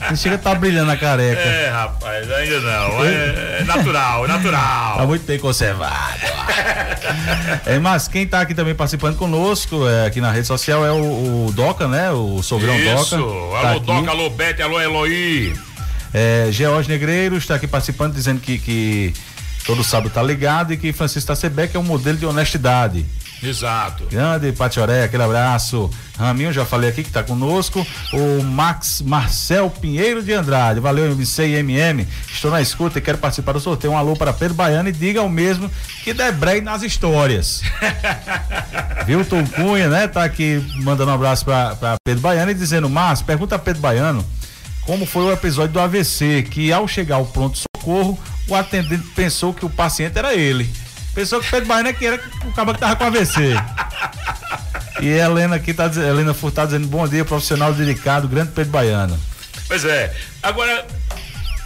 Não 0.10 0.16
chega 0.16 0.36
a 0.36 0.40
tá 0.40 0.56
brilhando 0.56 0.92
a 0.92 0.98
careca. 0.98 1.40
É, 1.40 1.70
rapaz, 1.70 2.32
ainda 2.32 2.60
não. 2.60 3.06
É, 3.06 3.58
é 3.60 3.64
natural, 3.64 4.26
é 4.26 4.28
natural. 4.28 4.98
Tá 4.98 5.06
muito 5.06 5.26
bem 5.26 5.38
conservado. 5.38 6.22
é, 7.66 7.78
mas 7.78 8.08
quem 8.08 8.26
tá 8.26 8.42
aqui 8.42 8.56
também 8.56 8.74
participando 8.74 9.16
conosco, 9.16 9.88
é, 9.88 10.08
aqui 10.08 10.20
na 10.20 10.32
rede 10.32 10.48
social, 10.48 10.84
é 10.84 10.92
o, 10.92 11.48
o 11.48 11.52
Doca, 11.52 11.88
né? 11.88 12.12
O 12.12 12.42
Sogrão 12.42 12.76
Isso. 12.76 13.18
Doca. 13.18 13.62
tá 13.62 13.70
Alô, 13.70 13.78
aqui. 13.78 13.86
Doca, 13.86 14.12
alô, 14.12 14.30
Bete, 14.32 14.62
alô, 14.62 14.82
Eloí. 14.82 15.56
É, 16.14 16.48
George 16.52 16.90
Negreiros 16.90 17.44
está 17.44 17.56
aqui 17.56 17.68
participando, 17.68 18.14
dizendo 18.14 18.40
que, 18.42 18.58
que 18.58 19.14
todo 19.66 19.84
sábado 19.84 20.12
tá 20.12 20.24
ligado 20.24 20.74
e 20.74 20.78
que 20.78 20.92
Francisco 20.92 21.28
Tacebeck 21.28 21.76
é 21.76 21.80
um 21.80 21.84
modelo 21.84 22.18
de 22.18 22.26
honestidade. 22.26 23.06
Exato. 23.42 24.06
Grande 24.06 24.52
Patioré, 24.52 25.04
aquele 25.04 25.24
abraço. 25.24 25.90
Raminho, 26.18 26.52
já 26.52 26.66
falei 26.66 26.90
aqui 26.90 27.04
que 27.04 27.12
tá 27.12 27.24
conosco. 27.24 27.86
O 28.14 28.44
Max 28.44 29.02
Marcel 29.02 29.70
Pinheiro 29.70 30.24
de 30.24 30.34
Andrade. 30.34 30.80
Valeu, 30.80 31.12
MC 31.12 31.48
e 31.48 31.56
MM. 31.56 32.08
Estou 32.32 32.50
na 32.50 32.62
escuta 32.62 32.98
e 32.98 33.02
quero 33.02 33.18
participar 33.18 33.54
do 33.54 33.60
sorteio. 33.60 33.94
Um 33.94 33.98
alô 33.98 34.16
para 34.16 34.34
Pedro 34.34 34.56
Baiano 34.56 34.90
e 34.90 34.92
diga 34.92 35.22
o 35.22 35.30
mesmo 35.30 35.70
que 36.04 36.14
debrei 36.14 36.62
nas 36.62 36.82
histórias. 36.82 37.62
Vilton 39.06 39.46
Cunha, 39.46 39.88
né? 39.88 40.08
Tá 40.08 40.24
aqui 40.24 40.64
mandando 40.78 41.12
um 41.12 41.16
abraço 41.16 41.46
para 41.46 41.98
Pedro 42.04 42.22
Baiano 42.22 42.52
e 42.52 42.56
dizendo: 42.56 42.90
Márcio, 42.90 43.26
pergunta 43.26 43.56
a 43.56 43.60
Pedro 43.60 43.82
Baiano 43.82 44.26
como 44.88 45.06
foi 45.06 45.26
o 45.26 45.34
episódio 45.34 45.74
do 45.74 45.82
AVC, 45.82 46.48
que 46.50 46.72
ao 46.72 46.88
chegar 46.88 47.18
ao 47.18 47.26
pronto-socorro, 47.26 48.18
o 48.48 48.56
atendente 48.56 49.06
pensou 49.14 49.54
que 49.54 49.66
o 49.66 49.70
paciente 49.70 50.18
era 50.18 50.34
ele. 50.34 50.74
Pensou 51.18 51.42
que 51.42 51.48
o 51.48 51.50
Pedro 51.50 51.68
Baiano 51.68 51.90
é 51.90 51.94
que 51.94 52.06
era 52.06 52.22
o 52.46 52.54
cara 52.54 52.74
que 52.76 52.80
tava 52.80 52.96
com 52.96 53.04
AVC. 53.06 53.56
E 55.02 55.20
a 55.20 55.26
Helena 55.26 55.56
aqui 55.56 55.74
tá 55.74 55.88
dizendo, 55.88 56.10
Helena 56.10 56.32
Furtado 56.32 56.68
dizendo 56.68 56.88
bom 56.88 57.08
dia, 57.08 57.26
profissional 57.26 57.74
dedicado, 57.74 58.28
grande 58.28 58.52
Pedro 58.52 58.72
Baiano. 58.72 59.20
Pois 59.68 59.84
é. 59.84 60.16
Agora, 60.44 60.86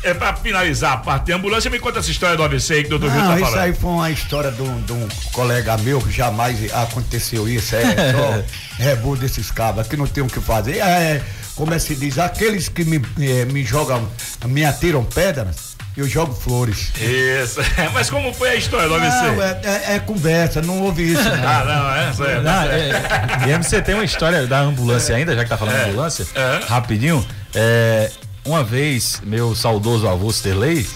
é 0.04 0.14
pra 0.14 0.34
finalizar 0.38 0.94
a 0.94 0.98
parte 0.98 1.26
de 1.26 1.34
ambulância, 1.34 1.70
me 1.70 1.80
conta 1.80 2.00
essa 2.00 2.10
história 2.10 2.38
do 2.38 2.44
AVC 2.44 2.76
aí 2.76 2.84
que 2.86 2.94
o 2.94 2.98
doutor 2.98 3.14
Não, 3.14 3.28
tá 3.28 3.36
isso 3.36 3.44
falando. 3.44 3.60
aí 3.60 3.74
foi 3.74 3.90
uma 3.90 4.10
história 4.10 4.52
de 4.54 4.62
um, 4.62 4.82
de 4.84 4.94
um 4.94 5.06
colega 5.34 5.78
meu 5.80 6.00
que 6.00 6.12
jamais 6.12 6.74
aconteceu 6.74 7.46
isso. 7.46 7.76
É 7.76 8.14
só 8.14 8.44
rebu 8.82 9.18
desses 9.18 9.52
cabos, 9.52 9.86
que 9.86 9.98
não 9.98 10.08
tem 10.08 10.24
o 10.24 10.28
que 10.28 10.40
fazer. 10.40 10.78
É, 10.78 11.22
como 11.58 11.74
é 11.74 11.80
se 11.80 11.94
diz, 11.94 12.18
aqueles 12.18 12.70
que 12.70 12.86
me, 12.86 13.02
eh, 13.20 13.44
me 13.44 13.66
jogam, 13.66 14.10
me 14.46 14.64
atiram 14.64 15.04
pedras, 15.04 15.71
eu 15.98 16.08
jogo 16.08 16.34
flores. 16.34 16.92
Isso. 17.00 17.60
Mas 17.94 18.10
como 18.10 18.34
foi 18.34 18.50
a 18.50 18.56
história 18.56 18.88
do 18.88 18.96
AVC? 18.96 19.10
Não, 19.36 19.42
é, 19.44 19.62
é- 19.64 19.96
é 19.96 20.00
conversa, 20.00 20.62
não 20.62 20.82
ouvi 20.82 21.14
isso. 21.14 21.24
Não. 21.24 21.32
Ah, 21.52 21.64
não, 21.66 21.96
é, 21.96 22.12
isso 22.12 22.24
é, 22.24 22.42
Não, 22.42 22.62
é, 22.64 22.92
certo. 22.92 23.50
e 23.50 23.58
você 23.64 23.82
tem 23.82 23.96
uma 23.96 24.04
história 24.06 24.48
da 24.48 24.60
ambulância 24.62 25.16
ainda, 25.16 25.36
já 25.36 25.44
que 25.44 25.50
tá 25.50 25.58
falando 25.58 25.76
de 25.76 25.82
É. 25.82 25.86
ambulância, 25.90 26.26
rapidinho. 26.68 27.26
É, 27.54 28.10
uma 28.46 28.64
vez, 28.64 29.22
meu 29.26 29.54
saudoso 29.56 30.08
avô 30.08 30.30
Sterley 30.32 30.88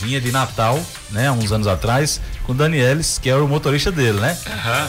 vinha 0.00 0.20
de 0.20 0.30
Natal, 0.32 0.80
né, 1.10 1.30
uns 1.30 1.50
anos 1.52 1.66
atrás, 1.66 2.20
com 2.44 2.52
o 2.52 2.54
Danielis, 2.54 3.18
que 3.18 3.28
era 3.30 3.42
o 3.42 3.48
motorista 3.48 3.90
dele, 3.90 4.20
né? 4.20 4.36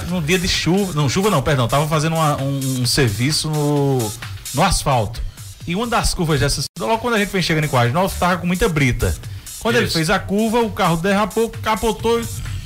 Num 0.10 0.22
dia 0.22 0.38
de 0.40 0.48
chuva, 0.48 0.94
não, 0.94 1.08
chuva 1.10 1.30
não, 1.30 1.42
perdão, 1.42 1.68
tava 1.68 1.88
fazendo 1.88 2.16
uma- 2.16 2.38
um, 2.42 2.82
um 2.82 2.86
serviço 2.86 3.50
no, 3.50 4.12
no 4.54 4.64
asfalto. 4.64 5.22
E 5.68 5.76
uma 5.76 5.86
das 5.88 6.14
curvas 6.14 6.40
dessas, 6.40 6.66
logo 6.80 6.98
quando 7.00 7.16
a 7.16 7.20
gente 7.20 7.30
vem 7.30 7.42
chegando 7.42 7.66
em 7.66 7.68
Quadros 7.68 7.94
Novos, 7.94 8.14
tava 8.14 8.38
com 8.38 8.48
muita 8.48 8.68
brita. 8.70 9.16
Quando 9.62 9.76
ele 9.76 9.86
Isso. 9.86 9.94
fez 9.94 10.10
a 10.10 10.20
curva, 10.20 10.60
o 10.60 10.72
carro 10.72 10.98
derrapou, 10.98 11.50
capotou, 11.50 12.22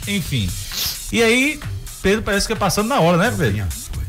enfim. 0.07 0.49
E 1.11 1.21
aí, 1.21 1.59
Pedro 2.01 2.21
parece 2.21 2.47
que 2.47 2.53
é 2.53 2.55
passando 2.55 2.87
na 2.87 2.99
hora, 2.99 3.17
né, 3.17 3.33
Pedro? 3.37 3.67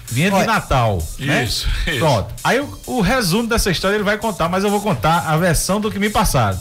Vinha 0.09 0.31
de 0.31 0.37
Olha, 0.37 0.47
Natal. 0.47 1.03
né? 1.19 1.45
isso, 1.45 1.69
isso. 1.87 1.99
Pronto. 1.99 2.33
Aí 2.45 2.61
o, 2.61 2.79
o 2.87 3.01
resumo 3.01 3.49
dessa 3.49 3.71
história 3.71 3.97
ele 3.97 4.05
vai 4.05 4.17
contar, 4.17 4.49
mas 4.49 4.63
eu 4.63 4.71
vou 4.71 4.81
contar 4.81 5.19
a 5.27 5.37
versão 5.37 5.81
do 5.81 5.91
que 5.91 5.99
me 5.99 6.09
passaram. 6.09 6.59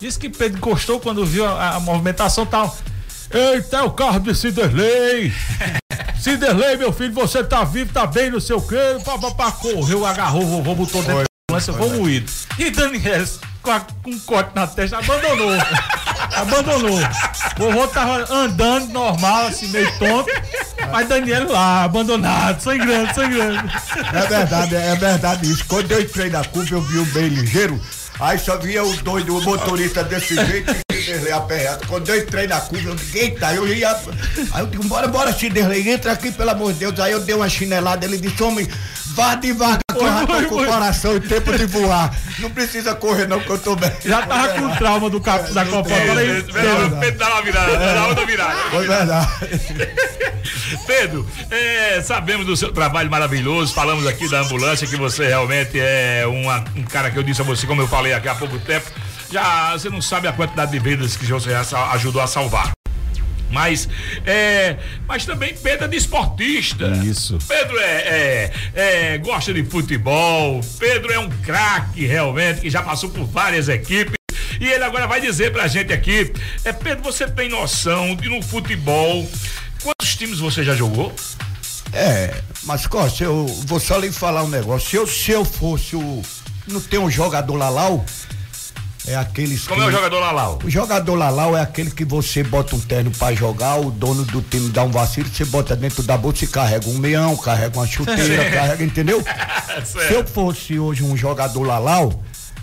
Diz 0.00 0.16
que 0.16 0.28
Pedro 0.28 0.60
gostou 0.60 1.00
quando 1.00 1.24
viu 1.24 1.46
a, 1.46 1.76
a 1.76 1.80
movimentação 1.80 2.44
tal. 2.44 2.76
Eita, 3.32 3.78
é 3.78 3.82
o 3.82 3.90
carro 3.90 4.20
de 4.20 4.34
Ciderley! 4.34 5.32
Ciderley, 6.20 6.76
meu 6.76 6.92
filho, 6.92 7.14
você 7.14 7.42
tá 7.42 7.64
vivo, 7.64 7.92
tá 7.92 8.06
bem, 8.06 8.30
não 8.30 8.40
sei 8.40 8.54
o 8.54 8.60
quê. 8.60 8.76
Papapá, 9.04 9.50
correu, 9.52 10.04
agarrou 10.04 10.46
vovô, 10.46 10.74
botou 10.74 11.02
dentro 11.02 11.31
ambulância, 11.56 11.72
foi 11.72 11.88
moído. 11.98 12.30
E 12.58 12.70
Daniel, 12.70 13.24
com, 13.62 13.70
a- 13.70 13.80
com 13.80 14.10
um 14.10 14.18
corte 14.20 14.50
na 14.54 14.66
testa, 14.66 14.98
abandonou. 14.98 15.50
abandonou. 16.36 16.98
O 16.98 17.64
vovô 17.72 17.86
tava 17.88 18.26
andando 18.32 18.88
normal, 18.92 19.46
assim, 19.46 19.68
meio 19.68 19.90
tonto. 19.98 20.30
Mas 20.90 21.08
Daniel 21.08 21.50
lá, 21.50 21.84
abandonado, 21.84 22.60
sangrando, 22.60 23.14
sangrando. 23.14 23.70
É 24.12 24.26
verdade, 24.26 24.74
é 24.76 24.94
verdade 24.96 25.50
isso. 25.50 25.64
Quando 25.66 25.90
eu 25.92 26.00
entrei 26.00 26.28
na 26.30 26.44
curva, 26.44 26.74
eu 26.74 26.82
vi 26.82 26.98
um 26.98 27.04
bem 27.06 27.28
ligeiro. 27.28 27.80
Aí 28.20 28.38
só 28.38 28.56
via 28.56 28.84
o 28.84 28.92
doido, 28.98 29.36
o 29.36 29.42
motorista 29.42 30.04
desse 30.04 30.34
jeito 30.34 30.72
Ciderley 31.04 31.32
aperreado. 31.32 31.86
Quando 31.86 32.08
eu 32.08 32.18
entrei 32.18 32.46
na 32.46 32.60
curva, 32.60 32.88
eu 32.90 32.94
disse, 32.94 33.18
eita, 33.18 33.52
eu 33.54 33.66
ia. 33.68 33.90
Aí 34.52 34.60
eu 34.62 34.66
digo, 34.66 34.84
bora, 34.84 35.08
bora, 35.08 35.32
Ciderley, 35.32 35.88
entra 35.90 36.12
aqui, 36.12 36.30
pelo 36.32 36.50
amor 36.50 36.72
de 36.72 36.80
Deus. 36.80 36.98
Aí 37.00 37.12
eu 37.12 37.20
dei 37.20 37.34
uma 37.34 37.48
chinelada, 37.48 38.04
ele 38.04 38.16
disse, 38.18 38.42
homem, 38.42 38.68
vá 39.14 39.34
devagar, 39.34 39.78
que 39.92 39.96
eu 39.98 40.06
já 40.06 40.26
tô 40.26 40.48
com 40.48 40.54
o 40.56 40.66
coração 40.66 41.16
e 41.16 41.20
tempo 41.20 41.56
de 41.56 41.66
voar. 41.66 42.14
Não 42.38 42.50
precisa 42.50 42.94
correr, 42.94 43.26
não, 43.26 43.40
que 43.40 43.50
eu 43.50 43.58
tô 43.58 43.76
bem. 43.76 43.90
Já 44.04 44.26
tava 44.26 44.48
com 44.50 44.68
trauma 44.76 45.10
do 45.10 45.20
cap 45.20 45.52
da 45.52 45.64
Copa. 45.66 45.90
Pedro, 45.90 46.96
Pedro 47.00 47.18
dá 47.18 47.28
uma 47.34 47.42
virada, 47.42 47.76
dá 47.78 48.06
outra 48.06 48.26
virada. 48.26 48.56
Foi 48.70 48.86
verdade. 48.86 49.28
Pedro, 50.86 51.28
é, 51.50 52.00
sabemos 52.02 52.46
do 52.46 52.56
seu 52.56 52.72
trabalho 52.72 53.10
maravilhoso, 53.10 53.72
falamos 53.74 54.06
aqui 54.06 54.28
da 54.28 54.40
ambulância, 54.40 54.86
que 54.86 54.96
você 54.96 55.26
realmente 55.28 55.78
é 55.78 56.24
uma- 56.26 56.64
um 56.76 56.82
cara 56.82 57.10
que 57.10 57.18
eu 57.18 57.22
disse 57.22 57.40
a 57.40 57.44
você, 57.44 57.66
como 57.66 57.82
eu 57.82 57.88
falei 57.88 58.12
aqui 58.12 58.28
há 58.28 58.34
pouco 58.34 58.58
tempo, 58.58 58.90
já 59.32 59.72
você 59.72 59.88
não 59.88 60.02
sabe 60.02 60.28
a 60.28 60.32
quantidade 60.32 60.70
de 60.70 60.78
vidas 60.78 61.16
que 61.16 61.24
você 61.26 61.50
ajudou 61.92 62.20
a 62.20 62.26
salvar. 62.26 62.70
Mas, 63.50 63.86
é, 64.24 64.78
mas 65.06 65.26
também 65.26 65.54
Pedro 65.54 65.84
é 65.84 65.88
de 65.88 65.96
esportista. 65.96 66.86
Isso. 67.04 67.38
Pedro 67.46 67.78
é, 67.78 67.92
é- 67.94 68.52
é- 69.14 69.18
gosta 69.18 69.52
de 69.52 69.62
futebol. 69.64 70.60
Pedro 70.78 71.12
é 71.12 71.18
um 71.18 71.28
craque 71.28 72.06
realmente 72.06 72.62
que 72.62 72.70
já 72.70 72.82
passou 72.82 73.10
por 73.10 73.24
várias 73.24 73.68
equipes. 73.68 74.14
E 74.58 74.66
ele 74.66 74.84
agora 74.84 75.06
vai 75.06 75.20
dizer 75.20 75.52
pra 75.52 75.66
gente 75.68 75.92
aqui, 75.92 76.32
é 76.64 76.72
Pedro, 76.72 77.02
você 77.02 77.26
tem 77.28 77.48
noção 77.48 78.14
de 78.16 78.28
no 78.28 78.40
futebol 78.42 79.28
quantos 79.82 80.14
times 80.16 80.38
você 80.38 80.64
já 80.64 80.74
jogou? 80.74 81.14
É, 81.92 82.34
mas 82.62 82.86
Costa, 82.86 83.24
eu 83.24 83.46
vou 83.66 83.78
só 83.78 83.98
lhe 83.98 84.10
falar 84.10 84.44
um 84.44 84.48
negócio. 84.48 84.88
Se 84.88 84.96
eu, 84.96 85.06
se 85.06 85.30
eu 85.30 85.44
fosse 85.44 85.94
o. 85.94 86.22
Não 86.66 86.80
tem 86.80 86.98
um 86.98 87.10
jogador 87.10 87.54
Lalau? 87.56 88.06
É 89.06 89.16
aqueles. 89.16 89.66
Como 89.66 89.80
que- 89.80 89.86
é 89.86 89.88
o 89.88 89.92
jogador 89.92 90.20
Lalau? 90.20 90.58
O 90.64 90.70
jogador 90.70 91.14
Lalau 91.16 91.56
é 91.56 91.60
aquele 91.60 91.90
que 91.90 92.04
você 92.04 92.42
bota 92.44 92.76
um 92.76 92.80
terno 92.80 93.10
pra 93.10 93.34
jogar, 93.34 93.76
o 93.80 93.90
dono 93.90 94.24
do 94.24 94.40
time 94.42 94.68
dá 94.70 94.84
um 94.84 94.90
vacilo, 94.90 95.28
você 95.28 95.44
bota 95.44 95.74
dentro 95.74 96.02
da 96.04 96.16
bolsa 96.16 96.44
e 96.44 96.46
carrega 96.46 96.88
um 96.88 96.98
meão, 96.98 97.36
carrega 97.36 97.76
uma 97.78 97.86
chuteira, 97.86 98.48
carrega, 98.50 98.84
entendeu? 98.84 99.22
Se 99.84 100.12
eu 100.14 100.24
fosse 100.26 100.78
hoje 100.78 101.02
um 101.02 101.16
jogador 101.16 101.62
Lalau, 101.64 102.12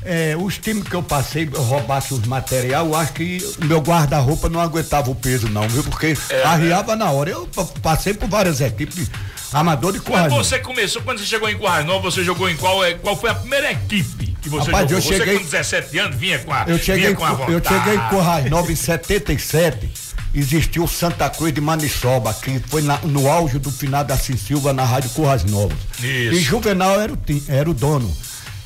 é, 0.03 0.35
os 0.39 0.57
times 0.57 0.83
que 0.87 0.93
eu 0.95 1.03
passei, 1.03 1.49
eu 1.53 1.61
roubasse 1.61 2.13
os 2.13 2.25
material, 2.25 2.85
eu 2.87 2.95
acho 2.95 3.13
que 3.13 3.37
meu 3.65 3.79
guarda-roupa 3.81 4.47
não 4.49 4.59
aguentava 4.61 5.09
o 5.11 5.15
peso, 5.15 5.49
não, 5.49 5.67
viu? 5.67 5.83
Porque 5.83 6.17
É, 6.29 6.43
arriava 6.43 6.95
na 6.95 7.11
hora. 7.11 7.29
Eu 7.31 7.45
pa- 7.47 7.65
passei 7.81 8.13
por 8.13 8.29
várias 8.29 8.61
equipes, 8.61 9.09
amador 9.51 9.91
de 9.93 9.99
Quando 9.99 10.13
coragem. 10.29 10.37
você 10.37 10.59
começou, 10.59 11.01
quando 11.01 11.19
você 11.19 11.25
chegou 11.25 11.49
em 11.49 11.57
Currais 11.57 11.85
Nova, 11.85 12.09
você 12.09 12.23
jogou 12.23 12.49
em 12.49 12.55
qual, 12.55 12.83
é, 12.83 12.93
qual 12.93 13.15
foi 13.17 13.29
a 13.29 13.35
primeira 13.35 13.71
equipe 13.71 14.35
que 14.41 14.47
você 14.49 14.67
Rapaz, 14.71 14.89
jogou? 14.89 14.97
eu 14.97 15.01
você 15.01 15.17
cheguei- 15.17 15.37
com 15.39 15.43
17 15.43 15.97
anos 15.99 16.15
vinha 16.17 16.39
com 16.39 16.53
a, 16.53 16.63
Eu 16.67 16.79
cheguei, 16.79 17.13
com 17.13 17.25
a 17.25 17.31
eu 17.49 17.61
cheguei 17.63 17.95
em 17.95 18.09
Corrais 18.09 18.49
Nova 18.49 18.71
em 18.71 18.75
77. 18.75 19.91
Existiu 20.33 20.87
Santa 20.87 21.27
Cruz 21.29 21.51
de 21.51 21.59
Maniçoba, 21.59 22.31
que 22.35 22.59
foi 22.67 22.83
na- 22.83 22.99
no 22.99 23.27
auge 23.29 23.57
do 23.57 23.71
final 23.71 24.03
da 24.03 24.15
Silva 24.15 24.71
na 24.71 24.85
Rádio 24.85 25.09
Corrais 25.09 25.43
Novas. 25.43 25.75
Isso. 25.97 26.05
E 26.35 26.39
Juvenal 26.39 27.01
era 27.01 27.11
o, 27.11 27.17
era 27.47 27.69
o 27.69 27.73
dono. 27.73 28.15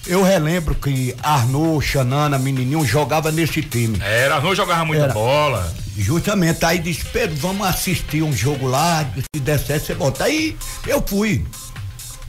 Eu 0.05 0.21
relembro 0.21 0.75
que 0.75 1.15
Arnô, 1.23 1.79
Xanana, 1.79 2.37
menininho 2.37 2.85
jogava 2.85 3.31
nesse 3.31 3.61
time. 3.61 3.97
Era, 4.01 4.41
não 4.41 4.53
jogava 4.53 4.83
muita 4.83 5.05
Era. 5.05 5.13
bola. 5.13 5.73
Justamente, 5.95 6.65
aí 6.65 6.79
disse, 6.79 7.05
Pedro, 7.05 7.35
vamos 7.37 7.65
assistir 7.67 8.21
um 8.23 8.33
jogo 8.33 8.67
lá, 8.67 9.05
se 9.35 9.41
der 9.41 9.59
certo, 9.59 9.85
você 9.85 9.95
bota. 9.95 10.23
Aí 10.25 10.57
eu 10.87 11.01
fui. 11.05 11.45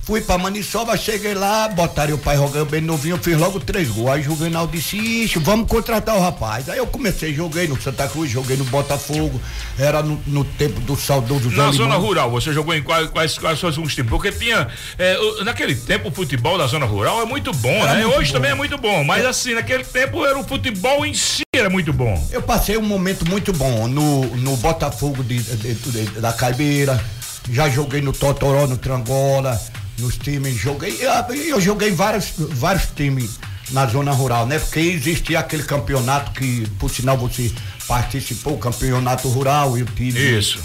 Fui 0.07 0.21
pra 0.21 0.37
Maniçoba, 0.37 0.99
cheguei 0.99 1.33
lá, 1.33 1.67
botaram 1.69 2.15
o 2.17 2.19
pai 2.19 2.37
jogando 2.37 2.69
bem 2.69 2.83
novinho, 2.83 3.15
eu 3.17 3.19
fiz 3.19 3.39
logo 3.39 3.59
três 3.59 3.89
gols. 3.89 4.11
Aí 4.11 4.21
o 4.21 4.25
Juvenal 4.25 4.67
disse, 4.67 4.99
ixi, 4.99 5.39
vamos 5.39 5.67
contratar 5.67 6.15
o 6.15 6.21
rapaz. 6.21 6.69
Aí 6.69 6.77
eu 6.77 6.87
comecei, 6.87 7.33
joguei 7.35 7.67
no 7.67 7.81
Santa 7.81 8.07
Cruz, 8.07 8.31
joguei 8.31 8.55
no 8.55 8.65
Botafogo, 8.65 9.41
era 9.79 10.03
no, 10.03 10.21
no 10.27 10.45
tempo 10.45 10.79
do 10.83 10.95
saudoso 10.95 11.45
Na 11.49 11.69
Limão. 11.69 11.73
zona 11.73 11.95
rural, 11.97 12.31
você 12.31 12.53
jogou 12.53 12.75
em 12.75 12.83
quais, 12.83 13.09
quais, 13.09 13.39
quais 13.39 13.59
foram 13.59 13.83
os 13.83 13.95
times? 13.95 14.11
Porque 14.11 14.31
tinha. 14.31 14.69
é, 14.99 15.17
naquele 15.43 15.75
tempo, 15.75 16.11
o 16.11 16.13
futebol 16.13 16.59
da 16.59 16.67
zona 16.67 16.85
rural 16.85 17.23
é 17.23 17.25
muito 17.25 17.51
bom, 17.55 17.71
Era 17.71 17.95
né? 17.95 18.05
muito 18.05 18.19
Hoje 18.19 18.29
bom. 18.31 18.35
também 18.37 18.51
é 18.51 18.55
muito 18.55 18.77
bom. 18.77 19.03
Mas 19.05 19.25
assim, 19.25 19.55
naquele 19.55 19.85
tempo 19.85 20.23
era 20.27 20.39
o 20.39 20.45
futebol 20.45 21.07
em 21.07 21.15
si 21.15 21.45
era 21.57 21.71
muito 21.71 21.95
bom. 21.95 22.29
Eu 22.31 22.43
passei 22.43 22.77
um 22.77 22.83
momento 22.83 23.27
muito 23.27 23.55
bom 23.55 23.89
no, 23.89 24.27
no 24.37 24.55
Botafogo 24.59 25.25
de, 25.25 25.39
de- 25.43 25.75
de- 25.75 26.21
da 26.21 26.31
Caibeira, 26.33 27.03
já 27.51 27.71
joguei 27.71 28.03
no 28.03 28.13
Totoró, 28.13 28.67
no 28.67 28.77
Trangola, 28.77 29.59
nos 29.99 30.17
times, 30.17 30.57
joguei, 30.57 30.99
eu, 31.01 31.35
eu 31.35 31.61
joguei 31.61 31.91
vários, 31.91 32.33
vários 32.37 32.87
times 32.95 33.39
na 33.71 33.87
zona 33.87 34.13
rural, 34.13 34.47
né? 34.47 34.59
Porque 34.59 34.81
existia 34.81 35.39
aquele 35.39 35.63
campeonato 35.63 36.33
que, 36.33 36.69
por 36.79 36.91
sinal, 36.91 37.17
você 37.17 37.53
participou, 37.87 38.55
o 38.55 38.59
campeonato 38.59 39.29
rural, 39.29 39.77
eu 39.79 39.87
tive. 39.87 40.39
Isso. 40.39 40.59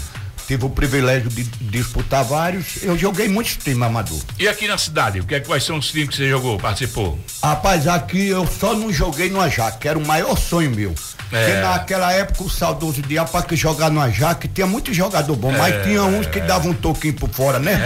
Tive 0.50 0.64
o 0.64 0.68
privilégio 0.70 1.30
de 1.30 1.44
disputar 1.44 2.24
vários. 2.24 2.82
Eu 2.82 2.98
joguei 2.98 3.28
muitos 3.28 3.56
times, 3.56 3.80
Amador. 3.86 4.18
E 4.36 4.48
aqui 4.48 4.66
na 4.66 4.76
cidade, 4.76 5.20
o 5.20 5.24
que 5.24 5.36
é, 5.36 5.38
quais 5.38 5.62
são 5.62 5.78
os 5.78 5.92
times 5.92 6.08
que 6.08 6.16
você 6.16 6.28
jogou, 6.28 6.58
participou? 6.58 7.16
Rapaz, 7.40 7.86
aqui 7.86 8.26
eu 8.26 8.44
só 8.48 8.74
não 8.74 8.92
joguei 8.92 9.30
no 9.30 9.40
Ajax, 9.40 9.76
que 9.76 9.86
era 9.86 9.96
o 9.96 10.04
maior 10.04 10.36
sonho 10.36 10.72
meu. 10.72 10.92
Porque 10.92 11.36
É. 11.52 11.60
naquela 11.62 12.12
época 12.12 12.42
o 12.42 12.50
saudoso 12.50 13.00
Diabo 13.00 13.30
para 13.30 13.44
que 13.44 13.54
jogar 13.54 13.92
no 13.92 14.00
Ajax, 14.00 14.48
tinha 14.52 14.66
muito 14.66 14.92
jogador 14.92 15.36
bom, 15.36 15.54
É. 15.54 15.56
mas 15.56 15.84
tinha 15.84 16.02
uns 16.02 16.26
que 16.26 16.40
davam 16.40 16.72
um 16.72 16.74
toquinho 16.74 17.14
por 17.14 17.28
fora, 17.30 17.60
né? 17.60 17.78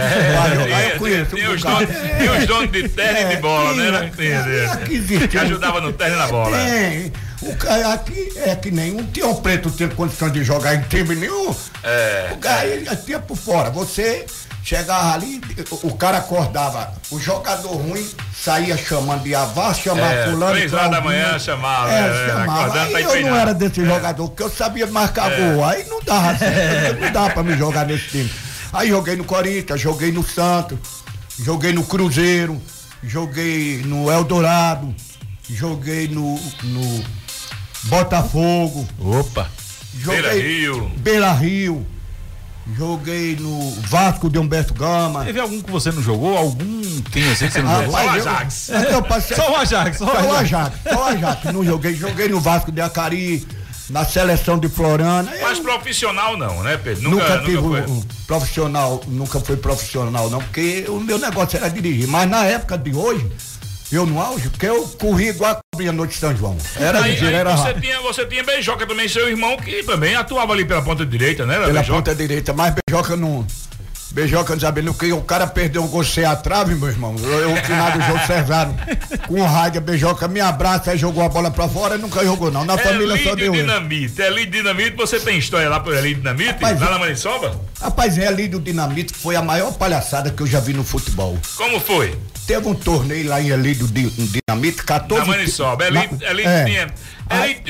Jogar, 0.55 0.83
eu 0.89 0.97
conheço. 0.97 1.35
Um 1.35 1.53
os 1.53 1.61
donos, 1.61 1.89
tinha 2.17 2.33
os 2.39 2.47
donos 2.47 2.71
de 2.71 2.89
terra 2.89 3.31
e 3.31 3.35
de 3.35 3.41
bola, 3.43 3.73
né? 3.75 4.11
Existe 4.89 5.27
Que 5.27 5.37
um- 5.37 5.41
ajudava 5.41 5.79
no 5.81 5.93
terra 5.93 6.15
e 6.15 6.17
na 6.17 6.27
bola. 6.27 6.57
Tem. 6.57 7.13
O 7.41 7.55
cara 7.57 7.93
aqui 7.93 8.31
é 8.37 8.55
que 8.55 8.71
nem 8.71 8.95
um 8.95 9.03
Tião 9.05 9.35
Preto 9.35 9.69
tinha 9.69 9.89
condição 9.89 10.29
de 10.29 10.43
jogar 10.43 10.75
em 10.75 10.81
time 10.83 11.15
nenhum. 11.15 11.53
É. 11.83 12.29
O 12.33 12.37
cara 12.37 12.65
ele 12.65 12.95
tinha 12.97 13.19
por 13.19 13.37
fora. 13.37 13.69
Você 13.69 14.25
chegava 14.63 15.13
ali, 15.13 15.41
o, 15.69 15.87
o 15.89 15.95
cara 15.97 16.17
acordava. 16.19 16.91
O 17.11 17.19
jogador 17.19 17.75
ruim 17.75 18.07
saía 18.33 18.75
chamando 18.77 19.23
de 19.23 19.35
avá, 19.35 19.73
chamava 19.73 20.13
É, 20.13 20.25
fulano. 20.31 20.53
três 20.53 20.73
horas 20.73 20.91
da 20.91 21.01
manhã 21.01 21.37
chamava, 21.37 21.91
É, 21.91 21.99
é, 21.99 22.27
chamava. 22.29 22.81
Aí 22.81 23.03
eu 23.03 23.21
não 23.21 23.35
era 23.35 23.53
desse 23.53 23.85
jogador, 23.85 24.27
porque 24.29 24.43
eu 24.43 24.49
sabia 24.49 24.87
marcar 24.87 25.29
gol. 25.29 25.63
Aí 25.65 25.83
não 25.87 26.01
dava 26.01 26.35
certo, 26.39 27.01
não 27.01 27.11
dava 27.11 27.29
pra 27.31 27.43
me 27.43 27.55
jogar 27.57 27.85
nesse 27.85 28.07
time. 28.07 28.31
Aí 28.73 28.89
joguei 28.89 29.15
no 29.15 29.23
Corinthians, 29.23 29.79
joguei 29.79 30.11
no 30.11 30.23
Santos, 30.25 30.77
joguei 31.37 31.71
no 31.73 31.83
Cruzeiro, 31.85 32.59
joguei 33.03 33.83
no 33.85 34.11
Eldorado, 34.11 34.93
joguei 35.49 36.07
no, 36.07 36.35
no 36.63 37.03
Botafogo. 37.85 38.87
Opa! 38.99 39.47
Joguei 39.97 40.21
Beira 40.21 40.33
Rio. 40.41 40.91
Beira 40.97 41.33
Rio. 41.33 41.87
Joguei 42.75 43.35
no 43.39 43.71
Vasco 43.81 44.27
de 44.29 44.39
Humberto 44.39 44.73
Gama. 44.73 45.23
Teve 45.23 45.39
algum 45.39 45.61
que 45.61 45.69
você 45.71 45.91
não 45.91 46.01
jogou? 46.01 46.35
Algum 46.35 46.81
time 47.11 47.29
assim 47.31 47.45
que 47.45 47.53
você 47.53 47.61
não 47.61 47.69
Ah, 47.71 47.83
jogou? 47.83 47.99
eu- 47.99 48.09
é 48.09 48.93
eu 48.93 49.35
Só 49.35 49.51
o 49.51 49.55
Ajax, 49.57 49.97
só 49.97 50.05
o 50.05 50.07
Só 50.07 50.13
o 50.15 50.35
Ajax. 50.35 50.53
Ajax, 50.53 50.77
só 50.89 50.99
o 50.99 51.03
Ajax. 51.03 51.53
Não 51.53 51.63
joguei, 51.63 51.93
joguei 51.95 52.27
no 52.27 52.39
Vasco 52.39 52.71
de 52.71 52.81
Acari, 52.81 53.47
na 53.87 54.03
seleção 54.03 54.57
de 54.57 54.67
Florana. 54.67 55.31
Eu 55.35 55.47
Mas 55.47 55.59
profissional 55.59 56.35
não, 56.35 56.63
né, 56.63 56.75
Pedro? 56.75 57.03
nunca, 57.07 57.35
Nunca, 57.35 57.45
tive 57.45 57.61
nunca 57.61 57.91
um 57.91 58.01
profissional, 58.25 59.03
nunca 59.07 59.39
fui 59.39 59.57
profissional 59.57 60.27
não, 60.31 60.39
porque 60.39 60.85
o 60.89 60.99
meu 60.99 61.19
negócio 61.19 61.57
era 61.57 61.69
dirigir. 61.69 62.07
Mas 62.07 62.27
na 62.27 62.45
época 62.45 62.79
de 62.79 62.95
hoje, 62.95 63.31
eu 63.95 64.05
no 64.05 64.19
auge, 64.21 64.49
porque 64.49 64.65
eu 64.65 64.87
corri 64.99 65.29
igual 65.29 65.51
a 65.51 65.59
cobrinha 65.73 65.91
noite 65.91 66.13
de 66.13 66.19
São 66.19 66.35
João. 66.35 66.57
Era 66.77 67.01
aí, 67.01 67.11
ligeiro, 67.11 67.35
aí 67.35 67.39
era 67.41 67.55
você 67.55 67.67
rápido. 67.67 67.81
tinha, 67.81 68.01
você 68.01 68.25
tinha 68.25 68.43
Beijoca 68.43 68.85
também, 68.85 69.07
seu 69.07 69.29
irmão, 69.29 69.57
que 69.57 69.83
também 69.83 70.15
atuava 70.15 70.53
ali 70.53 70.65
pela 70.65 70.81
ponta 70.81 71.05
direita, 71.05 71.45
né? 71.45 71.55
Pela 71.55 71.67
Beijoca? 71.73 71.93
ponta 71.97 72.15
direita, 72.15 72.53
mas 72.53 72.73
Beijoca 72.87 73.15
não. 73.15 73.45
Beijoca 74.11 74.53
não 74.53 74.59
sabe, 74.61 74.93
que 74.93 75.11
o 75.11 75.21
cara 75.23 75.45
perdeu 75.45 75.83
um 75.83 75.89
gol 75.89 76.01
sem 76.01 76.23
a 76.23 76.37
trave, 76.37 76.73
meu 76.73 76.87
irmão. 76.87 77.13
Eu, 77.21 77.39
eu, 77.41 77.51
o 77.51 77.57
final 77.57 77.91
do 77.91 78.01
jogo 78.01 78.19
Cesaro, 78.25 78.73
com 79.27 79.41
o 79.41 79.45
rádio, 79.45 79.81
Beijoca 79.81 80.25
me 80.29 80.39
abraça, 80.39 80.91
aí 80.91 80.97
jogou 80.97 81.21
a 81.21 81.27
bola 81.27 81.51
pra 81.51 81.67
fora, 81.67 81.97
nunca 81.97 82.23
jogou 82.23 82.49
não. 82.49 82.63
Na 82.63 82.77
família 82.77 83.21
só 83.21 83.35
deu. 83.35 83.51
Dinamite, 83.51 84.21
Elide 84.21 84.51
Dinamite, 84.51 84.95
você 84.95 85.19
tem 85.19 85.37
história 85.37 85.67
lá 85.67 85.81
por 85.81 85.93
Elide 85.93 86.21
Dinamite? 86.21 86.51
Rapaz, 86.51 86.79
lá 86.79 86.91
na 86.91 86.99
Maniçoba? 86.99 87.59
Rapaz, 87.81 88.17
é 88.17 88.27
ali 88.27 88.47
do 88.47 88.57
Dinamite 88.59 89.13
foi 89.13 89.35
a 89.35 89.41
maior 89.41 89.73
palhaçada 89.73 90.31
que 90.31 90.41
eu 90.41 90.47
já 90.47 90.61
vi 90.61 90.73
no 90.73 90.85
futebol. 90.85 91.37
Como 91.57 91.77
foi? 91.81 92.17
Teve 92.47 92.67
um 92.67 92.75
torneio 92.75 93.27
lá 93.29 93.41
em 93.41 93.49
Elídio 93.49 93.87
Di- 93.87 94.09
Dinamite, 94.47 94.83
14 94.83 95.27
Na 95.27 95.35
Maniçoba. 95.35 95.89
Na- 95.89 96.03
Ele, 96.03 96.17
ele 96.21 96.43
é. 96.43 96.87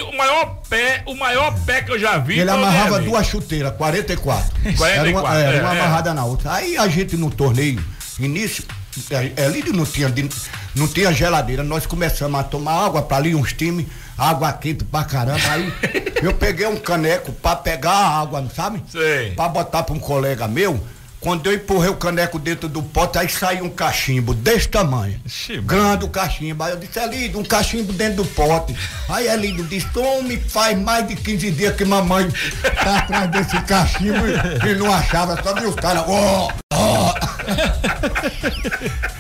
o 0.03 0.17
maior 0.17 0.61
pé, 0.69 1.01
o 1.05 1.15
maior 1.15 1.55
pé 1.65 1.81
que 1.81 1.91
eu 1.91 1.99
já 1.99 2.17
vi. 2.17 2.39
Ele 2.39 2.49
amarrava 2.49 2.99
duas 2.99 3.25
chuteiras, 3.25 3.73
44. 3.75 4.51
44, 4.75 4.75
Era 4.85 5.09
uma, 5.09 5.39
era 5.39 5.57
é, 5.57 5.61
uma 5.61 5.75
é. 5.75 5.79
amarrada 5.79 6.13
na 6.13 6.25
outra. 6.25 6.51
Aí 6.53 6.77
a 6.77 6.87
gente 6.89 7.15
no 7.15 7.31
torneio, 7.31 7.81
início, 8.19 8.65
é, 9.09 9.45
Elídio 9.45 9.71
não 9.73 9.85
tinha, 9.85 10.13
não 10.75 10.87
tinha 10.89 11.13
geladeira. 11.13 11.63
Nós 11.63 11.85
começamos 11.85 12.37
a 12.37 12.43
tomar 12.43 12.85
água 12.85 13.01
pra 13.01 13.15
ali, 13.15 13.33
uns 13.33 13.53
times, 13.53 13.85
água 14.17 14.51
quente 14.51 14.83
pra 14.83 15.05
caramba. 15.05 15.39
Aí 15.51 15.71
eu 16.21 16.33
peguei 16.33 16.67
um 16.67 16.75
caneco 16.75 17.31
pra 17.31 17.55
pegar 17.55 17.91
a 17.91 18.19
água, 18.19 18.41
não 18.41 18.49
sabe? 18.49 18.83
Sei. 18.91 19.31
Pra 19.31 19.47
botar 19.47 19.83
pra 19.83 19.95
um 19.95 19.99
colega 19.99 20.49
meu. 20.49 20.85
Quando 21.25 21.47
eu 21.47 21.55
empurrei 21.55 21.89
o 21.89 21.95
caneco 21.95 22.37
dentro 22.37 22.69
do 22.69 22.83
pote, 22.83 23.17
aí 23.17 23.27
saiu 23.27 23.65
um 23.65 23.69
cachimbo 23.71 24.31
desse 24.31 24.67
tamanho. 24.67 25.19
Grande 25.65 26.05
o 26.05 26.07
cachimbo. 26.07 26.61
Aí 26.61 26.71
eu 26.71 26.77
disse, 26.77 26.99
Elido, 26.99 27.39
um 27.39 27.43
cachimbo 27.43 27.91
dentro 27.91 28.17
do 28.17 28.25
pote. 28.25 28.77
Aí 29.09 29.27
Elido 29.27 29.63
disse, 29.63 29.87
homem, 29.97 30.39
faz 30.39 30.77
mais 30.77 31.07
de 31.07 31.15
15 31.15 31.49
dias 31.49 31.75
que 31.75 31.83
mamãe 31.83 32.31
tá 32.61 32.97
atrás 32.97 33.31
desse 33.31 33.59
cachimbo 33.63 34.19
e, 34.27 34.69
e 34.69 34.75
não 34.75 34.93
achava, 34.93 35.41
só 35.41 35.55
viu 35.55 35.69
os 35.69 35.75
caras, 35.75 36.03
ó, 36.07 36.51
ó. 36.71 37.15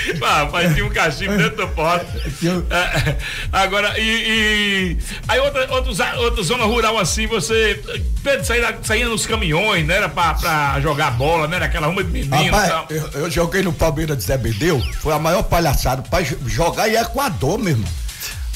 Ah, 0.22 0.48
mas 0.52 0.72
tinha 0.74 0.84
um 0.86 0.90
cachimbo 0.90 1.36
dentro 1.38 1.56
do 1.56 1.68
pote. 1.68 2.06
É, 2.70 3.16
agora, 3.52 3.98
e, 3.98 4.02
e- 4.02 4.98
Aí 5.28 5.38
outra, 5.40 5.70
outros, 5.72 5.98
outra 6.00 6.42
zona 6.42 6.64
rural 6.64 6.98
assim, 6.98 7.26
você. 7.26 7.80
Pedro, 8.22 8.44
saía, 8.44 8.78
saía 8.82 9.08
nos 9.08 9.26
caminhões, 9.26 9.86
né? 9.86 9.96
Era 9.96 10.08
pra, 10.08 10.34
pra 10.34 10.80
jogar 10.80 11.10
bola, 11.12 11.46
né? 11.48 11.56
Era 11.56 11.66
aquela 11.66 11.86
ruma 11.86 12.02
de 12.04 12.10
menino. 12.10 12.34
e 12.36 12.48
Rapaz, 12.48 12.68
tal. 12.70 12.86
eu, 12.90 13.08
eu 13.14 13.30
joguei 13.30 13.62
no 13.62 13.72
Palmeiras 13.72 14.16
de 14.16 14.24
Zé 14.24 14.36
Bedeu, 14.36 14.80
foi 15.00 15.12
a 15.12 15.18
maior 15.18 15.42
palhaçada 15.42 16.02
pra 16.02 16.22
jo- 16.22 16.38
jogar 16.46 16.88
em 16.88 16.94
Equador, 16.96 17.58
meu 17.58 17.70
irmão. 17.70 17.88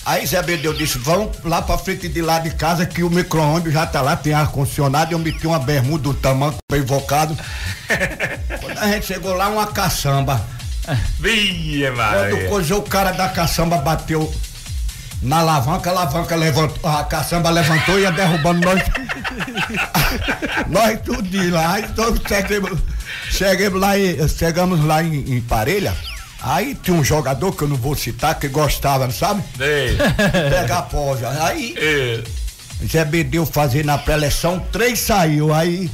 Aí 0.07 0.27
Zé 0.27 0.43
Bedeu 0.43 0.75
disse, 0.75 0.99
vamos 0.99 1.31
lá 1.45 1.63
pra 1.63 1.79
frente 1.79 2.09
de 2.09 2.21
lá 2.21 2.39
de 2.39 2.51
casa 2.51 2.85
que 2.85 3.03
o 3.03 3.09
micro-ônibus 3.09 3.73
já 3.73 3.87
tá 3.87 4.03
lá, 4.03 4.15
tem 4.15 4.35
ar-condicionado, 4.35 5.13
eu 5.13 5.19
meti 5.19 5.47
uma 5.47 5.59
bermuda 5.59 6.03
do 6.05 6.13
tamanho 6.15 6.55
bem 6.71 6.81
invocado. 6.83 7.35
Quando 8.61 8.79
a 8.79 8.87
gente 8.89 9.07
chegou 9.07 9.33
lá, 9.35 9.49
uma 9.49 9.67
caçamba. 9.67 10.45
Via, 11.19 11.93
Quando 11.93 12.49
coisou, 12.49 12.79
o 12.81 12.83
cara 12.83 13.13
da 13.13 13.29
caçamba 13.29 13.79
bateu 13.79 14.33
na 15.23 15.39
alavanca, 15.39 15.91
a 15.91 15.93
alavanca 15.93 16.37
levantou, 16.37 16.91
a 16.91 17.03
caçamba 17.05 17.49
levantou 17.51 17.99
e 17.99 18.03
ia 18.03 18.13
derrubando 18.13 18.61
nós. 18.61 18.83
nós 20.69 21.01
tudinho 21.01 21.55
lá. 21.55 21.81
Então 21.81 22.15
chegamos, 22.29 22.79
chegamos 23.31 23.81
lá, 23.81 23.99
em, 23.99 24.29
chegamos 24.29 24.85
lá 24.85 25.03
em, 25.03 25.37
em 25.37 25.41
Parelha. 25.41 25.95
Aí 26.43 26.75
tinha 26.75 26.95
um 26.95 27.03
jogador 27.03 27.53
que 27.53 27.63
eu 27.63 27.69
não 27.69 27.77
vou 27.77 27.97
citar, 27.97 28.39
que 28.39 28.49
gostava, 28.49 29.11
sabe? 29.11 29.43
Ei. 29.59 29.97
Pegar 30.51 30.79
a 30.79 30.83
posa. 30.83 31.31
Aí 31.43 31.75
Zé 32.87 33.03
Bedeu 33.07 33.47
fazer 33.47 33.83
na 33.83 33.97
pré-eleção, 33.97 34.61
três 34.71 34.99
saiu. 34.99 35.55
Aí 35.55 35.91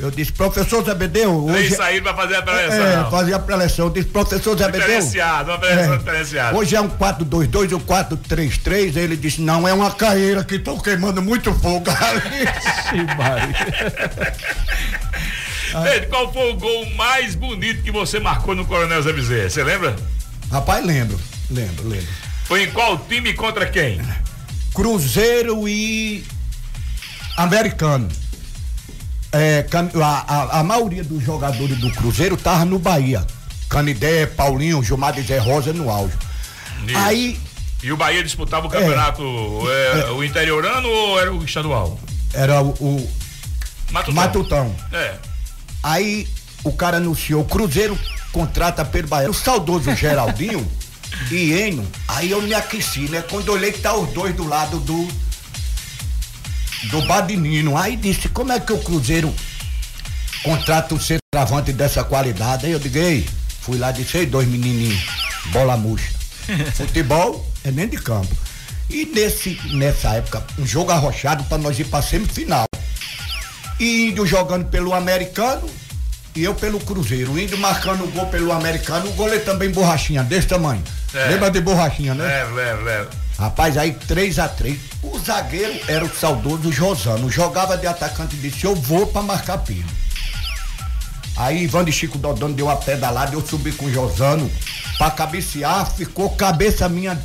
eu 0.00 0.10
disse, 0.10 0.32
professor 0.32 0.84
Zé 0.84 0.94
Bedeu, 0.94 1.46
Três 1.48 1.66
hoje. 1.66 1.76
saíram 1.76 2.02
pra 2.04 2.14
fazer 2.14 2.36
a 2.36 2.42
preleção. 2.42 2.86
É, 2.86 3.10
fazia 3.10 3.36
a 3.36 3.38
pré-eleção. 3.38 3.86
Eu 3.86 3.92
disse, 3.92 4.08
professor 4.08 4.56
Zé 4.58 4.64
Bedeu. 4.66 4.80
Diferenciado, 4.80 5.50
uma 5.50 5.58
preleção 5.58 5.94
É. 5.94 5.98
diferenciada. 5.98 6.56
Hoje 6.56 6.74
é 6.76 6.80
um 6.80 6.88
422 6.88 7.72
ou 7.72 7.80
433. 7.80 8.96
Ele 8.96 9.16
disse: 9.16 9.40
não, 9.40 9.66
é 9.68 9.72
uma 9.72 9.90
carreira 9.90 10.42
que 10.44 10.56
estão 10.56 10.78
queimando 10.78 11.20
muito 11.22 11.52
fogo. 11.54 11.84
Pedro, 15.84 16.08
qual 16.10 16.32
foi 16.32 16.50
o 16.52 16.56
gol 16.56 16.86
mais 16.96 17.34
bonito 17.34 17.82
que 17.82 17.90
você 17.90 18.18
marcou 18.18 18.54
no 18.54 18.64
Coronel 18.66 19.02
Zé 19.02 19.12
Bezerra? 19.12 19.48
Você 19.50 19.62
lembra? 19.62 19.94
Rapaz, 20.50 20.84
lembro, 20.84 21.18
lembro, 21.50 21.88
lembro. 21.88 22.08
Foi 22.44 22.64
em 22.64 22.70
qual 22.70 22.98
time 23.08 23.32
contra 23.34 23.66
quem? 23.66 24.00
Cruzeiro 24.74 25.68
e 25.68 26.24
Americano. 27.36 28.08
É, 29.32 29.64
a, 30.02 30.34
a- 30.34 30.60
a 30.60 30.62
maioria 30.64 31.04
dos 31.04 31.22
jogadores 31.22 31.78
do 31.78 31.90
Cruzeiro 31.92 32.36
tava 32.36 32.64
no 32.64 32.78
Bahia. 32.78 33.24
Canidé, 33.68 34.26
Paulinho, 34.26 34.82
Gilmar 34.82 35.12
de 35.12 35.22
Zé 35.22 35.38
Rosa 35.38 35.72
no 35.72 35.88
auge. 35.88 36.14
Isso. 36.86 36.96
Aí 36.98 37.38
E 37.82 37.92
o 37.92 37.96
Bahia 37.96 38.22
disputava 38.24 38.66
o 38.66 38.70
campeonato 38.70 39.22
é, 39.70 40.10
o 40.10 40.24
interiorano 40.24 40.88
ou 40.88 41.20
era 41.20 41.32
o 41.32 41.44
estadual? 41.44 41.98
era 42.34 42.60
o, 42.62 42.70
o 42.80 43.10
Matutão. 43.92 44.14
Matutão. 44.14 44.76
É. 44.92 45.14
Aí 45.82 46.26
o 46.64 46.72
cara 46.72 46.96
anunciou, 46.98 47.44
Cruzeiro 47.44 47.96
contrata 48.32 48.84
Pedro 48.84 49.08
Bahia. 49.08 49.30
O 49.30 49.34
saudoso 49.34 49.94
Geraldinho 49.94 50.66
e 51.30 51.52
Eno, 51.52 51.86
aí 52.08 52.30
eu 52.32 52.42
me 52.42 52.52
aqueci, 52.54 53.08
né? 53.08 53.22
Quando 53.30 53.50
olhei 53.52 53.70
que 53.72 53.78
tá 53.80 53.94
os 53.94 54.10
dois 54.12 54.34
do 54.34 54.46
lado 54.46 54.78
do 54.80 55.08
do 56.84 57.02
Badinino. 57.02 57.76
Aí 57.76 57.96
disse, 57.96 58.28
como 58.28 58.52
é 58.52 58.60
que 58.60 58.72
o 58.72 58.78
Cruzeiro 58.78 59.34
contrata 60.42 60.94
um 60.94 61.00
centroavante 61.00 61.72
dessa 61.72 62.02
qualidade? 62.04 62.66
Aí 62.66 62.72
eu 62.72 62.78
digo, 62.78 62.98
ei, 62.98 63.26
fui 63.60 63.78
lá 63.78 63.90
e 63.90 63.94
disse, 63.94 64.18
ei, 64.18 64.26
dois 64.26 64.48
menininhos, 64.48 65.02
bola 65.52 65.76
murcha. 65.76 66.10
Futebol 66.74 67.46
é 67.64 67.70
nem 67.70 67.88
de 67.88 67.96
campo. 67.96 68.34
E 68.88 69.06
nesse, 69.06 69.60
nessa 69.72 70.14
época, 70.14 70.44
um 70.58 70.66
jogo 70.66 70.90
arrochado 70.90 71.44
para 71.44 71.58
nós 71.58 71.78
ir 71.78 71.84
pra 71.84 72.02
semifinal. 72.02 72.66
E 73.78 74.08
índio 74.08 74.26
jogando 74.26 74.66
pelo 74.66 74.92
americano 74.92 75.68
e 76.34 76.42
eu 76.42 76.54
pelo 76.54 76.80
Cruzeiro. 76.80 77.32
O 77.32 77.38
índio 77.38 77.56
marcando 77.58 78.04
o 78.04 78.08
gol 78.08 78.26
pelo 78.26 78.52
americano, 78.52 79.08
o 79.08 79.12
goleiro 79.12 79.44
também 79.44 79.70
borrachinha, 79.70 80.22
desse 80.24 80.48
tamanho. 80.48 80.82
É. 81.14 81.28
Lembra 81.28 81.50
de 81.50 81.60
borrachinha, 81.60 82.14
né? 82.14 82.24
Leva, 82.24 82.54
leva, 82.54 82.82
leva. 82.82 83.10
Rapaz, 83.40 83.78
aí 83.78 83.92
3 83.92 84.38
a 84.38 84.48
3 84.48 84.78
O 85.02 85.18
zagueiro 85.18 85.80
era 85.88 86.04
o 86.04 86.14
saudoso 86.14 86.70
Josano. 86.70 87.30
Jogava 87.30 87.74
de 87.74 87.86
atacante 87.86 88.36
e 88.36 88.38
disse: 88.38 88.66
Eu 88.66 88.76
vou 88.76 89.06
pra 89.06 89.22
marcar 89.22 89.56
pino. 89.58 89.88
Aí 91.38 91.62
Ivan 91.62 91.86
de 91.86 91.90
Chico 91.90 92.18
Dodano 92.18 92.52
deu 92.52 92.66
uma 92.66 92.76
pedalada, 92.76 93.34
eu 93.34 93.40
subi 93.40 93.72
com 93.72 93.86
o 93.86 93.92
Josano 93.92 94.50
pra 94.98 95.10
cabecear, 95.10 95.90
ficou 95.90 96.28
cabeça 96.30 96.86
minha 96.86 97.18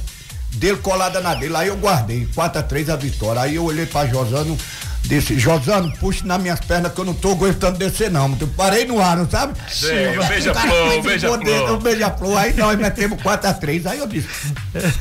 dele 0.54 0.78
colada 0.78 1.20
na 1.20 1.34
dele. 1.34 1.54
Aí 1.58 1.68
eu 1.68 1.76
guardei, 1.76 2.26
4 2.34 2.60
a 2.60 2.64
3 2.64 2.90
a 2.92 2.96
vitória. 2.96 3.42
Aí 3.42 3.56
eu 3.56 3.66
olhei 3.66 3.86
pra 3.86 4.08
Josano, 4.08 4.58
disse, 5.04 5.38
Josano, 5.38 5.92
puxe 5.98 6.26
nas 6.26 6.42
minhas 6.42 6.62
pernas 6.62 6.94
que 6.94 7.00
eu 7.02 7.04
não 7.04 7.14
tô 7.14 7.32
aguentando 7.32 7.78
descer, 7.78 8.10
não. 8.10 8.38
Eu 8.40 8.48
parei 8.56 8.86
no 8.86 9.02
ar, 9.02 9.18
não 9.18 9.30
sabe? 9.30 9.54
O 10.18 10.28
beija-flor, 10.30 10.98
o 10.98 11.02
beija-flor. 11.02 11.72
O 11.72 11.78
beija-flor. 11.82 12.38
Aí 12.38 12.54
nós 12.54 12.80
metemos 12.80 13.22
4 13.22 13.50
a 13.50 13.54
3 13.54 13.86
Aí 13.86 14.00
eu 14.00 14.08
disse, 14.08 14.30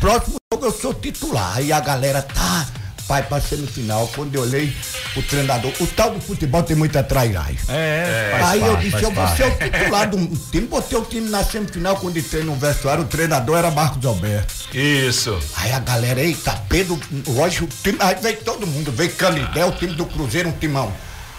próximo 0.01 0.39
jogo 0.55 0.67
eu 0.67 0.73
sou 0.73 0.95
titular. 0.95 1.57
Aí 1.57 1.73
a 1.73 1.81
galera 1.81 2.23
tá. 2.23 2.67
Vai 3.07 3.23
pra 3.23 3.39
semifinal. 3.39 4.11
Quando 4.15 4.35
eu 4.35 4.41
olhei 4.41 4.75
o 5.15 5.23
treinador, 5.23 5.71
o 5.79 5.87
tal 5.89 6.13
do 6.13 6.21
futebol 6.21 6.63
tem 6.63 6.75
muita 6.75 7.03
trairagem. 7.03 7.59
É, 7.69 8.31
faz 8.31 8.45
Aí 8.47 8.63
eu 8.63 8.77
disse, 8.77 9.03
eu 9.03 9.11
vou 9.11 9.29
ser 9.29 9.45
o 9.45 9.51
titular 9.51 10.09
do 10.09 10.17
time, 10.51 10.67
botei 10.67 10.97
o 10.97 11.05
time 11.05 11.29
na 11.29 11.45
semifinal 11.45 11.97
quando 11.97 12.19
entrei 12.19 12.43
no 12.43 12.55
vestuário, 12.55 13.05
o 13.05 13.07
treinador 13.07 13.59
era 13.59 13.71
Marcos 13.71 14.03
Alberto. 14.07 14.55
Isso. 14.73 15.39
Aí 15.57 15.71
a 15.73 15.81
galera, 15.81 16.19
eita, 16.19 16.53
Pedro, 16.67 16.99
hoje 17.27 17.65
o 17.65 17.67
time, 17.67 17.99
aí 18.01 18.15
veio 18.15 18.39
todo 18.39 18.67
mundo, 18.67 18.91
veio 18.91 19.13
Canidé, 19.13 19.67
o 19.67 19.73
time 19.73 19.93
do 19.93 20.07
Cruzeiro, 20.07 20.49
um 20.49 20.53
timão. 20.53 20.91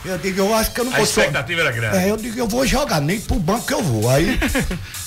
Eu 0.05 0.19
digo, 0.19 0.41
eu 0.41 0.53
acho 0.53 0.69
que 0.69 0.81
eu 0.81 0.85
não 0.85 0.93
A 0.93 0.97
vou 0.97 1.03
expectativa 1.03 1.61
era 1.61 1.71
grande. 1.71 1.97
É, 1.97 2.11
eu 2.11 2.17
digo, 2.17 2.37
eu 2.37 2.47
vou 2.47 2.63
jogar, 2.67 3.01
nem 3.01 3.19
pro 3.19 3.39
banco 3.39 3.73
eu 3.73 3.81
vou. 3.81 4.07
Aí 4.07 4.39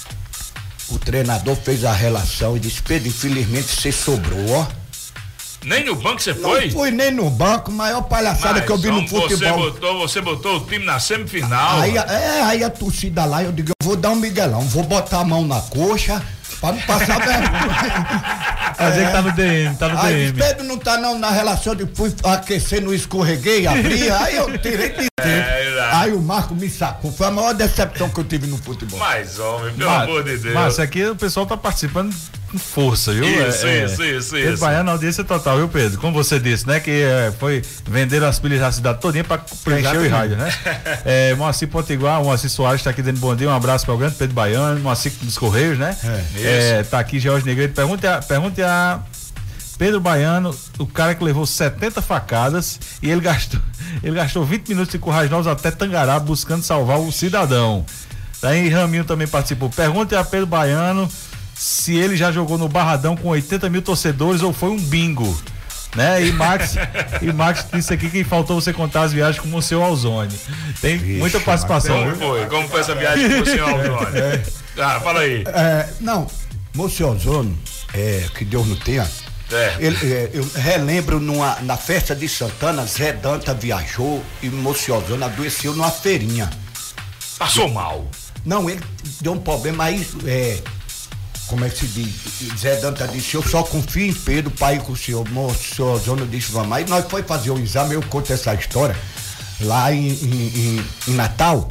o 0.90 0.98
treinador 0.98 1.56
fez 1.56 1.84
a 1.84 1.92
relação 1.92 2.56
e 2.56 2.60
disse, 2.60 2.80
Pedro, 2.82 3.08
infelizmente 3.08 3.68
você 3.68 3.92
sobrou, 3.92 4.50
ó. 4.50 4.66
Nem 5.64 5.84
no 5.84 5.96
banco 5.96 6.22
você 6.22 6.32
Não 6.34 6.50
foi? 6.50 6.70
fui 6.70 6.90
nem 6.92 7.10
no 7.10 7.28
banco, 7.28 7.70
maior 7.72 8.02
palhaçada 8.02 8.54
Mas, 8.60 8.64
que 8.64 8.70
eu 8.70 8.78
vi 8.78 8.90
no 8.90 9.06
Você 9.08 9.34
futebol. 9.36 9.58
botou, 9.72 9.98
você 9.98 10.20
botou 10.20 10.56
o 10.58 10.60
time 10.60 10.84
na 10.84 11.00
semifinal. 11.00 11.80
Aí, 11.80 11.96
é, 11.96 12.42
aí 12.44 12.62
a 12.64 12.70
torcida 12.70 13.24
lá, 13.24 13.42
eu 13.42 13.50
digo, 13.50 13.70
eu 13.70 13.84
vou 13.86 13.96
dar 13.96 14.10
um 14.10 14.14
miguelão, 14.14 14.60
vou 14.62 14.84
botar 14.84 15.18
a 15.18 15.24
mão 15.24 15.44
na 15.44 15.60
coxa 15.60 16.22
pra 16.60 16.72
não 16.72 16.80
passar 16.82 17.18
vergonha. 17.26 18.74
Fazer 18.76 19.06
que 19.06 19.12
tá 19.12 19.22
no 19.22 19.32
DM, 19.32 19.76
tá 19.76 19.88
no 19.88 19.98
Aí, 20.00 20.14
DM. 20.32 20.38
Pedro 20.38 20.64
não 20.64 20.78
tá 20.78 20.96
não 20.96 21.18
na 21.18 21.30
relação 21.30 21.74
de 21.74 21.86
fui 21.92 22.14
aquecer 22.22 22.80
no 22.80 22.94
escorreguei, 22.94 23.66
abri, 23.66 24.08
aí 24.10 24.36
eu 24.36 24.56
tirei 24.58 24.90
de 24.90 24.94
tempo. 24.94 25.08
verdade. 25.20 25.57
Aí 25.98 26.12
o 26.12 26.20
Marco 26.20 26.54
me 26.54 26.68
sacou. 26.68 27.12
Foi 27.12 27.26
a 27.26 27.30
maior 27.30 27.52
decepção 27.54 28.08
que 28.08 28.18
eu 28.20 28.24
tive 28.24 28.46
no 28.46 28.56
futebol. 28.58 28.98
Mas, 28.98 29.38
homem, 29.38 29.72
pelo 29.74 29.90
Mas- 29.90 30.02
amor 30.02 30.24
de 30.24 30.36
Deus. 30.38 30.54
Mas 30.54 30.78
aqui 30.78 31.04
o 31.04 31.16
pessoal 31.16 31.46
tá 31.46 31.56
participando 31.56 32.14
com 32.50 32.58
força, 32.58 33.12
viu? 33.12 33.24
Isso, 33.24 33.66
É, 33.66 33.78
é. 33.80 33.84
isso, 33.84 34.02
isso, 34.04 34.30
Pedro 34.30 34.54
isso. 34.54 34.60
Baiano, 34.62 34.90
audiência 34.90 35.22
total, 35.22 35.58
viu, 35.58 35.68
Pedro? 35.68 35.98
Como 36.00 36.12
você 36.14 36.38
disse, 36.40 36.66
né? 36.66 36.80
Que 36.80 37.02
é, 37.02 37.32
foi 37.38 37.62
vender 37.86 38.22
as 38.24 38.38
pilhas 38.38 38.60
da 38.60 38.72
cidade 38.72 39.00
todinha 39.00 39.22
pra 39.24 39.38
preencher 39.64 39.98
o 39.98 40.08
rádio, 40.08 40.36
né? 40.36 40.50
é, 41.04 41.34
Moacir 41.34 41.68
Potiguar, 41.68 42.22
Moacir 42.22 42.48
Soares 42.48 42.82
tá 42.82 42.88
aqui 42.90 43.02
dando 43.02 43.20
bom 43.20 43.36
dia, 43.36 43.48
um 43.48 43.54
abraço 43.54 43.84
para 43.84 43.94
o 43.94 43.98
grande 43.98 44.14
Pedro 44.14 44.34
Baiano, 44.34 44.80
Moacir 44.80 45.12
dos 45.20 45.36
Correios, 45.36 45.78
né? 45.78 45.94
É. 46.36 46.78
É, 46.78 46.82
tá 46.84 46.98
aqui 46.98 47.18
George 47.20 47.44
Negreiro, 47.44 47.72
pergunte 47.74 48.06
a, 48.06 48.18
pergunte 48.22 48.62
a 48.62 49.00
Pedro 49.78 50.00
Baiano, 50.00 50.54
o 50.78 50.86
cara 50.86 51.14
que 51.14 51.22
levou 51.22 51.46
70 51.46 52.02
facadas 52.02 52.80
e 53.00 53.08
ele 53.08 53.20
gastou, 53.20 53.60
Ele 54.02 54.16
gastou 54.16 54.44
20 54.44 54.68
minutos 54.68 54.92
de 54.92 54.98
Currais 54.98 55.30
até 55.46 55.70
Tangará 55.70 56.18
buscando 56.18 56.62
salvar 56.62 56.98
o 56.98 57.12
cidadão. 57.12 57.86
Daí 58.42 58.68
Raminho 58.68 59.04
também 59.04 59.26
participou. 59.26 59.70
Pergunte 59.70 60.14
a 60.14 60.24
Pedro 60.24 60.46
Baiano 60.46 61.08
se 61.54 61.96
ele 61.96 62.16
já 62.16 62.30
jogou 62.30 62.56
no 62.56 62.68
Barradão 62.68 63.16
com 63.16 63.28
80 63.28 63.68
mil 63.68 63.82
torcedores 63.82 64.42
ou 64.42 64.52
foi 64.52 64.70
um 64.70 64.78
bingo. 64.78 65.36
Né? 65.96 66.26
E 66.26 66.32
Max, 66.32 66.76
e 67.22 67.32
Max 67.32 67.66
disse 67.72 67.92
aqui 67.94 68.10
que 68.10 68.22
faltou 68.22 68.60
você 68.60 68.72
contar 68.72 69.02
as 69.02 69.12
viagens 69.12 69.42
com 69.42 69.56
o 69.56 69.62
seu 69.62 69.82
Alzone. 69.82 70.38
Tem 70.80 70.98
Vixe, 70.98 71.18
muita 71.18 71.40
participação. 71.40 71.98
Como 72.04 72.16
foi? 72.16 72.46
Como 72.46 72.68
foi 72.68 72.80
essa 72.80 72.94
viagem 72.94 73.28
com 73.30 73.42
o 73.42 73.46
senhor 73.46 73.68
Alzone? 73.70 74.18
É. 74.18 74.42
Ah, 74.78 75.00
fala 75.00 75.20
aí. 75.20 75.42
É, 75.46 75.88
não, 76.00 76.28
Moço 76.74 77.04
Ozono, 77.04 77.58
é, 77.92 78.24
que 78.36 78.44
Deus 78.44 78.68
não 78.68 78.76
tenha. 78.76 79.08
É. 79.50 79.76
Ele, 79.80 80.12
é, 80.12 80.30
eu 80.34 80.46
relembro 80.54 81.18
numa, 81.20 81.56
na 81.62 81.76
festa 81.76 82.14
de 82.14 82.28
Santana, 82.28 82.84
Zé 82.84 83.12
Danta 83.12 83.54
viajou 83.54 84.22
e 84.42 84.48
Moço 84.50 84.92
Ozono 84.92 85.24
adoeceu 85.24 85.72
numa 85.74 85.90
feirinha. 85.90 86.50
Passou 87.38 87.68
mal. 87.68 88.06
Não, 88.44 88.68
ele 88.68 88.80
deu 89.20 89.32
um 89.32 89.38
problema 89.40 89.84
aí, 89.84 90.06
é, 90.26 90.58
como 91.46 91.64
é 91.64 91.70
que 91.70 91.78
se 91.78 91.86
diz? 91.86 92.58
Zé 92.58 92.76
Danta 92.76 93.08
disse, 93.08 93.34
eu 93.36 93.42
só 93.42 93.62
confio 93.62 94.06
em 94.06 94.12
Pedro 94.14 94.50
para 94.50 94.74
ir 94.74 94.80
com 94.82 94.92
o 94.92 94.96
senhor. 94.96 95.26
Moço, 95.30 95.54
o 95.72 95.74
senhor 95.76 95.94
Ozono 95.94 96.26
disse, 96.26 96.52
vamos. 96.52 96.72
Aí 96.76 96.84
nós 96.86 97.06
foi 97.08 97.22
fazer 97.22 97.50
o 97.50 97.58
exame, 97.58 97.94
eu 97.94 98.02
conto 98.02 98.32
essa 98.32 98.54
história, 98.54 98.96
lá 99.60 99.92
em, 99.92 100.08
em- 100.10 100.78
em- 100.78 100.84
em 101.08 101.14
Natal. 101.14 101.68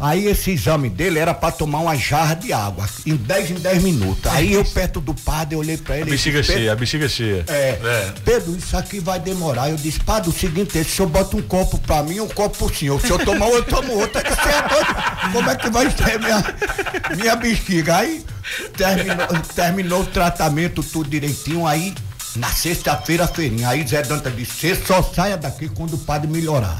Aí 0.00 0.26
esse 0.28 0.50
exame 0.52 0.88
dele 0.88 1.18
era 1.18 1.34
para 1.34 1.52
tomar 1.52 1.80
uma 1.80 1.94
jarra 1.94 2.34
de 2.34 2.54
água, 2.54 2.88
em 3.04 3.14
10 3.16 3.50
em 3.50 3.54
10 3.54 3.82
minutos. 3.82 4.32
Aí 4.32 4.54
eu 4.54 4.64
perto 4.64 4.98
do 4.98 5.12
padre, 5.14 5.54
eu 5.56 5.58
olhei 5.58 5.76
para 5.76 5.96
A 5.96 5.98
ele. 5.98 6.08
e 6.08 6.12
bexiga 6.12 6.40
disse, 6.40 6.52
cheia, 6.54 6.72
a 6.72 6.74
bexiga 6.76 7.06
cheia. 7.08 7.44
é, 7.48 8.12
Pedro, 8.24 8.56
isso 8.56 8.74
aqui 8.78 8.98
vai 8.98 9.20
demorar. 9.20 9.68
Eu 9.68 9.76
disse, 9.76 10.00
padre, 10.00 10.30
o 10.30 10.32
seguinte, 10.32 10.78
é, 10.78 10.82
se 10.82 10.90
o 10.90 10.96
senhor 10.96 11.08
bota 11.08 11.36
um 11.36 11.42
copo 11.42 11.78
pra 11.78 12.02
mim 12.02 12.18
um 12.20 12.28
copo 12.28 12.56
pro 12.56 12.74
senhor. 12.74 12.98
Se 13.00 13.10
eu 13.10 13.18
tomar 13.18 13.46
um, 13.46 13.54
eu 13.56 13.62
tomo 13.62 13.92
outro. 13.92 14.18
Aí, 14.18 14.24
você 14.24 14.48
é 14.48 14.68
doido? 14.68 15.32
Como 15.32 15.50
é 15.50 15.56
que 15.56 15.68
vai 15.70 15.90
ser 15.90 16.18
minha, 16.18 16.44
minha 17.18 17.36
bexiga? 17.36 17.96
Aí 17.98 18.24
terminou, 18.76 19.26
terminou 19.54 20.00
o 20.02 20.06
tratamento 20.06 20.82
tudo 20.82 21.10
direitinho. 21.10 21.66
Aí, 21.66 21.94
na 22.36 22.48
sexta-feira, 22.48 23.24
a 23.24 23.28
feirinha. 23.28 23.68
Aí 23.68 23.86
Zé 23.86 24.00
Danta 24.02 24.30
disse, 24.30 24.52
você 24.52 24.74
só 24.74 25.02
saia 25.02 25.36
daqui 25.36 25.68
quando 25.68 25.94
o 25.94 25.98
padre 25.98 26.26
melhorar. 26.26 26.78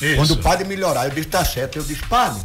Isso. 0.00 0.16
Quando 0.16 0.30
o 0.32 0.36
padre 0.38 0.66
melhorar, 0.66 1.04
eu 1.04 1.10
disse, 1.10 1.28
tá 1.28 1.44
certo. 1.44 1.76
Eu 1.76 1.82
disse, 1.82 2.02
padre, 2.06 2.40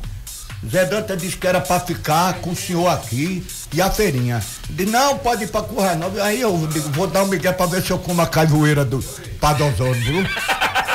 Zé 0.69 0.85
Danta 0.85 1.15
disse 1.15 1.37
que 1.37 1.47
era 1.47 1.61
pra 1.61 1.79
ficar 1.79 2.35
com 2.35 2.51
o 2.51 2.55
senhor 2.55 2.87
aqui 2.87 3.45
e 3.73 3.81
a 3.81 3.89
feirinha. 3.89 4.43
Disse, 4.69 4.89
não, 4.89 5.17
pode 5.17 5.45
ir 5.45 5.47
pra 5.47 5.61
Currais 5.61 5.97
Nova. 5.97 6.21
Aí 6.23 6.41
eu 6.41 6.67
digo, 6.71 6.89
vou 6.89 7.07
dar 7.07 7.23
um 7.23 7.27
migué 7.27 7.51
pra 7.51 7.65
ver 7.65 7.81
se 7.81 7.91
eu 7.91 7.99
como 7.99 8.21
a 8.21 8.27
caivoeira 8.27 8.83
do 8.83 8.97
Osório, 8.97 9.93
viu? 9.95 10.25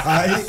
Aí 0.05 0.47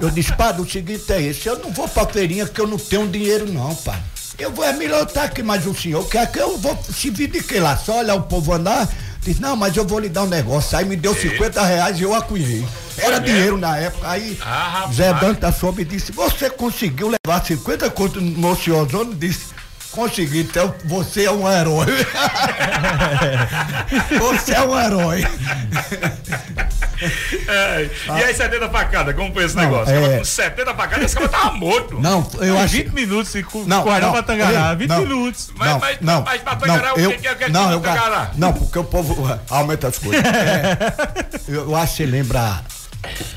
eu 0.00 0.10
disse, 0.10 0.32
padre, 0.32 0.62
o 0.62 0.70
seguinte 0.70 1.12
é 1.12 1.20
esse, 1.20 1.48
eu 1.48 1.58
não 1.58 1.72
vou 1.72 1.88
pra 1.88 2.06
feirinha 2.06 2.46
porque 2.46 2.60
eu 2.60 2.66
não 2.66 2.78
tenho 2.78 3.08
dinheiro 3.08 3.50
não, 3.52 3.74
padre. 3.74 4.02
Eu 4.38 4.52
vou, 4.52 4.64
é 4.64 4.72
melhor 4.72 5.02
estar 5.02 5.24
aqui, 5.24 5.42
mas 5.42 5.66
o 5.66 5.74
senhor 5.74 6.08
quer 6.08 6.30
que 6.30 6.38
eu 6.38 6.56
vou 6.58 6.78
se 6.84 7.10
vir 7.10 7.28
de 7.28 7.42
que 7.42 7.58
lá? 7.58 7.76
Só 7.76 7.98
olhar 7.98 8.14
o 8.14 8.22
povo 8.22 8.52
andar? 8.54 8.88
Disse, 9.22 9.42
não, 9.42 9.56
mas 9.56 9.76
eu 9.76 9.84
vou 9.84 9.98
lhe 9.98 10.08
dar 10.08 10.22
um 10.22 10.26
negócio. 10.28 10.76
Aí 10.78 10.84
me 10.84 10.96
deu 10.96 11.14
50 11.14 11.62
reais 11.64 11.98
e 11.98 12.02
eu 12.02 12.14
acunhei. 12.14 12.64
Era 12.96 13.18
dinheiro 13.18 13.56
na 13.58 13.76
época. 13.76 14.08
Aí 14.08 14.38
Ah. 14.44 14.88
Zé 14.92 15.12
Danta 15.14 15.52
soube 15.52 15.82
e 15.82 15.84
disse, 15.84 16.12
você 16.12 16.48
conseguiu 16.50 17.10
levar 17.10 17.44
50 17.44 17.90
conto 17.90 18.20
no 18.20 18.38
Moço 18.38 18.72
Ozono? 18.74 19.14
Disse, 19.14 19.46
consegui, 19.92 20.40
então 20.40 20.74
você 20.84 21.24
é 21.24 21.30
um 21.30 21.48
herói. 21.50 21.86
você 24.18 24.54
é 24.54 24.62
um 24.62 24.78
herói. 24.78 25.24
É, 27.48 27.88
E 28.06 28.24
aí, 28.24 28.34
70 28.34 28.68
facadas, 28.68 29.14
como 29.14 29.32
foi 29.32 29.44
esse 29.44 29.54
Não, 29.56 29.62
negócio? 29.64 29.94
é- 29.94 30.18
com 30.18 30.24
70 30.24 30.74
facadas, 30.74 31.04
esse 31.06 31.14
cara 31.14 31.28
tava 31.28 31.52
morto. 31.52 31.98
Não, 32.00 32.28
eu 32.40 32.58
acho. 32.58 32.74
20 32.74 32.88
minutos 32.92 33.32
cu- 33.50 33.64
Não, 33.66 33.84
Novos 33.84 34.10
pra 34.10 34.22
Tangará, 34.22 34.70
ei, 34.70 34.76
20 34.76 34.88
não. 34.88 35.00
minutos. 35.02 35.50
Mas- 35.56 35.68
não, 35.70 35.78
mas- 35.78 35.98
não, 36.00 36.22
mas 36.22 36.42
pra 36.42 36.56
Tangará, 36.56 36.88
não, 36.88 36.96
o 36.96 37.00
eu, 37.00 37.10
que 37.12 37.18
que 37.18 37.28
é 37.28 37.34
que 37.34 37.48
não, 37.50 37.62
tinha 37.62 37.72
eu, 37.74 37.80
Tangará? 37.80 38.30
não, 38.36 38.52
porque 38.52 38.78
o 38.78 38.84
povo 38.84 39.12
uh, 39.24 39.40
aumenta 39.50 39.88
as 39.88 39.98
coisas. 39.98 40.22
É, 40.28 41.26
eu, 41.48 41.62
eu 41.70 41.76
acho 41.76 41.96
que 41.96 42.06
lembra 42.06 42.62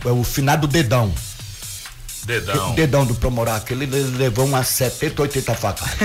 o, 0.05 0.19
o 0.19 0.23
finado 0.23 0.67
dedão. 0.67 1.11
Dedão. 2.23 2.71
O 2.71 2.75
dedão 2.75 3.05
do 3.05 3.15
Promorac, 3.15 3.71
ele 3.73 3.85
le- 3.87 4.17
levou 4.17 4.45
umas 4.45 4.67
70, 4.67 5.21
80 5.23 5.55
facadas. 5.55 5.95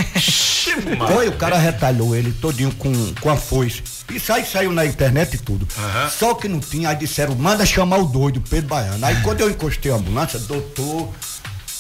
mano. 0.98 1.12
Foi, 1.12 1.28
o 1.28 1.32
cara 1.32 1.58
retalhou 1.58 2.16
ele 2.16 2.32
todinho 2.32 2.72
com, 2.74 2.92
com 3.20 3.30
a 3.30 3.36
foice. 3.36 3.82
Isso 4.10 4.32
aí 4.32 4.44
saiu 4.46 4.72
na 4.72 4.86
internet 4.86 5.34
e 5.34 5.38
tudo. 5.38 5.66
Aham. 5.76 6.10
Só 6.10 6.34
que 6.34 6.48
não 6.48 6.60
tinha, 6.60 6.90
aí 6.90 6.96
disseram, 6.96 7.34
manda 7.34 7.66
chamar 7.66 7.98
o 7.98 8.06
doido, 8.06 8.40
Pedro 8.40 8.68
Baiano. 8.68 9.04
Aí 9.04 9.20
quando 9.22 9.40
eu 9.40 9.50
encostei 9.50 9.90
a 9.90 9.96
ambulância, 9.96 10.38
doutor 10.38 11.12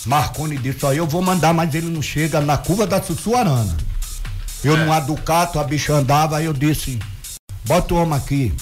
Marconi 0.04 0.56
disse, 0.56 0.84
ó, 0.84 0.92
eu 0.92 1.06
vou 1.06 1.22
mandar, 1.22 1.52
mas 1.52 1.74
ele 1.74 1.88
não 1.88 2.02
chega 2.02 2.40
na 2.40 2.56
curva 2.56 2.86
da 2.86 3.02
Sussuarana. 3.02 3.76
Eu 4.64 4.76
numa 4.76 4.98
Ducato, 4.98 5.60
a 5.60 5.64
bicha 5.64 5.92
andava, 5.92 6.38
aí 6.38 6.46
eu 6.46 6.52
disse, 6.52 6.98
bota 7.64 7.94
o 7.94 7.98
homem 7.98 8.16
aqui. 8.16 8.54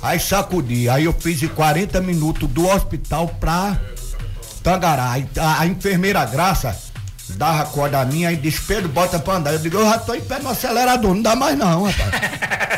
Aí 0.00 0.18
sacudi, 0.20 0.88
aí 0.88 1.04
eu 1.04 1.12
fiz 1.12 1.42
em 1.42 1.48
40 1.48 2.00
minutos 2.00 2.48
do 2.48 2.68
hospital 2.68 3.28
pra 3.40 3.78
Tangará. 4.62 5.14
A, 5.38 5.60
a 5.60 5.66
enfermeira 5.66 6.24
Graça 6.24 6.83
dava 7.30 7.62
a 7.62 7.66
corda 7.66 8.00
a 8.00 8.04
minha 8.04 8.30
e 8.32 8.36
disse, 8.36 8.60
Pedro, 8.62 8.88
bota 8.88 9.18
pra 9.18 9.34
andar. 9.34 9.52
Eu 9.52 9.58
digo, 9.58 9.78
eu 9.78 9.84
já 9.84 9.98
tô 9.98 10.14
em 10.14 10.20
pé 10.20 10.38
no 10.38 10.48
acelerador, 10.50 11.14
não 11.14 11.22
dá 11.22 11.34
mais 11.34 11.56
não, 11.58 11.84
rapaz. 11.84 12.10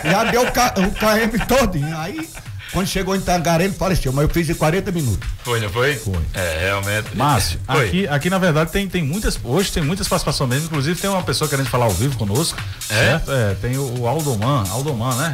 já 0.05 0.25
deu 0.25 0.43
o, 0.43 0.53
KM 0.53 1.47
todinho. 1.47 1.99
Aí, 1.99 2.29
quando 2.73 2.87
chegou 2.87 3.17
em 3.17 3.21
Tangará, 3.21 3.65
ele 3.65 3.73
faleceu, 3.73 4.13
mas 4.13 4.25
eu 4.25 4.31
fiz 4.31 4.49
em 4.51 4.55
40 4.55 4.93
minutos. 4.93 5.29
Foi, 5.43 5.61
não 5.61 5.69
foi? 5.71 5.97
Foi. 5.97 6.15
É, 6.35 6.59
realmente. 6.67 7.17
Márcio, 7.17 7.59
Foi. 7.67 7.87
aqui, 7.87 8.09
aqui 8.09 8.31
na 8.31 8.39
verdade 8.39 8.71
tem, 8.71 8.87
tem 8.89 9.03
muitas, 9.03 9.39
hoje 9.43 9.73
tem 9.73 9.83
muitas 9.83 10.07
participações 10.09 10.51
mesmo, 10.51 10.67
inclusive 10.67 11.01
tem 11.01 11.09
uma 11.11 11.23
pessoa 11.23 11.49
querendo 11.49 11.69
falar 11.69 11.87
ao 11.87 11.93
vivo 11.93 12.17
conosco, 12.19 12.59
É? 12.91 12.95
certo? 12.95 13.33
É, 13.33 13.55
tem 13.55 13.77
o, 13.79 14.01
o 14.01 14.07
Aldoman, 14.07 14.65
Aldoman, 14.71 15.15
né? 15.17 15.33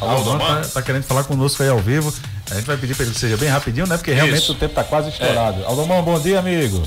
Aldoman 0.00 0.32
Aldoman? 0.32 0.62
tá, 0.62 0.68
tá 0.74 0.82
querendo 0.82 1.04
falar 1.04 1.24
conosco 1.24 1.62
aí 1.62 1.68
ao 1.68 1.78
vivo, 1.78 2.12
a 2.50 2.54
gente 2.56 2.66
vai 2.66 2.76
pedir 2.76 2.94
para 2.94 3.04
ele 3.06 3.14
que 3.14 3.20
seja 3.20 3.36
bem 3.36 3.48
rapidinho, 3.48 3.86
né? 3.86 3.96
Porque 3.96 4.12
realmente 4.12 4.42
Isso. 4.42 4.52
o 4.52 4.54
tempo 4.56 4.74
tá 4.74 4.84
quase 4.84 5.08
estourado. 5.10 5.64
Aldoman, 5.64 6.02
bom 6.02 6.18
dia, 6.20 6.38
amigo. 6.40 6.82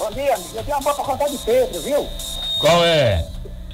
Bom 0.00 0.10
dia. 0.12 0.34
Eu 0.54 0.64
tenho 0.64 0.76
uma 0.78 0.80
bola 0.82 0.94
pra 0.96 1.04
contar 1.04 1.28
de 1.28 1.36
Pedro, 1.36 1.80
viu? 1.82 2.06
Qual 2.58 2.84
é? 2.84 3.22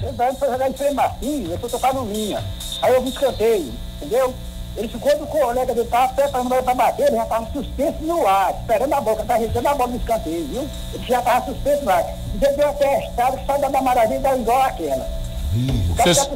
Ele 0.01 0.11
vai 0.11 0.33
foi 0.35 0.49
jogar 0.51 0.69
em 0.69 0.73
frente 0.73 0.93
Martins, 0.93 1.49
eu 1.49 1.57
fui 1.57 1.69
tocar 1.69 1.93
no 1.93 2.05
linha. 2.11 2.43
Aí 2.81 2.93
eu 2.93 3.01
vi 3.01 3.09
escanteio, 3.09 3.73
entendeu? 3.95 4.33
Ele 4.75 4.87
ficou 4.89 5.17
do 5.17 5.25
colega 5.27 5.73
dele, 5.73 5.87
tava 5.87 6.13
ele 6.21 6.61
pra 6.63 6.75
bater, 6.75 7.07
ele 7.07 7.15
já 7.15 7.25
tava 7.25 7.47
suspenso 7.51 7.97
no 8.01 8.27
ar, 8.27 8.53
esperando 8.59 8.93
a 8.93 9.01
bola, 9.01 9.15
tava 9.23 9.39
recebendo 9.39 9.67
a 9.67 9.73
bola 9.73 9.89
no 9.89 9.97
escanteio, 9.97 10.45
viu? 10.47 10.69
Ele 10.93 11.05
já 11.07 11.21
tava 11.21 11.45
suspenso 11.45 11.83
no 11.85 11.91
ar. 11.91 12.03
E 12.03 12.45
ele 12.45 12.55
deu 12.57 12.69
até 12.69 13.07
estado, 13.07 13.39
sai 13.47 13.59
da 13.59 13.81
maravilha 13.81 14.19
dá 14.19 14.35
igual 14.35 14.61
aquela. 14.63 15.09
O 15.89 15.95
cara 15.95 16.13
Cês- 16.13 16.27
tá 16.27 16.33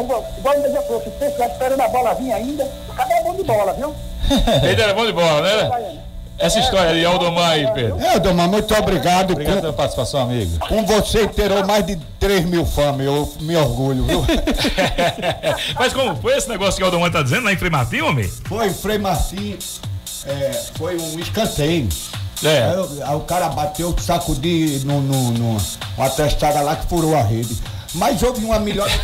igual 0.00 0.24
igual 0.38 0.56
o 0.56 0.62
mesmo 0.62 0.82
falou, 0.82 1.02
suspenso, 1.02 1.38
lá 1.38 1.46
esperando 1.48 1.80
a 1.80 1.88
bola 1.88 2.14
vir 2.14 2.32
ainda. 2.32 2.64
O 2.88 2.94
cara 2.94 3.12
é 3.12 3.22
bom 3.24 3.34
de 3.34 3.42
bola, 3.44 3.72
viu? 3.74 3.94
Ele 4.62 4.80
era 4.82 4.94
bom 4.94 5.04
de 5.04 5.12
bola, 5.12 5.42
né? 5.42 6.03
Essa 6.38 6.58
história 6.58 6.92
de 6.92 7.04
Aldomar 7.04 7.50
aí, 7.52 7.66
Pedro. 7.72 7.98
É, 8.00 8.18
Domar, 8.18 8.48
muito 8.48 8.74
obrigado. 8.74 9.32
Obrigado 9.32 9.60
pela 9.60 9.72
participação, 9.72 10.20
amigo. 10.22 10.58
Com 10.68 10.84
você 10.84 11.26
terou 11.28 11.64
mais 11.64 11.86
de 11.86 11.96
3 12.18 12.44
mil 12.44 12.66
fãs, 12.66 12.98
eu 13.00 13.32
me 13.40 13.56
orgulho, 13.56 14.04
viu? 14.04 14.24
Mas 15.78 15.92
como 15.92 16.16
foi 16.16 16.36
esse 16.36 16.48
negócio 16.48 16.74
que 16.76 16.82
o 16.82 16.86
Aldomar 16.86 17.10
tá 17.10 17.22
dizendo 17.22 17.44
lá 17.44 17.52
em 17.52 17.56
Frei 17.56 17.70
Martim, 17.70 18.00
homem? 18.00 18.28
Foi, 18.46 18.70
Frei 18.70 18.98
Martim, 18.98 19.56
é, 20.26 20.60
foi 20.76 20.96
um 21.00 21.18
escanteio. 21.20 21.88
É. 22.42 22.64
Aí, 22.64 22.76
o- 22.78 23.04
aí 23.06 23.14
o 23.16 23.20
cara 23.20 23.48
bateu, 23.50 23.94
sacudi 23.98 24.82
no, 24.84 25.00
no, 25.00 25.30
no, 25.30 25.56
uma 25.96 26.10
testada 26.10 26.60
lá 26.60 26.74
que 26.76 26.86
furou 26.88 27.16
a 27.16 27.22
rede. 27.22 27.56
Mas 27.94 28.20
houve 28.24 28.44
uma 28.44 28.58
melhor. 28.58 28.88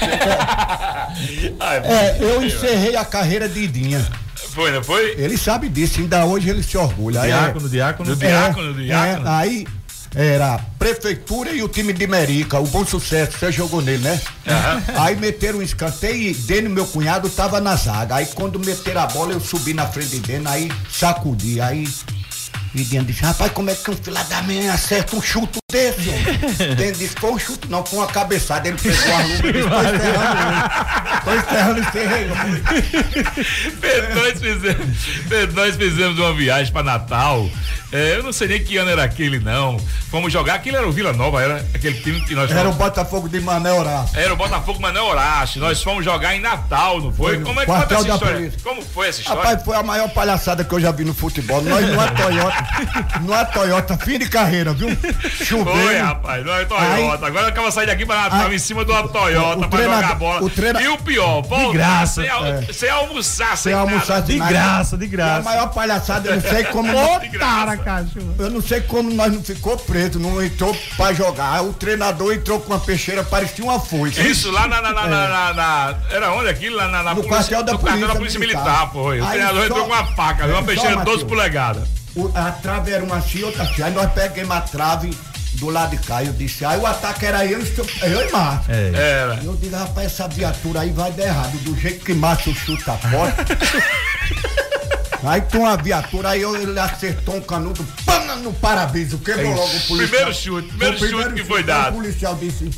é, 1.85 2.17
eu 2.21 2.43
encerrei 2.45 2.97
a 2.97 3.05
carreira 3.05 3.49
de 3.49 3.61
Idinha. 3.61 4.05
Foi, 4.49 4.71
não 4.73 4.83
foi? 4.83 5.15
Ele 5.19 5.37
sabe 5.37 5.69
disso, 5.69 6.01
ainda 6.01 6.25
hoje 6.25 6.51
ele 6.51 6.63
se 6.63 6.77
orgulha. 6.77 7.21
Diácono, 7.21 7.67
é, 7.67 7.71
diácono. 7.71 8.13
é, 8.13 8.17
diácono, 8.17 8.75
diácono. 8.75 9.29
é, 9.29 9.31
aí 9.31 9.67
era 10.15 10.55
a 10.55 10.59
prefeitura 10.59 11.53
e 11.53 11.63
o 11.63 11.69
time 11.69 11.93
de 11.93 12.07
Merica, 12.07 12.59
o 12.59 12.67
bom 12.67 12.85
sucesso, 12.85 13.39
você 13.39 13.53
jogou 13.53 13.81
nele, 13.81 14.03
né? 14.03 14.21
Aí 14.99 15.15
meteram 15.15 15.61
um 15.61 15.63
escanteio 15.63 16.31
e 16.31 16.35
Deno, 16.35 16.69
meu 16.69 16.85
cunhado, 16.87 17.29
tava 17.31 17.61
na 17.61 17.77
zaga. 17.77 18.17
Aí 18.17 18.27
quando 18.27 18.59
meteram 18.59 19.03
a 19.03 19.07
bola, 19.07 19.33
eu 19.33 19.41
subi 19.41 19.73
na 19.73 19.87
frente 19.87 20.09
de 20.09 20.21
Deno, 20.21 20.49
aí 20.49 20.71
sacudi, 20.91 21.61
aí 21.61 21.87
Vidinha 22.73 23.03
disse, 23.03 23.23
rapaz, 23.23 23.51
como 23.53 23.69
é 23.71 23.75
que 23.75 23.91
um 23.91 23.97
filho 23.97 24.17
da 24.29 24.43
minha 24.43 24.73
acerta 24.73 25.17
um 25.17 25.23
chute 25.23 25.59
desse? 25.71 26.09
homem?" 26.09 26.75
Dentro 26.77 26.99
disse, 27.01 27.15
foi 27.19 27.31
um 27.33 27.39
chute, 27.39 27.69
não, 27.69 27.85
foi 27.85 27.99
uma 27.99 28.07
cabeçada. 28.07 28.69
Ele 28.69 28.79
pegou 28.79 29.15
a 29.15 29.19
luva 29.23 29.49
e 29.49 29.53
disse, 29.53 29.69
tô 31.25 31.35
enterrando 31.35 31.81
Tô. 31.83 33.81
Pedro, 33.81 34.15
nós 34.15 34.33
fizemos, 34.41 34.99
Pedro, 35.29 35.57
nós 35.57 35.77
fizemos 35.77 36.19
uma 36.19 36.33
viagem 36.35 36.73
para 36.73 36.83
Natal. 36.83 37.49
É, 37.93 38.15
eu 38.17 38.23
não 38.23 38.33
sei 38.33 38.47
nem 38.47 38.63
que 38.63 38.77
ano 38.77 38.89
era 38.91 39.03
aquele, 39.03 39.41
não. 39.41 39.77
Fomos 40.11 40.33
jogar, 40.33 40.55
aquilo 40.55 40.77
era 40.77 40.87
o 40.89 40.93
Vila 40.93 41.13
Nova, 41.13 41.43
era 41.43 41.57
aquele 41.75 41.99
time 42.01 42.21
que 42.21 42.37
nós 42.37 42.49
Era 42.49 42.61
o 42.61 42.73
fomos. 42.73 42.77
Botafogo 42.77 43.29
de 43.29 43.41
Mané 43.41 43.73
Horácio. 43.73 44.17
Era 44.17 44.33
o 44.33 44.37
Botafogo 44.37 44.81
Manuel 44.81 45.07
Horácio. 45.07 45.61
Nós 45.61 45.83
fomos 45.83 46.05
jogar 46.05 46.37
em 46.37 46.41
Natal, 46.41 47.01
não 47.01 47.13
foi? 47.13 47.35
Foi 47.35 47.45
Como 47.45 47.61
é 47.61 47.65
que 47.65 47.71
quartel 47.71 47.99
essa 47.99 48.07
da 48.09 48.15
história? 48.15 48.37
polícia. 48.37 48.61
Como 48.63 48.83
foi 48.83 49.09
essa 49.09 49.21
história? 49.21 49.43
Rapaz, 49.43 49.65
foi 49.65 49.77
a 49.77 49.83
maior 49.83 50.09
palhaçada 50.11 50.63
que 50.65 50.73
eu 50.73 50.79
já 50.81 50.93
vi 50.93 51.05
no 51.05 51.13
futebol. 51.13 51.61
Nós 51.63 51.85
numa 51.89 52.07
Toyota, 52.15 52.60
numa 53.21 53.45
Toyota, 53.45 53.97
fim 53.99 54.19
de 54.19 54.29
carreira, 54.29 54.73
viu? 54.73 54.89
Chovendo. 55.45 55.71
Foi, 55.71 55.99
rapaz, 55.99 56.45
não 56.45 56.55
é 56.55 56.65
Toyota. 56.65 57.27
Agora 57.27 57.49
acaba 57.49 57.69
de 57.69 57.75
sair 57.75 57.87
daqui 57.87 58.07
para 58.07 58.23
Natal 58.23 58.47
Aí- 58.49 58.55
em 58.57 58.59
cima 58.59 58.85
de 58.85 58.91
uma 58.91 59.09
Toyota 59.09 59.57
o 59.67 59.69
para 59.69 59.79
treinador- 59.79 60.03
jogar 60.03 60.15
bola. 60.17 60.43
o 60.43 60.51
treina- 60.51 60.83
E 60.83 60.89
o 60.89 60.99
pior, 60.99 61.43
voltar 61.43 61.73
graça, 61.73 62.23
sem, 62.23 62.31
é. 62.31 62.73
sem 62.73 62.91
almoçar, 62.91 63.57
sem 63.57 63.73
Sem 63.73 63.75
almoçar 63.75 64.15
nada. 64.15 64.27
de 64.27 64.39
nada. 64.39 64.53
E 65.11 65.21
a 65.21 65.43
maior 65.43 65.67
palhaçada, 65.69 66.29
eu 66.29 66.35
não 66.37 66.43
sei 66.43 66.65
como. 66.65 66.91
Otara, 67.01 67.77
cachorro. 67.77 68.35
Eu 68.39 68.51
não 68.51 68.61
sei 68.63 68.81
como 68.83 69.11
nós 69.13 69.33
não 69.33 69.43
ficou 69.43 69.77
preso, 69.77 70.19
não 70.19 70.43
entrou 70.43 70.77
pra 70.97 71.13
jogar. 71.13 71.55
Aí 71.61 71.67
O 71.67 71.73
treinador 71.73 72.33
entrou 72.35 72.61
com 72.61 72.73
uma 72.73 72.81
peixeira, 72.81 73.23
parecia 73.25 73.65
uma 73.65 73.79
foice. 73.81 74.21
Isso 74.27 74.51
lá 74.51 74.67
na, 74.69 74.81
na, 74.83 74.93
na, 74.93 75.05
É. 75.05 75.09
na- 75.09 75.29
na- 75.29 75.53
na- 75.55 75.95
Era 76.11 76.33
onde 76.33 76.49
aquilo? 76.49 76.77
Lá 76.77 76.89
na, 76.89 77.03
na 77.03 77.15
No 77.15 77.23
polícia, 77.23 77.37
quartel 77.57 77.63
da 77.63 77.73
no 77.73 77.79
quartel 77.79 78.09
da 78.09 78.15
polícia 78.15 78.39
polícia 78.39 78.41
militar, 78.41 78.65
militar. 78.65 78.93
foi. 78.93 79.21
O 79.21 79.25
Aí 79.25 79.31
treinador 79.31 79.59
só- 79.61 79.67
entrou 79.67 79.81
com 79.87 79.93
uma 79.93 80.07
faca, 80.17 80.47
uma 80.47 80.57
Só, 80.57 80.63
peixeira 80.63 80.97
de 80.97 81.05
12 81.05 81.11
Matheus. 81.11 81.23
polegadas. 81.25 81.89
A 82.35 82.51
trave 82.53 82.93
era 82.93 83.05
uma 83.05 83.17
assim, 83.19 83.43
outra 83.43 83.63
assim. 83.63 83.83
Aí 83.83 83.93
nós 83.93 84.13
pegamos 84.13 84.57
a 84.57 84.61
trave 84.61 85.17
do 85.55 85.69
lado 85.71 85.97
de 85.97 86.03
cá. 86.07 86.23
Eu 86.25 86.33
disse, 86.33 86.65
aí 86.65 86.79
o 86.79 86.87
ataque 86.87 87.27
era 87.27 87.45
eu, 87.47 87.61
e 87.61 87.65
o- 87.81 87.87
eu 88.05 88.29
e 88.29 88.33
Márcio. 88.33 88.73
É. 88.73 88.93
Era. 88.95 89.41
Eu 89.43 89.57
digo, 89.57 89.77
rapaz, 89.77 90.07
essa 90.07 90.27
viatura 90.29 90.81
aí 90.81 90.91
vai 90.91 91.13
dar 91.13 91.25
errado. 91.25 91.57
Do 91.63 91.77
jeito 91.79 92.05
que 92.05 92.15
Márcio 92.15 92.55
chuta 92.55 92.93
a 92.93 92.97
porta. 92.97 93.45
Aí 95.23 95.43
tem 95.43 95.61
uma 95.61 95.77
viatura, 95.77 96.31
aí 96.31 96.41
eu- 96.41 96.57
ele 96.57 96.79
acertou 96.81 97.37
um 97.37 97.43
canudo, 97.43 97.87
pana 98.07 98.37
no 98.37 98.55
para-brisa, 98.55 99.19
quebrou 99.19 99.53
É 99.53 99.55
logo 99.55 99.77
o 99.77 99.81
policial. 99.83 100.09
Primeiro 100.09 100.35
chute, 100.35 100.69
primeiro 100.69 100.99
Foi 100.99 101.09
o 101.09 101.11
chute 101.23 101.35
que 101.35 101.45
foi 101.45 101.59
aí 101.59 101.65
dado. 101.67 101.91
O 101.91 101.97
policial 102.01 102.35
disse, 102.37 102.71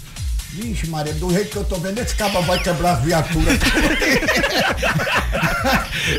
vixe 0.52 0.86
Maria, 0.88 1.14
do 1.14 1.30
jeito 1.32 1.50
que 1.50 1.56
eu 1.56 1.64
tô 1.64 1.76
vendo, 1.76 1.98
esse 1.98 2.14
cabo 2.14 2.42
vai 2.42 2.58
quebrar 2.58 2.92
as 2.92 3.00
viaturas. 3.02 3.58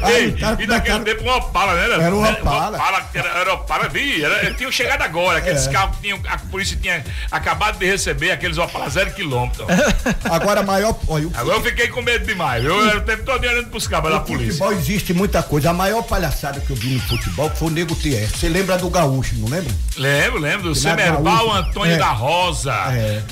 Ei, 0.10 0.31
tá- 0.34 0.57
e 0.60 0.65
naquele 0.65 0.99
tempo 1.01 1.23
uma 1.23 1.35
Opala, 1.38 1.73
né? 1.73 1.84
Era 2.05 2.15
uma 2.15 2.30
Opala. 2.31 2.77
Opala, 2.77 3.10
era, 3.14 3.30
era 3.30 3.53
Opala, 3.53 3.89
vi, 3.89 4.23
era, 4.23 4.53
tinham 4.53 4.72
chegado 4.72 5.01
agora, 5.01 5.39
aqueles 5.39 5.68
É. 5.68 5.72
carros 5.72 5.95
que 5.97 6.01
tinham, 6.03 6.19
a 6.27 6.38
polícia 6.38 6.77
tinha 6.81 7.03
acabado 7.31 7.77
de 7.77 7.85
receber, 7.85 8.31
aqueles 8.31 8.57
Opala 8.57 8.89
zero 8.89 9.11
quilômetro. 9.11 9.65
Agora 10.30 10.61
a 10.61 10.64
maior. 10.64 10.97
Olha, 11.07 11.27
Agora 11.35 11.57
eu 11.57 11.61
fiquei 11.64 11.88
com 11.89 12.01
medo 12.01 12.26
demais, 12.26 12.64
eu 12.64 12.88
era 12.89 12.97
o 12.97 13.01
tempo 13.01 13.23
todo 13.23 13.41
olhando 13.43 13.68
pros 13.69 13.88
cabos 13.88 14.11
da 14.11 14.19
polícia. 14.19 14.53
futebol 14.53 14.72
existe 14.73 15.14
muita 15.14 15.43
coisa. 15.43 15.69
A 15.69 15.73
maior 15.73 16.01
palhaçada 16.03 16.60
que 16.60 16.69
eu 16.72 16.76
vi 16.76 16.93
no 16.95 17.01
futebol 17.01 17.49
foi 17.49 17.68
o 17.68 17.72
Nego 17.72 17.95
TR. 17.95 18.27
Você 18.34 18.47
lembra 18.49 18.77
do 18.77 18.89
Gaúcho, 18.89 19.35
não 19.35 19.49
lembra? 19.49 19.73
Lembro, 19.97 20.39
lembro, 20.39 20.69
do 20.69 20.76
Semerbal 20.76 21.51
Antônio 21.53 21.93
é. 21.93 21.97
da 21.97 22.11
Rosa, 22.11 22.73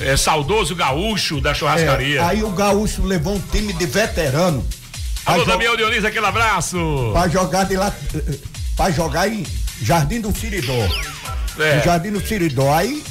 é, 0.02 0.16
saudoso 0.18 0.76
gaúcho 0.76 0.91
da 1.42 1.54
churrascaria. 1.54 2.20
É, 2.20 2.24
aí 2.24 2.44
o 2.44 2.50
Gaúcho 2.52 3.04
levou 3.04 3.36
um 3.36 3.40
time 3.40 3.74
de 3.74 3.86
veterano. 3.86 4.66
Alô, 5.26 5.46
Damião 5.46 5.76
Dionísio, 5.78 6.08
aquele 6.08 6.26
abraço. 6.26 6.78
Pra 7.14 7.28
jogar 7.28 7.66
de 7.66 7.76
lá. 7.78 7.94
Pra 8.76 8.90
jogar 8.92 9.28
em 9.28 9.46
Jardim 9.82 10.20
do 10.22 10.36
Siridó. 10.36 10.74
É. 11.60 11.76
No 11.78 11.84
Jardim 11.84 12.12
do 12.12 12.26
Siridó. 12.26 12.74
Aí. 12.74 13.04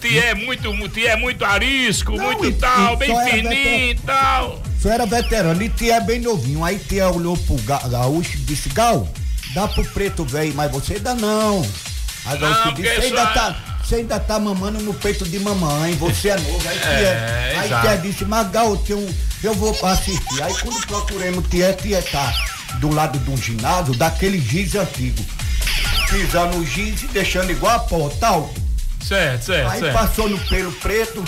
Tia 0.00 0.26
é 0.26 0.34
muito, 0.34 0.88
tia 0.90 1.10
é 1.10 1.16
muito 1.16 1.44
arisco, 1.44 2.12
muito 2.12 2.44
e- 2.46 2.52
tal, 2.52 2.94
e 2.94 2.96
bem 2.98 3.24
fininho 3.24 3.90
e 3.90 3.94
tal. 3.96 4.62
Só 4.80 4.90
era 4.90 5.04
veterano 5.06 5.60
e 5.60 5.68
Tia 5.68 5.96
é 5.96 6.00
bem 6.00 6.20
novinho. 6.20 6.64
Aí 6.64 6.78
Tia 6.78 7.08
olhou 7.08 7.36
pro 7.36 7.56
Ga- 7.62 7.82
Gaúcho 7.88 8.34
e 8.36 8.40
disse: 8.40 8.68
Gal, 8.68 9.08
dá 9.54 9.66
pro 9.66 9.84
preto 9.86 10.24
velho, 10.24 10.52
mas 10.54 10.70
você 10.70 10.94
ainda 10.94 11.14
não. 11.14 11.62
Aí 12.26 12.38
Não, 12.38 12.48
Gaúcho 12.48 12.72
disse: 12.74 12.88
ainda, 13.06 13.26
tá, 13.28 13.56
você 13.88 13.96
ainda 13.96 14.20
tá 14.20 14.38
mamando 14.38 14.80
no 14.80 14.92
peito 14.92 15.24
de 15.24 15.38
mamãe, 15.40 15.94
você 15.94 16.28
é 16.28 16.36
novo. 16.36 16.68
Aí 16.68 16.78
Tia, 16.78 16.90
É, 16.90 17.56
aí 17.58 17.66
exato. 17.66 17.86
tia 17.86 17.96
disse: 17.96 18.24
Mas 18.26 18.50
Gal, 18.50 18.70
eu, 18.70 18.76
tenho, 18.76 19.16
eu 19.42 19.54
vou 19.54 19.70
assistir. 19.86 20.42
Aí 20.42 20.54
quando 20.60 20.86
procuramos 20.86 21.48
Tia, 21.48 21.72
Tia 21.72 22.02
tá 22.02 22.34
do 22.80 22.92
lado 22.92 23.18
de 23.18 23.30
um 23.30 23.36
ginásio, 23.36 23.94
daquele 23.96 24.38
giz 24.38 24.74
antigo. 24.74 25.24
Pisando 26.10 26.58
o 26.58 26.66
giz 26.66 27.02
e 27.02 27.06
deixando 27.08 27.50
igual 27.50 27.76
a 27.76 27.78
pó, 27.80 28.10
tal. 28.20 28.52
Certo, 29.02 29.46
certo, 29.46 29.70
Aí 29.70 29.80
certo. 29.80 29.94
passou 29.94 30.28
no 30.28 30.38
pelo 30.46 30.70
preto, 30.72 31.24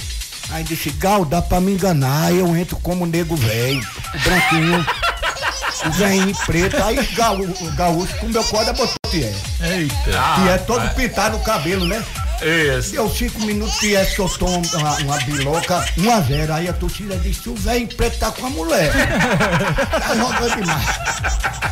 aí 0.51 0.63
disse, 0.65 0.91
Gal, 0.91 1.25
dá 1.25 1.41
pra 1.41 1.61
me 1.61 1.73
enganar, 1.73 2.27
aí 2.27 2.39
eu 2.41 2.55
entro 2.57 2.77
como 2.77 3.07
nego 3.07 3.37
velho, 3.37 3.87
branquinho, 4.23 4.85
o 5.87 5.91
velhinho 5.93 6.37
preto, 6.45 6.83
aí 6.83 6.97
Gal, 7.15 7.37
o 7.41 7.73
gaúcho 7.75 8.15
com 8.19 8.29
meu 8.29 8.45
corda 8.45 8.73
botou 8.75 8.95
Tié. 9.11 9.33
Eita. 9.61 9.95
Tié 10.43 10.53
é 10.55 10.59
todo 10.59 10.89
pintado 10.95 11.39
no 11.39 11.45
cabelo, 11.45 11.87
né? 11.87 12.05
Isso. 12.43 12.93
Deu 12.93 13.11
cinco 13.11 13.41
minutos, 13.41 13.77
Tié 13.79 14.05
soltou 14.05 14.49
uma, 14.49 14.97
uma 14.99 15.17
biloca, 15.19 15.85
1 15.99 16.11
a 16.11 16.21
0 16.21 16.53
aí 16.55 16.69
a 16.69 16.73
torcida 16.73 17.17
disse, 17.17 17.49
o 17.49 17.55
velho 17.55 17.87
preto 17.89 18.19
tá 18.19 18.31
com 18.33 18.47
a 18.47 18.51
mulher. 18.51 18.91
tá 19.91 20.15
jogando 20.15 20.57
demais. 20.57 20.87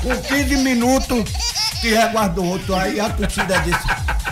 Com 0.02 0.22
15 0.22 0.56
minutos, 0.58 1.24
Tié 1.80 2.08
guardou 2.08 2.44
outro, 2.44 2.74
aí 2.74 3.00
a 3.00 3.08
torcida 3.10 3.58
disse, 3.60 3.80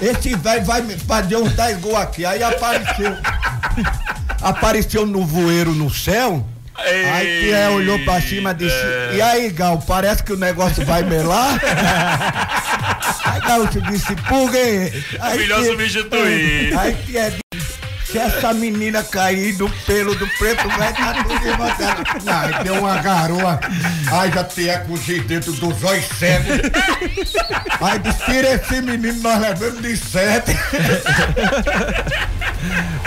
esse 0.01 0.35
velho 0.35 0.65
vai 0.65 0.83
me 0.83 0.97
fazer 0.99 1.37
uns 1.37 1.53
10 1.53 1.81
gols 1.81 1.97
aqui. 1.97 2.25
Aí 2.27 2.43
apareceu. 2.43 3.17
Apareceu 4.43 5.07
no 5.07 5.25
voeiro 5.25 5.73
no 5.73 5.93
céu. 5.93 6.47
Aí 6.79 7.41
Tié 7.41 7.69
olhou 7.71 7.99
pra 8.05 8.21
cima 8.21 8.51
e 8.53 8.55
disse: 8.55 8.77
E 9.15 9.21
aí, 9.23 9.51
Gal, 9.51 9.79
parece 9.87 10.23
que 10.23 10.33
o 10.33 10.37
negócio 10.37 10.85
vai 10.85 11.03
melar? 11.03 11.59
aí 13.25 13.41
Gaúcho 13.41 13.81
disse: 13.83 14.15
Por 14.29 14.51
quê? 14.51 14.93
Aí 15.21 15.39
Melhor 15.39 15.61
Tié- 15.63 15.71
substituir. 15.71 16.79
Aí 16.79 16.95
Tié 17.07 17.31
disse: 17.53 17.67
Se 18.13 18.19
essa 18.19 18.53
menina 18.53 19.03
cair 19.03 19.57
do 19.57 19.69
pelo 19.87 20.15
do 20.15 20.27
preto, 20.39 20.69
vai 20.71 20.93
dar 20.93 21.25
tudo 21.25 21.59
mancada." 21.59 22.05
Aí 22.27 22.65
deu 22.65 22.75
uma 22.75 22.99
garoa. 22.99 23.59
Aí 24.13 24.31
já 24.33 24.45
Tié 24.45 24.79
com 24.79 24.93
os 24.93 25.05
dentro 25.07 25.53
dos 25.55 25.83
olhos 25.83 26.05
cegos. 26.19 26.61
Aí 27.81 27.99
disse: 27.99 28.25
Tira 28.27 28.55
esse 28.55 28.83
menino, 28.83 29.21
nós 29.23 29.41
levamos 29.41 29.83
de 29.83 29.97
sete. 29.97 30.53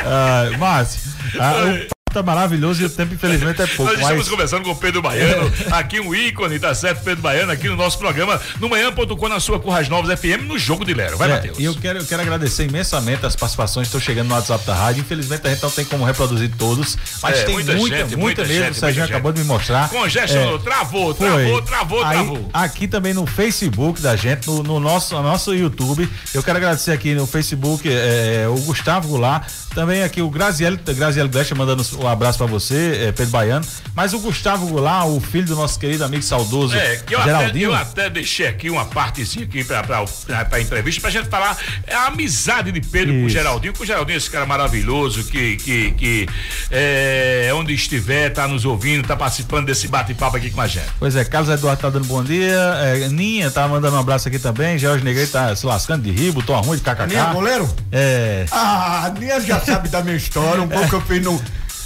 Ah, 0.05 0.49
Márcio, 0.57 1.01
ah, 1.39 1.53
o 1.63 1.98
tá 2.13 2.23
maravilhoso 2.23 2.81
e 2.81 2.85
o 2.85 2.89
tempo, 2.89 3.13
infelizmente, 3.13 3.61
é 3.61 3.67
pouco. 3.67 3.91
Nós 3.91 4.01
estamos 4.01 4.19
Mas... 4.19 4.29
conversando 4.29 4.63
com 4.63 4.71
o 4.71 4.75
Pedro 4.75 5.01
Baiano, 5.01 5.51
aqui 5.71 5.99
um 5.99 6.13
ícone, 6.13 6.59
tá 6.59 6.73
certo? 6.73 7.03
Pedro 7.03 7.21
Baiano, 7.21 7.51
aqui 7.51 7.67
no 7.67 7.75
nosso 7.75 7.97
programa, 7.97 8.39
no 8.59 8.69
manhã.com, 8.69 9.27
na 9.27 9.39
sua 9.39 9.59
Curras 9.59 9.87
Novas 9.89 10.19
FM, 10.19 10.43
no 10.47 10.57
Jogo 10.57 10.85
de 10.85 10.93
Lero. 10.93 11.17
Vai, 11.17 11.29
É, 11.29 11.33
Matheus. 11.35 11.59
E 11.59 11.63
eu 11.65 11.75
quero, 11.75 11.99
eu 11.99 12.05
quero 12.05 12.21
agradecer 12.21 12.65
imensamente 12.65 13.25
as 13.25 13.35
participações 13.35 13.87
que 13.87 13.95
estão 13.95 14.01
chegando 14.01 14.27
no 14.27 14.35
WhatsApp 14.35 14.65
da 14.65 14.75
rádio. 14.75 15.01
Infelizmente 15.01 15.45
a 15.45 15.49
gente 15.51 15.61
não 15.63 15.71
tem 15.71 15.85
como 15.85 16.03
reproduzir 16.05 16.51
todos, 16.57 16.97
mas 17.21 17.39
É, 17.39 17.43
tem 17.43 17.53
muita 17.53 17.73
muita, 17.75 17.97
gente, 17.97 18.01
muita, 18.03 18.17
muita 18.17 18.41
mesmo. 18.45 18.63
gente, 18.65 18.71
o 18.71 18.79
Serginho 18.79 19.05
acabou 19.05 19.31
de 19.31 19.39
me 19.39 19.45
mostrar. 19.45 19.89
Congestionou, 19.89 20.55
É, 20.55 20.59
travou, 20.59 21.13
travou, 21.13 21.61
travou, 21.61 22.03
Aí, 22.03 22.13
travou. 22.17 22.49
Aqui 22.53 22.87
também 22.87 23.13
no 23.13 23.25
Facebook 23.25 24.01
da 24.01 24.15
gente, 24.15 24.47
no, 24.47 24.63
no 24.63 24.79
nosso, 24.79 25.15
no 25.15 25.23
nosso 25.23 25.53
YouTube. 25.53 26.09
Eu 26.33 26.41
quero 26.43 26.57
agradecer 26.57 26.91
aqui 26.91 27.13
no 27.13 27.25
Facebook 27.27 27.87
é, 27.89 28.45
o 28.49 28.55
Gustavo 28.61 29.07
Goulart, 29.07 29.47
também 29.73 30.03
aqui 30.03 30.21
o 30.21 30.29
Graziele, 30.29 30.77
Graziele 30.77 31.29
Brecha 31.29 31.53
mandando 31.55 31.83
um 32.01 32.07
abraço 32.07 32.37
pra 32.37 32.47
você, 32.47 33.07
é, 33.07 33.11
Pedro 33.11 33.31
Baiano. 33.31 33.65
Mas 33.93 34.13
o 34.13 34.19
Gustavo 34.19 34.67
Goulart, 34.67 35.07
o 35.07 35.19
filho 35.19 35.45
do 35.47 35.55
nosso 35.55 35.77
querido 35.79 36.03
amigo 36.05 36.23
saudoso 36.23 36.75
É, 36.75 36.97
que 36.97 37.13
eu 37.13 37.19
até, 37.19 37.29
Geraldinho. 37.31 37.69
eu 37.69 37.75
até 37.75 38.09
deixei 38.09 38.47
aqui 38.47 38.69
uma 38.69 38.85
partezinha 38.85 39.45
aqui 39.45 39.63
pra, 39.63 39.83
pra, 39.83 40.05
pra, 40.25 40.45
pra 40.45 40.61
entrevista 40.61 41.01
pra 41.01 41.09
gente 41.09 41.27
falar 41.29 41.57
é 41.85 41.93
a 41.93 42.07
amizade 42.07 42.71
de 42.71 42.81
Pedro 42.81 43.13
com 43.13 43.23
o 43.23 43.27
Isso. 43.27 43.29
Geraldinho, 43.37 43.73
com 43.73 43.83
o 43.83 43.85
Geraldinho, 43.85 44.17
esse 44.17 44.29
cara 44.29 44.45
maravilhoso 44.45 45.23
que, 45.25 45.57
que, 45.57 45.91
que 45.91 46.27
é, 46.71 47.51
onde 47.53 47.73
estiver, 47.73 48.29
tá 48.29 48.47
nos 48.47 48.65
ouvindo, 48.65 49.05
tá 49.07 49.15
participando 49.15 49.65
desse 49.65 49.87
bate-papo 49.87 50.37
aqui 50.37 50.49
com 50.49 50.61
a 50.61 50.67
gente. 50.67 50.85
Pois 50.99 51.15
é, 51.15 51.23
Carlos 51.25 51.49
Eduardo 51.49 51.81
tá 51.81 51.89
dando 51.89 52.05
bom 52.05 52.23
dia. 52.23 52.55
É, 52.83 53.07
Ninha 53.09 53.49
tá 53.51 53.67
mandando 53.67 53.95
um 53.95 53.99
abraço 53.99 54.27
aqui 54.27 54.39
também. 54.39 54.77
Jorge 54.77 55.03
Negreiro 55.03 55.29
tá 55.31 55.55
se 55.55 55.65
lascando 55.65 56.03
de 56.03 56.11
rir, 56.11 56.31
botou 56.31 56.55
ruim 56.61 56.77
de 56.77 56.83
kkk. 56.83 57.07
Ninha 57.07 57.23
é 57.29 57.33
goleiro? 57.33 57.75
É. 57.91 58.45
Ah, 58.51 59.11
Ninha 59.19 59.39
já 59.41 59.59
sabe 59.59 59.89
da 59.89 60.01
minha 60.01 60.15
história. 60.15 60.61
Um 60.61 60.67
pouco 60.67 60.95
eu 60.95 61.01
fiz 61.01 61.21
no, 61.23 61.41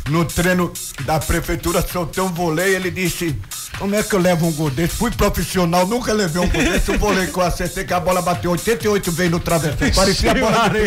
no 0.09 0.25
treino 0.25 0.71
da 1.01 1.19
prefeitura, 1.19 1.81
soltei 1.81 2.23
um 2.23 2.31
voleio. 2.31 2.75
Ele 2.75 2.91
disse: 2.91 3.35
Como 3.77 3.95
é 3.95 4.03
que 4.03 4.13
eu 4.13 4.19
levo 4.19 4.47
um 4.47 4.51
gol 4.51 4.69
desse? 4.69 4.95
Fui 4.95 5.11
profissional, 5.11 5.87
nunca 5.87 6.13
levei 6.13 6.41
um 6.41 6.49
gol 6.49 6.63
desse. 6.63 6.91
O 6.91 6.99
voleio 6.99 7.31
que 7.31 7.37
eu 7.37 7.43
acertei, 7.43 7.83
que 7.83 7.93
a 7.93 7.99
bola 7.99 8.21
bateu 8.21 8.51
88 8.51 9.11
vezes 9.11 9.31
no 9.31 9.39
travesseiro. 9.39 9.95
Parecia 9.95 10.31
a 10.31 10.35
bola 10.35 10.69
do 10.69 10.77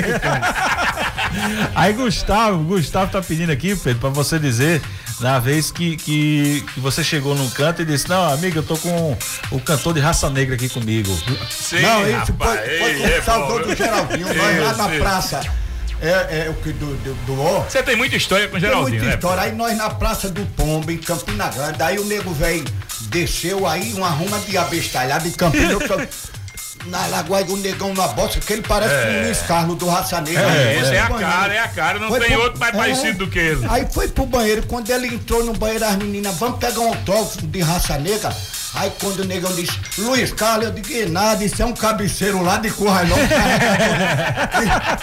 Aí 1.74 1.92
Gustavo, 1.92 2.62
Gustavo 2.64 3.10
tá 3.10 3.20
pedindo 3.20 3.50
aqui, 3.52 3.74
Pedro, 3.76 4.00
pra 4.00 4.10
você 4.10 4.38
dizer 4.38 4.80
Na 5.20 5.38
vez 5.38 5.70
que, 5.70 5.96
que, 5.96 6.64
que 6.72 6.80
você 6.80 7.02
chegou 7.02 7.34
num 7.34 7.50
canto 7.50 7.82
e 7.82 7.84
disse, 7.84 8.08
não, 8.08 8.32
amiga, 8.32 8.58
eu 8.58 8.62
tô 8.62 8.76
com 8.76 9.16
o 9.50 9.60
cantor 9.60 9.92
de 9.92 10.00
raça 10.00 10.30
negra 10.30 10.54
aqui 10.54 10.68
comigo. 10.68 11.14
Sim, 11.50 11.80
não, 11.80 12.02
isso 12.02 12.32
rapaz, 12.32 12.60
foi, 12.60 12.78
foi 12.78 13.12
ei, 13.12 13.20
com 13.20 13.30
é 13.30 13.36
o 13.36 13.58
do 13.58 13.76
Geraldinho, 13.76 14.26
nós 14.28 14.62
lá 14.62 14.76
na 14.76 14.88
praça. 14.98 15.65
É, 16.00 16.46
é 16.46 16.50
o 16.50 16.54
que 16.54 16.72
do, 16.72 16.94
do, 16.96 17.14
do 17.26 17.40
ó. 17.42 17.60
Você 17.62 17.82
tem 17.82 17.96
muita 17.96 18.16
história 18.16 18.48
com 18.48 18.56
o 18.56 18.60
Tem 18.60 18.68
Geraldinho, 18.68 18.90
muita 18.98 19.06
né? 19.06 19.14
história. 19.14 19.42
Aí 19.44 19.52
nós 19.52 19.76
na 19.76 19.88
Praça 19.90 20.28
do 20.28 20.44
Pombo, 20.54 20.90
em 20.90 20.98
Campina 20.98 21.48
Grande, 21.48 21.82
aí 21.82 21.98
o 21.98 22.04
nego 22.04 22.32
velho 22.32 22.64
desceu 23.08 23.66
aí, 23.66 23.94
uma 23.94 24.08
ruma 24.10 24.38
de 24.40 24.56
abestalhada 24.58 25.26
em 25.26 25.32
Campina. 25.32 25.76
Na 26.86 27.04
Lagoa 27.08 27.42
do 27.42 27.56
Negão 27.56 27.92
na 27.94 28.06
bosta, 28.08 28.38
que 28.38 28.52
ele 28.52 28.62
parece 28.62 28.92
É. 28.94 29.20
o 29.20 29.24
Luiz 29.24 29.38
Carlos 29.42 29.76
do 29.76 29.88
Raça 29.88 30.20
Negra. 30.20 30.42
É, 30.42 30.78
esse 30.78 30.94
é 30.94 31.00
a 31.00 31.08
banheiro. 31.08 31.32
cara, 31.32 31.54
é 31.54 31.58
a 31.58 31.68
cara, 31.68 31.98
não 31.98 32.08
Foi 32.08 32.20
tem 32.20 32.30
pro- 32.30 32.42
outro 32.42 32.60
mais 32.60 32.74
é. 32.74 32.78
parecido 32.78 33.18
do 33.18 33.26
que 33.28 33.38
ele. 33.40 33.66
Aí 33.68 33.88
foi 33.90 34.06
pro 34.06 34.24
banheiro, 34.24 34.62
quando 34.68 34.88
ele 34.90 35.08
entrou 35.08 35.44
no 35.44 35.52
banheiro, 35.54 35.84
as 35.84 35.96
meninas, 35.96 36.36
vamos 36.36 36.60
pegar 36.60 36.78
um 36.78 36.88
autógrafo 36.90 37.44
de 37.44 37.60
raça 37.60 37.98
negra. 37.98 38.32
Aí 38.76 38.92
quando 39.00 39.20
o 39.20 39.24
negão 39.24 39.52
disse, 39.54 39.72
Luiz 39.98 40.32
Carlos, 40.32 40.66
eu 40.66 40.72
digo, 40.72 40.86
"Que 40.86 41.06
nada, 41.06 41.42
isso 41.42 41.60
é 41.62 41.64
um 41.64 41.72
cabeceiro 41.72 42.42
lá 42.42 42.58
de 42.58 42.70
Currailão, 42.70 43.16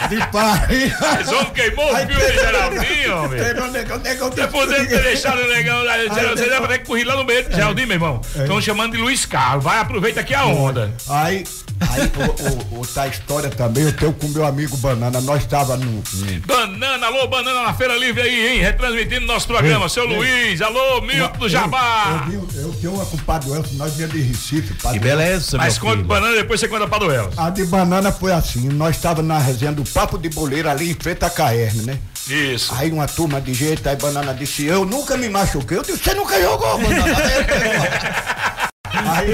de, 0.10 0.16
de 0.16 0.28
Paris. 0.28 0.94
Mas 1.00 1.28
homem 1.28 1.52
queimou 1.54 1.92
o 1.92 1.96
Aí 1.96 2.06
de 2.06 2.14
o 2.14 2.20
Geraldinho, 2.20 3.18
homem. 3.18 3.44
Pegou 3.44 3.64
o 3.66 3.72
negão, 3.72 3.98
o 3.98 4.00
negão 4.00 4.30
Você 4.32 4.48
poderia 4.48 4.86
ter 4.86 5.02
deixado 5.02 5.42
o 5.42 5.48
negão 5.48 5.84
lá. 5.84 5.94
Você 5.98 6.50
deve 6.50 6.68
ter 6.68 6.80
que 6.80 6.86
correr 6.86 7.04
lá 7.04 7.16
no 7.16 7.24
meio 7.24 7.44
de 7.50 7.56
Geraldinho, 7.56 7.88
meu 7.88 7.96
irmão. 7.96 8.22
Estão 8.36 8.62
chamando 8.62 8.92
de 8.94 8.98
Luiz 9.00 9.26
Carlos. 9.26 9.64
Vai, 9.64 9.80
aproveita 9.80 10.20
aqui 10.20 10.36
a 10.36 10.46
onda. 10.46 10.94
Aí, 11.10 11.44
aí 11.82 12.02
o, 12.16 12.76
o, 12.76 12.78
outra 12.80 13.08
história 13.08 13.50
também, 13.50 13.86
eu 13.86 13.94
tenho 13.94 14.14
com 14.14 14.28
meu 14.28 14.46
amigo 14.46 14.78
Banana, 14.78 15.20
nós 15.20 15.42
estava 15.42 15.76
no. 15.78 16.04
Banana, 16.46 17.08
alô, 17.08 17.28
Banana 17.28 17.64
na 17.64 17.74
Feira 17.74 17.96
Livre 17.98 18.22
aí, 18.22 18.48
hein? 18.54 18.60
Retransmitindo 18.60 19.26
nosso 19.26 19.48
programa. 19.48 19.90
Seu. 19.90 20.06
Luiz, 20.06 20.62
alô, 20.62 21.02
Milton 21.02 21.40
do 21.40 21.50
Jabá. 21.50 22.28
Eu, 22.32 22.48
eu, 22.54 22.62
eu 22.62 22.74
tenho 22.74 22.94
uma 22.94 23.06
com 23.06 23.16
o 23.18 23.22
Padre 23.22 23.50
Elcio, 23.64 23.78
nós 23.78 23.94
viemos 23.94 24.16
de 24.16 24.22
Recife, 24.22 24.74
Padre 24.76 25.00
Que 25.00 25.06
beleza, 25.06 25.58
Mas 25.58 25.78
conta 25.78 25.96
filho. 25.96 26.06
banana, 26.08 26.36
depois 26.36 26.60
você 26.60 26.68
conta 26.68 26.88
pra 26.88 26.98
Duel. 27.00 27.32
A 27.38 27.50
de 27.50 27.66
banana 27.66 28.12
foi 28.12 28.32
assim, 28.32 28.68
nós 28.70 28.96
estávamos 28.96 29.28
na 29.28 29.40
resenha 29.40 29.72
do 29.72 29.84
Papo 29.84 30.18
de 30.18 30.30
Boleiro 30.30 30.70
ali 30.70 30.92
em 30.92 30.96
frente 30.96 31.24
à 31.26 31.30
Caerne, 31.30 31.82
né? 31.84 32.00
Isso. 32.28 32.74
Aí 32.76 32.92
uma 32.92 33.08
turma 33.08 33.42
de 33.42 33.54
jeito, 33.54 33.88
aí 33.88 33.96
banana 33.96 34.34
disse, 34.34 34.66
eu 34.66 34.86
nunca 34.86 35.18
me 35.18 35.28
machuquei. 35.30 35.78
Eu 35.78 35.84
disse, 35.84 36.00
você 36.04 36.14
nunca 36.14 36.40
jogou, 36.42 36.78
banana? 36.80 37.06
aí, 38.94 39.32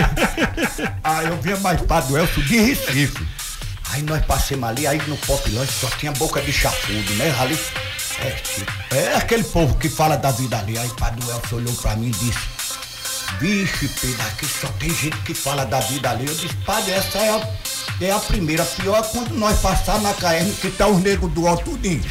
aí 1.03 1.27
eu 1.27 1.38
via 1.41 1.57
mais 1.57 1.81
Padre 1.81 2.14
Elcio 2.15 2.43
de 2.43 2.57
Recife. 2.57 3.27
Aí 3.91 4.03
nós 4.03 4.23
passamos 4.26 4.69
ali, 4.69 4.85
aí 4.85 5.01
no 5.07 5.18
Pop 5.18 5.49
Lanche 5.51 5.73
só 5.81 5.88
tinha 5.97 6.11
boca 6.11 6.39
de 6.41 6.51
chafudo, 6.53 7.14
né? 7.15 7.35
Ali, 7.39 7.60
é, 8.91 8.97
é 8.97 9.15
aquele 9.15 9.43
povo 9.43 9.76
que 9.76 9.89
fala 9.89 10.15
da 10.15 10.31
vida 10.31 10.57
ali. 10.60 10.77
Aí 10.77 10.89
Padre 10.97 11.27
Elcio 11.30 11.57
olhou 11.57 11.73
pra 11.76 11.95
mim 11.95 12.07
e 12.07 12.11
disse, 12.11 12.39
Vixe, 13.39 13.88
Pedro, 13.88 14.22
aqui 14.27 14.45
só 14.45 14.68
tem 14.80 14.89
gente 14.89 15.18
que 15.18 15.34
fala 15.34 15.65
da 15.65 15.80
vida 15.80 16.10
ali. 16.10 16.27
Eu 16.27 16.34
disse, 16.34 16.53
padre, 16.65 16.91
essa 16.91 17.18
é 17.18 17.30
a, 17.30 17.47
é 18.01 18.11
a 18.11 18.19
primeira. 18.19 18.65
Pior 18.65 18.99
é 18.99 19.03
quando 19.03 19.34
nós 19.35 19.60
passar 19.60 19.99
na 20.01 20.14
KR 20.14 20.51
que 20.61 20.72
tá 20.72 20.88
os 20.88 21.01
negros 21.01 21.31
do 21.31 21.47
alto 21.47 21.72
tudinho. 21.72 22.01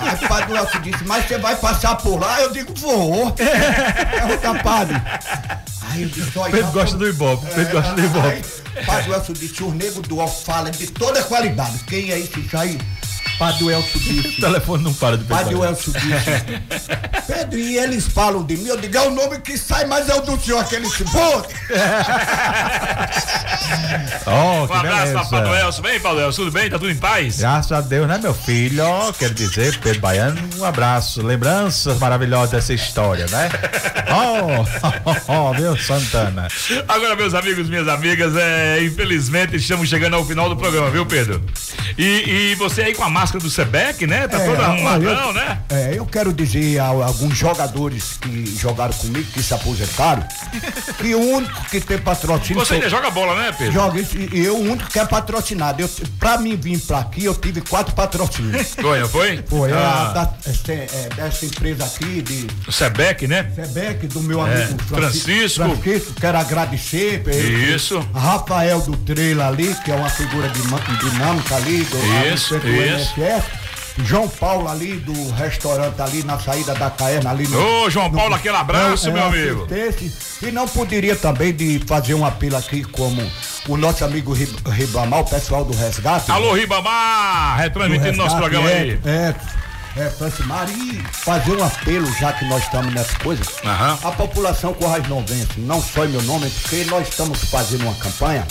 Aí 0.00 0.14
o 0.14 0.28
padre 0.28 0.56
Elcio 0.56 0.80
disse, 0.80 1.04
mas 1.04 1.26
você 1.26 1.38
vai 1.38 1.56
passar 1.56 1.96
por 1.96 2.20
lá? 2.20 2.40
Eu 2.40 2.52
digo, 2.52 2.72
vou. 2.76 3.32
Pergunta, 3.32 4.62
padre. 4.62 4.96
Aí 5.90 6.02
eu 6.02 6.08
disse, 6.08 6.38
olha. 6.38 6.52
Pedro 6.52 6.72
gosta 6.72 6.96
do 6.96 7.08
Ibope, 7.08 7.46
Pedro 7.54 7.72
gosta 7.72 7.92
do 7.94 8.04
Ibope. 8.04 8.26
Aí, 8.76 8.84
Padre 8.84 9.12
Elcio 9.12 9.34
disse, 9.34 9.64
os 9.64 9.74
negros 9.74 10.06
do 10.06 10.20
alto 10.20 10.44
falam 10.44 10.70
de 10.70 10.86
toda 10.88 11.22
qualidade. 11.22 11.78
Quem 11.86 12.10
é 12.10 12.18
esse 12.18 12.48
aí? 12.54 12.78
Padre 13.38 13.66
Elcio 13.72 14.00
disse. 14.00 14.28
O 14.38 14.40
telefone 14.40 14.84
não 14.84 14.94
para 14.94 15.18
de 15.18 15.24
Padre 15.24 15.54
pegar. 15.54 15.68
Elcio 15.68 15.92
disse. 15.92 16.96
Pedro, 17.26 17.58
e 17.58 17.76
eles 17.78 18.06
falam 18.06 18.42
de 18.44 18.56
mim, 18.56 18.68
eu 18.68 18.76
digo, 18.76 18.96
é 18.96 19.00
o 19.02 19.10
nome 19.10 19.40
que 19.40 19.58
sai, 19.58 19.84
mas 19.84 20.08
é 20.08 20.14
o 20.14 20.20
do 20.20 20.40
senhor, 20.40 20.60
aquele 20.60 20.88
cibote. 20.88 21.54
Oh, 24.26 24.66
que 24.66 24.72
Um 24.72 24.76
abraço 24.76 25.12
pra. 25.12 25.24
Padre 25.24 25.60
Elcio. 25.60 25.82
Bem, 25.82 26.00
Padre 26.00 26.22
Elcio, 26.24 26.44
tudo 26.44 26.52
bem? 26.52 26.70
Tá 26.70 26.78
tudo 26.78 26.90
em 26.90 26.96
paz? 26.96 27.38
Graças 27.38 27.72
a 27.72 27.80
Deus, 27.80 28.06
né, 28.06 28.18
meu 28.18 28.34
filho? 28.34 28.84
Ó, 28.84 29.12
Quero 29.12 29.34
dizer, 29.34 29.78
Pedro 29.78 30.00
Baiano, 30.00 30.40
um 30.58 30.64
abraço. 30.64 31.22
Lembranças 31.22 31.98
maravilhosas 31.98 32.50
dessa 32.50 32.74
história, 32.74 33.26
né? 33.28 33.48
Oh, 34.10 34.64
oh, 35.04 35.32
oh, 35.50 35.54
meu 35.54 35.76
Santana. 35.76 36.48
Agora, 36.88 37.16
meus 37.16 37.34
amigos, 37.34 37.68
minhas 37.68 37.88
amigas, 37.88 38.34
é, 38.36 38.82
infelizmente 38.82 39.56
estamos 39.56 39.88
chegando 39.88 40.14
ao 40.14 40.24
final 40.24 40.48
do 40.48 40.56
programa, 40.56 40.90
viu, 40.90 41.06
Pedro? 41.06 41.42
E, 41.98 42.50
e 42.52 42.54
você 42.56 42.82
aí 42.82 42.94
com 42.94 43.04
a 43.04 43.10
máscara 43.26 43.42
do 43.42 43.50
Sebec, 43.50 44.06
né? 44.06 44.28
Tá 44.28 44.38
todo 44.38 44.60
arrumadão, 44.60 45.10
olha, 45.12 45.20
eu- 45.28 45.32
né? 45.32 45.58
É, 45.68 45.94
eu 45.98 46.06
quero 46.06 46.32
dizer 46.32 46.78
a 46.78 46.84
alguns 46.86 47.36
jogadores 47.36 48.18
que 48.20 48.46
jogaram 48.58 48.92
comigo, 48.92 49.24
que 49.32 49.42
se 49.42 49.52
aposentaram, 49.52 50.24
que 50.98 51.14
o 51.14 51.20
único 51.20 51.64
que 51.68 51.80
tem 51.80 51.98
patrocínio. 51.98 52.64
Você 52.64 52.74
ainda 52.74 52.88
joga 52.88 53.10
bola, 53.10 53.34
né, 53.34 53.52
Pedro? 53.56 53.72
Joga, 53.72 54.00
e 54.00 54.44
eu 54.44 54.56
o 54.56 54.60
único 54.60 54.88
que 54.88 54.98
é 54.98 55.04
patrocinado. 55.04 55.82
Eu, 55.82 55.90
pra 56.20 56.38
mim 56.38 56.56
vir 56.56 56.78
pra 56.80 56.98
aqui, 57.00 57.24
eu 57.24 57.34
tive 57.34 57.60
quatro 57.62 57.94
patrocínios. 57.94 58.74
Foi, 58.86 59.04
foi? 59.08 59.42
Foi, 59.48 59.72
Ah. 59.72 60.10
a, 60.10 60.12
da, 60.12 60.34
essa, 60.46 60.72
é, 60.72 61.08
dessa 61.16 61.46
empresa 61.46 61.84
aqui, 61.84 62.22
de 62.22 62.46
O 62.68 62.72
Sebec, 62.72 63.26
né? 63.26 63.50
Sebec, 63.54 64.06
do 64.06 64.20
meu 64.20 64.46
É, 64.46 64.64
amigo 64.64 64.82
Francisco. 64.84 65.64
Francisco, 65.64 66.14
quero 66.20 66.38
agradecer. 66.38 67.22
ele. 67.26 67.74
Isso. 67.74 67.98
Rafael 68.14 68.80
do 68.82 68.96
Treila 68.98 69.48
ali, 69.48 69.74
que 69.84 69.90
é 69.90 69.94
uma 69.96 70.08
figura 70.08 70.48
dima- 70.50 70.80
dinâmica 71.00 71.56
ali, 71.56 71.82
do, 71.84 71.96
Isso, 72.32 72.56
isso. 72.56 73.15
MSF. 73.16 73.66
João 74.04 74.28
Paulo 74.28 74.68
ali, 74.68 74.96
do 74.98 75.30
restaurante 75.32 76.00
ali 76.02 76.22
na 76.22 76.38
saída 76.38 76.74
da 76.74 76.90
Caerna 76.90 77.30
ali 77.30 77.48
no. 77.48 77.58
Ô, 77.58 77.88
João 77.88 78.10
Paulo, 78.12 78.34
aquele 78.34 78.56
abraço, 78.56 79.08
É, 79.08 79.12
meu 79.12 79.22
é, 79.22 79.26
amigo. 79.26 79.66
E 80.42 80.50
não 80.52 80.68
poderia 80.68 81.16
também 81.16 81.54
de 81.54 81.78
fazer 81.86 82.12
um 82.14 82.24
apelo 82.26 82.56
aqui 82.56 82.84
como 82.84 83.22
o 83.66 83.76
nosso 83.76 84.04
amigo 84.04 84.34
Rib- 84.34 84.54
Ribamar, 84.68 85.20
o 85.20 85.24
pessoal 85.24 85.64
do 85.64 85.74
resgate. 85.74 86.30
Alô, 86.30 86.52
Ribamar, 86.52 87.56
retransmitindo 87.58 88.18
nosso 88.18 88.36
programa 88.36 88.70
é, 88.70 88.78
aí. 88.80 89.00
É, 89.06 89.34
é, 89.96 90.10
Francimar, 90.10 90.68
e 90.68 91.02
fazer 91.10 91.52
um 91.56 91.64
apelo, 91.64 92.06
já 92.20 92.34
que 92.34 92.44
nós 92.44 92.62
estamos 92.64 92.92
nessa 92.92 93.18
coisa, 93.20 93.42
a 94.04 94.12
população 94.12 94.74
Corrais 94.74 95.08
Novense, 95.08 95.58
não 95.58 95.80
só 95.80 96.04
em 96.04 96.08
meu 96.08 96.22
nome, 96.24 96.50
porque 96.50 96.84
nós 96.84 97.08
estamos 97.08 97.42
fazendo 97.44 97.84
uma 97.84 97.94
campanha 97.94 98.46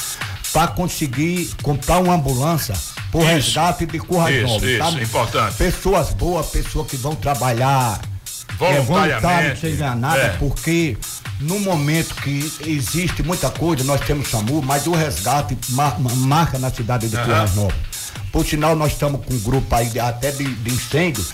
para 0.56 0.68
conseguir 0.70 1.50
comprar 1.62 1.98
uma 2.00 2.14
ambulância 2.16 2.74
por 3.12 3.24
resgate 3.26 3.86
de 3.86 4.00
Corrais 4.00 4.50
Isso, 4.50 4.66
isso, 4.66 5.00
importante. 5.02 5.54
Pessoas 5.58 6.12
boas, 6.14 6.46
pessoas 6.48 6.88
que 6.88 6.96
vão 6.96 7.14
trabalhar 7.14 8.00
Voluntariamente. 8.58 9.60
sem 9.60 9.76
ganhar 9.76 9.98
nada, 9.98 10.18
É. 10.18 10.30
porque 10.40 10.98
no 11.42 11.60
momento 11.60 12.16
que 12.16 12.50
existe 12.66 13.22
muita 13.22 13.50
coisa, 13.50 13.84
nós 13.84 14.00
temos 14.00 14.30
SAMU, 14.30 14.62
mas 14.62 14.88
o 14.88 14.94
resgate 14.94 15.58
mar- 15.72 16.00
marca 16.00 16.58
na 16.58 16.72
cidade 16.72 17.10
de 17.10 17.18
Aham. 17.18 17.26
Corrais 17.26 17.56
Novos. 17.56 17.76
Por 18.32 18.46
sinal, 18.46 18.78
nós 18.78 18.94
estamos 18.94 19.26
com 19.26 19.34
um 19.34 19.40
grupo 19.40 19.76
aí 19.76 19.88
de- 19.90 20.00
até 20.00 20.32
de, 20.32 20.46
de 20.46 20.74
incêndio 20.74 21.26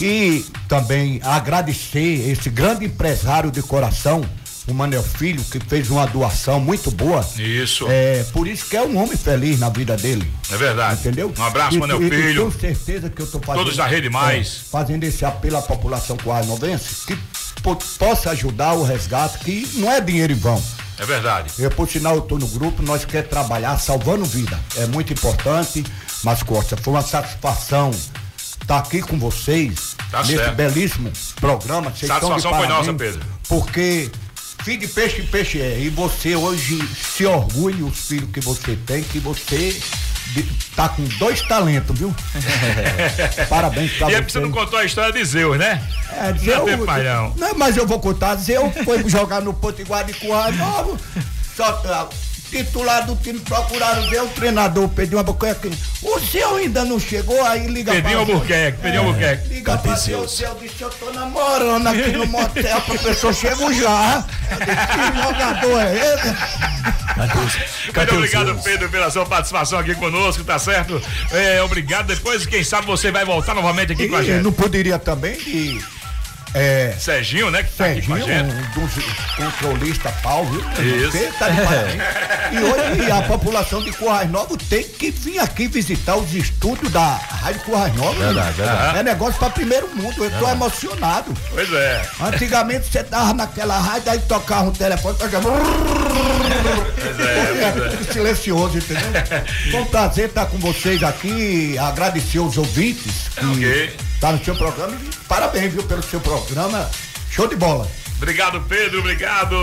e 0.00 0.42
também 0.68 1.20
agradecer 1.22 2.30
esse 2.30 2.48
grande 2.48 2.86
empresário 2.86 3.50
de 3.50 3.62
coração, 3.62 4.22
o 4.70 4.74
Manel 4.74 5.02
Filho, 5.02 5.42
que 5.44 5.58
fez 5.60 5.90
uma 5.90 6.06
doação 6.06 6.60
muito 6.60 6.90
boa. 6.90 7.26
Isso. 7.36 7.86
É, 7.88 8.24
por 8.32 8.46
isso 8.46 8.66
que 8.66 8.76
é 8.76 8.82
um 8.82 8.96
homem 9.02 9.16
feliz 9.16 9.58
na 9.58 9.68
vida 9.68 9.96
dele. 9.96 10.30
É 10.50 10.56
verdade. 10.56 11.00
Entendeu? 11.00 11.32
Um 11.36 11.42
abraço, 11.42 11.76
E- 11.76 11.80
Manel 11.80 12.02
e- 12.02 12.06
e 12.06 12.10
Filho. 12.10 12.50
tenho 12.52 12.74
certeza 12.74 13.10
que 13.10 13.20
eu 13.22 13.26
tô 13.26 13.38
fazendo. 13.40 13.62
Todos 13.64 13.76
da 13.76 13.86
Rede 13.86 14.08
Mais. 14.08 14.46
é, 14.66 14.70
fazendo 14.70 15.04
esse 15.04 15.24
apelo 15.24 15.56
à 15.56 15.62
população 15.62 16.16
coarnovense 16.16 17.06
que 17.06 17.18
po- 17.62 17.76
possa 17.98 18.30
ajudar 18.30 18.72
o 18.74 18.82
resgate, 18.84 19.38
que 19.38 19.68
não 19.74 19.90
é 19.90 20.00
dinheiro 20.00 20.32
em 20.32 20.36
vão. 20.36 20.62
É 20.98 21.06
verdade. 21.06 21.50
Eu, 21.58 21.70
por 21.70 21.88
sinal, 21.88 22.14
eu 22.16 22.20
tô 22.20 22.36
no 22.38 22.46
grupo, 22.46 22.82
nós 22.82 23.04
quer 23.04 23.22
trabalhar 23.26 23.78
salvando 23.78 24.24
vida. 24.24 24.58
É 24.76 24.86
muito 24.86 25.12
importante, 25.12 25.82
mas 26.22 26.42
Costa, 26.42 26.76
foi 26.76 26.92
uma 26.92 27.00
satisfação 27.02 27.90
estar 28.60 28.78
aqui 28.78 29.00
com 29.00 29.18
vocês 29.18 29.96
Tá 30.10 30.20
nesse 30.20 30.36
certo. 30.36 30.54
belíssimo 30.54 31.10
programa. 31.40 31.90
Vocês 31.90 32.06
Satisfação 32.08 32.54
foi 32.54 32.66
nossa, 32.66 32.92
Pedro. 32.92 33.20
Porque 33.48 34.10
filho 34.64 34.78
de 34.80 34.88
peixe, 34.88 35.22
peixe 35.22 35.60
é. 35.60 35.78
E 35.80 35.88
você 35.88 36.36
hoje 36.36 36.78
se 37.16 37.24
orgulha 37.26 37.84
os 37.84 37.98
filhos 38.08 38.30
que 38.32 38.40
você 38.40 38.76
tem, 38.86 39.02
que 39.02 39.18
você 39.18 39.78
tá 40.76 40.88
com 40.88 41.02
dois 41.18 41.42
talentos, 41.42 41.98
viu? 41.98 42.14
Parabéns 43.48 43.92
pra 43.92 44.10
E 44.10 44.14
é 44.14 44.16
você. 44.16 44.22
porque 44.22 44.32
você 44.32 44.40
não 44.40 44.50
contou 44.50 44.78
a 44.78 44.84
história 44.84 45.12
de 45.12 45.24
Zeus, 45.24 45.58
né? 45.58 45.82
É, 46.12 46.32
Não 46.32 46.38
Zeu, 46.38 46.64
tem 46.64 46.84
pai, 46.84 47.02
não. 47.04 47.34
não, 47.36 47.54
mas 47.56 47.76
eu 47.76 47.86
vou 47.86 47.98
contar. 48.00 48.36
Zeu 48.36 48.70
foi 48.84 49.08
jogar 49.08 49.40
no 49.40 49.52
Potiguar 49.54 50.04
de 50.04 50.12
Currais 50.14 50.54
Novo. 50.58 50.98
Só, 51.56 51.82
ah, 51.86 52.08
titular 52.50 53.06
do 53.06 53.16
time 53.16 53.38
procuraram 53.40 54.08
ver 54.10 54.22
o 54.22 54.28
treinador, 54.28 54.88
pediu 54.88 55.18
uma 55.18 55.24
boca 55.24 55.50
aqui. 55.50 55.70
O 56.02 56.18
seu 56.20 56.56
ainda 56.56 56.84
não 56.84 56.98
chegou, 56.98 57.42
aí 57.44 57.66
liga 57.66 57.92
Pedrinho 57.92 58.24
pra- 58.26 58.34
Albuquerque, 58.34 58.78
Pedrinho 58.78 59.06
Albuquerque. 59.06 59.48
Liga 59.48 59.78
pra 59.78 59.94
Zeu, 59.94 60.26
Zeu 60.26 60.54
disse, 60.60 60.82
eu 60.82 60.90
tô 60.90 61.10
namorando 61.12 61.86
aqui 61.86 62.12
no 62.12 62.26
motel, 62.26 62.80
professor 62.82 63.34
chego 63.34 63.72
já. 63.72 64.24
Que 64.48 65.22
jogador 65.22 65.80
é 65.80 66.14
esse? 66.14 67.20
Muito 67.94 68.14
obrigado, 68.14 68.62
Pedro, 68.62 68.88
pela 68.88 69.10
sua 69.10 69.26
participação 69.26 69.78
aqui 69.78 69.94
conosco, 69.94 70.42
tá 70.44 70.58
certo? 70.58 71.00
É, 71.30 71.62
obrigado. 71.62 72.06
Depois, 72.06 72.46
quem 72.46 72.64
sabe, 72.64 72.86
você 72.86 73.10
vai 73.10 73.24
voltar 73.24 73.54
novamente 73.54 73.92
aqui 73.92 74.08
com 74.08 74.16
a 74.16 74.22
E 74.22 74.26
gente. 74.26 74.42
não 74.42 74.52
poderia 74.52 74.98
também 74.98 75.36
de 75.36 75.80
É. 76.52 76.94
Serginho, 76.98 77.50
né? 77.50 77.62
Que 77.62 77.70
tá 77.72 77.84
aqui 77.86 78.02
com 78.06 78.14
a 78.14 78.16
Serginho, 78.18 78.50
gente. 78.50 78.78
um 78.78 78.86
dos 78.86 78.94
controlistas 79.36 80.12
pau, 80.22 80.44
viu? 80.46 80.60
Isso. 80.84 81.12
Você 81.12 81.32
tá 81.38 81.48
de 81.48 81.60
parabéns. 81.62 82.02
E 82.52 82.58
hoje 82.58 83.10
a 83.12 83.22
população 83.22 83.82
de 83.82 83.92
Currais 83.92 84.28
Novos 84.28 84.58
tem 84.68 84.82
que 84.82 85.10
vir 85.12 85.38
aqui 85.38 85.68
visitar 85.68 86.16
os 86.16 86.34
estúdios 86.34 86.90
da 86.92 87.06
Rádio 87.14 87.60
Currais 87.60 87.94
Novos. 87.94 88.18
Verdade, 88.18 88.48
né? 88.48 88.66
verdade. 88.66 88.98
É 88.98 89.02
negócio 89.04 89.38
pra 89.38 89.50
primeiro 89.50 89.88
mundo. 89.94 90.12
Eu 90.24 90.30
tô 90.30 90.46
Verdade. 90.46 90.52
emocionado. 90.52 91.34
Pois 91.50 91.72
é. 91.72 92.02
Antigamente 92.20 92.86
você 92.90 93.04
tava 93.04 93.32
naquela 93.32 93.78
rádio, 93.78 94.10
aí 94.10 94.18
tocava 94.18 94.68
um 94.68 94.72
telefone, 94.72 95.16
tocava. 95.18 95.48
é, 97.20 97.64
É, 97.64 97.72
tudo 97.90 98.04
silencioso, 98.12 98.78
entendeu? 98.78 99.04
Foi 99.70 99.80
um 99.80 99.86
prazer 99.86 100.26
estar 100.28 100.46
com 100.46 100.58
vocês 100.58 101.02
aqui, 101.02 101.78
agradecer 101.78 102.40
os 102.40 102.56
ouvintes 102.58 103.28
que 103.36 103.44
Ok. 103.46 103.96
Tá 104.20 104.32
no 104.32 104.44
seu 104.44 104.54
programa 104.54 104.94
e 104.94 105.14
parabéns, 105.26 105.72
viu, 105.72 105.82
pelo 105.82 106.02
seu 106.02 106.20
programa. 106.20 106.90
Show 107.30 107.46
de 107.46 107.56
bola. 107.56 107.88
Obrigado, 108.16 108.60
Pedro, 108.68 108.98
obrigado. 108.98 109.56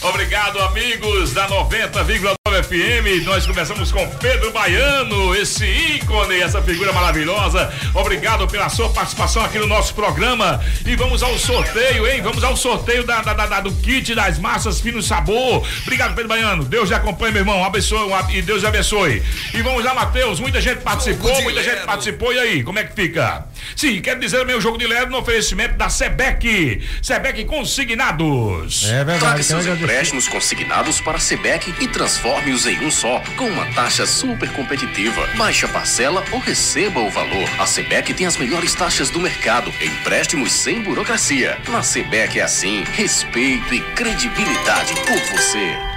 Obrigado, 0.00 0.58
amigos 0.62 1.32
da 1.32 1.46
90,9 1.46 2.34
FM. 2.64 3.24
Nós 3.24 3.46
começamos 3.46 3.92
com 3.92 4.04
Pedro 4.16 4.50
Baiano, 4.50 5.32
esse 5.36 5.64
ícone, 5.64 6.40
essa 6.40 6.60
figura 6.60 6.92
maravilhosa. 6.92 7.72
Obrigado 7.94 8.48
pela 8.48 8.68
sua 8.68 8.88
participação 8.88 9.44
aqui 9.44 9.56
no 9.60 9.68
nosso 9.68 9.94
programa. 9.94 10.60
E 10.84 10.96
vamos 10.96 11.22
ao 11.22 11.38
sorteio, 11.38 12.04
hein? 12.08 12.20
Vamos 12.22 12.42
ao 12.42 12.56
sorteio 12.56 13.04
da, 13.04 13.22
da- 13.22 13.34
da- 13.34 13.60
do 13.60 13.70
kit 13.72 14.16
das 14.16 14.36
massas 14.36 14.80
fino 14.80 15.00
sabor. 15.00 15.64
Obrigado, 15.82 16.14
Pedro 16.16 16.28
Baiano. 16.28 16.64
Deus 16.64 16.88
te 16.88 16.94
acompanhe, 16.94 17.32
meu 17.32 17.42
irmão. 17.42 17.62
Abençoe 17.64 18.10
e 18.32 18.42
Deus 18.42 18.62
te 18.62 18.66
abençoe. 18.66 19.22
E 19.54 19.62
vamos 19.62 19.84
lá, 19.84 19.94
Matheus. 19.94 20.40
Muita 20.40 20.60
gente 20.60 20.80
participou, 20.80 21.40
muita 21.42 21.62
gente 21.62 21.84
participou. 21.86 22.32
E 22.32 22.38
aí, 22.40 22.64
como 22.64 22.80
é 22.80 22.84
que 22.84 22.94
fica? 22.96 23.46
Sim, 23.76 24.00
quero 24.00 24.20
dizer 24.20 24.44
meu 24.44 24.60
jogo 24.60 24.78
de 24.78 24.86
lero 24.86 25.10
no 25.10 25.18
oferecimento 25.18 25.76
da 25.76 25.88
Sebec. 25.88 26.80
Sebec 27.00 27.44
Consignados. 27.44 28.88
É 28.90 29.04
Traga 29.18 29.42
seus 29.42 29.66
empréstimos 29.66 30.28
consignados 30.28 31.00
para 31.00 31.16
a 31.16 31.20
Sebec 31.20 31.74
e 31.80 31.88
transforme-os 31.88 32.66
em 32.66 32.84
um 32.84 32.90
só, 32.90 33.20
com 33.36 33.48
uma 33.48 33.66
taxa 33.72 34.06
super 34.06 34.50
competitiva. 34.52 35.26
Baixe 35.36 35.64
a 35.64 35.68
parcela 35.68 36.24
ou 36.32 36.38
receba 36.38 37.00
o 37.00 37.10
valor. 37.10 37.48
A 37.58 37.66
Sebec 37.66 38.12
tem 38.14 38.26
as 38.26 38.36
melhores 38.36 38.74
taxas 38.74 39.10
do 39.10 39.20
mercado. 39.20 39.72
Empréstimos 39.80 40.52
sem 40.52 40.82
burocracia. 40.82 41.58
Na 41.68 41.82
Sebec 41.82 42.38
é 42.38 42.42
assim: 42.42 42.84
respeito 42.94 43.74
e 43.74 43.80
credibilidade 43.94 44.94
por 44.94 45.18
você. 45.36 45.92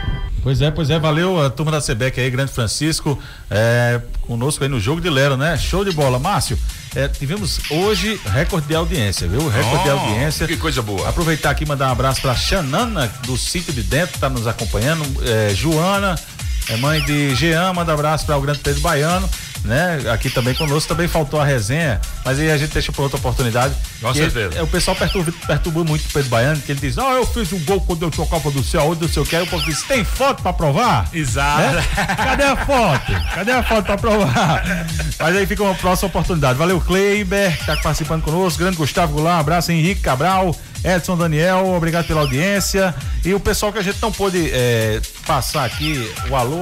Pois 0.46 0.62
é, 0.62 0.70
pois 0.70 0.92
é, 0.92 1.00
valeu 1.00 1.42
a 1.42 1.50
turma 1.50 1.72
da 1.72 1.82
Sebec 1.82 2.22
aí, 2.22 2.30
Grande 2.30 2.52
Francisco, 2.52 3.20
é, 3.50 4.00
conosco 4.22 4.64
aí 4.64 4.70
no 4.70 4.80
jogo 4.80 5.02
de 5.02 5.10
Lero, 5.10 5.36
né? 5.36 5.58
Show 5.58 5.84
de 5.84 5.92
bola. 5.92 6.20
Márcio, 6.20 6.56
é, 6.96 7.08
tivemos 7.08 7.60
hoje 7.70 8.20
recorde 8.32 8.68
de 8.68 8.76
audiência, 8.76 9.28
viu? 9.28 9.48
Recorde 9.50 9.84
de 9.84 9.90
Oh, 9.90 10.00
audiência. 10.00 10.48
que 10.48 10.58
coisa 10.58 10.82
boa. 10.82 11.08
Aproveitar 11.10 11.50
aqui 11.52 11.64
e 11.64 11.68
mandar 11.68 11.90
um 11.90 11.92
abraço 11.92 12.22
pra 12.22 12.36
Xanana, 12.36 13.12
do 13.26 13.38
sítio 13.38 13.74
de 13.74 13.84
dentro, 13.84 14.18
tá 14.20 14.30
nos 14.30 14.48
acompanhando. 14.48 15.04
É, 15.24 15.54
Joana, 15.54 16.16
é 16.70 16.78
mãe 16.78 17.02
de 17.04 17.36
Jean, 17.36 17.74
manda 17.74 17.94
abraço 17.94 18.26
para 18.26 18.38
o 18.38 18.42
Grande 18.42 18.60
Pedro 18.60 18.82
Baiano, 18.82 19.30
né? 19.66 20.00
Aqui 20.12 20.30
também 20.30 20.54
conosco, 20.54 20.88
também 20.88 21.08
faltou 21.08 21.40
a 21.40 21.46
resenha, 21.46 22.00
mas 22.24 22.40
aí 22.40 22.50
a 22.52 22.58
gente 22.58 22.72
deixa 22.74 22.92
para 22.92 23.02
outra 23.04 23.18
oportunidade. 23.18 23.74
Com 24.02 24.12
Que 24.14 24.20
ele- 24.20 24.32
certeza. 24.32 24.60
é, 24.60 24.64
o 24.64 24.68
pessoal 24.68 24.96
perturba, 24.96 25.34
perturba 25.46 25.84
muito 25.84 26.06
o 26.06 26.12
Pedro 26.14 26.30
Baiano, 26.30 26.62
que 26.62 26.72
ele 26.72 26.80
diz, 26.80 26.98
ah, 26.98 27.12
eu 27.14 27.26
fiz 27.26 27.52
um 27.54 27.60
gol 27.60 27.82
quando 27.82 28.04
eu 28.04 28.12
Copa 28.26 28.50
do 28.50 28.64
Céu, 28.64 28.90
onde 28.90 29.02
não 29.02 29.10
sei 29.10 29.22
o 29.22 29.26
que, 29.26 29.36
aí 29.36 29.44
o 29.44 29.48
povo 29.48 29.64
diz, 29.66 29.84
tem 29.84 30.04
foto 30.04 30.42
pra 30.42 30.52
provar? 30.54 31.08
Exato. 31.14 31.76
Né? 31.76 31.84
Cadê 32.16 32.44
a 32.44 32.56
foto? 32.66 33.12
Cadê 33.36 33.52
a 33.52 33.64
foto 33.64 33.86
pra 33.86 33.98
provar? 33.98 34.64
Mas 35.20 35.36
aí 35.36 35.46
fica 35.46 35.62
uma 35.64 35.76
próxima 35.76 36.08
oportunidade. 36.08 36.58
Valeu, 36.58 36.80
Kleiber, 36.82 37.58
que 37.58 37.66
tá 37.66 37.76
participando 37.78 38.24
conosco, 38.24 38.60
grande 38.60 38.78
Gustavo 38.78 39.14
Goulart, 39.14 39.38
um 39.38 39.40
abraço, 39.42 39.72
Henrique 39.72 40.02
Cabral, 40.02 40.56
Edson 40.84 41.18
Daniel, 41.18 41.68
obrigado 41.76 42.06
pela 42.08 42.22
audiência. 42.22 42.94
E 43.24 43.34
o 43.34 43.40
pessoal 43.40 43.72
que 43.72 43.80
a 43.80 43.84
gente 43.84 43.98
não 44.02 44.12
pôde 44.12 44.50
é, 44.54 45.02
passar 45.26 45.66
aqui, 45.66 46.12
o 46.30 46.36
alô, 46.36 46.60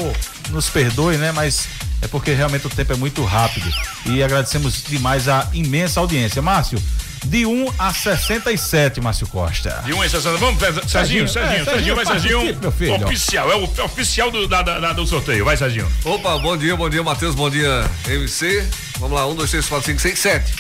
nos 0.50 0.70
perdoe, 0.70 1.18
né? 1.18 1.32
Mas 1.32 1.68
é 2.02 2.08
porque 2.08 2.34
realmente 2.34 2.68
o 2.68 2.70
tempo 2.70 2.94
é 2.94 2.96
muito 2.96 3.24
rápido. 3.24 3.70
E 4.06 4.22
agradecemos 4.24 4.84
demais 4.84 5.28
a 5.28 5.48
imensa 5.54 6.00
audiência. 6.00 6.42
Márcio, 6.42 6.82
de 7.26 7.46
1 7.46 7.74
a 7.80 7.94
67, 7.94 9.00
Márcio 9.00 9.26
Costa. 9.28 9.82
De 9.86 9.94
um 9.94 10.04
em 10.04 10.10
60. 10.10 10.38
Vamos, 10.38 10.60
Serginho, 10.62 10.88
Serginho, 10.90 11.30
Serginho, 11.30 11.30
Serginho, 11.30 11.62
é, 11.62 11.66
Serginho, 11.66 11.96
vai, 11.96 12.06
Serginho, 12.06 12.58
meu 12.62 12.72
filho. 12.72 13.06
Oficial, 13.06 13.52
é 13.52 13.56
o 13.56 13.70
é 13.78 13.84
oficial 13.84 14.30
do, 14.32 14.48
da- 14.48 14.62
da- 14.62 14.94
do 14.94 15.08
sorteio. 15.08 15.46
Vai, 15.46 15.56
Serginho. 15.56 15.88
Opa, 16.04 16.38
bom 16.38 16.58
dia, 16.58 16.76
bom 16.76 16.90
dia, 16.90 17.02
Matheus, 17.02 17.34
bom 17.36 17.50
dia, 17.50 17.90
MC. 18.08 18.68
Vamos 19.00 19.16
lá, 19.18 19.26
um, 19.28 19.36
dois, 19.36 19.50
três, 19.50 19.66
quatro, 19.68 19.86
cinco, 19.86 20.02
seis, 20.02 20.20
sete. 20.20 20.54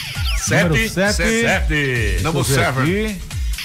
Número 0.50 0.90
sete. 0.90 1.16
Sete. 1.16 2.20
Number 2.24 2.44
Deixa 2.44 2.62
eu 2.62 2.74
ver 2.74 2.74
seven. 2.74 3.06
aqui. 3.08 3.22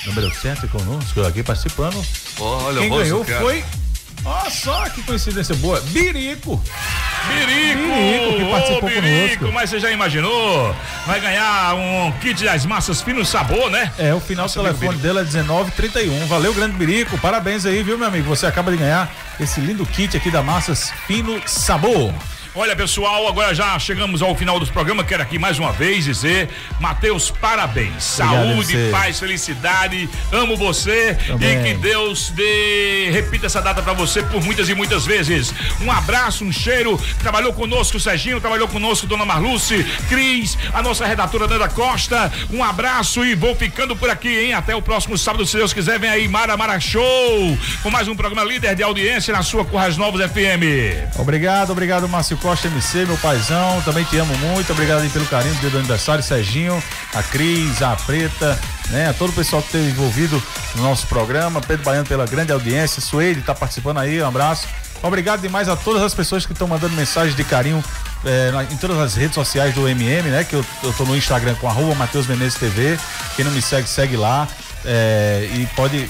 Número 0.06 0.32
7 0.32 0.66
conosco 0.68 1.20
aqui 1.26 1.42
participando. 1.42 2.02
Olha, 2.38 2.80
Quem 2.80 2.88
ganhou 2.88 3.24
cara. 3.24 3.40
foi. 3.40 3.64
Olha 4.28 4.50
só 4.50 4.88
que 4.90 5.02
coincidência 5.02 5.54
boa. 5.56 5.80
Birico. 5.80 6.62
Birico, 7.28 7.94
Birico, 7.94 8.36
que 8.36 8.50
participou 8.50 8.88
Ô, 8.88 8.92
Birico, 8.92 9.38
conosco. 9.38 9.52
mas 9.52 9.70
você 9.70 9.80
já 9.80 9.90
imaginou? 9.90 10.74
Vai 11.06 11.20
ganhar 11.20 11.74
um 11.74 12.12
kit 12.20 12.44
das 12.44 12.64
massas 12.64 13.02
fino 13.02 13.24
sabor, 13.24 13.70
né? 13.70 13.92
É, 13.98 14.14
o 14.14 14.20
final 14.20 14.46
do 14.46 14.52
telefone 14.52 14.98
dele 14.98 15.20
é 15.20 15.24
1931. 15.24 16.26
Valeu, 16.26 16.54
grande 16.54 16.76
Birico. 16.76 17.18
Parabéns 17.18 17.66
aí, 17.66 17.82
viu, 17.82 17.98
meu 17.98 18.08
amigo? 18.08 18.28
Você 18.28 18.46
acaba 18.46 18.70
de 18.70 18.76
ganhar 18.76 19.10
esse 19.40 19.60
lindo 19.60 19.84
kit 19.86 20.16
aqui 20.16 20.30
da 20.30 20.42
Massas 20.42 20.90
Fino 21.06 21.40
Sabor. 21.46 22.12
Olha, 22.60 22.74
pessoal, 22.74 23.28
agora 23.28 23.54
já 23.54 23.78
chegamos 23.78 24.20
ao 24.20 24.34
final 24.34 24.58
dos 24.58 24.68
programas. 24.68 25.06
Quero 25.06 25.22
aqui 25.22 25.38
mais 25.38 25.60
uma 25.60 25.70
vez 25.70 26.06
dizer, 26.06 26.48
Matheus, 26.80 27.30
parabéns. 27.30 28.18
Obrigado, 28.18 28.46
Saúde, 28.48 28.90
paz, 28.90 29.20
felicidade. 29.20 30.10
Amo 30.32 30.56
você 30.56 31.16
Também. 31.24 31.60
e 31.60 31.62
que 31.62 31.74
Deus 31.74 32.30
dê, 32.30 33.10
repita 33.12 33.46
essa 33.46 33.62
data 33.62 33.80
pra 33.80 33.92
você 33.92 34.24
por 34.24 34.42
muitas 34.42 34.68
e 34.68 34.74
muitas 34.74 35.06
vezes. 35.06 35.54
Um 35.80 35.88
abraço, 35.88 36.44
um 36.44 36.50
cheiro. 36.50 37.00
Trabalhou 37.20 37.52
conosco 37.52 37.96
o 37.96 38.00
Serginho, 38.00 38.40
trabalhou 38.40 38.66
conosco 38.66 39.06
Dona 39.06 39.24
Marluce, 39.24 39.84
Cris, 40.08 40.58
a 40.74 40.82
nossa 40.82 41.06
redatora 41.06 41.46
Nanda 41.46 41.68
Costa. 41.68 42.32
Um 42.52 42.64
abraço 42.64 43.24
e 43.24 43.36
vou 43.36 43.54
ficando 43.54 43.94
por 43.94 44.10
aqui, 44.10 44.46
hein? 44.46 44.54
Até 44.54 44.74
o 44.74 44.82
próximo 44.82 45.16
sábado, 45.16 45.46
se 45.46 45.56
Deus 45.56 45.72
quiser. 45.72 46.00
Vem 46.00 46.10
aí, 46.10 46.26
Mara 46.26 46.56
Mara 46.56 46.80
Show, 46.80 47.56
com 47.84 47.90
mais 47.92 48.08
um 48.08 48.16
programa 48.16 48.42
líder 48.42 48.74
de 48.74 48.82
audiência 48.82 49.32
na 49.32 49.44
sua 49.44 49.64
Currais 49.64 49.96
Novos 49.96 50.20
FM. 50.20 51.14
Obrigado, 51.16 51.70
obrigado, 51.70 52.08
Márcio 52.08 52.36
Costa 52.48 52.66
MC, 52.68 53.04
meu 53.04 53.18
paizão. 53.18 53.82
Também 53.82 54.04
te 54.04 54.16
amo 54.16 54.34
muito. 54.38 54.72
Obrigado 54.72 55.02
aí 55.02 55.10
pelo 55.10 55.26
carinho 55.26 55.52
do 55.56 55.60
dia 55.60 55.68
do 55.68 55.78
aniversário, 55.80 56.24
Serginho, 56.24 56.82
a 57.14 57.22
Cris, 57.22 57.82
a 57.82 57.94
Preta, 57.94 58.58
né? 58.88 59.06
A 59.10 59.12
todo 59.12 59.28
o 59.28 59.32
pessoal 59.34 59.60
que 59.60 59.68
esteve 59.68 59.90
envolvido 59.90 60.42
no 60.74 60.82
nosso 60.84 61.06
programa. 61.08 61.60
Pedro 61.60 61.84
Baiano 61.84 62.06
pela 62.06 62.24
grande 62.24 62.50
audiência. 62.50 63.02
Suede 63.02 63.42
tá 63.42 63.54
participando 63.54 63.98
aí, 63.98 64.22
um 64.22 64.26
abraço. 64.26 64.66
Obrigado 65.02 65.42
demais 65.42 65.68
a 65.68 65.76
todas 65.76 66.02
as 66.02 66.14
pessoas 66.14 66.46
que 66.46 66.52
estão 66.54 66.66
mandando 66.66 66.94
mensagens 66.94 67.36
de 67.36 67.44
carinho 67.44 67.84
na- 68.54 68.64
em 68.64 68.76
todas 68.78 68.98
as 68.98 69.14
redes 69.14 69.34
sociais 69.34 69.74
do 69.74 69.86
MM, 69.86 70.30
né? 70.30 70.42
Que 70.42 70.54
eu, 70.56 70.64
eu 70.82 70.92
tô 70.94 71.04
no 71.04 71.14
Instagram 71.14 71.54
com 71.56 71.68
arroba 71.68 71.94
Matheus 71.96 72.26
Menezes 72.26 72.54
TV. 72.58 72.98
Quem 73.36 73.44
não 73.44 73.52
me 73.52 73.60
segue, 73.60 73.86
segue 73.86 74.16
lá. 74.16 74.48
eh, 74.86 75.48
e 75.54 75.66
pode 75.76 76.08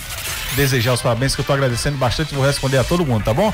desejar 0.54 0.92
os 0.92 1.02
parabéns, 1.02 1.34
que 1.34 1.40
eu 1.40 1.44
tô 1.44 1.52
agradecendo 1.52 1.96
bastante. 1.96 2.32
Vou 2.34 2.44
responder 2.46 2.78
a 2.78 2.84
todo 2.84 3.04
mundo, 3.04 3.24
tá 3.24 3.34
bom? 3.34 3.52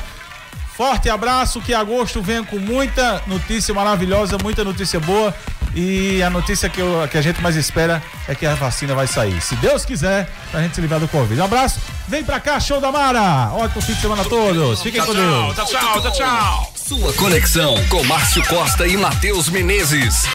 Forte 0.75 1.09
abraço, 1.09 1.61
que 1.61 1.73
agosto 1.73 2.21
venha 2.21 2.43
com 2.43 2.57
muita 2.59 3.21
notícia 3.27 3.73
maravilhosa, 3.73 4.37
muita 4.43 4.63
notícia 4.63 4.99
boa. 4.99 5.33
E 5.77 6.23
a 6.23 6.29
notícia 6.29 6.69
que, 6.69 6.79
eu- 6.79 7.05
que 7.11 7.17
a 7.17 7.21
gente 7.21 7.41
mais 7.41 7.55
espera 7.57 8.01
é 8.29 8.35
que 8.35 8.45
a 8.45 8.55
vacina 8.55 8.95
vai 8.95 9.07
sair. 9.07 9.41
Se 9.41 9.55
Deus 9.55 9.83
quiser, 9.83 10.29
pra 10.51 10.61
gente 10.61 10.73
se 10.75 10.79
livrar 10.81 10.99
do 11.01 11.07
Covid. 11.07 11.39
Um 11.39 11.43
abraço, 11.43 11.79
vem 12.07 12.23
pra 12.23 12.39
cá, 12.39 12.59
show 12.61 12.79
da 12.79 12.91
Mara. 12.93 13.51
Ótimo 13.53 13.81
fim 13.81 13.93
de 13.93 13.99
semana 14.01 14.21
a 14.21 14.25
todos. 14.25 14.81
Fiquem 14.81 15.01
com 15.05 15.13
Deus. 15.13 15.55
Tchau, 15.55 15.65
tchau, 15.65 16.01
tchau, 16.01 16.11
tchau. 16.11 16.73
Sua 16.75 17.13
conexão 17.13 17.75
com 17.89 18.03
Márcio 18.05 18.45
Costa 18.47 18.87
e 18.87 18.95
Matheus 18.95 19.49
Menezes. 19.49 20.15